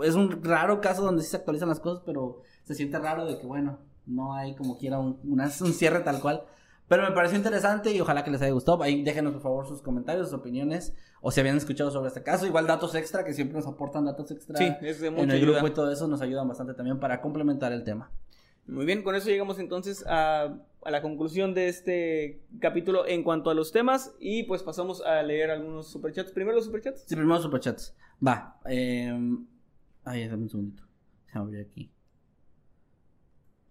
es 0.00 0.14
un 0.14 0.42
raro 0.44 0.80
caso 0.80 1.02
donde 1.02 1.22
sí 1.22 1.30
se 1.30 1.36
actualizan 1.36 1.68
las 1.68 1.80
cosas, 1.80 2.02
pero 2.06 2.42
se 2.64 2.74
siente 2.74 2.98
raro 2.98 3.24
de 3.26 3.38
que 3.38 3.46
bueno, 3.46 3.78
no 4.06 4.34
hay 4.34 4.54
como 4.54 4.78
quiera 4.78 4.98
un, 4.98 5.18
una- 5.24 5.50
un 5.60 5.72
cierre 5.72 6.00
tal 6.00 6.20
cual. 6.20 6.44
Pero 6.88 7.02
me 7.02 7.12
pareció 7.12 7.36
interesante 7.36 7.92
y 7.92 8.00
ojalá 8.00 8.24
que 8.24 8.30
les 8.30 8.40
haya 8.40 8.52
gustado. 8.52 8.82
Ahí 8.82 9.02
déjenos 9.04 9.34
por 9.34 9.42
favor 9.42 9.66
sus 9.66 9.82
comentarios, 9.82 10.30
sus 10.30 10.38
opiniones, 10.38 10.94
o 11.20 11.30
si 11.30 11.38
habían 11.40 11.58
escuchado 11.58 11.90
sobre 11.90 12.08
este 12.08 12.22
caso. 12.22 12.46
Igual 12.46 12.66
datos 12.66 12.94
extra, 12.94 13.24
que 13.24 13.34
siempre 13.34 13.58
nos 13.58 13.66
aportan 13.66 14.06
datos 14.06 14.30
extra 14.30 14.56
Sí, 14.56 14.72
es 14.80 14.98
de 15.02 15.08
en 15.08 15.14
mucha 15.14 15.24
el 15.24 15.30
ayuda. 15.42 15.52
grupo 15.58 15.66
y 15.66 15.74
todo 15.74 15.92
eso 15.92 16.08
nos 16.08 16.22
ayudan 16.22 16.48
bastante 16.48 16.72
también 16.72 16.98
para 16.98 17.20
complementar 17.20 17.72
el 17.72 17.84
tema. 17.84 18.10
Muy 18.68 18.84
bien, 18.84 19.02
con 19.02 19.14
eso 19.14 19.28
llegamos 19.28 19.58
entonces 19.58 20.04
a, 20.06 20.58
a 20.82 20.90
la 20.90 21.02
conclusión 21.02 21.54
de 21.54 21.68
este 21.68 22.42
capítulo 22.60 23.06
en 23.06 23.22
cuanto 23.22 23.50
a 23.50 23.54
los 23.54 23.72
temas 23.72 24.14
y 24.20 24.42
pues 24.44 24.62
pasamos 24.62 25.00
a 25.00 25.22
leer 25.22 25.50
algunos 25.50 25.90
superchats. 25.90 26.32
Primero 26.32 26.56
los 26.56 26.66
superchats. 26.66 27.04
Sí, 27.06 27.16
primero 27.16 27.40
superchats. 27.40 27.96
Va. 28.24 28.60
Eh... 28.68 29.18
Ay, 30.04 30.28
dame 30.28 30.42
un 30.44 30.48
segundito. 30.50 30.84
Se 31.32 31.38
me 31.38 31.60
aquí. 31.60 31.90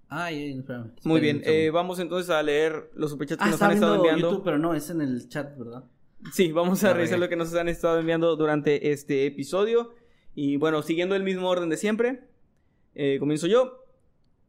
Ay, 0.10 0.36
ay, 0.36 0.58
espérame. 0.60 0.92
Muy 1.04 1.20
bien, 1.20 1.42
eh, 1.46 1.70
vamos 1.70 2.00
entonces 2.00 2.30
a 2.30 2.42
leer 2.42 2.92
los 2.94 3.12
superchats 3.12 3.42
Ah, 3.42 3.46
que 3.46 3.52
nos 3.52 3.56
está 3.56 3.66
han 3.68 3.74
estado 3.74 3.96
enviando. 3.96 4.32
YouTube, 4.32 4.44
pero 4.44 4.58
no, 4.58 4.74
es 4.74 4.90
en 4.90 5.02
el 5.02 5.28
chat, 5.30 5.58
¿verdad? 5.58 5.84
Sí, 6.32 6.52
vamos 6.52 6.84
a 6.84 6.88
La 6.88 6.94
revisar 6.94 7.20
lo 7.20 7.30
que 7.30 7.36
nos 7.36 7.54
han 7.56 7.68
estado 7.70 8.00
enviando 8.00 8.36
durante 8.36 8.92
este 8.92 9.26
episodio. 9.26 9.94
Y 10.34 10.58
bueno, 10.58 10.82
siguiendo 10.82 11.16
el 11.16 11.24
mismo 11.24 11.50
orden 11.50 11.70
de 11.70 11.78
siempre, 11.78 12.30
eh, 12.96 13.18
comienzo 13.20 13.48
yo 13.48 13.87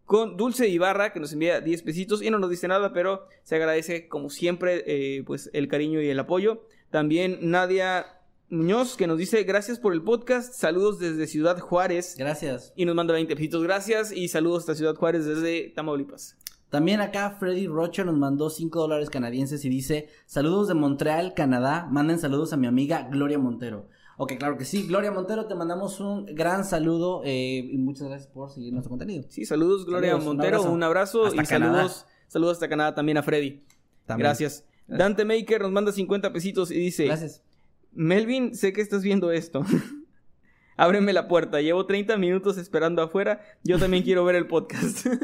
con 0.08 0.38
Dulce 0.38 0.68
Ibarra, 0.68 1.12
que 1.12 1.20
nos 1.20 1.34
envía 1.34 1.60
10 1.60 1.82
pesitos 1.82 2.22
y 2.22 2.30
no 2.30 2.38
nos 2.38 2.48
dice 2.48 2.66
nada, 2.66 2.94
pero 2.94 3.26
se 3.42 3.56
agradece 3.56 4.08
como 4.08 4.30
siempre 4.30 4.82
eh, 4.86 5.22
pues 5.26 5.50
el 5.52 5.68
cariño 5.68 6.00
y 6.00 6.08
el 6.08 6.18
apoyo. 6.18 6.64
También 6.88 7.38
Nadia 7.42 8.06
Muñoz, 8.48 8.96
que 8.96 9.06
nos 9.06 9.18
dice 9.18 9.42
gracias 9.42 9.78
por 9.78 9.92
el 9.92 10.00
podcast, 10.00 10.54
saludos 10.54 10.98
desde 10.98 11.26
Ciudad 11.26 11.58
Juárez. 11.58 12.14
Gracias. 12.16 12.72
Y 12.74 12.86
nos 12.86 12.94
manda 12.94 13.12
20 13.12 13.36
pesitos, 13.36 13.62
gracias. 13.62 14.10
Y 14.10 14.28
saludos 14.28 14.60
hasta 14.60 14.76
Ciudad 14.76 14.94
Juárez 14.96 15.26
desde 15.26 15.68
Tamaulipas. 15.76 16.38
También 16.70 17.02
acá 17.02 17.36
Freddy 17.38 17.66
Rocha 17.66 18.02
nos 18.02 18.16
mandó 18.16 18.48
5 18.48 18.80
dólares 18.80 19.10
canadienses 19.10 19.62
y 19.66 19.68
dice, 19.68 20.08
saludos 20.24 20.68
de 20.68 20.74
Montreal, 20.74 21.34
Canadá, 21.34 21.86
manden 21.90 22.18
saludos 22.18 22.54
a 22.54 22.56
mi 22.56 22.66
amiga 22.66 23.06
Gloria 23.10 23.38
Montero. 23.38 23.88
Ok, 24.20 24.32
claro 24.36 24.58
que 24.58 24.64
sí, 24.64 24.84
Gloria 24.88 25.12
Montero, 25.12 25.46
te 25.46 25.54
mandamos 25.54 26.00
un 26.00 26.26
gran 26.26 26.64
saludo 26.64 27.22
eh, 27.24 27.68
y 27.70 27.78
muchas 27.78 28.08
gracias 28.08 28.28
por 28.28 28.50
seguir 28.50 28.72
nuestro 28.72 28.90
contenido. 28.90 29.24
Sí, 29.28 29.44
saludos 29.44 29.86
Gloria 29.86 30.10
Saludos, 30.10 30.28
un 30.28 30.36
Montero, 30.36 30.56
abrazo. 30.56 30.72
un 30.74 30.82
abrazo, 30.82 31.24
Hasta 31.26 31.42
y 31.42 31.46
Canadá. 31.46 31.72
saludos, 31.76 32.06
saludos 32.26 32.52
hasta 32.54 32.68
Canadá 32.68 32.94
también 32.96 33.16
a 33.18 33.22
Freddy. 33.22 33.62
También. 34.06 34.24
Gracias. 34.24 34.64
Dante 34.88 35.24
Maker 35.24 35.60
nos 35.62 35.70
manda 35.70 35.92
50 35.92 36.32
pesitos 36.32 36.72
y 36.72 36.78
dice, 36.78 37.04
Gracias. 37.04 37.44
Melvin, 37.92 38.56
sé 38.56 38.72
que 38.72 38.80
estás 38.80 39.02
viendo 39.04 39.30
esto. 39.30 39.62
Ábreme 40.76 41.12
la 41.12 41.28
puerta, 41.28 41.60
llevo 41.60 41.86
30 41.86 42.16
minutos 42.16 42.58
esperando 42.58 43.02
afuera, 43.02 43.40
yo 43.62 43.78
también 43.78 44.02
quiero 44.02 44.24
ver 44.24 44.34
el 44.36 44.46
podcast. 44.46 45.06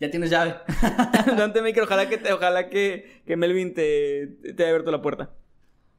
Ya 0.00 0.10
tienes 0.10 0.30
llave. 0.30 0.54
Dante 1.36 1.60
Maker, 1.60 1.82
ojalá 1.82 2.08
que, 2.08 2.16
te, 2.16 2.32
ojalá 2.32 2.70
que, 2.70 3.20
que 3.26 3.36
Melvin 3.36 3.74
te, 3.74 4.28
te 4.56 4.62
haya 4.62 4.70
abierto 4.70 4.90
la 4.90 5.02
puerta. 5.02 5.34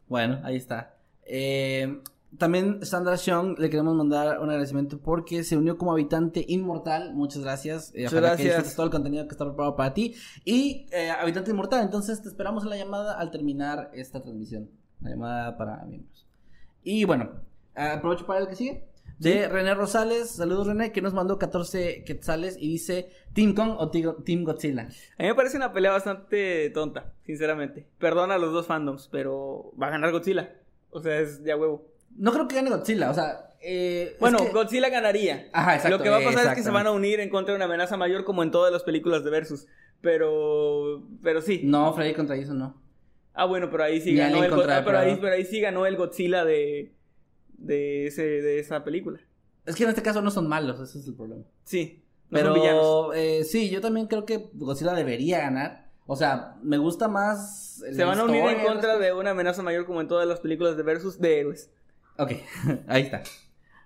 Bueno, 0.08 0.40
ahí 0.44 0.56
está. 0.56 0.96
Eh, 1.34 2.02
también 2.38 2.86
Sandra 2.86 3.16
Sean 3.16 3.56
le 3.58 3.70
queremos 3.70 3.96
mandar 3.96 4.40
un 4.40 4.50
agradecimiento 4.50 5.00
porque 5.00 5.44
se 5.44 5.56
unió 5.56 5.78
como 5.78 5.94
habitante 5.94 6.44
inmortal. 6.48 7.14
Muchas 7.14 7.44
gracias. 7.44 7.92
Eh, 7.94 8.04
Muchas 8.04 8.14
ojalá 8.14 8.28
gracias. 8.36 8.76
todo 8.76 8.86
el 8.86 8.92
contenido 8.92 9.26
que 9.28 9.32
está 9.32 9.46
preparado 9.46 9.76
para 9.78 9.94
ti. 9.94 10.16
Y 10.44 10.88
eh, 10.92 11.10
habitante 11.10 11.52
inmortal, 11.52 11.84
entonces 11.84 12.22
te 12.22 12.28
esperamos 12.28 12.64
en 12.64 12.70
la 12.70 12.78
llamada 12.78 13.18
al 13.18 13.32
terminar 13.32 13.92
esta 13.94 14.22
transmisión. 14.22 14.70
La 15.00 15.12
llamada 15.12 15.58
para 15.58 15.86
miembros. 15.86 16.28
Y 16.84 17.06
bueno, 17.06 17.32
aprovecho 17.76 18.26
para 18.26 18.42
el 18.42 18.48
que 18.48 18.56
sigue. 18.56 18.92
De 19.18 19.48
René 19.48 19.76
Rosales, 19.76 20.32
saludos 20.32 20.66
René, 20.66 20.92
que 20.92 21.02
nos 21.02 21.14
mandó 21.14 21.38
14 21.38 22.04
quetzales 22.06 22.58
y 22.60 22.70
dice 22.70 23.12
Team 23.34 23.54
Kong 23.54 23.76
o 23.78 23.92
Team 23.92 24.44
Godzilla. 24.44 24.90
A 25.18 25.22
mí 25.22 25.30
me 25.30 25.36
parece 25.36 25.58
una 25.58 25.72
pelea 25.72 25.92
bastante 25.92 26.72
tonta, 26.72 27.14
sinceramente. 27.24 27.88
Perdona 28.00 28.36
a 28.36 28.38
los 28.40 28.52
dos 28.52 28.66
fandoms, 28.66 29.10
pero 29.12 29.74
va 29.80 29.88
a 29.88 29.92
ganar 29.92 30.12
Godzilla. 30.12 30.61
O 30.92 31.02
sea, 31.02 31.20
es 31.20 31.44
de 31.44 31.52
a 31.52 31.58
huevo. 31.58 31.88
No 32.16 32.32
creo 32.34 32.48
que 32.48 32.56
gane 32.56 32.70
Godzilla, 32.70 33.10
o 33.10 33.14
sea... 33.14 33.50
eh, 33.62 34.12
es 34.14 34.20
Bueno, 34.20 34.38
que- 34.40 34.50
Godzilla 34.50 34.90
ganaría. 34.90 35.50
Ajá, 35.54 35.76
exacto, 35.76 35.98
Lo 35.98 36.04
que 36.04 36.10
va 36.10 36.18
a 36.18 36.24
pasar 36.24 36.48
es 36.48 36.54
que 36.56 36.64
se 36.64 36.72
van 36.72 36.88
a 36.88 36.92
unir 36.92 37.20
en 37.22 37.30
contra 37.30 37.54
de 37.54 37.56
una 37.58 37.66
amenaza 37.66 37.96
mayor 37.98 38.24
como 38.26 38.44
en 38.44 38.52
todas 38.52 38.72
las 38.72 38.84
películas 38.84 39.24
de 39.24 39.30
Versus. 39.32 39.68
Pero 40.02 41.08
pero 41.24 41.42
sí. 41.42 41.62
No, 41.64 41.94
Freddy 41.94 42.14
contra 42.14 42.36
Jason 42.36 42.60
no. 42.60 42.82
Ah, 43.34 43.46
bueno, 43.46 43.70
pero 43.72 43.84
ahí 43.84 44.02
sí 44.02 44.12
Ni 44.12 44.18
ganó 44.18 44.44
el 44.44 44.50
Go- 44.50 44.58
contra 44.58 44.78
ah, 44.80 44.84
pero, 44.86 44.98
ahí, 45.00 45.18
pero 45.22 45.34
ahí 45.34 45.46
sí 45.46 45.62
ganó 45.62 45.86
el 45.86 45.96
Godzilla 45.96 46.44
de 46.44 46.94
de 47.54 48.08
ese 48.08 48.24
de 48.24 48.60
esa 48.60 48.84
película. 48.84 49.20
Es 49.66 49.76
que 49.76 49.84
en 49.84 49.90
este 49.90 50.02
caso 50.02 50.22
no 50.22 50.32
son 50.32 50.48
malos, 50.48 50.80
ese 50.80 51.00
es 51.00 51.08
el 51.08 51.14
problema. 51.16 51.44
Sí. 51.64 52.04
No 52.30 52.40
son 52.40 52.54
villanos. 52.56 52.82
Pero 52.82 53.14
eh, 53.14 53.44
sí, 53.44 53.70
yo 53.70 53.80
también 53.80 54.08
creo 54.08 54.26
que 54.26 54.50
Godzilla 54.54 54.94
debería 54.94 55.40
ganar. 55.40 55.91
O 56.08 56.16
sea, 56.16 56.58
me 56.62 56.78
gusta 56.78 57.08
más. 57.08 57.84
Se 57.92 58.04
van 58.04 58.20
a 58.20 58.26
unir 58.26 58.44
en 58.44 58.66
contra 58.66 58.98
de 58.98 59.14
una 59.14 59.32
amenaza 59.32 59.62
mayor 59.64 59.86
como 59.86 60.02
en 60.02 60.08
todas 60.08 60.28
las 60.28 60.40
películas 60.40 60.76
de 60.78 60.84
Versus 60.84 61.20
de 61.20 61.40
héroes. 61.40 61.70
Ok, 62.18 62.32
ahí 62.88 63.04
está. 63.04 63.24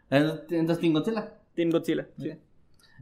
Entonces, 0.09 0.79
Team 0.79 0.93
Godzilla. 0.93 1.33
Team 1.55 1.69
Godzilla. 1.71 2.07
sí. 2.17 2.31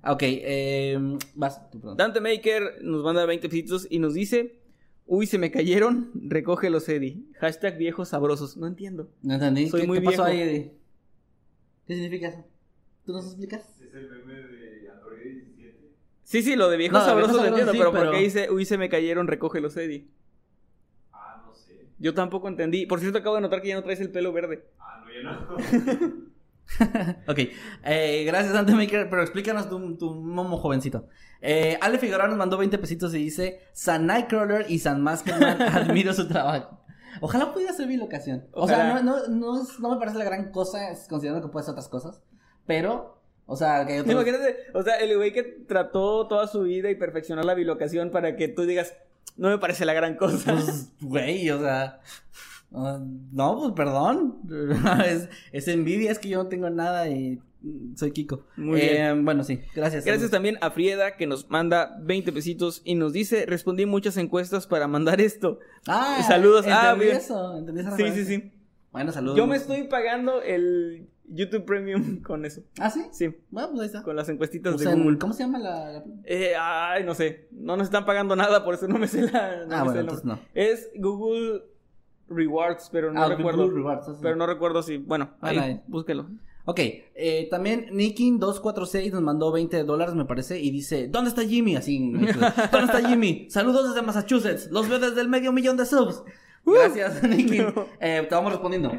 Ok, 0.06 0.20
eh, 0.24 1.00
vas. 1.36 1.70
tú, 1.72 1.80
perdón. 1.80 1.96
Dante 1.96 2.20
Maker 2.20 2.80
nos 2.82 3.04
manda 3.06 3.26
20 3.26 3.48
pesitos 3.48 3.88
y 3.90 4.00
nos 4.00 4.14
dice, 4.14 4.60
uy, 5.06 5.26
se 5.28 5.38
me 5.38 5.50
cayeron, 5.50 6.12
recógelos, 6.14 6.90
Eddie. 6.90 7.24
Hashtag 7.40 7.78
viejos 7.78 8.10
sabrosos. 8.10 8.58
No 8.58 8.68
entiendo. 8.68 9.10
No 9.22 9.36
entendí. 9.36 9.70
Soy 9.70 9.82
¿Qué, 9.82 9.88
muy 9.88 10.00
qué 10.00 10.06
pasó 10.06 10.26
viejo. 10.26 10.42
ahí, 10.42 10.42
Eddie? 10.42 10.74
¿Qué 11.88 11.94
significa 11.94 12.28
eso? 12.28 12.44
¿Tú 13.06 13.14
nos 13.14 13.26
explicas? 13.28 13.62
Es 13.82 13.94
el 13.94 14.10
meme 14.10 14.34
de 14.34 14.40
Android 14.42 14.60
17. 14.60 14.63
Sí, 16.34 16.42
sí, 16.42 16.56
lo 16.56 16.68
de 16.68 16.78
viejos 16.78 17.06
No, 17.06 17.16
viejos 17.16 17.36
lo 17.36 17.46
entiendo, 17.46 17.72
sí, 17.74 17.78
pero, 17.78 17.92
¿por 17.92 18.00
qué 18.02 18.08
pero- 18.08 18.18
dice, 18.18 18.50
uy, 18.50 18.66
se 18.66 18.80
me 18.80 18.90
cayeron, 18.90 19.28
recógelos, 19.28 19.78
Eddie? 19.78 20.08
Ah, 21.12 21.44
no 21.46 21.54
sé. 21.54 21.90
Yo 22.00 22.16
tampoco 22.16 22.48
entendí. 22.48 22.88
Por 22.88 23.00
cierto, 23.00 23.20
acabo 23.20 23.36
de 23.36 23.42
notar 23.42 23.62
que 23.62 23.68
ya 23.68 23.76
no 23.76 23.84
traes 23.84 24.00
el 24.02 24.10
pelo 24.12 24.34
verde. 24.34 24.66
Ah, 24.80 25.04
no, 25.06 25.14
ya 25.14 25.96
no. 25.96 26.24
Ok, 27.28 27.38
eh, 27.84 28.24
gracias 28.26 28.52
Dante 28.54 28.74
Maker, 28.74 29.08
pero 29.10 29.22
explícanos 29.22 29.70
tu, 29.70 29.96
tu 29.96 30.16
momo 30.16 30.58
jovencito. 30.58 31.08
Eh, 31.42 31.78
Ale 31.82 32.00
Figueroa 32.00 32.28
nos 32.28 32.38
mandó 32.38 32.58
20 32.58 32.80
pesitos 32.80 33.14
y 33.14 33.20
dice, 33.20 33.60
San 33.74 34.08
Nightcrawler 34.08 34.66
y 34.70 34.80
San 34.80 35.04
Maskman, 35.04 35.44
admiro 35.62 36.14
su 36.14 36.28
trabajo. 36.28 36.80
Ojalá 37.22 37.54
pudiera 37.54 37.74
ser 37.74 37.88
bilocación. 37.88 38.48
O 38.54 38.68
sea, 38.68 38.92
no, 38.92 39.04
no, 39.04 39.28
no, 39.28 39.62
es- 39.62 39.80
no 39.80 39.92
me 39.92 39.98
parece 40.00 40.18
la 40.18 40.24
gran 40.26 40.52
cosa, 40.52 40.80
considerando 41.08 41.46
que 41.48 41.52
puede 41.52 41.64
ser 41.66 41.74
otras 41.74 41.90
cosas. 41.90 42.24
Pero, 42.66 43.22
o 43.54 43.56
sea, 43.56 43.86
que 43.86 44.02
otros... 44.02 44.14
Imagínate, 44.14 44.58
o 44.74 44.84
sea, 44.84 44.96
el 44.98 45.16
güey 45.16 45.32
que 45.34 45.44
trató 45.44 46.28
toda 46.28 46.48
su 46.48 46.62
vida 46.64 46.90
y 46.90 46.96
perfeccionó 46.96 47.42
la 47.44 47.54
bilocación 47.54 48.12
para 48.12 48.36
que 48.36 48.48
tú 48.50 48.64
digas, 48.66 48.94
no 49.38 49.50
me 49.50 49.58
parece 49.58 49.86
la 49.86 49.94
gran 49.94 50.16
cosa. 50.16 50.54
Pues, 50.54 50.92
güey, 51.02 51.50
o 51.50 51.60
sea. 51.60 52.00
no, 52.72 53.58
pues 53.60 53.72
perdón. 53.74 54.40
es, 55.06 55.30
es 55.52 55.68
envidia, 55.68 56.12
es 56.12 56.20
que 56.20 56.30
yo 56.30 56.44
no 56.44 56.50
tengo 56.50 56.70
nada 56.70 57.08
y 57.10 57.40
soy 57.96 58.12
Kiko. 58.12 58.46
Muy 58.58 58.82
Eh, 58.82 58.92
bien. 58.92 59.26
Bueno, 59.26 59.44
sí, 59.44 59.62
gracias. 59.74 60.04
Gracias 60.06 60.30
también 60.32 60.58
a 60.62 60.72
Frieda 60.72 61.16
que 61.16 61.28
nos 61.28 61.50
manda 61.50 61.96
20 62.02 62.32
pesitos 62.34 62.82
y 62.84 62.96
nos 62.96 63.14
dice, 63.14 63.46
respondí 63.46 63.86
muchas 63.86 64.18
encuestas 64.18 64.68
para 64.68 64.88
mandar 64.88 65.22
esto. 65.22 65.60
Ah, 65.88 66.22
Saludos. 66.28 66.66
Ah, 66.68 66.94
bien. 67.00 67.16
eso, 67.18 67.58
entendí 67.58 67.82
esa 67.82 67.96
Sí, 67.96 68.04
sí, 68.14 68.26
sí. 68.26 68.52
Bueno, 68.92 69.12
saludos. 69.12 69.38
Yo 69.38 69.48
me 69.48 69.56
estoy 69.56 69.84
pagando 69.84 70.42
el 70.42 71.08
YouTube 71.28 71.66
Premium 71.66 72.22
con 72.24 72.46
eso. 72.46 72.62
¿Ah, 72.80 72.90
sí? 72.90 73.02
Sí, 73.12 73.30
Bueno, 73.50 73.70
pues 73.70 73.82
ahí 73.82 73.86
está. 73.88 74.04
con 74.04 74.16
las 74.16 74.30
encuestitas 74.30 74.74
Pues 74.76 74.86
de 74.88 74.96
Google. 74.96 75.18
¿Cómo 75.18 75.34
se 75.34 75.44
llama 75.44 75.60
la...? 75.60 75.92
la- 75.92 76.04
Eh, 76.26 76.54
ay, 76.60 77.04
no 77.04 77.16
sé. 77.16 77.48
No 77.52 77.78
nos 77.78 77.86
están 77.88 78.06
pagando 78.06 78.36
nada, 78.36 78.64
por 78.64 78.74
eso 78.76 78.88
no 78.88 78.98
me 79.00 79.08
sé 79.08 79.22
la. 79.32 79.66
no 79.66 79.76
Ah, 79.76 79.84
bueno, 79.84 80.00
entonces 80.02 80.26
no. 80.26 80.40
Es 80.54 80.90
Google 80.96 81.64
Rewards, 82.30 82.90
pero 82.92 83.12
no 83.12 83.24
Ah, 83.24 83.30
recuerdo. 83.30 83.64
Google 83.64 83.78
Rewards. 83.78 84.08
Pero 84.22 84.36
no 84.36 84.46
recuerdo 84.48 84.82
si. 84.84 84.98
Bueno, 84.98 85.32
ahí, 85.42 85.58
Bueno, 85.58 85.74
ahí. 85.74 85.82
búsquelo. 85.88 86.28
Ok, 86.66 86.80
eh, 86.80 87.50
también 87.52 87.88
Nikin246 87.92 89.12
nos 89.12 89.22
mandó 89.22 89.52
20 89.52 89.84
dólares, 89.84 90.16
me 90.16 90.24
parece, 90.24 90.62
y 90.62 90.72
dice, 90.72 91.10
¿dónde 91.10 91.28
está 91.30 91.42
Jimmy? 91.44 91.76
Así, 91.76 92.10
¿dónde 92.72 92.86
está 92.86 93.06
Jimmy? 93.06 93.48
Saludos 93.50 93.90
desde 93.90 94.02
Massachusetts, 94.06 94.72
los 94.72 94.88
veo 94.88 94.98
desde 95.00 95.20
el 95.20 95.28
medio 95.28 95.52
millón 95.52 95.76
de 95.76 95.86
subs. 95.86 96.24
Gracias, 96.66 97.22
Nikin. 97.30 97.66
Eh, 98.00 98.26
te 98.28 98.36
vamos 98.36 98.52
respondiendo. 98.52 98.92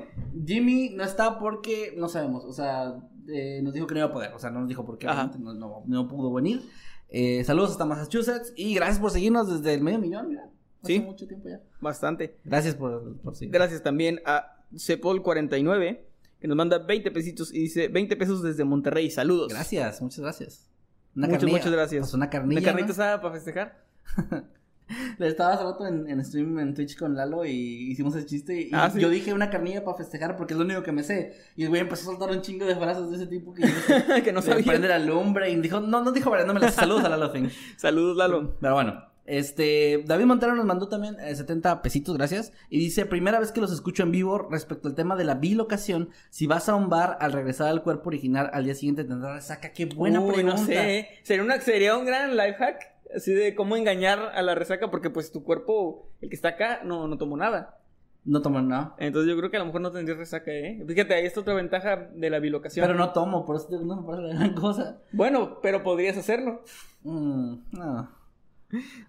Jimmy 0.47 0.91
no 0.91 1.05
está 1.05 1.39
porque 1.39 1.95
no 1.97 2.09
sabemos, 2.09 2.45
o 2.45 2.53
sea, 2.53 2.95
eh, 3.29 3.61
nos 3.63 3.73
dijo 3.73 3.87
que 3.87 3.95
no 3.95 4.01
iba 4.01 4.09
a 4.09 4.13
poder, 4.13 4.33
o 4.35 4.39
sea, 4.39 4.51
no 4.51 4.61
nos 4.61 4.69
dijo 4.69 4.85
por 4.85 4.99
qué, 4.99 5.07
no, 5.07 5.55
no- 5.55 5.83
no 5.87 6.09
pudo 6.09 6.33
venir. 6.33 6.63
Eh, 7.09 7.45
saludos 7.45 7.71
hasta 7.73 7.85
Massachusetts 7.85 8.53
y 8.57 8.75
gracias 8.75 8.99
por 8.99 9.11
seguirnos 9.11 9.49
desde 9.49 9.75
el 9.75 9.83
medio 9.83 9.99
millón, 9.99 10.29
mira. 10.29 10.51
Hace 10.83 10.95
Sí. 10.95 11.01
mucho 11.01 11.27
tiempo 11.27 11.49
ya. 11.49 11.61
Bastante. 11.81 12.39
Gracias 12.45 12.75
por, 12.75 13.17
por 13.23 13.35
seguir. 13.37 13.55
Gracias 13.55 13.83
también 13.83 14.21
a 14.27 14.65
Cepol49, 14.75 16.01
que 16.41 16.49
nos 16.49 16.57
manda 16.57 16.79
20 16.79 17.11
pesitos 17.13 17.55
y 17.55 17.61
dice 17.61 17.89
20 17.89 18.17
pesos 18.17 18.43
desde 18.43 18.65
Monterrey. 18.65 19.11
Saludos. 19.11 19.49
Gracias, 19.53 20.03
muchas 20.03 20.21
gracias. 20.21 20.71
Una 21.17 21.29
Muchas, 21.29 21.41
carnilla. 21.41 21.59
muchas 21.59 21.73
gracias. 21.73 22.01
Pues 22.03 22.15
una 22.15 22.29
carnilla. 22.29 22.61
¿Una 22.61 22.67
carnita 22.67 22.87
¿no? 22.89 22.93
asada 22.93 23.21
para 23.23 23.35
festejar? 23.35 23.85
Le 25.19 25.29
estaba 25.29 25.55
hace 25.55 25.65
rato 25.65 25.87
en, 25.87 26.09
en 26.09 26.25
stream 26.25 26.59
en 26.59 26.75
Twitch 26.75 26.99
con 26.99 27.15
Lalo 27.17 27.45
y 27.45 27.91
hicimos 27.91 28.15
el 28.17 28.27
chiste 28.27 28.61
y 28.63 28.71
Ah, 28.73 28.91
¿sí? 28.91 29.01
yo 29.01 29.09
dije 29.09 29.33
una 29.33 29.49
carnilla 29.51 29.85
para 29.85 29.97
festejar 29.97 30.37
porque 30.37 30.55
es 30.55 30.59
lo 30.59 30.65
único 30.65 30.83
que 30.83 30.93
me 30.93 31.03
sé. 31.03 31.35
Y 31.57 31.63
el 31.65 31.69
güey 31.71 31.81
empezó 31.81 32.03
a 32.03 32.15
soltar 32.17 32.31
un 32.37 32.43
chingo 32.43 32.67
de 32.67 32.77
frases 32.77 33.09
de 33.11 33.17
ese 33.17 33.27
tipo 33.27 33.55
que 33.55 33.63
yo 33.63 33.69
dije, 33.69 34.23
que 34.25 34.33
no 34.33 34.43
"Se 34.43 34.51
prende 34.51 34.73
sabía. 34.73 34.89
la 34.89 34.99
lumbre 34.99 35.51
y 35.51 35.57
dijo, 35.57 35.81
no, 35.81 36.03
no 36.03 36.13
dijo 36.13 36.35
no 36.45 36.55
me 36.55 36.61
las 36.61 36.75
saludos 36.75 37.05
a 37.05 37.09
Lalo 37.09 37.31
Fin. 37.31 37.51
Saludos, 37.77 38.17
Lalo. 38.17 38.57
Pero 38.61 38.75
bueno, 38.75 39.05
este, 39.27 40.05
David 40.07 40.27
Montero 40.27 40.55
nos 40.55 40.67
mandó 40.67 40.89
también 40.89 41.17
eh, 41.21 41.35
70 41.35 41.81
pesitos, 41.81 42.17
gracias. 42.17 42.53
Y 42.69 42.79
dice, 42.79 43.07
primera 43.07 43.41
vez 43.41 43.53
que 43.53 43.61
los 43.63 43.73
escucho 43.73 44.03
en 44.03 44.11
vivo 44.13 44.49
respecto 44.51 44.89
al 44.89 44.95
tema 44.95 45.17
de 45.17 45.25
la 45.25 45.35
bilocación, 45.35 46.11
si 46.29 46.47
vas 46.47 46.69
a 46.69 46.75
un 46.75 46.91
bar 46.91 47.17
al 47.21 47.33
regresar 47.33 47.69
al 47.69 47.83
cuerpo 47.83 48.09
original 48.11 48.51
al 48.53 48.65
día 48.65 48.75
siguiente 48.75 49.05
tendrá 49.05 49.33
resaca. 49.35 49.73
Qué 49.73 49.87
buena 49.87 50.21
Uy, 50.21 50.35
pregunta. 50.35 50.59
no 50.61 50.67
sé. 50.67 51.09
Sería, 51.23 51.43
una, 51.43 51.61
sería 51.61 51.97
un 51.97 52.05
gran 52.05 52.37
life 52.37 52.55
hack. 52.59 52.94
Así 53.15 53.33
de 53.33 53.55
cómo 53.55 53.77
engañar 53.77 54.19
a 54.35 54.43
la 54.43 54.55
resaca, 54.55 54.91
porque 54.91 55.11
pues 55.11 55.31
tu 55.33 55.45
cuerpo, 55.45 56.09
el 56.21 56.29
que 56.29 56.35
está 56.37 56.49
acá, 56.51 56.81
no, 56.85 57.07
no 57.09 57.17
tomó 57.19 57.37
nada. 57.37 57.79
No 58.27 58.41
tomo 58.41 58.61
nada. 58.63 58.95
Entonces 58.99 59.31
yo 59.31 59.37
creo 59.37 59.51
que 59.51 59.59
a 59.59 59.61
lo 59.61 59.67
mejor 59.67 59.83
no 59.83 59.93
tendría 59.93 60.17
resaca, 60.17 60.51
¿eh? 60.51 60.83
Fíjate, 60.89 61.13
ahí 61.15 61.27
está 61.27 61.41
otra 61.41 61.53
ventaja 61.53 62.09
de 62.15 62.31
la 62.31 62.39
bilocación. 62.39 62.87
Pero 62.87 62.99
no 62.99 63.13
tomo, 63.13 63.45
por 63.45 63.57
eso 63.57 63.67
te- 63.69 63.77
no 63.85 64.01
me 64.01 64.07
parece 64.07 64.33
la 64.33 64.41
gran 64.41 64.55
cosa. 64.55 64.99
Bueno, 65.13 65.59
pero 65.63 65.83
podrías 65.83 66.17
hacerlo. 66.17 66.63
Mm, 67.03 67.57
no. 67.73 68.11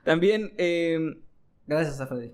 También, 0.04 0.54
eh, 0.58 1.00
Gracias 1.68 2.00
a 2.02 2.08
Freddy. 2.08 2.34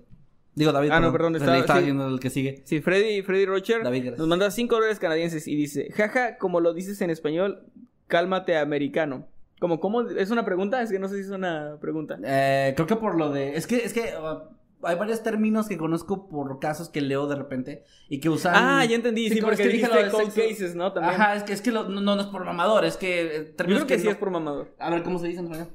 Digo, 0.54 0.72
David. 0.72 0.90
Ah, 0.92 1.00
no, 1.00 1.10
perdón, 1.12 1.36
estaba- 1.36 1.56
estaba 1.56 1.78
sí. 1.78 1.84
viendo 1.86 2.06
el 2.08 2.20
que 2.20 2.28
sigue. 2.28 2.60
sí, 2.66 2.80
Freddy, 2.82 3.22
Freddy 3.22 3.46
Rocher 3.46 3.82
David, 3.82 4.00
gracias. 4.00 4.18
nos 4.18 4.28
manda 4.28 4.50
5 4.50 4.74
dólares 4.74 4.98
canadienses 4.98 5.48
y 5.48 5.56
dice, 5.56 5.90
jaja, 5.92 6.36
como 6.36 6.60
lo 6.60 6.74
dices 6.74 7.00
en 7.00 7.08
español, 7.10 7.62
cálmate 8.08 8.58
americano. 8.58 9.28
Como, 9.62 9.78
¿cómo? 9.78 10.02
¿Es 10.02 10.32
una 10.32 10.44
pregunta? 10.44 10.82
Es 10.82 10.90
que 10.90 10.98
no 10.98 11.06
sé 11.06 11.14
si 11.14 11.20
es 11.20 11.30
una 11.30 11.76
pregunta. 11.80 12.18
Eh, 12.24 12.72
creo 12.74 12.88
que 12.88 12.96
por 12.96 13.16
lo 13.16 13.30
de. 13.30 13.54
Es 13.56 13.68
que, 13.68 13.76
es 13.76 13.92
que 13.92 14.12
uh, 14.20 14.84
hay 14.84 14.96
varios 14.96 15.22
términos 15.22 15.68
que 15.68 15.78
conozco 15.78 16.28
por 16.28 16.58
casos 16.58 16.88
que 16.88 17.00
leo 17.00 17.28
de 17.28 17.36
repente 17.36 17.84
y 18.08 18.18
que 18.18 18.28
usan. 18.28 18.54
Ah, 18.56 18.84
ya 18.84 18.96
entendí, 18.96 19.28
sí, 19.30 19.36
como 19.38 19.50
porque 19.50 19.62
es 19.62 19.68
que 19.68 19.74
dije 19.76 19.86
lo 19.88 19.94
de 20.02 20.10
cold 20.10 20.32
sexo. 20.32 20.48
cases, 20.50 20.74
¿no? 20.74 20.92
También. 20.92 21.14
Ajá, 21.14 21.36
es 21.36 21.44
que, 21.44 21.52
es 21.52 21.62
que 21.62 21.70
lo- 21.70 21.88
no, 21.88 22.00
no 22.00 22.20
es 22.20 22.26
por 22.26 22.44
mamador, 22.44 22.84
es 22.84 22.96
que 22.96 23.20
eh, 23.36 23.44
Yo 23.50 23.54
términos 23.54 23.84
creo 23.84 23.86
que 23.86 23.98
sí 24.00 24.04
no- 24.06 24.10
es 24.10 24.16
por 24.16 24.30
mamador. 24.32 24.74
A 24.80 24.90
ver, 24.90 25.04
¿cómo 25.04 25.20
se 25.20 25.28
dice 25.28 25.38
en 25.38 25.46
realidad? 25.48 25.68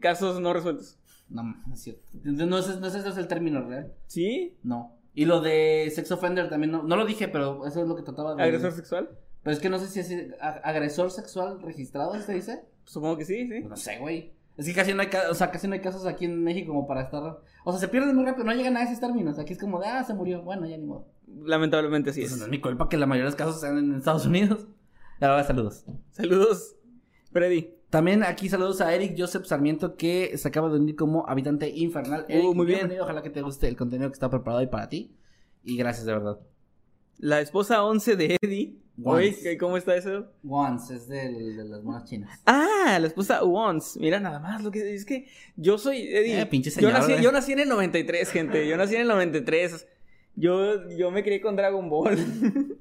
Casos 0.00 0.40
no 0.40 0.52
resueltos. 0.52 0.96
No, 1.28 1.42
no 1.42 1.74
es 1.74 1.80
cierto. 1.82 2.02
No 2.22 2.58
es, 2.58 2.78
no 2.80 2.86
es 2.86 2.94
ese 2.94 3.08
es 3.08 3.16
el 3.16 3.26
término 3.26 3.62
real. 3.68 3.92
¿Sí? 4.06 4.56
No. 4.62 4.96
Y 5.14 5.24
lo 5.24 5.40
de 5.40 5.90
sex 5.92 6.10
offender 6.12 6.48
también 6.48 6.70
no, 6.70 6.84
no 6.84 6.94
lo 6.96 7.04
dije, 7.06 7.26
pero 7.28 7.66
eso 7.66 7.82
es 7.82 7.88
lo 7.88 7.96
que 7.96 8.02
trataba 8.02 8.36
de. 8.36 8.42
¿Agresor 8.44 8.70
sexual? 8.72 9.10
Pero 9.42 9.54
es 9.54 9.60
que 9.60 9.68
no 9.70 9.78
sé 9.78 9.86
si 9.88 10.00
es 10.00 10.34
a- 10.40 10.60
agresor 10.68 11.10
sexual 11.10 11.60
registrado, 11.62 12.14
¿se 12.20 12.34
dice? 12.34 12.62
Supongo 12.90 13.18
que 13.18 13.24
sí, 13.24 13.46
sí. 13.46 13.60
No 13.60 13.76
sé, 13.76 13.98
güey. 14.00 14.32
Es 14.56 14.66
que 14.66 14.74
casi 14.74 14.92
no 14.92 15.00
hay, 15.02 15.08
o 15.30 15.34
sea, 15.34 15.52
casi 15.52 15.68
no 15.68 15.74
hay 15.74 15.80
casos 15.80 16.06
aquí 16.06 16.24
en 16.24 16.42
México 16.42 16.72
como 16.72 16.88
para 16.88 17.02
estar... 17.02 17.22
O 17.64 17.70
sea, 17.70 17.78
se 17.78 17.86
pierden 17.86 18.16
muy 18.16 18.24
rápido, 18.24 18.44
no 18.44 18.52
llegan 18.52 18.76
a 18.76 18.82
esos 18.82 18.98
términos. 18.98 19.38
Aquí 19.38 19.52
es 19.52 19.60
como 19.60 19.78
de, 19.78 19.86
ah, 19.86 20.02
se 20.02 20.12
murió. 20.12 20.42
Bueno, 20.42 20.66
ya 20.66 20.76
ni 20.76 20.86
modo. 20.86 21.06
Lamentablemente 21.44 22.12
sí 22.12 22.22
Pues 22.22 22.32
no 22.32 22.36
es. 22.38 22.42
es 22.42 22.48
mi 22.48 22.60
culpa 22.60 22.88
que 22.88 22.96
la 22.96 23.06
mayoría 23.06 23.26
de 23.26 23.30
los 23.30 23.36
casos 23.36 23.60
sean 23.60 23.78
en 23.78 23.94
Estados 23.94 24.26
Unidos. 24.26 24.66
Ahora 25.20 25.44
saludos. 25.44 25.84
Saludos, 26.10 26.74
Freddy. 27.30 27.74
También 27.90 28.24
aquí 28.24 28.48
saludos 28.48 28.80
a 28.80 28.92
Eric 28.92 29.14
Joseph 29.16 29.44
Sarmiento 29.44 29.94
que 29.96 30.36
se 30.36 30.48
acaba 30.48 30.68
de 30.68 30.80
unir 30.80 30.96
como 30.96 31.28
habitante 31.28 31.68
infernal. 31.68 32.26
Uh, 32.28 32.32
Eric, 32.32 32.54
muy 32.54 32.66
bien. 32.66 32.78
bienvenido, 32.80 33.04
Ojalá 33.04 33.22
que 33.22 33.30
te 33.30 33.42
guste 33.42 33.68
el 33.68 33.76
contenido 33.76 34.10
que 34.10 34.14
está 34.14 34.28
preparado 34.28 34.58
hoy 34.62 34.66
para 34.66 34.88
ti. 34.88 35.14
Y 35.62 35.76
gracias 35.76 36.06
de 36.06 36.12
verdad. 36.12 36.40
La 37.18 37.40
esposa 37.40 37.84
11 37.84 38.16
de 38.16 38.36
Eddie. 38.42 38.80
Once. 39.04 39.28
Oye, 39.28 39.36
¿qué- 39.42 39.58
¿cómo 39.58 39.76
está 39.76 39.94
eso? 39.96 40.26
Once 40.48 40.94
es 40.94 41.08
del- 41.08 41.56
de 41.56 41.64
las 41.64 41.82
monas 41.82 42.04
chinas. 42.04 42.40
Ah, 42.46 42.98
la 43.00 43.06
esposa 43.06 43.42
Once. 43.42 43.98
Mira 44.00 44.20
nada 44.20 44.38
más 44.40 44.62
lo 44.62 44.70
que 44.70 44.94
es 44.94 45.04
que 45.04 45.26
yo 45.56 45.78
soy 45.78 46.02
Eddie. 46.08 46.40
Eh, 46.40 46.46
pinche 46.46 46.70
yo, 46.70 46.90
nací, 46.90 47.12
eh. 47.12 47.18
yo 47.22 47.32
nací 47.32 47.52
en 47.52 47.60
el 47.60 47.68
93, 47.68 48.30
gente. 48.30 48.66
Yo 48.68 48.76
nací 48.76 48.94
en 48.94 49.02
el 49.02 49.08
93. 49.08 49.86
Yo, 50.36 50.88
yo 50.90 51.10
me 51.10 51.22
crié 51.22 51.40
con 51.40 51.56
Dragon 51.56 51.88
Ball. 51.90 52.16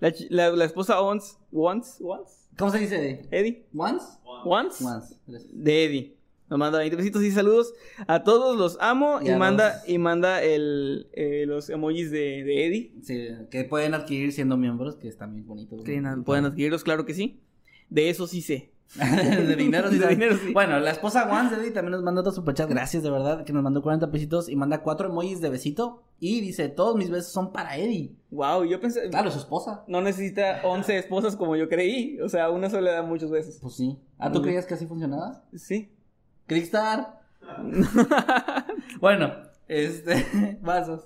la, 0.00 0.12
chi- 0.12 0.26
la- 0.30 0.50
la 0.50 0.64
esposa 0.64 1.00
Once. 1.00 1.36
Once, 1.52 2.02
Once. 2.02 2.32
¿Cómo 2.58 2.70
se 2.70 2.78
dice? 2.78 3.26
Eddie. 3.30 3.66
¿Once? 3.76 4.04
Once. 4.44 4.84
Once. 4.84 5.14
Gracias. 5.26 5.50
De 5.52 5.84
Eddie. 5.84 6.15
Nos 6.48 6.58
manda 6.58 6.78
20 6.78 6.96
besitos 6.96 7.22
y 7.22 7.30
saludos. 7.32 7.74
A 8.06 8.22
todos 8.22 8.56
los 8.56 8.78
amo. 8.80 9.18
Y 9.22 9.30
manda, 9.32 9.74
los- 9.80 9.88
y 9.88 9.98
manda 9.98 10.42
el, 10.42 11.08
eh, 11.12 11.44
los 11.46 11.68
emojis 11.70 12.10
de, 12.10 12.44
de 12.44 12.66
Eddie. 12.66 12.92
Sí, 13.02 13.28
que 13.50 13.64
pueden 13.64 13.94
adquirir 13.94 14.32
siendo 14.32 14.56
miembros, 14.56 14.96
que 14.96 15.08
están 15.08 15.34
bien 15.34 15.46
bonitos. 15.46 15.82
Na- 15.84 16.22
pueden 16.24 16.44
adquirirlos, 16.44 16.84
claro 16.84 17.04
que 17.04 17.14
sí. 17.14 17.40
De 17.90 18.10
eso 18.10 18.26
sí 18.26 18.42
sé. 18.42 18.70
de 18.96 19.56
dinero, 19.56 19.88
sí. 19.90 19.98
De 19.98 20.06
dinero, 20.06 20.36
sí. 20.36 20.52
Bueno, 20.52 20.78
la 20.78 20.92
esposa 20.92 21.26
Juan 21.28 21.52
Eddie 21.52 21.72
también 21.72 21.90
nos 21.90 22.02
mandó 22.04 22.20
otro 22.20 22.30
superchat. 22.32 22.68
Gracias, 22.70 23.02
de 23.02 23.10
verdad, 23.10 23.44
que 23.44 23.52
nos 23.52 23.64
mandó 23.64 23.82
40 23.82 24.12
pesitos 24.12 24.48
y 24.48 24.54
manda 24.54 24.82
cuatro 24.82 25.08
emojis 25.08 25.40
de 25.40 25.50
besito. 25.50 26.04
Y 26.20 26.40
dice: 26.40 26.68
Todos 26.68 26.94
mis 26.96 27.10
besos 27.10 27.32
son 27.32 27.52
para 27.52 27.76
Eddie. 27.76 28.14
Wow, 28.30 28.64
yo 28.64 28.80
pensé. 28.80 29.10
Claro, 29.10 29.30
su 29.32 29.38
esposa. 29.40 29.82
No 29.88 30.00
necesita 30.00 30.60
11 30.64 30.98
esposas 30.98 31.34
como 31.34 31.56
yo 31.56 31.68
creí. 31.68 32.20
O 32.20 32.28
sea, 32.28 32.48
una 32.50 32.70
sola 32.70 32.82
le 32.82 32.90
da 32.92 33.02
muchos 33.02 33.30
besos. 33.32 33.58
Pues 33.60 33.74
sí. 33.74 33.98
¿Ah, 34.18 34.28
tú 34.28 34.34
bien. 34.38 34.44
creías 34.44 34.66
que 34.66 34.74
así 34.74 34.86
funcionaba? 34.86 35.44
Sí. 35.56 35.90
Crickstar. 36.46 37.20
bueno, 39.00 39.34
este. 39.68 40.58
Vasos. 40.62 41.04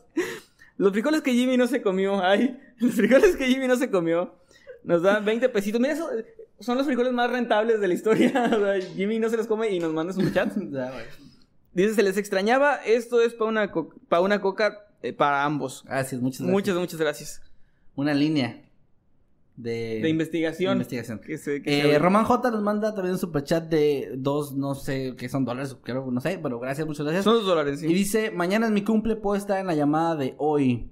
Los 0.77 0.93
frijoles 0.93 1.21
que 1.23 1.33
Jimmy 1.33 1.57
no 1.57 1.67
se 1.67 1.83
comió. 1.83 2.23
Ay, 2.25 2.59
los 2.79 2.95
frijoles 2.95 3.37
que 3.37 3.47
Jimmy 3.47 3.67
no 3.69 3.77
se 3.77 3.91
comió. 3.91 4.35
Nos 4.85 5.03
dan 5.03 5.25
20 5.25 5.49
pesitos. 5.51 5.81
Mira, 5.81 5.93
eso, 5.93 6.09
son 6.59 6.79
los 6.79 6.87
frijoles 6.87 7.13
más 7.13 7.31
rentables 7.31 7.81
de 7.81 7.89
la 7.89 7.95
historia. 7.95 8.51
O 8.57 8.61
sea, 8.65 8.81
Jimmy 8.95 9.19
no 9.19 9.29
se 9.29 9.37
los 9.37 9.47
come 9.47 9.69
y 9.71 9.79
nos 9.79 9.93
manda 9.93 10.13
su 10.13 10.29
chat. 10.31 10.53
Dice, 11.73 11.95
se 11.95 12.03
les 12.03 12.17
extrañaba. 12.17 12.77
Esto 12.77 13.21
es 13.21 13.35
para 13.35 13.49
una, 13.51 13.71
co- 13.71 13.95
pa' 14.09 14.21
una 14.21 14.41
coca 14.41 14.87
eh, 15.03 15.13
para 15.13 15.45
ambos. 15.45 15.85
Gracias, 15.87 16.21
muchas 16.21 16.41
gracias. 16.41 16.53
Muchas, 16.53 16.77
muchas 16.77 17.01
gracias. 17.01 17.43
Una 17.95 18.15
línea 18.15 18.63
de, 19.63 20.01
De 20.03 20.09
investigación. 20.09 20.71
de 20.71 20.85
investigación. 20.85 21.19
Que 21.21 21.39
se, 21.39 21.63
que 21.63 21.79
Eh, 21.81 21.83
se. 21.93 21.99
Román 21.99 22.25
J 22.25 22.51
nos 22.51 22.63
manda 22.63 22.95
también 22.95 23.15
un 23.15 23.19
superchat 23.19 23.69
de 23.69 24.13
dos, 24.17 24.55
no 24.55 24.75
sé 24.75 25.15
qué 25.17 25.29
son 25.29 25.45
dólares, 25.45 25.77
creo, 25.83 26.11
no 26.11 26.21
sé, 26.21 26.39
pero 26.43 26.59
gracias, 26.61 26.87
muchas 26.87 27.05
gracias. 27.05 27.25
Son 27.25 27.35
dos 27.35 27.47
dólares, 27.47 27.81
sí. 27.81 27.87
Y 27.87 27.95
dice, 27.95 28.31
mañana 28.31 28.67
es 28.67 28.73
mi 28.73 28.83
cumple, 28.85 29.17
puedo 29.17 29.37
estar 29.37 29.59
en 29.59 29.67
la 29.67 29.75
llamada 29.75 30.17
de 30.17 30.35
hoy. 30.39 30.91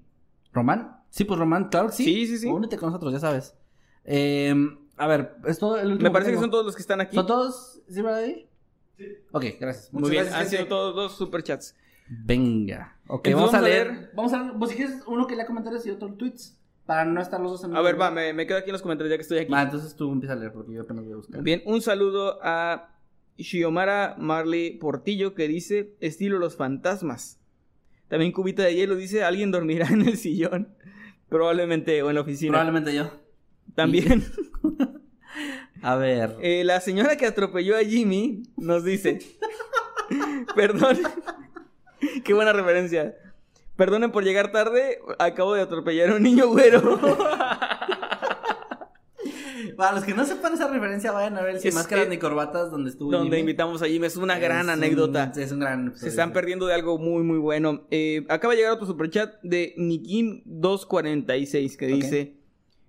¿Román? 0.53 0.97
Sí, 1.11 1.25
pues 1.25 1.39
Román, 1.39 1.69
claro 1.69 1.89
que 1.89 1.95
sí. 1.95 2.05
Sí, 2.05 2.27
sí, 2.27 2.39
sí. 2.39 2.47
Únete 2.49 2.77
con 2.77 2.89
nosotros, 2.91 3.13
ya 3.13 3.21
sabes. 3.21 3.55
Eh, 4.05 4.55
a 4.97 5.07
ver, 5.07 5.37
es 5.47 5.59
todo 5.59 5.79
el 5.79 5.93
último 5.93 6.09
Me 6.09 6.13
parece 6.13 6.33
que 6.33 6.39
son 6.39 6.51
todos 6.51 6.67
los 6.67 6.75
que 6.75 6.83
están 6.83 7.01
aquí. 7.01 7.15
¿Son 7.15 7.27
todos? 7.27 7.81
¿Sí, 7.89 8.03
verdad? 8.03 8.25
Sí. 8.97 9.07
Ok, 9.33 9.45
gracias. 9.61 9.93
Muy 9.93 10.01
Muchas 10.03 10.11
bien, 10.11 10.25
gracias, 10.25 10.41
han 10.43 10.49
sido 10.49 10.59
gente. 10.61 10.69
todos 10.71 10.95
dos 10.97 11.17
superchats. 11.17 11.77
Venga. 12.09 12.97
Ok, 13.07 13.27
Entonces, 13.29 13.35
vamos, 13.35 13.55
a 13.55 13.57
vamos 13.59 13.67
a 13.67 13.69
leer. 13.69 13.87
leer- 13.93 14.11
Vamos 14.15 14.33
a 14.33 14.43
leer. 14.43 14.53
Pues 14.59 14.71
si 14.71 14.77
quieres, 14.77 14.97
uno 15.07 15.27
que 15.27 15.37
lea 15.37 15.47
comentarios 15.47 15.87
y 15.87 15.91
otro 15.91 16.13
tweets. 16.15 16.58
Para 16.89 17.05
no 17.05 17.21
estar 17.21 17.39
los 17.39 17.53
dos 17.53 17.65
en 17.65 17.77
A 17.77 17.83
ver, 17.83 18.01
va, 18.01 18.11
me, 18.11 18.33
me 18.33 18.47
quedo 18.47 18.57
aquí 18.57 18.71
en 18.71 18.73
los 18.73 18.81
comentarios 18.81 19.11
ya 19.11 19.19
que 19.19 19.23
estoy 19.23 19.39
aquí. 19.41 19.53
Va, 19.53 19.61
entonces 19.61 19.95
tú 19.95 20.11
empieza 20.11 20.33
a 20.33 20.37
leer 20.37 20.53
porque 20.55 20.73
yo 20.73 20.81
apenas 20.81 21.05
voy 21.05 21.13
a 21.13 21.17
buscar. 21.17 21.43
Bien, 21.43 21.61
un 21.67 21.83
saludo 21.83 22.39
a 22.43 22.95
Shiomara 23.37 24.17
Marley 24.19 24.79
Portillo 24.79 25.35
que 25.35 25.49
dice 25.49 25.93
estilo 26.01 26.39
los 26.39 26.57
fantasmas. 26.57 27.39
También 28.09 28.33
Cubita 28.33 28.63
de 28.63 28.75
Hielo 28.75 28.97
dice 28.97 29.23
alguien 29.23 29.51
dormirá 29.51 29.87
en 29.89 30.01
el 30.01 30.17
sillón. 30.17 30.75
Probablemente 31.29 32.03
o 32.03 32.09
en 32.09 32.15
la 32.15 32.23
oficina. 32.23 32.53
Probablemente 32.53 32.95
yo. 32.95 33.11
También 33.75 34.25
A 35.83 35.95
ver. 35.97 36.37
eh, 36.41 36.65
la 36.65 36.81
señora 36.81 37.17
que 37.19 37.27
atropelló 37.27 37.77
a 37.77 37.81
Jimmy 37.81 38.45
nos 38.57 38.83
dice, 38.83 39.19
perdón, 40.57 40.97
qué 42.25 42.33
buena 42.33 42.55
referencia. 42.55 43.15
Perdonen 43.79 44.11
por 44.11 44.25
llegar 44.25 44.51
tarde, 44.51 44.99
acabo 45.21 45.55
de 45.55 45.63
atropellar 45.63 46.11
a 46.11 46.17
un 46.17 46.23
niño 46.25 46.49
güero. 46.49 46.99
Para 49.77 49.93
los 49.93 50.03
que 50.03 50.15
no 50.15 50.25
sepan 50.25 50.55
esa 50.55 50.67
referencia, 50.67 51.13
vayan 51.13 51.39
a 51.39 51.43
ver 51.43 51.55
el 51.55 51.61
Sin 51.61 51.73
Máscaras 51.75 52.09
ni 52.09 52.19
Corbatas 52.19 52.73
donde 52.73 52.91
estuvo 52.91 53.13
donde 53.13 53.27
Jimmy. 53.37 53.41
invitamos 53.41 53.81
a 53.81 53.87
Jimmy, 53.87 54.07
es 54.09 54.17
una 54.17 54.37
gran 54.37 54.59
Es 54.59 54.65
un- 54.65 54.71
anécdota. 54.71 55.33
es 55.37 55.53
un 55.53 55.61
gran 55.61 55.97
Se 55.97 56.09
están 56.09 56.33
perdiendo 56.33 56.67
de 56.67 56.75
algo 56.75 56.99
muy, 56.99 57.23
muy 57.23 57.39
bueno. 57.39 57.87
Eh, 57.93 58.27
acaba 58.29 58.55
de 58.55 58.59
llegar 58.59 58.73
otro 58.73 58.89
superchat 58.89 59.35
de 59.45 59.75
Nikin246 59.77 61.77
que 61.77 61.87
dice: 61.87 62.35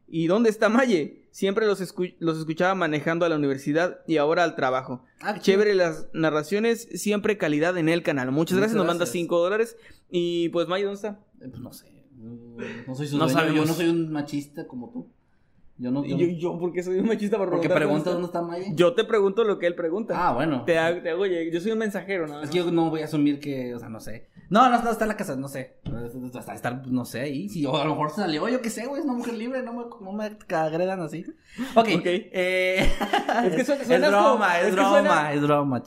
¿Y 0.08 0.26
dónde 0.26 0.50
está 0.50 0.70
Maye? 0.70 1.19
Siempre 1.32 1.66
los, 1.68 1.80
escu- 1.82 2.16
los 2.20 2.38
escuchaba 2.40 2.74
manejando 2.76 3.26
a 3.26 3.30
la 3.30 3.36
universidad 3.36 4.00
y 4.08 4.18
ahora 4.18 4.44
al 4.44 4.56
trabajo. 4.56 5.06
Ah. 5.22 5.40
Chévere 5.40 5.76
las 5.76 6.08
narraciones, 6.14 6.88
siempre 6.96 7.38
calidad 7.38 7.78
en 7.78 7.88
el 7.90 8.02
canal. 8.04 8.28
Muchas 8.32 8.54
Muchas 8.54 8.58
gracias, 8.58 8.76
nos 8.78 8.86
manda 8.88 9.06
gracias. 9.06 9.14
5 9.14 9.40
dólares. 9.40 9.78
Y 10.10 10.50
pues 10.50 10.68
Maye, 10.68 10.86
¿dónde 10.86 10.96
está? 10.96 11.20
Eh, 11.42 11.48
Pues 11.50 11.60
no 11.62 11.72
sé. 11.74 11.86
No, 12.88 12.96
soy 12.96 13.08
su 13.08 13.18
No 13.18 13.28
dueño. 13.28 13.54
Yo 13.54 13.66
no 13.66 13.74
soy 13.74 13.88
un 13.90 14.12
machista 14.12 14.68
como 14.68 14.90
tú. 14.92 15.08
Yo 15.80 15.92
no. 15.92 16.04
Yo, 16.04 16.18
Yo, 16.18 16.26
yo 16.28 16.60
porque 16.60 16.84
soy 16.84 17.00
un 17.00 17.08
machista 17.08 17.38
por 17.38 17.50
porque 17.50 17.70
preguntas 17.70 18.12
dónde 18.14 18.26
está 18.28 18.42
Maya. 18.42 18.66
Yo 18.74 18.94
te 18.94 19.06
pregunto 19.06 19.44
lo 19.46 19.58
que 19.60 19.66
él 19.66 19.76
pregunta. 19.76 20.14
Ah, 20.18 20.34
bueno. 20.34 20.64
Te 20.66 20.78
hago, 20.78 21.02
te 21.02 21.10
hago 21.10 21.26
Yo 21.26 21.62
soy 21.62 21.72
un 21.72 21.78
mensajero, 21.80 22.28
¿no? 22.28 22.42
Es 22.44 22.50
que 22.50 22.58
yo 22.58 22.70
no 22.72 22.90
voy 22.90 23.02
a 23.02 23.06
asumir 23.06 23.40
que, 23.40 23.74
o 23.74 23.80
sea, 23.80 23.88
no 23.90 24.00
sé. 24.00 24.28
No, 24.50 24.70
no, 24.70 24.82
no 24.82 24.92
está 24.92 25.06
en 25.06 25.10
la 25.10 25.16
casa, 25.18 25.36
no 25.36 25.48
sé. 25.48 25.78
Está, 26.34 26.54
está, 26.54 26.72
no 26.88 27.06
sé, 27.06 27.22
ahí. 27.22 27.48
Si 27.50 27.62
yo, 27.62 27.78
a 27.78 27.86
lo 27.86 27.92
mejor 27.92 28.10
salió, 28.12 28.50
yo 28.50 28.62
qué 28.62 28.70
sé, 28.70 28.86
güey, 28.88 29.00
es 29.00 29.06
una 29.06 29.14
mujer 29.16 29.36
libre, 29.36 29.62
no 29.64 29.74
me, 29.74 29.84
no 30.02 30.12
me 30.12 30.26
agredan 30.56 31.00
así. 31.02 31.24
Ok. 31.76 31.88
Ok. 32.00 32.06
Eh, 32.06 32.92
Es 33.46 33.56
que 33.56 33.66
su- 33.66 33.74
es 33.80 33.88
suenas 33.88 34.10
como- 34.12 34.30
broma, 34.32 34.60
es, 34.60 34.68
es 34.68 34.74
broma, 34.74 34.90
suena- 34.90 35.34
es 35.34 35.42
broma, 35.42 35.84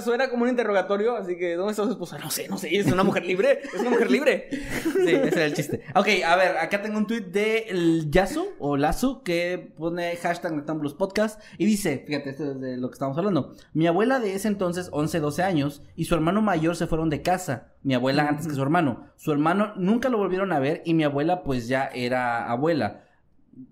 suena 0.00 0.30
como 0.30 0.44
un 0.44 0.50
interrogatorio, 0.50 1.16
así 1.16 1.36
que 1.36 1.54
¿dónde 1.54 1.72
está 1.72 1.84
su 1.84 1.90
esposa? 1.90 2.18
No 2.18 2.30
sé, 2.30 2.48
no 2.48 2.56
sé, 2.56 2.74
es 2.74 2.86
una 2.90 3.02
mujer 3.02 3.26
libre, 3.26 3.60
es 3.74 3.80
una 3.80 3.90
mujer 3.90 4.10
libre. 4.10 4.48
Sí, 5.04 5.10
ese 5.12 5.26
era 5.34 5.44
el 5.46 5.54
chiste. 5.54 5.80
Ok, 5.94 6.06
a 6.24 6.36
ver, 6.36 6.56
acá 6.56 6.80
tengo 6.80 6.96
un 6.96 7.06
tweet 7.06 7.22
de 7.22 7.58
el 7.68 8.10
Yasu 8.10 8.46
o 8.58 8.76
Lazu 8.76 9.22
que 9.22 9.33
pone 9.76 10.16
hashtag 10.16 10.54
Noctambulos 10.54 10.94
Podcast 10.94 11.40
y 11.58 11.66
dice, 11.66 12.04
fíjate, 12.06 12.30
esto 12.30 12.52
es 12.52 12.60
de 12.60 12.76
lo 12.76 12.88
que 12.88 12.94
estamos 12.94 13.16
hablando. 13.18 13.54
Mi 13.72 13.86
abuela 13.86 14.20
de 14.20 14.34
ese 14.34 14.48
entonces, 14.48 14.88
11, 14.92 15.20
12 15.20 15.42
años, 15.42 15.82
y 15.96 16.04
su 16.04 16.14
hermano 16.14 16.42
mayor 16.42 16.76
se 16.76 16.86
fueron 16.86 17.10
de 17.10 17.22
casa. 17.22 17.72
Mi 17.82 17.94
abuela 17.94 18.28
antes 18.28 18.46
que 18.46 18.54
su 18.54 18.62
hermano. 18.62 19.06
Su 19.16 19.32
hermano 19.32 19.72
nunca 19.76 20.08
lo 20.08 20.18
volvieron 20.18 20.52
a 20.52 20.58
ver 20.58 20.82
y 20.84 20.94
mi 20.94 21.04
abuela 21.04 21.42
pues 21.42 21.68
ya 21.68 21.86
era 21.86 22.50
abuela. 22.50 23.04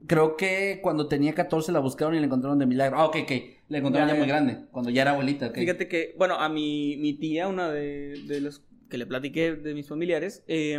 Creo 0.07 0.37
que 0.37 0.81
cuando 0.83 1.09
tenía 1.09 1.35
14 1.35 1.73
la 1.73 1.81
buscaron 1.81 2.15
y 2.15 2.19
la 2.21 2.27
encontraron 2.27 2.59
de 2.59 2.67
milagro. 2.67 2.99
Ah, 2.99 3.07
ok, 3.07 3.17
ok. 3.25 3.33
La 3.69 3.79
encontraron 3.79 4.09
Ya, 4.09 4.15
ya, 4.15 4.21
muy 4.21 4.29
grande, 4.29 4.67
cuando 4.71 4.91
ya 4.91 5.03
era 5.03 5.13
abuelita. 5.13 5.51
Fíjate 5.51 5.89
que, 5.89 6.15
bueno, 6.19 6.35
a 6.35 6.49
mi, 6.49 6.97
mi 6.99 7.15
tía, 7.15 7.49
una 7.49 7.71
de, 7.71 8.21
de 8.27 8.41
los 8.41 8.63
que 8.89 8.99
le 8.99 9.07
platiqué 9.07 9.57
de 9.57 9.75
mis 9.75 9.89
familiares, 9.89 10.45
eh, 10.47 10.79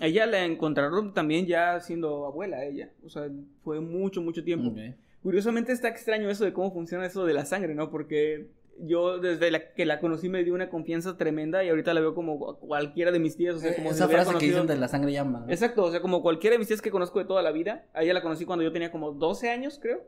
ella 0.00 0.26
la 0.26 0.44
encontraron 0.44 1.14
también 1.14 1.46
ya 1.46 1.80
siendo 1.80 2.26
abuela, 2.26 2.64
ella. 2.64 2.90
O 3.04 3.08
sea, 3.08 3.28
fue 3.62 3.80
mucho, 3.80 4.20
mucho 4.20 4.44
tiempo. 4.44 4.68
Ok. 4.70 4.78
Curiosamente 5.22 5.72
está 5.72 5.88
extraño 5.88 6.30
eso 6.30 6.44
de 6.44 6.52
cómo 6.52 6.70
funciona 6.72 7.06
eso 7.06 7.24
de 7.24 7.34
la 7.34 7.44
sangre, 7.46 7.74
¿no? 7.74 7.90
Porque 7.90 8.48
yo 8.78 9.18
desde 9.18 9.50
la 9.50 9.72
que 9.72 9.86
la 9.86 9.98
conocí 10.00 10.28
me 10.28 10.44
dio 10.44 10.52
una 10.54 10.68
confianza 10.68 11.16
tremenda 11.16 11.64
y 11.64 11.70
ahorita 11.70 11.94
la 11.94 12.00
veo 12.00 12.14
como 12.14 12.38
cualquiera 12.58 13.10
de 13.10 13.18
mis 13.18 13.36
tías, 13.36 13.56
o 13.56 13.58
sea, 13.58 13.74
como 13.74 13.88
si 13.88 13.94
Esa 13.96 14.06
frase 14.08 14.26
que 14.26 14.32
conocido- 14.34 14.52
dicen 14.62 14.66
de 14.66 14.76
la 14.76 14.88
sangre 14.88 15.12
llama. 15.12 15.40
¿no? 15.46 15.50
Exacto, 15.52 15.82
o 15.84 15.90
sea, 15.90 16.00
como 16.00 16.20
cualquiera 16.22 16.54
de 16.54 16.58
mis 16.58 16.68
tías 16.68 16.82
que 16.82 16.90
conozco 16.90 17.18
de 17.18 17.24
toda 17.24 17.42
la 17.42 17.50
vida, 17.52 17.86
a 17.94 18.02
ella 18.04 18.12
la 18.14 18.22
conocí 18.22 18.44
cuando 18.44 18.62
yo 18.62 18.72
tenía 18.72 18.92
como 18.92 19.12
12 19.12 19.48
años, 19.50 19.78
creo. 19.82 20.02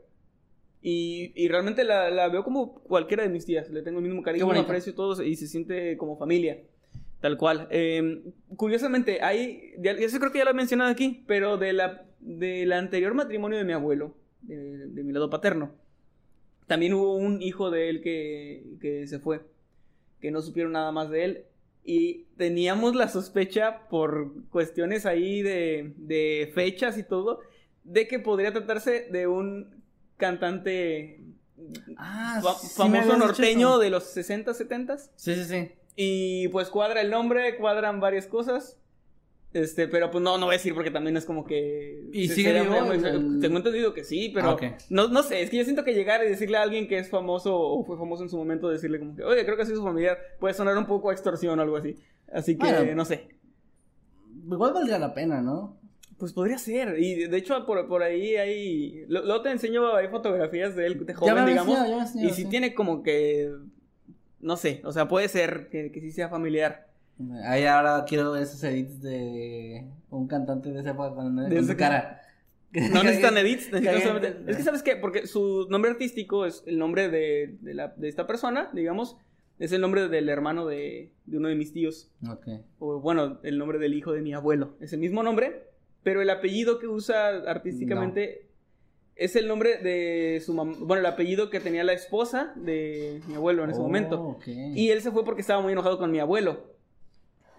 Y, 0.81 1.33
y 1.35 1.49
realmente 1.49 1.83
la, 1.83 2.09
la 2.09 2.29
veo 2.29 2.43
como 2.45 2.75
cualquiera 2.83 3.23
de 3.23 3.29
mis 3.29 3.45
tías, 3.45 3.69
le 3.69 3.81
tengo 3.81 3.99
el 3.99 4.05
mismo 4.05 4.21
cariño, 4.21 4.49
aprecio 4.51 4.95
todo 4.95 5.21
y 5.21 5.35
se 5.35 5.47
siente 5.47 5.97
como 5.97 6.15
familia, 6.17 6.61
tal 7.21 7.37
cual. 7.37 7.67
Eh, 7.71 8.21
curiosamente, 8.55 9.21
hay, 9.21 9.73
ya, 9.79 9.91
eso 9.91 10.19
creo 10.19 10.31
que 10.31 10.39
ya 10.39 10.45
lo 10.45 10.51
he 10.51 10.53
mencionado 10.55 10.89
aquí, 10.89 11.23
pero 11.27 11.57
de 11.57 11.73
la, 11.73 12.05
del 12.19 12.71
anterior 12.73 13.13
matrimonio 13.13 13.57
de 13.57 13.63
mi 13.65 13.73
abuelo, 13.73 14.15
de, 14.41 14.87
de 14.87 15.03
mi 15.03 15.11
lado 15.13 15.29
paterno, 15.29 15.71
también 16.67 16.93
hubo 16.93 17.15
un 17.15 17.41
hijo 17.41 17.71
de 17.71 17.89
él 17.89 18.01
que, 18.01 18.63
que 18.81 19.07
se 19.07 19.19
fue, 19.19 19.41
que 20.21 20.31
no 20.31 20.41
supieron 20.41 20.71
nada 20.73 20.91
más 20.91 21.09
de 21.09 21.23
él. 21.25 21.43
Y 21.83 22.25
teníamos 22.37 22.95
la 22.95 23.07
sospecha 23.07 23.87
por 23.89 24.47
cuestiones 24.49 25.05
ahí 25.05 25.41
de, 25.41 25.93
de 25.97 26.51
fechas 26.53 26.97
y 26.97 27.03
todo, 27.03 27.39
de 27.83 28.07
que 28.07 28.19
podría 28.19 28.51
tratarse 28.51 29.07
de 29.11 29.25
un 29.27 29.81
cantante 30.17 31.21
Ah, 31.97 32.39
fa- 32.43 32.53
sí, 32.53 32.67
famoso 32.75 33.17
norteño 33.17 33.79
de 33.79 33.89
los 33.89 34.03
60, 34.05 34.53
70 34.53 34.97
Sí, 34.97 35.35
sí, 35.35 35.43
sí. 35.45 35.71
Y 36.01 36.47
pues 36.47 36.69
cuadra 36.69 37.01
el 37.01 37.09
nombre, 37.09 37.57
cuadran 37.57 37.99
varias 37.99 38.25
cosas. 38.25 38.77
Este, 39.51 39.87
pero 39.87 40.11
pues 40.11 40.23
no, 40.23 40.37
no 40.37 40.45
voy 40.45 40.53
a 40.55 40.57
decir 40.59 40.73
porque 40.75 40.91
también 40.91 41.17
es 41.17 41.25
como 41.25 41.43
que. 41.43 42.03
¿Y 42.13 42.27
se- 42.29 42.35
sigue 42.35 42.61
vivo 42.61 42.75
el- 42.93 43.39
Tengo 43.41 43.57
entendido 43.57 43.93
que 43.93 44.03
sí, 44.03 44.31
pero. 44.33 44.49
Ah, 44.49 44.53
ok. 44.53 44.63
no, 44.91 45.07
no 45.09 45.23
sé, 45.23 45.41
es 45.41 45.49
que 45.49 45.57
yo 45.57 45.63
siento 45.63 45.83
que 45.83 45.93
llegar 45.95 46.23
y 46.23 46.29
decirle 46.29 46.57
a 46.57 46.61
alguien 46.61 46.87
que 46.87 46.99
es 46.99 47.09
famoso 47.09 47.59
o 47.59 47.83
fue 47.83 47.97
famoso 47.97 48.23
en 48.23 48.29
su 48.29 48.37
momento, 48.37 48.69
decirle 48.69 48.99
como 48.99 49.15
que, 49.15 49.23
oye, 49.23 49.43
creo 49.43 49.57
que 49.57 49.63
es 49.63 49.69
su 49.69 49.83
familiar, 49.83 50.19
puede 50.39 50.53
sonar 50.53 50.77
un 50.77 50.85
poco 50.85 51.09
a 51.09 51.13
extorsión 51.13 51.57
o 51.59 51.61
algo 51.63 51.77
así. 51.77 51.95
Así 52.31 52.57
que, 52.57 52.65
Bueno. 52.65 52.95
no 52.95 53.03
sé. 53.05 53.27
Igual 54.51 54.71
valdría 54.73 54.99
la 54.99 55.13
pena, 55.13 55.41
¿no? 55.41 55.77
Pues 56.17 56.31
podría 56.33 56.57
ser. 56.59 56.99
Y 56.99 57.25
de 57.27 57.37
hecho, 57.37 57.65
por, 57.65 57.87
por 57.87 58.03
ahí 58.03 58.35
hay. 58.35 59.05
Luego 59.07 59.41
te 59.41 59.49
enseño 59.51 59.95
hay 59.95 60.09
fotografías 60.09 60.75
de 60.75 60.85
él 60.85 61.05
de 61.05 61.13
Ya 61.13 61.17
joven, 61.17 61.33
me 61.35 61.39
había 61.41 61.53
digamos. 61.53 61.69
enseñado, 61.75 61.89
ya 61.89 61.95
me 61.97 62.01
enseñado, 62.03 62.29
y 62.29 62.33
si 62.35 62.43
sí. 62.43 62.49
tiene 62.49 62.73
como 62.75 63.01
que. 63.03 63.49
No 64.41 64.55
sé, 64.57 64.81
o 64.85 64.91
sea, 64.91 65.07
puede 65.07 65.27
ser 65.27 65.69
que, 65.69 65.91
que 65.91 65.99
sí 66.01 66.11
sea 66.11 66.29
familiar. 66.29 66.87
Ahí 67.43 67.65
ahora 67.65 68.05
quiero 68.07 68.31
ver 68.31 68.43
esos 68.43 68.63
edits 68.63 69.01
de 69.01 69.85
un 70.09 70.27
cantante 70.27 70.71
de 70.71 70.79
esa 70.79 70.91
época 70.91 71.13
con, 71.15 71.35
De 71.35 71.43
con 71.43 71.57
esa 71.57 71.71
su 71.73 71.77
cara. 71.77 72.21
No 72.71 73.03
necesitan 73.03 73.35
edits, 73.39 73.71
necesitan 73.71 74.23
Es 74.47 74.57
que 74.57 74.63
sabes 74.63 74.83
qué, 74.83 74.95
porque 74.95 75.25
su 75.27 75.67
nombre 75.69 75.89
artístico 75.91 76.45
es 76.45 76.63
el 76.67 76.77
nombre 76.77 77.09
de, 77.09 77.57
de, 77.61 77.73
la- 77.73 77.93
de 77.97 78.07
esta 78.07 78.27
persona, 78.27 78.69
digamos, 78.73 79.17
es 79.57 79.71
el 79.71 79.81
nombre 79.81 80.07
del 80.07 80.29
hermano 80.29 80.67
de, 80.67 81.11
de 81.25 81.37
uno 81.37 81.47
de 81.49 81.55
mis 81.55 81.73
tíos, 81.73 82.11
Ok. 82.29 82.47
o 82.77 82.99
bueno, 83.01 83.39
el 83.43 83.57
nombre 83.57 83.79
del 83.79 83.93
hijo 83.95 84.13
de 84.13 84.21
mi 84.21 84.33
abuelo, 84.33 84.75
es 84.79 84.93
el 84.93 84.99
mismo 84.99 85.23
nombre, 85.23 85.63
pero 86.03 86.21
el 86.21 86.29
apellido 86.29 86.77
que 86.79 86.87
usa 86.87 87.29
artísticamente 87.47 88.48
es 89.19 89.35
el 89.35 89.47
nombre 89.47 89.77
de 89.77 90.41
su 90.45 90.53
mamá, 90.53 90.73
bueno, 90.79 91.01
el 91.01 91.05
apellido 91.05 91.49
que 91.49 91.59
tenía 91.59 91.83
la 91.83 91.93
esposa 91.93 92.53
de 92.55 93.21
mi 93.27 93.35
abuelo 93.35 93.63
en 93.63 93.69
ese 93.71 93.79
Oh, 93.79 93.83
momento. 93.83 94.39
Y 94.47 94.89
él 94.89 95.01
se 95.01 95.11
fue 95.11 95.23
porque 95.25 95.41
estaba 95.41 95.61
muy 95.61 95.73
enojado 95.73 95.97
con 95.97 96.11
mi 96.11 96.19
abuelo. 96.19 96.73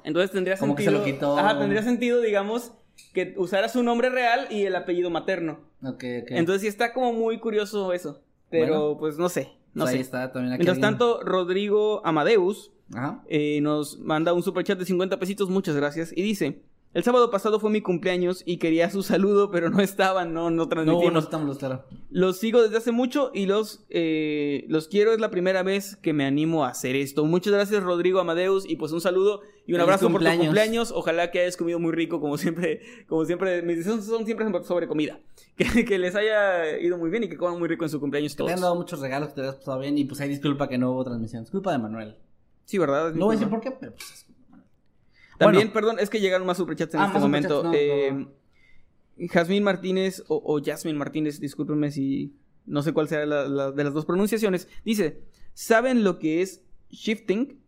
Entonces 0.05 0.31
tendría 0.31 0.57
Como 0.57 0.75
que 0.75 0.83
sentido. 0.85 1.03
se 1.05 1.11
lo 1.11 1.15
quitó. 1.15 1.39
Ajá, 1.39 1.59
tendría 1.59 1.83
sentido, 1.83 2.21
digamos, 2.21 2.73
que 3.13 3.35
usara 3.37 3.69
su 3.69 3.83
nombre 3.83 4.09
real 4.11 4.47
y 4.51 4.65
el 4.65 4.75
apellido 4.75 5.11
materno. 5.11 5.61
Ok, 5.83 6.05
ok. 6.23 6.31
Entonces 6.31 6.63
sí 6.63 6.69
está 6.69 6.93
como 6.93 7.13
muy 7.13 7.39
curioso 7.39 7.93
eso. 7.93 8.23
Pero 8.51 8.81
Bueno. 8.87 8.99
pues 8.99 9.19
no 9.19 9.29
sé. 9.29 9.51
No 9.75 9.85
Pues 9.85 9.91
sé. 9.93 9.97
Ahí 9.99 10.03
está 10.03 10.33
también 10.33 10.55
aquí. 10.55 10.61
Mientras 10.65 10.81
tanto, 10.81 11.21
Rodrigo 11.23 12.01
Amadeus 12.05 12.73
Ajá. 12.95 13.23
eh, 13.29 13.61
nos 13.61 13.99
manda 14.01 14.33
un 14.33 14.43
superchat 14.43 14.79
de 14.79 14.85
50 14.85 15.19
pesitos, 15.19 15.49
muchas 15.51 15.77
gracias. 15.77 16.13
Y 16.17 16.23
dice: 16.23 16.63
El 16.93 17.05
sábado 17.05 17.31
pasado 17.31 17.61
fue 17.61 17.71
mi 17.71 17.83
cumpleaños 17.83 18.43
y 18.45 18.57
quería 18.57 18.91
su 18.91 19.05
saludo, 19.05 19.53
pero 19.53 19.71
no 19.71 19.81
estaban, 19.81 20.35
no, 20.35 20.51
no 20.51 20.65
No, 20.65 20.69
transmitimos. 20.69 21.13
no 21.13 21.19
estamos 21.21 21.59
claro. 21.59 21.85
Los 22.11 22.39
sigo 22.39 22.63
desde 22.63 22.79
hace 22.79 22.91
mucho 22.91 23.31
y 23.33 23.47
los, 23.47 23.87
eh, 23.91 24.65
los 24.67 24.89
quiero. 24.89 25.13
Es 25.13 25.21
la 25.21 25.31
primera 25.31 25.63
vez 25.63 25.95
que 25.95 26.13
me 26.13 26.25
animo 26.25 26.65
a 26.65 26.71
hacer 26.71 26.97
esto. 26.97 27.25
Muchas 27.25 27.53
gracias, 27.53 27.85
Rodrigo 27.85 28.19
Amadeus. 28.19 28.69
Y 28.69 28.75
pues 28.75 28.91
un 28.91 29.01
saludo 29.01 29.43
y 29.67 29.73
un 29.73 29.77
Feliz 29.79 29.83
abrazo 29.83 30.11
por 30.11 30.21
tu 30.25 30.37
cumpleaños. 30.37 30.91
Ojalá 30.91 31.31
que 31.31 31.39
hayas 31.39 31.57
comido 31.57 31.79
muy 31.79 31.93
rico, 31.93 32.21
como 32.21 32.37
siempre. 32.37 32.81
Como 33.07 33.25
siempre, 33.25 33.63
mis 33.63 33.77
deseos 33.77 34.05
son 34.05 34.25
siempre 34.27 34.47
sobre 34.65 34.89
comida. 34.89 35.21
Que, 35.61 35.85
que 35.85 35.99
les 35.99 36.15
haya 36.15 36.79
ido 36.79 36.97
muy 36.97 37.11
bien 37.11 37.25
y 37.25 37.29
que 37.29 37.37
coman 37.37 37.59
muy 37.59 37.69
rico 37.69 37.85
en 37.85 37.91
su 37.91 38.01
cumpleaños 38.01 38.35
Que 38.35 38.45
te 38.45 38.53
han 38.53 38.63
dado 38.63 38.75
muchos 38.75 38.99
regalos, 39.01 39.29
que 39.29 39.35
te 39.35 39.41
hayas 39.43 39.57
pasado 39.57 39.79
bien. 39.79 39.99
Y 39.99 40.07
pues 40.07 40.19
ahí 40.23 40.29
disculpa 40.31 40.69
que 40.71 40.79
no 40.79 40.91
hubo 40.93 41.05
transmisión. 41.05 41.43
Es 41.43 41.51
culpa 41.51 41.71
de 41.73 41.79
Manuel. 41.79 42.17
Sí, 42.65 42.79
¿verdad? 42.79 43.13
No 43.13 43.27
voy 43.27 43.37
a 43.37 43.39
decir 43.39 43.51
por 43.51 43.61
qué, 43.61 43.71
pero 43.71 43.93
pues 43.93 44.11
es 44.11 44.25
culpa 44.25 44.41
de 44.43 44.51
Manuel. 44.51 44.69
También, 45.41 45.69
Bueno. 45.69 45.73
perdón, 45.73 45.97
es 45.99 46.11
que 46.11 46.21
llegaron 46.21 46.47
más 46.47 46.57
superchats 46.59 46.95
en 46.95 47.01
Ah, 47.01 47.07
este 47.07 47.19
momento. 47.19 47.65
no, 47.65 47.73
Eh, 47.75 48.27
Jazmín 49.29 49.63
Martínez 49.65 50.23
o, 50.29 50.41
o 50.45 50.63
Jasmine 50.63 50.99
Martínez, 50.99 51.41
discúlpenme 51.41 51.91
si 51.91 52.35
no 52.67 52.83
sé 52.83 52.93
cuál 52.93 53.09
sea 53.09 53.27
la, 53.27 53.49
la- 53.49 53.73
de 53.73 53.85
las 53.85 53.93
dos 53.95 54.05
pronunciaciones. 54.07 54.69
Dice, 54.85 55.21
¿saben 55.55 56.05
lo 56.05 56.19
que 56.19 56.43
es 56.43 56.63
shifting? 56.91 57.59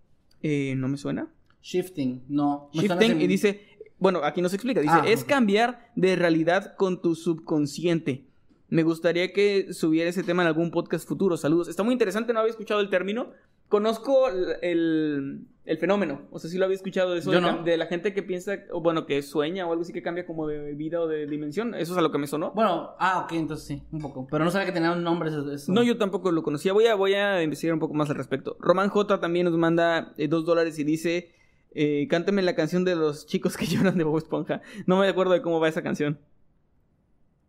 Eh, 0.43 0.75
no 0.77 0.89
me 0.89 0.97
suena. 0.97 1.29
Shifting, 1.63 2.23
no. 2.29 2.71
me 2.75 2.83
Shifting 2.83 3.21
y 3.21 3.27
dice, 3.27 3.61
bueno, 3.99 4.21
aquí 4.23 4.43
nos 4.43 4.53
explica, 4.55 4.81
dice, 4.81 4.95
Ah, 4.95 5.05
es 5.07 5.25
cambiar 5.25 5.91
de 5.97 6.17
realidad 6.17 6.75
con 6.77 7.01
tu 7.01 7.15
subconsciente. 7.15 8.27
Me 8.69 8.83
gustaría 8.83 9.33
que 9.33 9.73
subiera 9.75 10.09
ese 10.11 10.23
tema 10.23 10.43
en 10.43 10.49
algún 10.49 10.71
podcast 10.71 11.07
futuro. 11.07 11.37
Saludos. 11.37 11.69
Está 11.69 11.83
muy 11.83 11.93
interesante, 11.93 12.33
no 12.33 12.41
había 12.41 12.51
escuchado 12.51 12.81
el 12.81 12.89
término. 12.89 13.31
Conozco 13.73 14.29
el, 14.29 15.47
el, 15.65 15.79
fenómeno. 15.79 16.29
O 16.31 16.39
sea, 16.39 16.51
sí 16.51 16.59
lo 16.59 16.67
había 16.67 16.75
escuchado 16.77 17.13
de 17.13 17.21
eso. 17.21 17.33
Yo 17.33 17.41
de, 17.41 17.71
no. 17.71 17.77
la 17.79 17.87
gente 17.87 18.13
que 18.13 18.23
piensa, 18.23 18.59
o 18.71 18.83
bueno, 18.83 19.07
que 19.07 19.23
sueña 19.23 19.67
o 19.67 19.71
algo 19.71 19.81
así 19.81 19.95
que 19.95 20.03
cambia 20.03 20.27
como 20.27 20.47
de 20.47 20.75
vida 20.75 21.01
o 21.01 21.09
de 21.09 21.27
dimensión. 21.27 21.75
Eso 21.75 21.93
es 21.93 21.99
a 21.99 22.03
lo 22.03 22.13
que 22.13 22.19
me 22.19 22.27
sonó. 22.27 22.53
Bueno, 22.53 22.91
ah, 22.99 23.23
ok, 23.25 23.33
entonces 23.33 23.67
sí, 23.67 23.83
un 23.91 24.03
poco. 24.03 24.29
Pero 24.31 24.45
no 24.45 24.51
sabía 24.51 24.67
que 24.67 24.73
tenía 24.73 24.93
un 24.93 25.03
nombre 25.03 25.31
eso. 25.31 25.73
No, 25.73 25.83
yo 25.83 25.97
tampoco 25.97 26.31
lo 26.33 26.43
conocía. 26.43 26.75
Voy 26.75 26.85
a, 26.85 26.95
voy 26.97 27.15
a 27.15 27.43
investigar 27.43 27.73
un 27.73 27.81
poco 27.81 27.95
más 27.95 28.11
al 28.11 28.17
respecto. 28.17 28.59
Román 28.61 28.91
J 28.91 29.21
también 29.21 29.47
nos 29.47 29.57
manda 29.57 30.13
eh, 30.19 30.29
dos 30.29 30.45
dólares 30.45 30.79
y 30.79 30.85
dice: 30.85 31.33
eh, 31.71 32.07
Cántame 32.11 32.43
la 32.43 32.55
canción 32.55 32.85
de 32.85 32.95
los 32.95 33.25
chicos 33.25 33.57
que 33.57 33.65
lloran 33.67 33.97
de 33.97 34.05
Bob 34.05 34.19
Esponja. 34.19 34.61
No 34.85 34.99
me 34.99 35.09
acuerdo 35.09 35.33
de 35.33 35.41
cómo 35.41 35.61
va 35.61 35.69
esa 35.71 35.83
canción. 35.83 36.19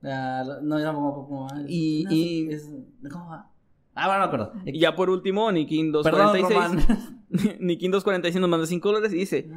Lo- 0.01 0.61
no, 0.61 0.79
yo 0.79 0.85
tampoco 0.85 1.27
como. 1.27 1.47
Y- 1.67 2.05
no, 2.05 2.11
y- 2.13 2.47
es- 2.49 2.71
¿Cómo 3.11 3.29
va? 3.29 3.52
Ah, 3.95 4.07
bueno, 4.07 4.19
no 4.19 4.25
acuerdo. 4.25 4.53
Y 4.65 4.79
ya 4.79 4.95
por 4.95 5.09
último, 5.09 5.51
Nikin 5.51 5.91
Perdón, 5.91 6.37
246. 6.37 6.87
Román. 6.87 7.25
Nikin 7.59 7.91
246 7.91 8.41
nos 8.41 8.49
manda 8.49 8.65
5 8.65 8.87
dólares 8.87 9.13
y 9.13 9.17
dice: 9.17 9.49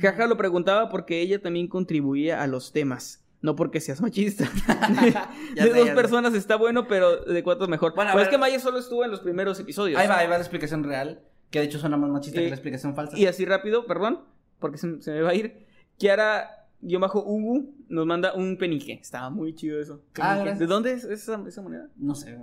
Jaja 0.00 0.26
lo 0.26 0.36
preguntaba 0.36 0.88
porque 0.88 1.20
ella 1.20 1.40
también 1.40 1.68
contribuía 1.68 2.42
a 2.42 2.46
los 2.46 2.72
temas. 2.72 3.22
No 3.42 3.56
porque 3.56 3.80
seas 3.80 4.00
machista. 4.00 4.44
De 5.54 5.62
sé, 5.62 5.68
dos 5.74 5.88
sé. 5.88 5.94
personas 5.94 6.34
está 6.34 6.56
bueno, 6.56 6.86
pero 6.86 7.24
de 7.24 7.42
cuatro 7.42 7.66
mejor. 7.66 7.94
Bueno, 7.94 8.12
pues 8.12 8.22
ver. 8.22 8.28
es 8.28 8.30
que 8.30 8.38
Maya 8.38 8.60
solo 8.60 8.78
estuvo 8.78 9.04
en 9.04 9.10
los 9.10 9.20
primeros 9.20 9.58
episodios. 9.58 10.00
Ahí 10.00 10.06
va, 10.06 10.18
ahí 10.18 10.28
va 10.28 10.34
la 10.34 10.38
explicación 10.38 10.84
real. 10.84 11.22
Que 11.50 11.58
de 11.58 11.66
hecho 11.66 11.78
suena 11.78 11.96
más 11.96 12.08
machista 12.08 12.38
Eh, 12.40 12.44
que 12.44 12.50
la 12.50 12.54
explicación 12.54 12.94
falsa. 12.94 13.18
Y 13.18 13.26
así 13.26 13.44
rápido, 13.44 13.84
perdón, 13.86 14.20
porque 14.60 14.78
se, 14.78 15.02
se 15.02 15.10
me 15.10 15.22
va 15.22 15.30
a 15.30 15.34
ir. 15.34 15.66
Kiara, 15.98 16.68
yo 16.80 17.00
bajo 17.00 17.22
Ugu, 17.24 17.74
nos 17.88 18.06
manda 18.06 18.32
un 18.32 18.56
penique. 18.56 18.94
Estaba 18.94 19.28
muy 19.28 19.54
chido 19.54 19.80
eso. 19.80 20.02
Ah. 20.20 20.36
¿De 20.36 20.66
dónde 20.66 20.92
es 20.92 21.04
esa, 21.04 21.42
esa 21.46 21.62
moneda? 21.62 21.88
No 21.96 22.14
sé, 22.14 22.38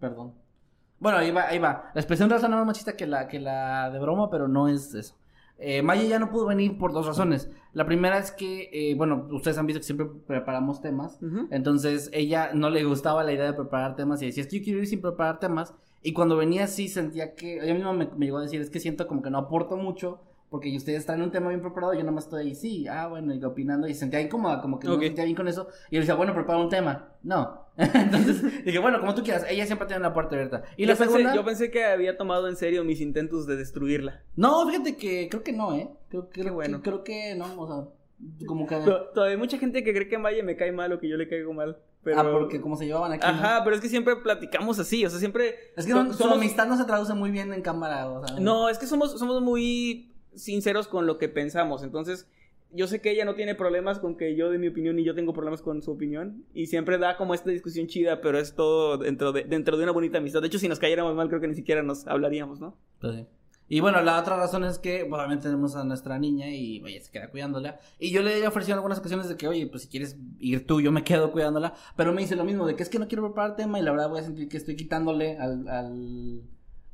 perdón. 0.00 0.34
Bueno, 0.98 1.18
ahí 1.18 1.30
va, 1.30 1.48
ahí 1.48 1.58
va. 1.58 1.90
La 1.94 2.00
expresión 2.00 2.28
real 2.28 2.40
suena 2.40 2.56
más 2.56 2.66
machista 2.66 2.96
que 2.96 3.06
la, 3.06 3.28
que 3.28 3.40
la 3.40 3.90
de 3.90 3.98
broma, 3.98 4.30
pero 4.30 4.48
no 4.48 4.68
es 4.68 4.94
eso. 4.94 5.14
Eh, 5.58 5.82
Maya 5.82 6.02
ya 6.02 6.18
no 6.18 6.30
pudo 6.30 6.46
venir 6.46 6.78
por 6.78 6.92
dos 6.92 7.06
razones. 7.06 7.50
La 7.72 7.86
primera 7.86 8.18
es 8.18 8.32
que, 8.32 8.70
eh, 8.72 8.94
bueno, 8.96 9.28
ustedes 9.30 9.56
han 9.58 9.66
visto 9.66 9.80
que 9.80 9.84
siempre 9.84 10.06
preparamos 10.26 10.80
temas. 10.80 11.18
Entonces, 11.50 12.10
ella 12.12 12.50
no 12.54 12.70
le 12.70 12.84
gustaba 12.84 13.22
la 13.22 13.32
idea 13.32 13.46
de 13.46 13.52
preparar 13.52 13.96
temas 13.96 14.20
y 14.22 14.26
decía, 14.26 14.42
es 14.42 14.48
que 14.48 14.58
yo 14.58 14.64
quiero 14.64 14.80
ir 14.80 14.86
sin 14.86 15.00
preparar 15.00 15.38
temas. 15.38 15.74
Y 16.02 16.12
cuando 16.12 16.36
venía 16.36 16.64
así 16.64 16.88
sentía 16.88 17.34
que, 17.34 17.58
ella 17.58 17.74
misma 17.74 17.92
me, 17.92 18.08
me 18.16 18.26
llegó 18.26 18.38
a 18.38 18.42
decir, 18.42 18.60
es 18.60 18.70
que 18.70 18.80
siento 18.80 19.06
como 19.06 19.22
que 19.22 19.30
no 19.30 19.38
aporto 19.38 19.76
mucho 19.76 20.20
porque 20.54 20.76
ustedes 20.76 21.04
traen 21.04 21.20
un 21.20 21.32
tema 21.32 21.48
bien 21.48 21.60
preparado 21.60 21.94
yo 21.94 21.98
nada 21.98 22.12
más 22.12 22.26
estoy 22.26 22.46
ahí, 22.46 22.54
sí, 22.54 22.86
ah, 22.86 23.08
bueno, 23.08 23.34
y 23.34 23.42
opinando 23.42 23.88
y 23.88 23.94
sentía 23.94 24.20
incómoda, 24.20 24.62
como 24.62 24.78
que 24.78 24.86
no 24.86 24.96
me 24.96 25.06
sentía 25.06 25.24
bien 25.24 25.34
con 25.34 25.48
eso. 25.48 25.66
Y 25.90 25.96
yo 25.96 25.98
le 25.98 26.00
decía, 26.02 26.14
bueno, 26.14 26.32
prepara 26.32 26.60
un 26.60 26.68
tema. 26.68 27.08
No. 27.24 27.66
Entonces 27.76 28.40
dije, 28.64 28.78
bueno, 28.78 29.00
como 29.00 29.16
tú 29.16 29.24
quieras, 29.24 29.44
ella 29.50 29.66
siempre 29.66 29.88
tiene 29.88 30.04
la 30.04 30.14
puerta 30.14 30.36
abierta. 30.36 30.62
Y 30.76 30.82
yo, 30.82 30.92
la 30.92 30.94
pensé, 30.94 31.12
segunda... 31.12 31.34
yo 31.34 31.44
pensé 31.44 31.72
que 31.72 31.84
había 31.84 32.16
tomado 32.16 32.46
en 32.46 32.54
serio 32.54 32.84
mis 32.84 33.00
intentos 33.00 33.48
de 33.48 33.56
destruirla. 33.56 34.22
No, 34.36 34.64
fíjate 34.68 34.96
que 34.96 35.28
creo 35.28 35.42
que 35.42 35.52
no, 35.52 35.74
¿eh? 35.74 35.90
Creo, 36.08 36.28
creo, 36.30 36.54
bueno. 36.54 36.80
que, 36.82 36.88
creo 36.88 37.02
que 37.02 37.34
no, 37.34 37.60
o 37.60 37.66
sea, 37.66 38.46
como 38.46 38.68
que... 38.68 38.76
Todavía 39.12 39.32
hay 39.32 39.36
mucha 39.36 39.58
gente 39.58 39.82
que 39.82 39.92
cree 39.92 40.06
que 40.06 40.18
Maya 40.18 40.44
me 40.44 40.54
cae 40.54 40.70
mal 40.70 40.92
o 40.92 41.00
que 41.00 41.08
yo 41.08 41.16
le 41.16 41.26
caigo 41.26 41.52
mal. 41.52 41.78
Pero... 42.04 42.20
Ah, 42.20 42.30
porque 42.30 42.60
como 42.60 42.76
se 42.76 42.86
llevaban 42.86 43.10
aquí. 43.10 43.26
¿no? 43.26 43.32
Ajá, 43.32 43.64
pero 43.64 43.74
es 43.74 43.82
que 43.82 43.88
siempre 43.88 44.14
platicamos 44.14 44.78
así, 44.78 45.04
o 45.04 45.10
sea, 45.10 45.18
siempre... 45.18 45.72
Es 45.76 45.84
que 45.84 45.92
su 46.12 46.28
amistad 46.28 46.68
no 46.68 46.76
se 46.76 46.84
traduce 46.84 47.12
muy 47.12 47.32
bien 47.32 47.52
en 47.52 47.60
cámara, 47.60 48.08
o 48.08 48.24
sea... 48.24 48.38
No, 48.38 48.68
es 48.68 48.78
que 48.78 48.86
somos, 48.86 49.18
somos 49.18 49.42
muy 49.42 50.13
sinceros 50.36 50.88
con 50.88 51.06
lo 51.06 51.18
que 51.18 51.28
pensamos. 51.28 51.82
Entonces, 51.82 52.28
yo 52.70 52.86
sé 52.86 53.00
que 53.00 53.10
ella 53.10 53.24
no 53.24 53.34
tiene 53.34 53.54
problemas 53.54 53.98
con 53.98 54.16
que 54.16 54.34
yo 54.34 54.50
dé 54.50 54.58
mi 54.58 54.68
opinión 54.68 54.98
y 54.98 55.04
yo 55.04 55.14
tengo 55.14 55.32
problemas 55.32 55.62
con 55.62 55.82
su 55.82 55.92
opinión. 55.92 56.44
Y 56.54 56.66
siempre 56.66 56.98
da 56.98 57.16
como 57.16 57.34
esta 57.34 57.50
discusión 57.50 57.86
chida, 57.86 58.20
pero 58.20 58.38
es 58.38 58.54
todo 58.54 58.98
dentro 58.98 59.32
de, 59.32 59.44
dentro 59.44 59.76
de 59.76 59.84
una 59.84 59.92
bonita 59.92 60.18
amistad. 60.18 60.40
De 60.40 60.48
hecho, 60.48 60.58
si 60.58 60.68
nos 60.68 60.78
cayéramos 60.78 61.14
mal, 61.14 61.28
creo 61.28 61.40
que 61.40 61.48
ni 61.48 61.54
siquiera 61.54 61.82
nos 61.82 62.06
hablaríamos, 62.06 62.60
¿no? 62.60 62.76
Pues. 63.00 63.26
Y 63.66 63.80
bueno, 63.80 64.02
la 64.02 64.20
otra 64.20 64.36
razón 64.36 64.64
es 64.64 64.78
que 64.78 65.06
pues, 65.08 65.18
obviamente 65.18 65.44
tenemos 65.44 65.74
a 65.74 65.84
nuestra 65.84 66.18
niña 66.18 66.50
y 66.50 66.82
oye, 66.82 67.00
se 67.00 67.10
queda 67.10 67.30
cuidándola. 67.30 67.78
Y 67.98 68.10
yo 68.10 68.22
le 68.22 68.38
he 68.38 68.46
ofrecido 68.46 68.74
algunas 68.74 68.98
ocasiones 68.98 69.28
de 69.28 69.36
que, 69.36 69.48
oye, 69.48 69.66
pues 69.66 69.84
si 69.84 69.88
quieres 69.88 70.18
ir 70.38 70.66
tú, 70.66 70.80
yo 70.80 70.92
me 70.92 71.02
quedo 71.02 71.32
cuidándola. 71.32 71.74
Pero 71.96 72.12
me 72.12 72.20
dice 72.20 72.36
lo 72.36 72.44
mismo, 72.44 72.66
de 72.66 72.76
que 72.76 72.82
es 72.82 72.88
que 72.90 72.98
no 72.98 73.08
quiero 73.08 73.24
preparar 73.24 73.56
tema 73.56 73.78
y 73.78 73.82
la 73.82 73.92
verdad 73.92 74.10
voy 74.10 74.20
a 74.20 74.24
sentir 74.24 74.48
que 74.48 74.58
estoy 74.58 74.76
quitándole 74.76 75.38
al, 75.38 75.66
al, 75.68 76.42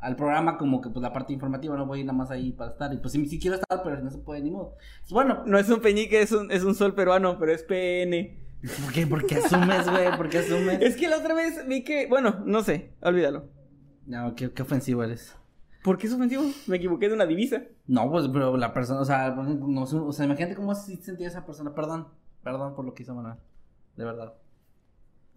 al 0.01 0.17
programa 0.17 0.57
como 0.57 0.81
que 0.81 0.89
pues 0.91 1.03
la 1.03 1.13
parte 1.13 1.33
informativa, 1.33 1.77
no 1.77 1.87
voy 1.87 2.03
nada 2.05 2.17
más 2.17 2.31
ahí 2.31 2.53
para 2.53 2.71
estar. 2.71 2.93
Y 2.93 2.99
pues 2.99 3.13
sí, 3.13 3.27
sí 3.27 3.39
quiero 3.39 3.57
estar, 3.57 3.83
pero 3.83 4.01
no 4.03 4.11
se 4.11 4.19
puede 4.19 4.41
ni 4.41 4.51
modo. 4.51 4.77
Pues, 5.01 5.13
bueno, 5.13 5.43
No 5.47 5.59
es 5.59 5.69
un 5.69 5.81
peñique, 5.81 6.21
es 6.21 6.33
un, 6.33 6.51
es 6.51 6.65
un 6.65 6.75
sol 6.75 6.95
peruano, 6.95 7.39
pero 7.39 7.53
es 7.53 7.63
PN. 7.63 8.39
¿por 8.83 8.93
qué, 8.93 9.07
¿Por 9.07 9.27
qué 9.27 9.37
asumes, 9.37 9.89
güey? 9.91 10.17
¿Por 10.17 10.29
qué 10.29 10.39
asumes? 10.39 10.81
Es 10.81 10.97
que 10.97 11.09
la 11.09 11.19
otra 11.19 11.35
vez 11.35 11.67
vi 11.67 11.83
que, 11.85 12.07
bueno, 12.07 12.43
no 12.45 12.63
sé, 12.63 12.93
olvídalo. 13.01 13.49
No, 14.07 14.35
qué, 14.35 14.51
qué 14.53 14.63
ofensivo 14.63 15.03
eres. 15.05 15.37
¿Por 15.83 15.97
qué 15.97 16.07
es 16.07 16.13
ofensivo? 16.13 16.45
Me 16.67 16.77
equivoqué 16.77 17.09
de 17.09 17.15
una 17.15 17.27
divisa. 17.27 17.63
No, 17.87 18.11
pues, 18.11 18.29
pero 18.29 18.57
la 18.57 18.75
persona, 18.75 19.01
o 19.01 19.05
sea, 19.05 19.31
no, 19.31 19.83
o 19.83 20.13
sea, 20.13 20.27
imagínate 20.27 20.55
cómo 20.55 20.75
se 20.75 20.97
sentía 20.97 21.29
esa 21.29 21.47
persona. 21.47 21.75
Perdón, 21.75 22.09
perdón 22.43 22.75
por 22.75 22.85
lo 22.85 22.93
que 22.93 23.03
hizo 23.03 23.15
Manuel. 23.15 23.37
De 23.97 24.05
verdad. 24.05 24.35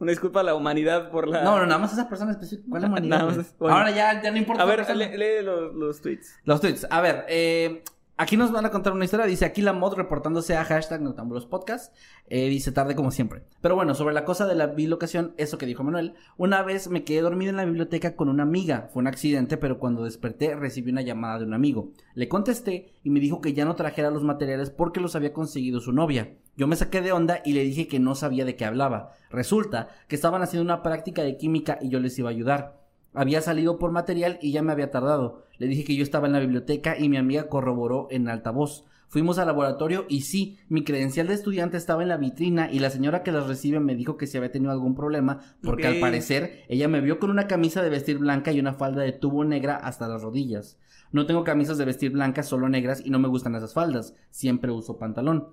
Una 0.03 0.11
disculpa 0.11 0.41
a 0.41 0.43
la 0.43 0.53
humanidad 0.55 1.09
por 1.09 1.27
la... 1.27 1.43
No, 1.43 1.57
no, 1.59 1.65
nada 1.65 1.79
más 1.79 1.93
esa 1.93 2.07
persona 2.07 2.31
específica. 2.31 2.67
¿Cuál 2.69 2.83
es 2.83 2.89
la 2.89 2.95
Nada 2.99 3.23
humanidad? 3.23 3.37
más 3.37 3.47
es- 3.47 3.57
bueno. 3.57 3.75
Ahora 3.77 3.91
ya, 3.91 4.21
ya 4.21 4.31
no 4.31 4.37
importa. 4.37 4.61
A 4.63 4.65
ver, 4.65 4.95
lee 4.95 5.43
los, 5.43 5.73
los 5.73 6.01
tweets. 6.01 6.35
Los 6.43 6.61
tweets. 6.61 6.85
A 6.89 7.01
ver, 7.01 7.25
eh, 7.29 7.83
aquí 8.17 8.37
nos 8.37 8.51
van 8.51 8.65
a 8.65 8.71
contar 8.71 8.93
una 8.93 9.05
historia. 9.05 9.25
Dice 9.25 9.45
aquí 9.45 9.61
la 9.61 9.73
mod 9.73 9.95
reportándose 9.95 10.55
a 10.55 10.65
hashtag 10.65 11.01
Noctambulos 11.01 11.45
Podcast. 11.45 11.93
Eh, 12.27 12.47
dice 12.49 12.71
tarde 12.71 12.95
como 12.95 13.11
siempre. 13.11 13.43
Pero 13.61 13.75
bueno, 13.75 13.95
sobre 13.95 14.13
la 14.13 14.25
cosa 14.25 14.45
de 14.45 14.55
la 14.55 14.67
bilocación, 14.67 15.33
eso 15.37 15.57
que 15.57 15.65
dijo 15.65 15.83
Manuel. 15.83 16.13
Una 16.37 16.61
vez 16.63 16.89
me 16.89 17.03
quedé 17.03 17.21
dormido 17.21 17.49
en 17.49 17.57
la 17.57 17.65
biblioteca 17.65 18.15
con 18.15 18.29
una 18.29 18.43
amiga. 18.43 18.89
Fue 18.93 19.01
un 19.01 19.07
accidente, 19.07 19.57
pero 19.57 19.79
cuando 19.79 20.03
desperté 20.03 20.55
recibí 20.55 20.91
una 20.91 21.01
llamada 21.01 21.39
de 21.39 21.45
un 21.45 21.53
amigo. 21.53 21.91
Le 22.13 22.27
contesté 22.27 22.93
y 23.03 23.09
me 23.09 23.19
dijo 23.19 23.41
que 23.41 23.53
ya 23.53 23.65
no 23.65 23.75
trajera 23.75 24.11
los 24.11 24.23
materiales 24.23 24.69
porque 24.69 24.99
los 24.99 25.15
había 25.15 25.33
conseguido 25.33 25.79
su 25.79 25.91
novia. 25.91 26.35
Yo 26.55 26.67
me 26.67 26.75
saqué 26.75 27.01
de 27.01 27.11
onda 27.11 27.41
y 27.43 27.53
le 27.53 27.63
dije 27.63 27.87
que 27.87 27.99
no 27.99 28.15
sabía 28.15 28.45
de 28.45 28.55
qué 28.55 28.65
hablaba. 28.65 29.11
Resulta 29.29 29.89
que 30.07 30.15
estaban 30.15 30.41
haciendo 30.43 30.63
una 30.63 30.83
práctica 30.83 31.23
de 31.23 31.37
química 31.37 31.79
y 31.81 31.89
yo 31.89 31.99
les 31.99 32.17
iba 32.19 32.29
a 32.29 32.33
ayudar. 32.33 32.82
Había 33.13 33.41
salido 33.41 33.77
por 33.77 33.91
material 33.91 34.39
y 34.41 34.51
ya 34.51 34.61
me 34.61 34.71
había 34.71 34.91
tardado. 34.91 35.43
Le 35.57 35.67
dije 35.67 35.83
que 35.83 35.95
yo 35.95 36.03
estaba 36.03 36.27
en 36.27 36.33
la 36.33 36.39
biblioteca 36.39 36.97
y 36.97 37.09
mi 37.09 37.17
amiga 37.17 37.47
corroboró 37.47 38.07
en 38.09 38.27
altavoz. 38.27 38.85
Fuimos 39.07 39.37
al 39.37 39.45
laboratorio 39.45 40.05
y 40.09 40.21
sí, 40.21 40.57
mi 40.69 40.83
credencial 40.83 41.27
de 41.27 41.35
estudiante 41.35 41.77
estaba 41.77 42.01
en 42.01 42.09
la 42.09 42.17
vitrina 42.17 42.71
y 42.71 42.79
la 42.79 42.89
señora 42.89 43.21
que 43.21 43.31
las 43.31 43.45
recibe 43.45 43.79
me 43.79 43.95
dijo 43.95 44.17
que 44.17 44.25
si 44.25 44.37
había 44.37 44.51
tenido 44.51 44.71
algún 44.71 44.95
problema 44.95 45.39
porque 45.61 45.85
al 45.85 45.99
parecer 45.99 46.63
ella 46.67 46.87
me 46.87 46.99
vio 46.99 47.19
con 47.19 47.29
una 47.29 47.45
camisa 47.45 47.83
de 47.83 47.91
vestir 47.91 48.17
blanca 48.17 48.51
y 48.51 48.59
una 48.59 48.73
falda 48.73 49.03
de 49.03 49.11
tubo 49.11 49.43
negra 49.43 49.75
hasta 49.75 50.07
las 50.07 50.23
rodillas. 50.23 50.79
No 51.11 51.27
tengo 51.27 51.43
camisas 51.43 51.77
de 51.77 51.85
vestir 51.85 52.11
blancas, 52.11 52.47
solo 52.47 52.69
negras 52.69 53.05
y 53.05 53.11
no 53.11 53.19
me 53.19 53.27
gustan 53.27 53.53
esas 53.53 53.75
faldas. 53.75 54.15
Siempre 54.31 54.71
uso 54.71 54.97
pantalón. 54.97 55.49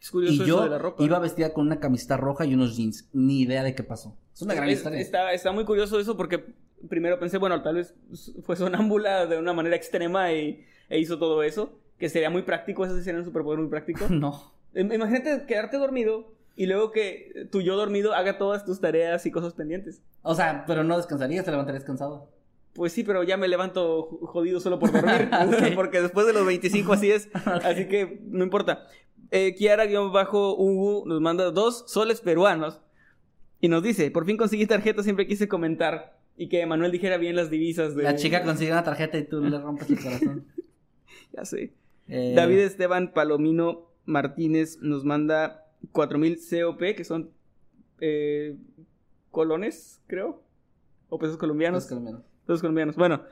Es 0.00 0.10
curioso 0.10 0.32
Y 0.34 0.36
eso 0.36 0.46
yo 0.46 0.62
de 0.62 0.70
la 0.70 0.78
ropa. 0.78 1.02
iba 1.02 1.18
vestida 1.18 1.52
con 1.52 1.66
una 1.66 1.78
camiseta 1.80 2.16
roja 2.16 2.44
y 2.46 2.54
unos 2.54 2.76
jeans. 2.76 3.08
Ni 3.12 3.42
idea 3.42 3.62
de 3.62 3.74
qué 3.74 3.82
pasó. 3.82 4.16
Es 4.34 4.42
una 4.42 4.54
gran 4.54 4.68
Es- 4.68 4.78
historia. 4.78 5.00
Está, 5.00 5.32
está 5.32 5.52
muy 5.52 5.64
curioso 5.64 6.00
eso 6.00 6.16
porque 6.16 6.44
primero 6.88 7.18
pensé, 7.18 7.36
bueno, 7.38 7.62
tal 7.62 7.74
vez 7.76 7.94
fue 8.44 8.56
sonámbula 8.56 9.26
de 9.26 9.38
una 9.38 9.52
manera 9.52 9.76
extrema 9.76 10.32
y, 10.32 10.64
e 10.88 10.98
hizo 10.98 11.18
todo 11.18 11.42
eso. 11.42 11.72
Que 11.98 12.08
sería 12.08 12.30
muy 12.30 12.42
práctico, 12.42 12.84
eso 12.86 12.96
sí 12.96 13.02
sería 13.02 13.18
un 13.20 13.26
superpoder 13.26 13.58
muy 13.60 13.68
práctico. 13.68 14.06
No. 14.10 14.52
Im- 14.74 14.94
Imagínate 14.94 15.44
quedarte 15.46 15.76
dormido 15.76 16.32
y 16.56 16.66
luego 16.66 16.92
que 16.92 17.48
tu 17.52 17.60
yo 17.60 17.76
dormido 17.76 18.14
haga 18.14 18.38
todas 18.38 18.64
tus 18.64 18.80
tareas 18.80 19.26
y 19.26 19.30
cosas 19.30 19.52
pendientes. 19.52 20.00
O 20.22 20.34
sea, 20.34 20.64
pero 20.66 20.82
no 20.84 20.96
descansarías, 20.96 21.44
te 21.44 21.50
levantarías 21.50 21.84
cansado. 21.84 22.30
Pues 22.72 22.92
sí, 22.92 23.02
pero 23.02 23.22
ya 23.24 23.36
me 23.36 23.48
levanto 23.48 24.02
jo- 24.04 24.26
jodido 24.28 24.60
solo 24.60 24.78
por 24.78 24.92
dormir. 24.92 25.28
Ok. 25.68 25.74
Porque 25.74 26.00
después 26.00 26.26
de 26.26 26.32
los 26.32 26.46
25 26.46 26.92
así 26.92 27.10
es. 27.10 27.28
Así 27.44 27.86
que 27.88 28.20
no 28.24 28.44
importa. 28.44 28.86
Eh, 29.30 29.54
Kiara-Hugo 29.54 31.04
nos 31.06 31.20
manda 31.20 31.50
dos 31.50 31.84
soles 31.86 32.20
peruanos. 32.20 32.80
Y 33.60 33.68
nos 33.68 33.82
dice, 33.82 34.10
por 34.10 34.24
fin 34.24 34.36
conseguí 34.36 34.66
tarjeta, 34.66 35.02
siempre 35.02 35.26
quise 35.26 35.48
comentar. 35.48 36.18
Y 36.36 36.48
que 36.48 36.64
Manuel 36.64 36.92
dijera 36.92 37.18
bien 37.18 37.36
las 37.36 37.50
divisas 37.50 37.94
de... 37.94 38.02
La 38.02 38.16
chica 38.16 38.42
consigue 38.42 38.72
una 38.72 38.82
tarjeta 38.82 39.18
y 39.18 39.24
tú 39.24 39.40
le 39.42 39.58
rompes 39.58 39.90
el 39.90 40.02
corazón. 40.02 40.46
Ya 41.32 41.44
sé. 41.44 41.72
Eh, 42.08 42.32
David 42.34 42.58
Esteban 42.58 43.12
Palomino 43.12 43.86
Martínez 44.04 44.78
nos 44.80 45.04
manda 45.04 45.64
4000 45.92 46.38
COP, 46.50 46.80
que 46.96 47.04
son 47.04 47.30
eh, 48.00 48.56
colones, 49.30 50.00
creo. 50.08 50.42
O 51.08 51.18
pesos 51.20 51.36
colombianos. 51.36 51.84
los 51.84 51.88
colombianos. 51.88 52.22
Los 52.46 52.60
colombianos. 52.60 52.96
Bueno, 52.96 53.22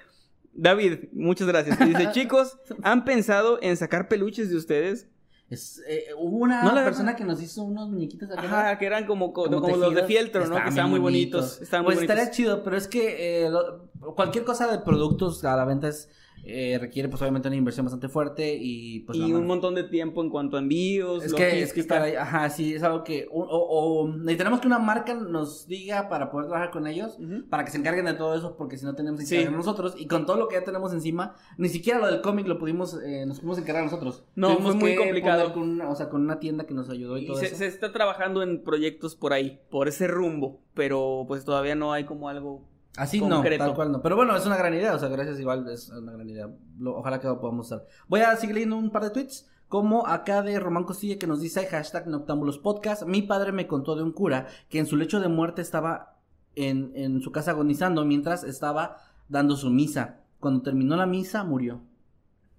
David, 0.54 1.08
muchas 1.12 1.48
gracias. 1.48 1.80
Y 1.80 1.86
dice, 1.86 2.08
chicos, 2.12 2.58
¿han 2.82 3.04
pensado 3.04 3.58
en 3.62 3.76
sacar 3.76 4.06
peluches 4.06 4.50
de 4.50 4.56
ustedes? 4.56 5.08
Es, 5.50 5.82
eh, 5.88 6.08
hubo 6.18 6.36
una 6.36 6.62
No, 6.62 6.74
la 6.74 6.84
persona 6.84 7.16
que 7.16 7.24
nos 7.24 7.40
hizo 7.40 7.62
unos 7.62 7.88
muñequitos 7.88 8.30
acá. 8.30 8.42
Ajá, 8.42 8.78
que 8.78 8.84
eran 8.84 9.06
como, 9.06 9.32
co- 9.32 9.44
como 9.44 9.62
como 9.62 9.76
los 9.76 9.94
de 9.94 10.04
fieltro, 10.04 10.40
¿no? 10.40 10.44
Estaban 10.46 10.64
Que 10.64 10.68
estaban 10.70 10.90
muy 10.90 11.00
bonitos. 11.00 11.62
Estaban 11.62 11.84
muy 11.84 11.94
pues 11.94 12.06
bonitos. 12.06 12.16
estaría 12.18 12.30
chido, 12.36 12.62
pero 12.62 12.76
es 12.76 12.86
que 12.86 13.46
eh, 13.46 13.48
lo- 13.50 13.88
cualquier 14.14 14.44
cosa 14.44 14.66
de 14.70 14.78
productos 14.80 15.42
a 15.44 15.56
la 15.56 15.64
venta 15.64 15.88
es 15.88 16.10
eh, 16.44 16.78
requiere 16.80 17.08
pues 17.08 17.20
obviamente 17.22 17.48
una 17.48 17.56
inversión 17.56 17.84
bastante 17.86 18.08
fuerte 18.08 18.56
y 18.60 19.00
pues... 19.00 19.18
y 19.18 19.32
un 19.32 19.46
montón 19.46 19.74
de 19.74 19.84
tiempo 19.84 20.22
en 20.22 20.30
cuanto 20.30 20.56
a 20.56 20.60
envíos. 20.60 21.24
Es 21.24 21.34
que, 21.34 21.62
es 21.62 21.72
que 21.72 21.80
estar 21.80 22.02
ahí, 22.02 22.14
ajá, 22.14 22.48
sí, 22.50 22.74
es 22.74 22.82
algo 22.82 23.04
que, 23.04 23.26
o, 23.30 23.40
o- 23.42 24.02
o 24.04 24.08
necesitamos 24.08 24.60
que 24.60 24.66
una 24.66 24.78
marca 24.78 25.14
nos 25.14 25.66
diga 25.66 26.08
para 26.08 26.30
poder 26.30 26.46
trabajar 26.48 26.70
con 26.70 26.86
ellos, 26.86 27.18
para 27.50 27.64
que 27.64 27.70
se 27.70 27.78
encarguen 27.78 28.04
de 28.06 28.14
todo 28.14 28.34
eso, 28.34 28.56
porque 28.56 28.76
si 28.76 28.84
no 28.84 28.94
tenemos 28.94 29.20
que 29.20 29.26
Sí. 29.26 29.34
encargar 29.36 29.56
nosotros, 29.58 29.94
y 29.98 30.06
con 30.06 30.26
todo 30.26 30.36
lo 30.36 30.48
que 30.48 30.54
ya 30.56 30.64
tenemos 30.64 30.92
encima, 30.92 31.34
ni 31.58 31.68
siquiera 31.68 31.98
lo 31.98 32.06
del 32.06 32.20
cómic 32.20 32.46
lo 32.46 32.58
pudimos, 32.58 32.98
eh, 33.04 33.24
nos 33.26 33.38
pudimos 33.40 33.58
encargar 33.58 33.84
nosotros. 33.84 34.24
No, 34.34 34.48
Tuvimos 34.54 34.72
fue 34.72 34.80
muy 34.80 34.96
complicado. 34.96 35.52
Con 35.52 35.62
una, 35.62 35.88
o 35.90 35.94
sea, 35.96 36.08
con 36.08 36.22
una 36.22 36.38
tienda 36.40 36.64
que 36.66 36.74
nos 36.74 36.88
ayudó 36.90 37.18
y, 37.18 37.22
Y 37.24 37.26
todo 37.26 37.36
se, 37.38 37.46
eso. 37.46 37.56
se 37.56 37.66
está 37.66 37.92
trabajando 37.92 38.42
en 38.42 38.62
proyectos 38.62 39.14
por 39.16 39.32
ahí, 39.32 39.60
por 39.70 39.88
ese 39.88 40.06
rumbo, 40.06 40.60
pero 40.74 41.24
pues 41.26 41.44
todavía 41.44 41.74
no 41.74 41.92
hay 41.92 42.04
como 42.04 42.28
algo 42.28 42.68
Así 42.98 43.20
concreto. 43.20 43.64
no, 43.64 43.68
tal 43.70 43.76
cual 43.76 43.92
no. 43.92 44.02
Pero 44.02 44.16
bueno, 44.16 44.36
es 44.36 44.44
una 44.46 44.56
gran 44.56 44.74
idea, 44.74 44.94
o 44.94 44.98
sea, 44.98 45.08
gracias 45.08 45.38
igual, 45.40 45.68
es 45.68 45.88
una 45.90 46.12
gran 46.12 46.28
idea. 46.28 46.48
Lo- 46.78 46.96
ojalá 46.96 47.20
que 47.20 47.26
lo 47.28 47.40
podamos 47.40 47.66
usar. 47.66 47.84
Voy 48.08 48.20
a 48.20 48.34
seguir 48.36 48.54
leyendo 48.54 48.76
un 48.76 48.90
par 48.90 49.04
de 49.04 49.10
tweets. 49.10 49.48
Como 49.68 50.06
acá 50.06 50.42
de 50.42 50.58
Román 50.58 50.84
Costilla 50.84 51.18
que 51.18 51.26
nos 51.26 51.42
dice 51.42 51.66
hashtag 51.66 52.06
Noctámbulos 52.06 52.58
Podcast. 52.58 53.04
Mi 53.04 53.20
padre 53.20 53.52
me 53.52 53.66
contó 53.66 53.96
de 53.96 54.02
un 54.02 54.12
cura 54.12 54.46
que 54.70 54.78
en 54.78 54.86
su 54.86 54.96
lecho 54.96 55.20
de 55.20 55.28
muerte 55.28 55.60
estaba 55.60 56.16
en, 56.54 56.90
en 56.94 57.20
su 57.20 57.32
casa 57.32 57.50
agonizando 57.50 58.02
mientras 58.06 58.44
estaba 58.44 58.96
dando 59.28 59.56
su 59.56 59.68
misa. 59.68 60.20
Cuando 60.40 60.62
terminó 60.62 60.96
la 60.96 61.04
misa, 61.04 61.44
murió. 61.44 61.82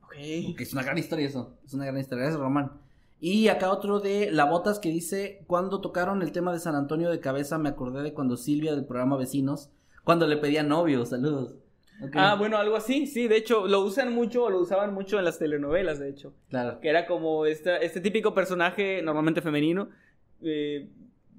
Ok. 0.03 0.13
Es 0.59 0.73
una 0.73 0.83
gran 0.83 0.99
historia 0.99 1.25
eso. 1.27 1.57
Es 1.65 1.73
una 1.73 1.85
gran 1.85 1.97
historia. 1.97 2.25
Gracias, 2.25 2.39
Román. 2.41 2.73
Y 3.19 3.47
acá 3.47 3.71
otro 3.71 3.99
de 3.99 4.29
La 4.31 4.45
Botas 4.45 4.77
que 4.79 4.89
dice: 4.89 5.43
Cuando 5.47 5.81
tocaron 5.81 6.21
el 6.21 6.31
tema 6.31 6.53
de 6.53 6.59
San 6.59 6.75
Antonio 6.75 7.09
de 7.09 7.19
cabeza, 7.19 7.57
me 7.57 7.69
acordé 7.69 8.03
de 8.03 8.13
cuando 8.13 8.37
Silvia 8.37 8.75
del 8.75 8.85
programa 8.85 9.17
Vecinos, 9.17 9.71
cuando 10.09 10.25
le 10.25 10.37
pedía 10.37 10.63
novio. 10.63 11.05
Saludos. 11.05 11.55
Ah, 12.13 12.35
bueno, 12.35 12.57
algo 12.57 12.75
así, 12.75 13.05
sí, 13.05 13.27
de 13.27 13.37
hecho, 13.37 13.67
lo 13.67 13.81
usan 13.81 14.11
mucho, 14.11 14.49
lo 14.49 14.59
usaban 14.59 14.91
mucho 14.91 15.19
en 15.19 15.25
las 15.25 15.37
telenovelas, 15.37 15.99
de 15.99 16.09
hecho. 16.09 16.33
Claro. 16.49 16.79
Que 16.79 16.89
era 16.89 17.05
como 17.05 17.45
esta, 17.45 17.77
este 17.77 18.01
típico 18.01 18.33
personaje, 18.33 19.03
normalmente 19.03 19.41
femenino, 19.43 19.89
eh, 20.41 20.89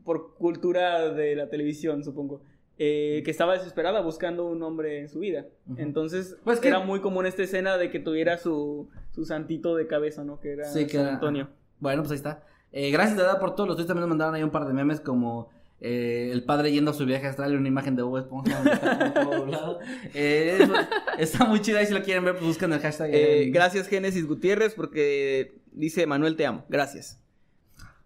por 0.04 0.34
cultura 0.36 1.12
de 1.12 1.34
la 1.34 1.48
televisión, 1.48 2.04
supongo, 2.04 2.42
eh, 2.78 3.22
que 3.24 3.30
estaba 3.32 3.54
desesperada 3.54 4.02
buscando 4.02 4.46
un 4.46 4.62
hombre 4.62 5.00
en 5.00 5.08
su 5.08 5.18
vida. 5.18 5.46
Entonces, 5.76 6.36
Pues 6.44 6.60
que- 6.60 6.68
era 6.68 6.78
muy 6.78 7.00
común 7.00 7.26
esta 7.26 7.42
escena 7.42 7.76
de 7.76 7.90
que 7.90 7.98
tuviera 7.98 8.38
su, 8.38 8.88
su 9.10 9.24
santito 9.24 9.74
de 9.74 9.88
cabeza, 9.88 10.22
¿no? 10.22 10.38
Que 10.38 10.52
era 10.52 10.66
Sí, 10.66 10.86
que 10.86 10.98
era- 10.98 11.14
Antonio. 11.14 11.48
Bueno, 11.80 12.02
pues 12.02 12.12
ahí 12.12 12.16
está. 12.18 12.44
Eh, 12.70 12.92
gracias 12.92 13.16
de 13.16 13.24
verdad 13.24 13.40
por 13.40 13.56
todos 13.56 13.66
los 13.66 13.76
tweets. 13.76 13.88
También 13.88 14.02
nos 14.02 14.10
mandaron 14.10 14.34
ahí 14.36 14.44
un 14.44 14.50
par 14.50 14.64
de 14.64 14.72
memes 14.72 15.00
como 15.00 15.48
eh, 15.80 16.30
el 16.32 16.44
padre 16.44 16.72
yendo 16.72 16.90
a 16.90 16.94
su 16.94 17.06
viaje 17.06 17.26
astral 17.26 17.56
una 17.56 17.68
imagen 17.68 17.96
de 17.96 18.02
Bob 18.02 18.18
Esponja. 18.18 18.62
está. 18.72 19.78
Eh, 20.14 20.58
eso- 20.60 20.74
está 21.18 21.44
muy 21.46 21.60
chida 21.60 21.82
y 21.82 21.86
si 21.86 21.92
lo 21.94 22.02
quieren 22.02 22.24
ver, 22.24 22.34
pues 22.34 22.44
buscan 22.46 22.72
el 22.72 22.80
hashtag. 22.80 23.10
Eh, 23.12 23.50
gracias, 23.52 23.88
Génesis 23.88 24.26
Gutiérrez, 24.26 24.74
porque 24.74 25.54
dice 25.72 26.06
Manuel, 26.06 26.36
te 26.36 26.46
amo. 26.46 26.64
Gracias. 26.68 27.18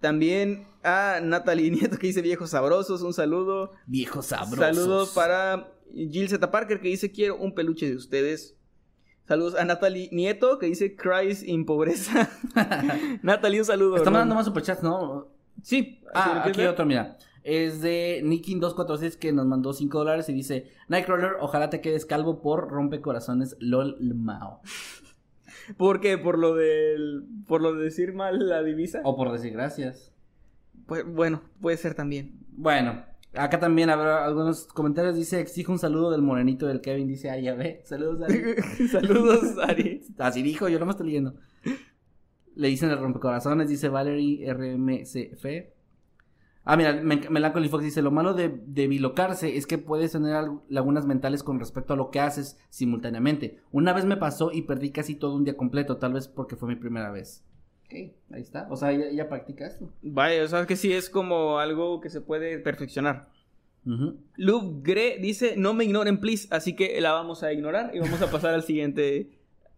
También 0.00 0.66
a 0.82 1.20
Natalie 1.22 1.70
Nieto, 1.70 1.96
que 1.98 2.06
dice 2.08 2.20
viejos 2.22 2.50
sabrosos, 2.50 3.02
un 3.02 3.14
saludo. 3.14 3.72
Viejo 3.86 4.22
sabroso. 4.22 4.56
Saludos 4.62 5.12
para 5.14 5.72
Jill 5.94 6.28
Z. 6.28 6.50
Parker, 6.50 6.80
que 6.80 6.88
dice 6.88 7.10
quiero 7.10 7.36
un 7.36 7.54
peluche 7.54 7.88
de 7.88 7.96
ustedes. 7.96 8.54
Saludos 9.26 9.54
a 9.54 9.64
Natalie 9.64 10.10
Nieto, 10.12 10.58
que 10.58 10.66
dice 10.66 10.94
Cries 10.94 11.42
in 11.42 11.64
pobreza. 11.64 12.28
Natalie, 13.22 13.60
un 13.60 13.64
saludo. 13.64 13.96
Están 13.96 14.12
¿no? 14.12 14.18
mandando 14.18 14.34
más 14.34 14.44
superchats, 14.44 14.82
¿no? 14.82 15.28
Sí. 15.62 16.00
Ah, 16.14 16.42
¿quieres 16.44 16.58
aquí 16.58 16.66
otro, 16.66 16.84
mira. 16.84 17.16
Es 17.44 17.82
de 17.82 18.22
Nikin246 18.24 19.18
que 19.18 19.32
nos 19.32 19.44
mandó 19.44 19.74
5 19.74 19.98
dólares 19.98 20.30
y 20.30 20.32
dice: 20.32 20.70
Nightcrawler, 20.88 21.34
ojalá 21.40 21.68
te 21.68 21.82
quedes 21.82 22.06
calvo 22.06 22.40
por 22.40 22.70
rompecorazones 22.70 23.56
LOL 23.60 23.98
Mao. 24.14 24.62
¿Por 25.76 26.00
qué? 26.00 26.16
¿Por 26.16 26.38
lo, 26.38 26.54
del, 26.54 27.26
¿Por 27.46 27.60
lo 27.60 27.74
de 27.74 27.84
decir 27.84 28.14
mal 28.14 28.48
la 28.48 28.62
divisa? 28.62 29.00
O 29.04 29.14
por 29.14 29.30
decir 29.30 29.52
gracias. 29.52 30.10
Pues, 30.86 31.04
bueno, 31.06 31.42
puede 31.60 31.76
ser 31.76 31.94
también. 31.94 32.32
Bueno, 32.50 33.04
acá 33.34 33.60
también 33.60 33.90
habrá 33.90 34.24
algunos 34.24 34.64
comentarios. 34.64 35.14
Dice: 35.14 35.38
Exijo 35.38 35.70
un 35.70 35.78
saludo 35.78 36.10
del 36.10 36.22
morenito 36.22 36.66
del 36.66 36.80
Kevin. 36.80 37.06
Dice: 37.06 37.28
Ay, 37.28 37.42
ya 37.42 37.54
ve. 37.54 37.82
Saludos, 37.84 38.22
Ari. 38.22 38.54
Saludos, 38.90 39.58
Ari. 39.62 40.00
Así 40.18 40.42
dijo, 40.42 40.70
yo 40.70 40.78
no 40.78 40.86
me 40.86 40.92
estoy 40.92 41.08
leyendo. 41.08 41.34
Le 42.54 42.68
dicen 42.68 42.88
el 42.88 42.98
rompecorazones, 42.98 43.68
dice 43.68 43.90
Valerie 43.90 44.50
RMCF. 44.50 45.73
Ah, 46.66 46.76
mira, 46.78 46.94
Me- 46.94 47.28
Melancholy 47.28 47.68
Fox 47.68 47.84
dice, 47.84 48.00
lo 48.00 48.10
malo 48.10 48.32
de, 48.32 48.48
de 48.66 48.88
bilocarse 48.88 49.56
es 49.56 49.66
que 49.66 49.76
puedes 49.76 50.12
tener 50.12 50.44
lagunas 50.68 51.04
mentales 51.06 51.42
con 51.42 51.58
respecto 51.58 51.92
a 51.92 51.96
lo 51.96 52.10
que 52.10 52.20
haces 52.20 52.58
simultáneamente. 52.70 53.58
Una 53.70 53.92
vez 53.92 54.04
me 54.06 54.16
pasó 54.16 54.50
y 54.50 54.62
perdí 54.62 54.90
casi 54.90 55.14
todo 55.14 55.34
un 55.36 55.44
día 55.44 55.56
completo, 55.58 55.98
tal 55.98 56.14
vez 56.14 56.26
porque 56.28 56.56
fue 56.56 56.68
mi 56.68 56.76
primera 56.76 57.10
vez. 57.10 57.44
Ok, 57.84 57.92
ahí 58.32 58.40
está. 58.40 58.66
O 58.70 58.76
sea, 58.76 58.92
ella, 58.92 59.08
ella 59.10 59.28
practica 59.28 59.66
esto. 59.66 59.90
Vaya, 60.00 60.42
o 60.42 60.48
sea 60.48 60.64
que 60.66 60.76
sí 60.76 60.90
es 60.92 61.10
como 61.10 61.58
algo 61.58 62.00
que 62.00 62.08
se 62.08 62.22
puede 62.22 62.58
perfeccionar. 62.58 63.28
Luke 64.36 64.78
Gre 64.82 65.18
dice, 65.20 65.54
no 65.58 65.74
me 65.74 65.84
ignoren, 65.84 66.18
please. 66.18 66.48
Así 66.50 66.74
que 66.74 66.98
la 67.02 67.12
vamos 67.12 67.42
a 67.42 67.52
ignorar 67.52 67.90
y 67.94 67.98
vamos 67.98 68.22
a 68.22 68.30
pasar 68.30 68.54
al 68.54 68.62
siguiente. 68.62 69.28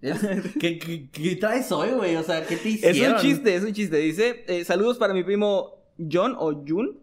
Es- 0.00 0.20
¿Qué, 0.60 0.78
qué, 0.78 1.08
qué 1.10 1.34
traes 1.36 1.72
hoy, 1.72 1.90
güey? 1.90 2.14
O 2.14 2.22
sea, 2.22 2.46
¿qué 2.46 2.56
te 2.56 2.68
Es 2.68 2.74
hicieron? 2.84 3.16
un 3.16 3.20
chiste, 3.22 3.56
es 3.56 3.64
un 3.64 3.72
chiste. 3.72 3.96
Dice, 3.96 4.44
eh, 4.46 4.64
saludos 4.64 4.98
para 4.98 5.12
mi 5.12 5.24
primo 5.24 5.75
John 5.98 6.34
o 6.38 6.52
Jun. 6.66 7.00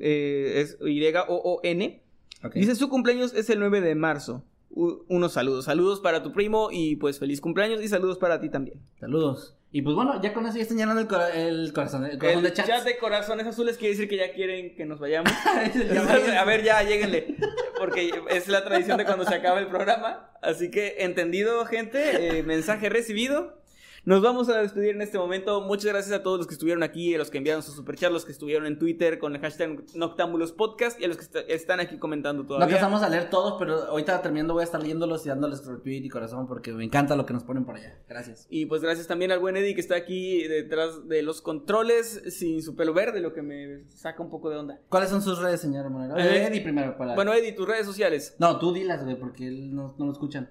Eh, 0.00 0.52
es 0.62 0.78
Y-O-O-N. 0.80 2.02
Ok. 2.44 2.54
Dice, 2.54 2.74
su 2.74 2.88
cumpleaños 2.88 3.34
es 3.34 3.50
el 3.50 3.58
9 3.60 3.80
de 3.80 3.94
marzo. 3.94 4.44
U- 4.70 5.04
unos 5.08 5.32
saludos. 5.32 5.64
Saludos 5.66 6.00
para 6.00 6.22
tu 6.22 6.32
primo 6.32 6.68
y 6.70 6.96
pues 6.96 7.18
feliz 7.18 7.40
cumpleaños 7.40 7.82
y 7.82 7.88
saludos 7.88 8.18
para 8.18 8.40
ti 8.40 8.48
también. 8.50 8.80
Saludos. 9.00 9.54
Y 9.72 9.82
pues 9.82 9.94
bueno, 9.96 10.20
ya 10.22 10.32
con 10.32 10.46
eso 10.46 10.56
ya 10.56 10.62
están 10.62 10.78
llenando 10.78 11.00
el, 11.02 11.08
cora- 11.08 11.34
el 11.34 11.72
corazón, 11.72 12.04
el 12.06 12.18
corazón 12.18 12.38
El 12.38 12.44
de 12.44 12.52
chats. 12.54 12.68
chat 12.68 12.84
de 12.84 12.96
corazones 12.98 13.46
azules 13.46 13.76
quiere 13.76 13.94
decir 13.94 14.08
que 14.08 14.16
ya 14.16 14.32
quieren 14.32 14.74
que 14.76 14.86
nos 14.86 14.98
vayamos. 15.00 15.30
A 16.38 16.44
ver, 16.44 16.62
ya, 16.62 16.82
lleguenle. 16.82 17.36
Porque 17.78 18.10
es 18.30 18.48
la 18.48 18.64
tradición 18.64 18.96
de 18.98 19.04
cuando 19.04 19.24
se 19.24 19.34
acaba 19.34 19.58
el 19.58 19.66
programa. 19.68 20.30
Así 20.42 20.70
que, 20.70 20.96
entendido, 21.00 21.64
gente. 21.66 22.38
eh, 22.38 22.42
mensaje 22.42 22.88
recibido. 22.88 23.60
Nos 24.06 24.22
vamos 24.22 24.48
a 24.48 24.58
despedir 24.62 24.90
en 24.94 25.02
este 25.02 25.18
momento. 25.18 25.62
Muchas 25.62 25.86
gracias 25.92 26.16
a 26.16 26.22
todos 26.22 26.38
los 26.38 26.46
que 26.46 26.54
estuvieron 26.54 26.84
aquí, 26.84 27.12
a 27.16 27.18
los 27.18 27.28
que 27.28 27.38
enviaron 27.38 27.64
sus 27.64 27.74
superchats, 27.74 28.12
los 28.12 28.24
que 28.24 28.30
estuvieron 28.30 28.64
en 28.64 28.78
Twitter 28.78 29.18
con 29.18 29.34
el 29.34 29.40
hashtag 29.42 29.82
Noctámbulos 29.96 30.52
Podcast 30.52 31.00
y 31.00 31.04
a 31.06 31.08
los 31.08 31.16
que 31.16 31.24
est- 31.24 31.50
están 31.50 31.80
aquí 31.80 31.98
comentando 31.98 32.44
No 32.44 32.46
todavía. 32.46 32.66
alcanzamos 32.66 33.02
a 33.02 33.08
leer 33.08 33.30
todos, 33.30 33.56
pero 33.58 33.74
ahorita 33.86 34.22
terminando 34.22 34.54
voy 34.54 34.60
a 34.60 34.64
estar 34.64 34.80
leyéndolos 34.80 35.26
y 35.26 35.28
dándoles 35.28 35.66
retweet 35.66 36.04
y 36.04 36.08
corazón 36.08 36.46
porque 36.46 36.72
me 36.72 36.84
encanta 36.84 37.16
lo 37.16 37.26
que 37.26 37.32
nos 37.34 37.42
ponen 37.42 37.64
por 37.64 37.74
allá. 37.74 37.98
Gracias. 38.08 38.46
Y 38.48 38.66
pues 38.66 38.80
gracias 38.80 39.08
también 39.08 39.32
al 39.32 39.40
buen 39.40 39.56
Eddie 39.56 39.74
que 39.74 39.80
está 39.80 39.96
aquí 39.96 40.46
detrás 40.46 41.08
de 41.08 41.22
los 41.22 41.42
controles 41.42 42.22
sin 42.28 42.62
su 42.62 42.76
pelo 42.76 42.94
verde, 42.94 43.20
lo 43.20 43.32
que 43.34 43.42
me 43.42 43.90
saca 43.90 44.22
un 44.22 44.30
poco 44.30 44.50
de 44.50 44.56
onda. 44.58 44.78
¿Cuáles 44.88 45.10
son 45.10 45.20
sus 45.20 45.40
redes, 45.40 45.60
señor 45.60 45.90
Monero? 45.90 46.16
Eh, 46.16 46.46
Eddie 46.46 46.60
primero 46.60 46.96
para... 46.96 47.16
Bueno, 47.16 47.32
Eddie, 47.34 47.54
tus 47.54 47.66
redes 47.66 47.84
sociales. 47.86 48.36
No, 48.38 48.60
tú 48.60 48.72
dilas, 48.72 49.02
güey, 49.02 49.18
porque 49.18 49.48
él 49.48 49.74
no, 49.74 49.96
no 49.98 50.06
lo 50.06 50.12
escuchan. 50.12 50.48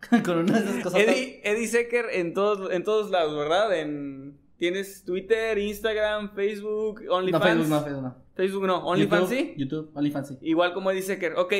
Con 0.24 0.38
una 0.38 0.60
de 0.60 0.68
esas 0.70 0.82
cosas. 0.82 1.00
Eddie, 1.00 1.40
Eddie 1.44 1.66
Secker 1.68 2.06
en 2.12 2.34
todos, 2.34 2.70
en 2.72 2.84
todos 2.84 3.10
lados, 3.10 3.36
¿verdad? 3.36 3.76
En, 3.78 4.38
tienes 4.58 5.04
Twitter, 5.04 5.58
Instagram, 5.58 6.34
Facebook, 6.34 7.02
No, 7.04 7.14
OnlyFans. 7.14 7.44
Facebook 7.44 7.68
no, 7.68 7.80
Facebook 7.82 8.02
no. 8.02 8.16
Facebook 8.34 8.66
no, 8.66 8.86
OnlyFans 8.86 9.28
sí. 9.28 9.54
YouTube, 9.56 9.90
OnlyFans 9.94 10.28
sí. 10.28 10.38
Igual 10.42 10.72
como 10.74 10.90
Eddie 10.90 11.02
Secker. 11.02 11.34
Ok, 11.36 11.52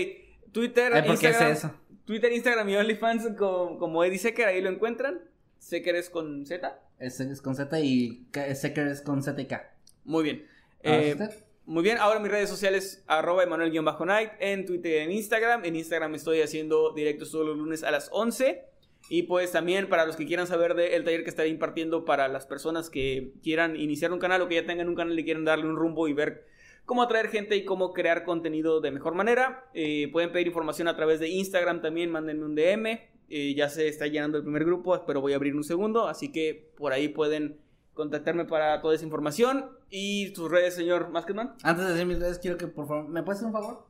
Twitter, 0.52 0.92
Ay, 0.94 1.02
¿por 1.02 1.18
qué 1.18 1.26
Instagram. 1.28 1.52
hace 1.52 1.66
eso? 1.66 1.74
Twitter, 2.04 2.32
Instagram 2.32 2.68
y 2.68 2.76
OnlyFans 2.76 3.28
como, 3.36 3.78
como 3.78 4.04
Eddie 4.04 4.18
Secker, 4.18 4.46
ahí 4.48 4.60
lo 4.60 4.70
encuentran. 4.70 5.20
Secker 5.58 5.96
es 5.96 6.10
con 6.10 6.46
Z. 6.46 6.78
Es, 6.98 7.18
es 7.20 7.42
con 7.42 7.54
Z 7.56 7.80
y 7.80 8.26
Secker 8.54 8.86
es 8.88 9.00
con 9.02 9.22
Z 9.22 9.40
y 9.40 9.46
K. 9.46 9.72
Muy 10.04 10.22
bien. 10.22 10.46
Ahora 10.84 11.02
Eh, 11.02 11.12
usted. 11.12 11.30
Muy 11.66 11.82
bien, 11.82 11.98
ahora 11.98 12.20
mis 12.20 12.30
redes 12.30 12.48
sociales, 12.48 13.02
arroba 13.08 13.42
Emanuel-Night, 13.42 14.30
en 14.38 14.66
Twitter 14.66 14.92
y 14.92 15.04
en 15.04 15.10
Instagram. 15.10 15.64
En 15.64 15.74
Instagram 15.74 16.14
estoy 16.14 16.40
haciendo 16.40 16.92
directos 16.92 17.32
todos 17.32 17.44
los 17.44 17.56
lunes 17.58 17.82
a 17.82 17.90
las 17.90 18.08
11. 18.12 18.62
Y 19.08 19.24
pues 19.24 19.50
también 19.50 19.88
para 19.88 20.06
los 20.06 20.14
que 20.14 20.26
quieran 20.26 20.46
saber 20.46 20.74
del 20.74 21.02
taller 21.02 21.24
que 21.24 21.30
estaré 21.30 21.48
impartiendo 21.48 22.04
para 22.04 22.28
las 22.28 22.46
personas 22.46 22.88
que 22.88 23.32
quieran 23.42 23.74
iniciar 23.74 24.12
un 24.12 24.20
canal 24.20 24.42
o 24.42 24.48
que 24.48 24.54
ya 24.54 24.64
tengan 24.64 24.88
un 24.88 24.94
canal 24.94 25.18
y 25.18 25.24
quieren 25.24 25.44
darle 25.44 25.66
un 25.66 25.74
rumbo 25.74 26.06
y 26.06 26.12
ver 26.12 26.46
cómo 26.84 27.02
atraer 27.02 27.28
gente 27.30 27.56
y 27.56 27.64
cómo 27.64 27.92
crear 27.92 28.22
contenido 28.22 28.80
de 28.80 28.92
mejor 28.92 29.14
manera. 29.16 29.68
eh, 29.74 30.08
pueden 30.12 30.30
pedir 30.30 30.46
información 30.46 30.86
a 30.86 30.94
través 30.94 31.18
de 31.18 31.28
Instagram 31.30 31.82
también, 31.82 32.10
mándenme 32.12 32.44
un 32.44 32.54
DM. 32.54 33.00
eh, 33.28 33.54
ya 33.56 33.68
se 33.68 33.88
está 33.88 34.06
llenando 34.06 34.38
el 34.38 34.44
primer 34.44 34.64
grupo, 34.64 35.02
pero 35.04 35.20
voy 35.20 35.32
a 35.32 35.36
abrir 35.36 35.56
un 35.56 35.64
segundo. 35.64 36.06
Así 36.06 36.30
que 36.30 36.70
por 36.76 36.92
ahí 36.92 37.08
pueden 37.08 37.58
contactarme 37.96 38.44
para 38.44 38.80
toda 38.80 38.94
esa 38.94 39.04
información. 39.04 39.70
Y 39.90 40.32
tus 40.34 40.48
redes, 40.50 40.74
señor 40.76 41.08
Masketman. 41.10 41.54
Antes 41.64 41.84
de 41.86 41.92
decir 41.92 42.06
mis 42.06 42.20
redes, 42.20 42.38
quiero 42.38 42.56
que 42.56 42.68
por 42.68 42.86
favor, 42.86 43.08
¿me 43.08 43.22
puedes 43.24 43.38
hacer 43.40 43.46
un 43.48 43.52
favor? 43.52 43.86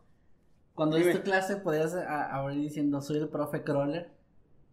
Cuando 0.74 0.96
Dime. 0.96 1.08
des 1.08 1.18
tu 1.18 1.22
clase, 1.24 1.56
podrías 1.56 1.94
abrir 1.94 2.60
diciendo, 2.60 3.00
soy 3.02 3.18
el 3.18 3.28
profe 3.28 3.62
Crawler. 3.62 4.10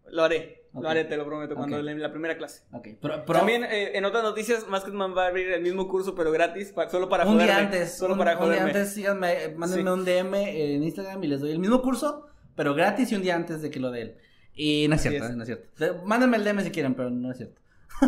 Lo 0.10 0.24
haré, 0.24 0.66
lo 0.74 0.88
haré, 0.90 1.06
te 1.06 1.16
lo 1.16 1.26
prometo, 1.26 1.56
cuando 1.56 1.78
Ok. 1.80 1.88
en 1.88 2.02
la 2.02 2.12
primera 2.12 2.38
clase. 2.38 2.64
Ok, 2.74 2.90
pero, 3.02 3.24
pero- 3.26 3.40
También 3.40 3.64
eh, 3.64 3.98
en 3.98 4.04
otras 4.04 4.22
noticias, 4.22 4.68
Masketman 4.68 5.16
va 5.18 5.24
a 5.26 5.28
abrir 5.30 5.50
el 5.52 5.62
mismo 5.62 5.88
curso, 5.88 6.14
pero 6.14 6.30
gratis, 6.32 6.74
pa- 6.74 6.90
solo 6.90 7.08
para 7.08 7.26
un 7.26 7.38
día 7.38 7.48
joderme. 7.48 7.64
antes, 7.78 7.98
Solo 7.98 8.14
un, 8.14 8.20
para 8.20 8.34
un 8.34 8.40
día 8.40 8.60
joderme. 8.60 8.70
antes, 8.80 8.94
síganme, 8.94 9.54
mándenme 9.56 9.84
Sí. 9.84 9.90
un 10.00 10.06
DM 10.06 10.74
en 10.76 10.84
Instagram 10.84 11.24
y 11.24 11.28
les 11.28 11.40
doy 11.40 11.52
el 11.52 11.60
mismo 11.60 11.82
curso, 11.82 12.28
pero 12.56 12.76
gratis 12.76 13.12
y 13.14 13.16
un 13.16 13.22
día 13.22 13.36
antes 13.38 13.62
de 13.62 13.72
que 13.72 13.80
lo 13.80 13.92
dé 13.92 14.02
él. 14.02 14.18
Y 14.56 14.88
no 14.90 14.96
es 14.96 15.00
Así 15.02 15.10
cierto, 15.10 15.26
es. 15.28 15.32
eh, 15.32 15.36
no 15.38 15.44
es 15.44 15.48
cierto. 15.48 15.68
De- 15.80 16.02
Mándenme 16.06 16.36
el 16.38 16.44
DM 16.44 16.62
si 16.64 16.70
quieren, 16.72 16.96
pero 16.96 17.10
no 17.10 17.32
es 17.32 17.38
cierto. 17.38 17.62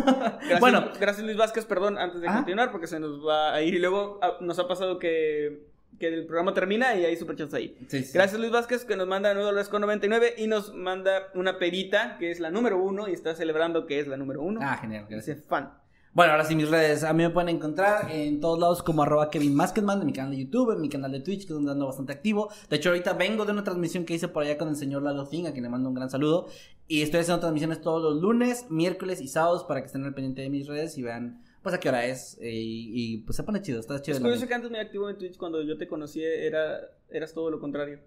Gracias, 0.04 0.60
bueno, 0.60 0.90
gracias 1.00 1.24
Luis 1.24 1.36
Vázquez, 1.36 1.64
perdón, 1.64 1.98
antes 1.98 2.20
de 2.20 2.28
Ajá. 2.28 2.38
continuar, 2.38 2.70
porque 2.70 2.86
se 2.86 3.00
nos 3.00 3.26
va 3.26 3.54
a 3.54 3.62
ir 3.62 3.74
y 3.74 3.78
luego 3.78 4.18
ah, 4.22 4.36
nos 4.40 4.58
ha 4.58 4.68
pasado 4.68 4.98
que, 4.98 5.66
que 5.98 6.08
el 6.08 6.26
programa 6.26 6.54
termina 6.54 6.94
y 6.94 7.04
hay 7.04 7.16
superchats 7.16 7.54
ahí. 7.54 7.76
sí, 7.88 8.02
sí. 8.02 8.12
Gracias 8.14 8.38
Luis 8.40 8.52
Vázquez 8.52 8.84
que 8.84 8.96
nos 8.96 9.06
manda 9.06 9.32
9 9.32 9.44
dólares 9.46 9.68
con 9.68 9.80
99 9.80 10.34
y 10.38 10.46
nos 10.46 10.74
manda 10.74 11.28
una 11.34 11.58
perita 11.58 12.16
que 12.18 12.30
es 12.30 12.40
la 12.40 12.50
número 12.50 12.78
uno 12.78 13.08
y 13.08 13.12
está 13.12 13.34
celebrando 13.34 13.86
que 13.86 13.98
es 14.00 14.06
la 14.06 14.16
número 14.16 14.42
uno. 14.42 14.60
Ah, 14.62 14.76
genial, 14.80 15.06
gracias. 15.08 15.44
Fan. 15.46 15.72
Bueno, 16.16 16.32
ahora 16.32 16.46
sí, 16.46 16.54
mis 16.54 16.70
redes. 16.70 17.04
A 17.04 17.12
mí 17.12 17.22
me 17.24 17.28
pueden 17.28 17.50
encontrar 17.50 18.10
en 18.10 18.40
todos 18.40 18.58
lados 18.58 18.82
como 18.82 19.02
arroba 19.02 19.28
Kevin 19.28 19.54
en 19.60 20.06
mi 20.06 20.14
canal 20.14 20.30
de 20.30 20.44
YouTube, 20.44 20.72
en 20.72 20.80
mi 20.80 20.88
canal 20.88 21.12
de 21.12 21.20
Twitch, 21.20 21.40
que 21.40 21.48
es 21.48 21.50
donde 21.50 21.72
ando 21.72 21.84
bastante 21.84 22.14
activo. 22.14 22.50
De 22.70 22.76
hecho, 22.76 22.88
ahorita 22.88 23.12
vengo 23.12 23.44
de 23.44 23.52
una 23.52 23.62
transmisión 23.62 24.06
que 24.06 24.14
hice 24.14 24.26
por 24.26 24.42
allá 24.42 24.56
con 24.56 24.70
el 24.70 24.76
señor 24.76 25.02
Lalo 25.02 25.26
Zing, 25.26 25.46
a 25.46 25.52
quien 25.52 25.64
le 25.64 25.68
mando 25.68 25.90
un 25.90 25.94
gran 25.94 26.08
saludo. 26.08 26.48
Y 26.88 27.02
estoy 27.02 27.20
haciendo 27.20 27.40
transmisiones 27.40 27.82
todos 27.82 28.02
los 28.02 28.22
lunes, 28.22 28.64
miércoles 28.70 29.20
y 29.20 29.28
sábados 29.28 29.64
para 29.64 29.82
que 29.82 29.88
estén 29.88 30.04
al 30.04 30.14
pendiente 30.14 30.40
de 30.40 30.48
mis 30.48 30.66
redes 30.66 30.96
y 30.96 31.02
vean 31.02 31.44
pues 31.60 31.74
a 31.74 31.80
qué 31.80 31.90
hora 31.90 32.06
es. 32.06 32.38
eh, 32.40 32.50
y, 32.50 32.92
y, 32.94 33.18
pues 33.18 33.36
se 33.36 33.42
pone 33.42 33.60
chido, 33.60 33.78
está 33.78 34.00
chido. 34.00 34.16
Es 34.16 34.22
curioso 34.22 34.48
que 34.48 34.54
antes 34.54 34.70
me 34.70 34.80
activo 34.80 35.10
en 35.10 35.18
Twitch 35.18 35.36
cuando 35.36 35.60
yo 35.60 35.76
te 35.76 35.86
conocí 35.86 36.24
era, 36.24 36.80
eras 37.10 37.34
todo 37.34 37.50
lo 37.50 37.60
contrario. 37.60 38.00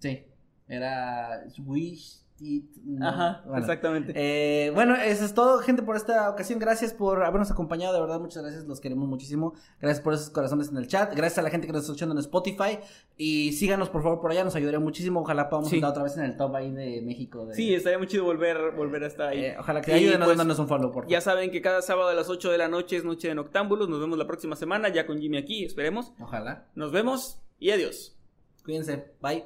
Sí, 0.00 0.24
era 0.66 1.44
Wish 1.64 2.23
It. 2.40 2.64
no, 2.84 3.08
Ajá, 3.08 3.42
bueno. 3.46 3.60
exactamente. 3.60 4.12
Eh, 4.16 4.70
bueno, 4.70 4.96
eso 4.96 5.24
es 5.24 5.34
todo, 5.34 5.60
gente, 5.60 5.82
por 5.82 5.96
esta 5.96 6.28
ocasión. 6.28 6.58
Gracias 6.58 6.92
por 6.92 7.22
habernos 7.24 7.50
acompañado, 7.50 7.94
de 7.94 8.00
verdad, 8.00 8.18
muchas 8.20 8.42
gracias, 8.42 8.64
los 8.66 8.80
queremos 8.80 9.08
muchísimo. 9.08 9.54
Gracias 9.80 10.02
por 10.02 10.14
esos 10.14 10.30
corazones 10.30 10.68
en 10.70 10.76
el 10.76 10.88
chat. 10.88 11.14
Gracias 11.14 11.38
a 11.38 11.42
la 11.42 11.50
gente 11.50 11.66
que 11.68 11.72
nos 11.72 11.82
está 11.82 11.92
escuchando 11.92 12.14
en 12.14 12.18
Spotify. 12.18 12.80
Y 13.16 13.52
síganos, 13.52 13.88
por 13.88 14.02
favor, 14.02 14.20
por 14.20 14.32
allá, 14.32 14.42
nos 14.44 14.56
ayudaría 14.56 14.80
muchísimo. 14.80 15.20
Ojalá 15.20 15.48
podamos 15.48 15.70
Sí. 15.70 15.76
estar 15.76 15.90
otra 15.90 16.02
vez 16.02 16.16
en 16.16 16.24
el 16.24 16.36
top 16.36 16.54
ahí 16.56 16.70
de 16.72 17.00
México. 17.02 17.46
de- 17.46 17.54
Sí, 17.54 17.72
estaría 17.72 17.98
muy 17.98 18.08
chido 18.08 18.24
volver, 18.24 18.72
volver 18.72 19.04
a 19.04 19.06
estar 19.06 19.28
ahí. 19.28 19.44
Eh, 19.44 19.56
ojalá 19.58 19.80
que 19.80 19.92
ayuden 19.92 20.20
a 20.20 20.24
pues, 20.24 20.36
darnos 20.36 20.58
un 20.58 20.66
follow, 20.66 20.90
por 20.90 21.04
favor. 21.04 21.08
Ya 21.12 21.20
saben 21.20 21.50
que 21.52 21.62
cada 21.62 21.82
sábado 21.82 22.08
a 22.08 22.14
las 22.14 22.28
8 22.28 22.50
de 22.50 22.58
la 22.58 22.68
noche 22.68 22.96
es 22.96 23.04
Noche 23.04 23.28
de 23.28 23.34
Noctámbulos. 23.36 23.88
Nos 23.88 24.00
vemos 24.00 24.18
la 24.18 24.26
próxima 24.26 24.56
semana, 24.56 24.88
ya 24.88 25.06
con 25.06 25.20
Jimmy 25.20 25.36
aquí, 25.38 25.64
esperemos. 25.64 26.12
Ojalá. 26.20 26.66
Nos 26.74 26.90
vemos 26.90 27.38
y 27.60 27.70
adiós. 27.70 28.16
Cuídense. 28.64 29.12
Bye. 29.22 29.44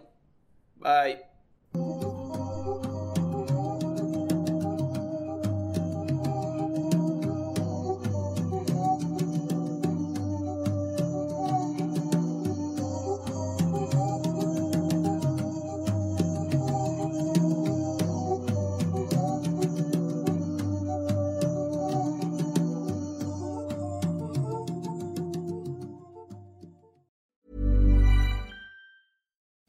Bye. 0.76 2.17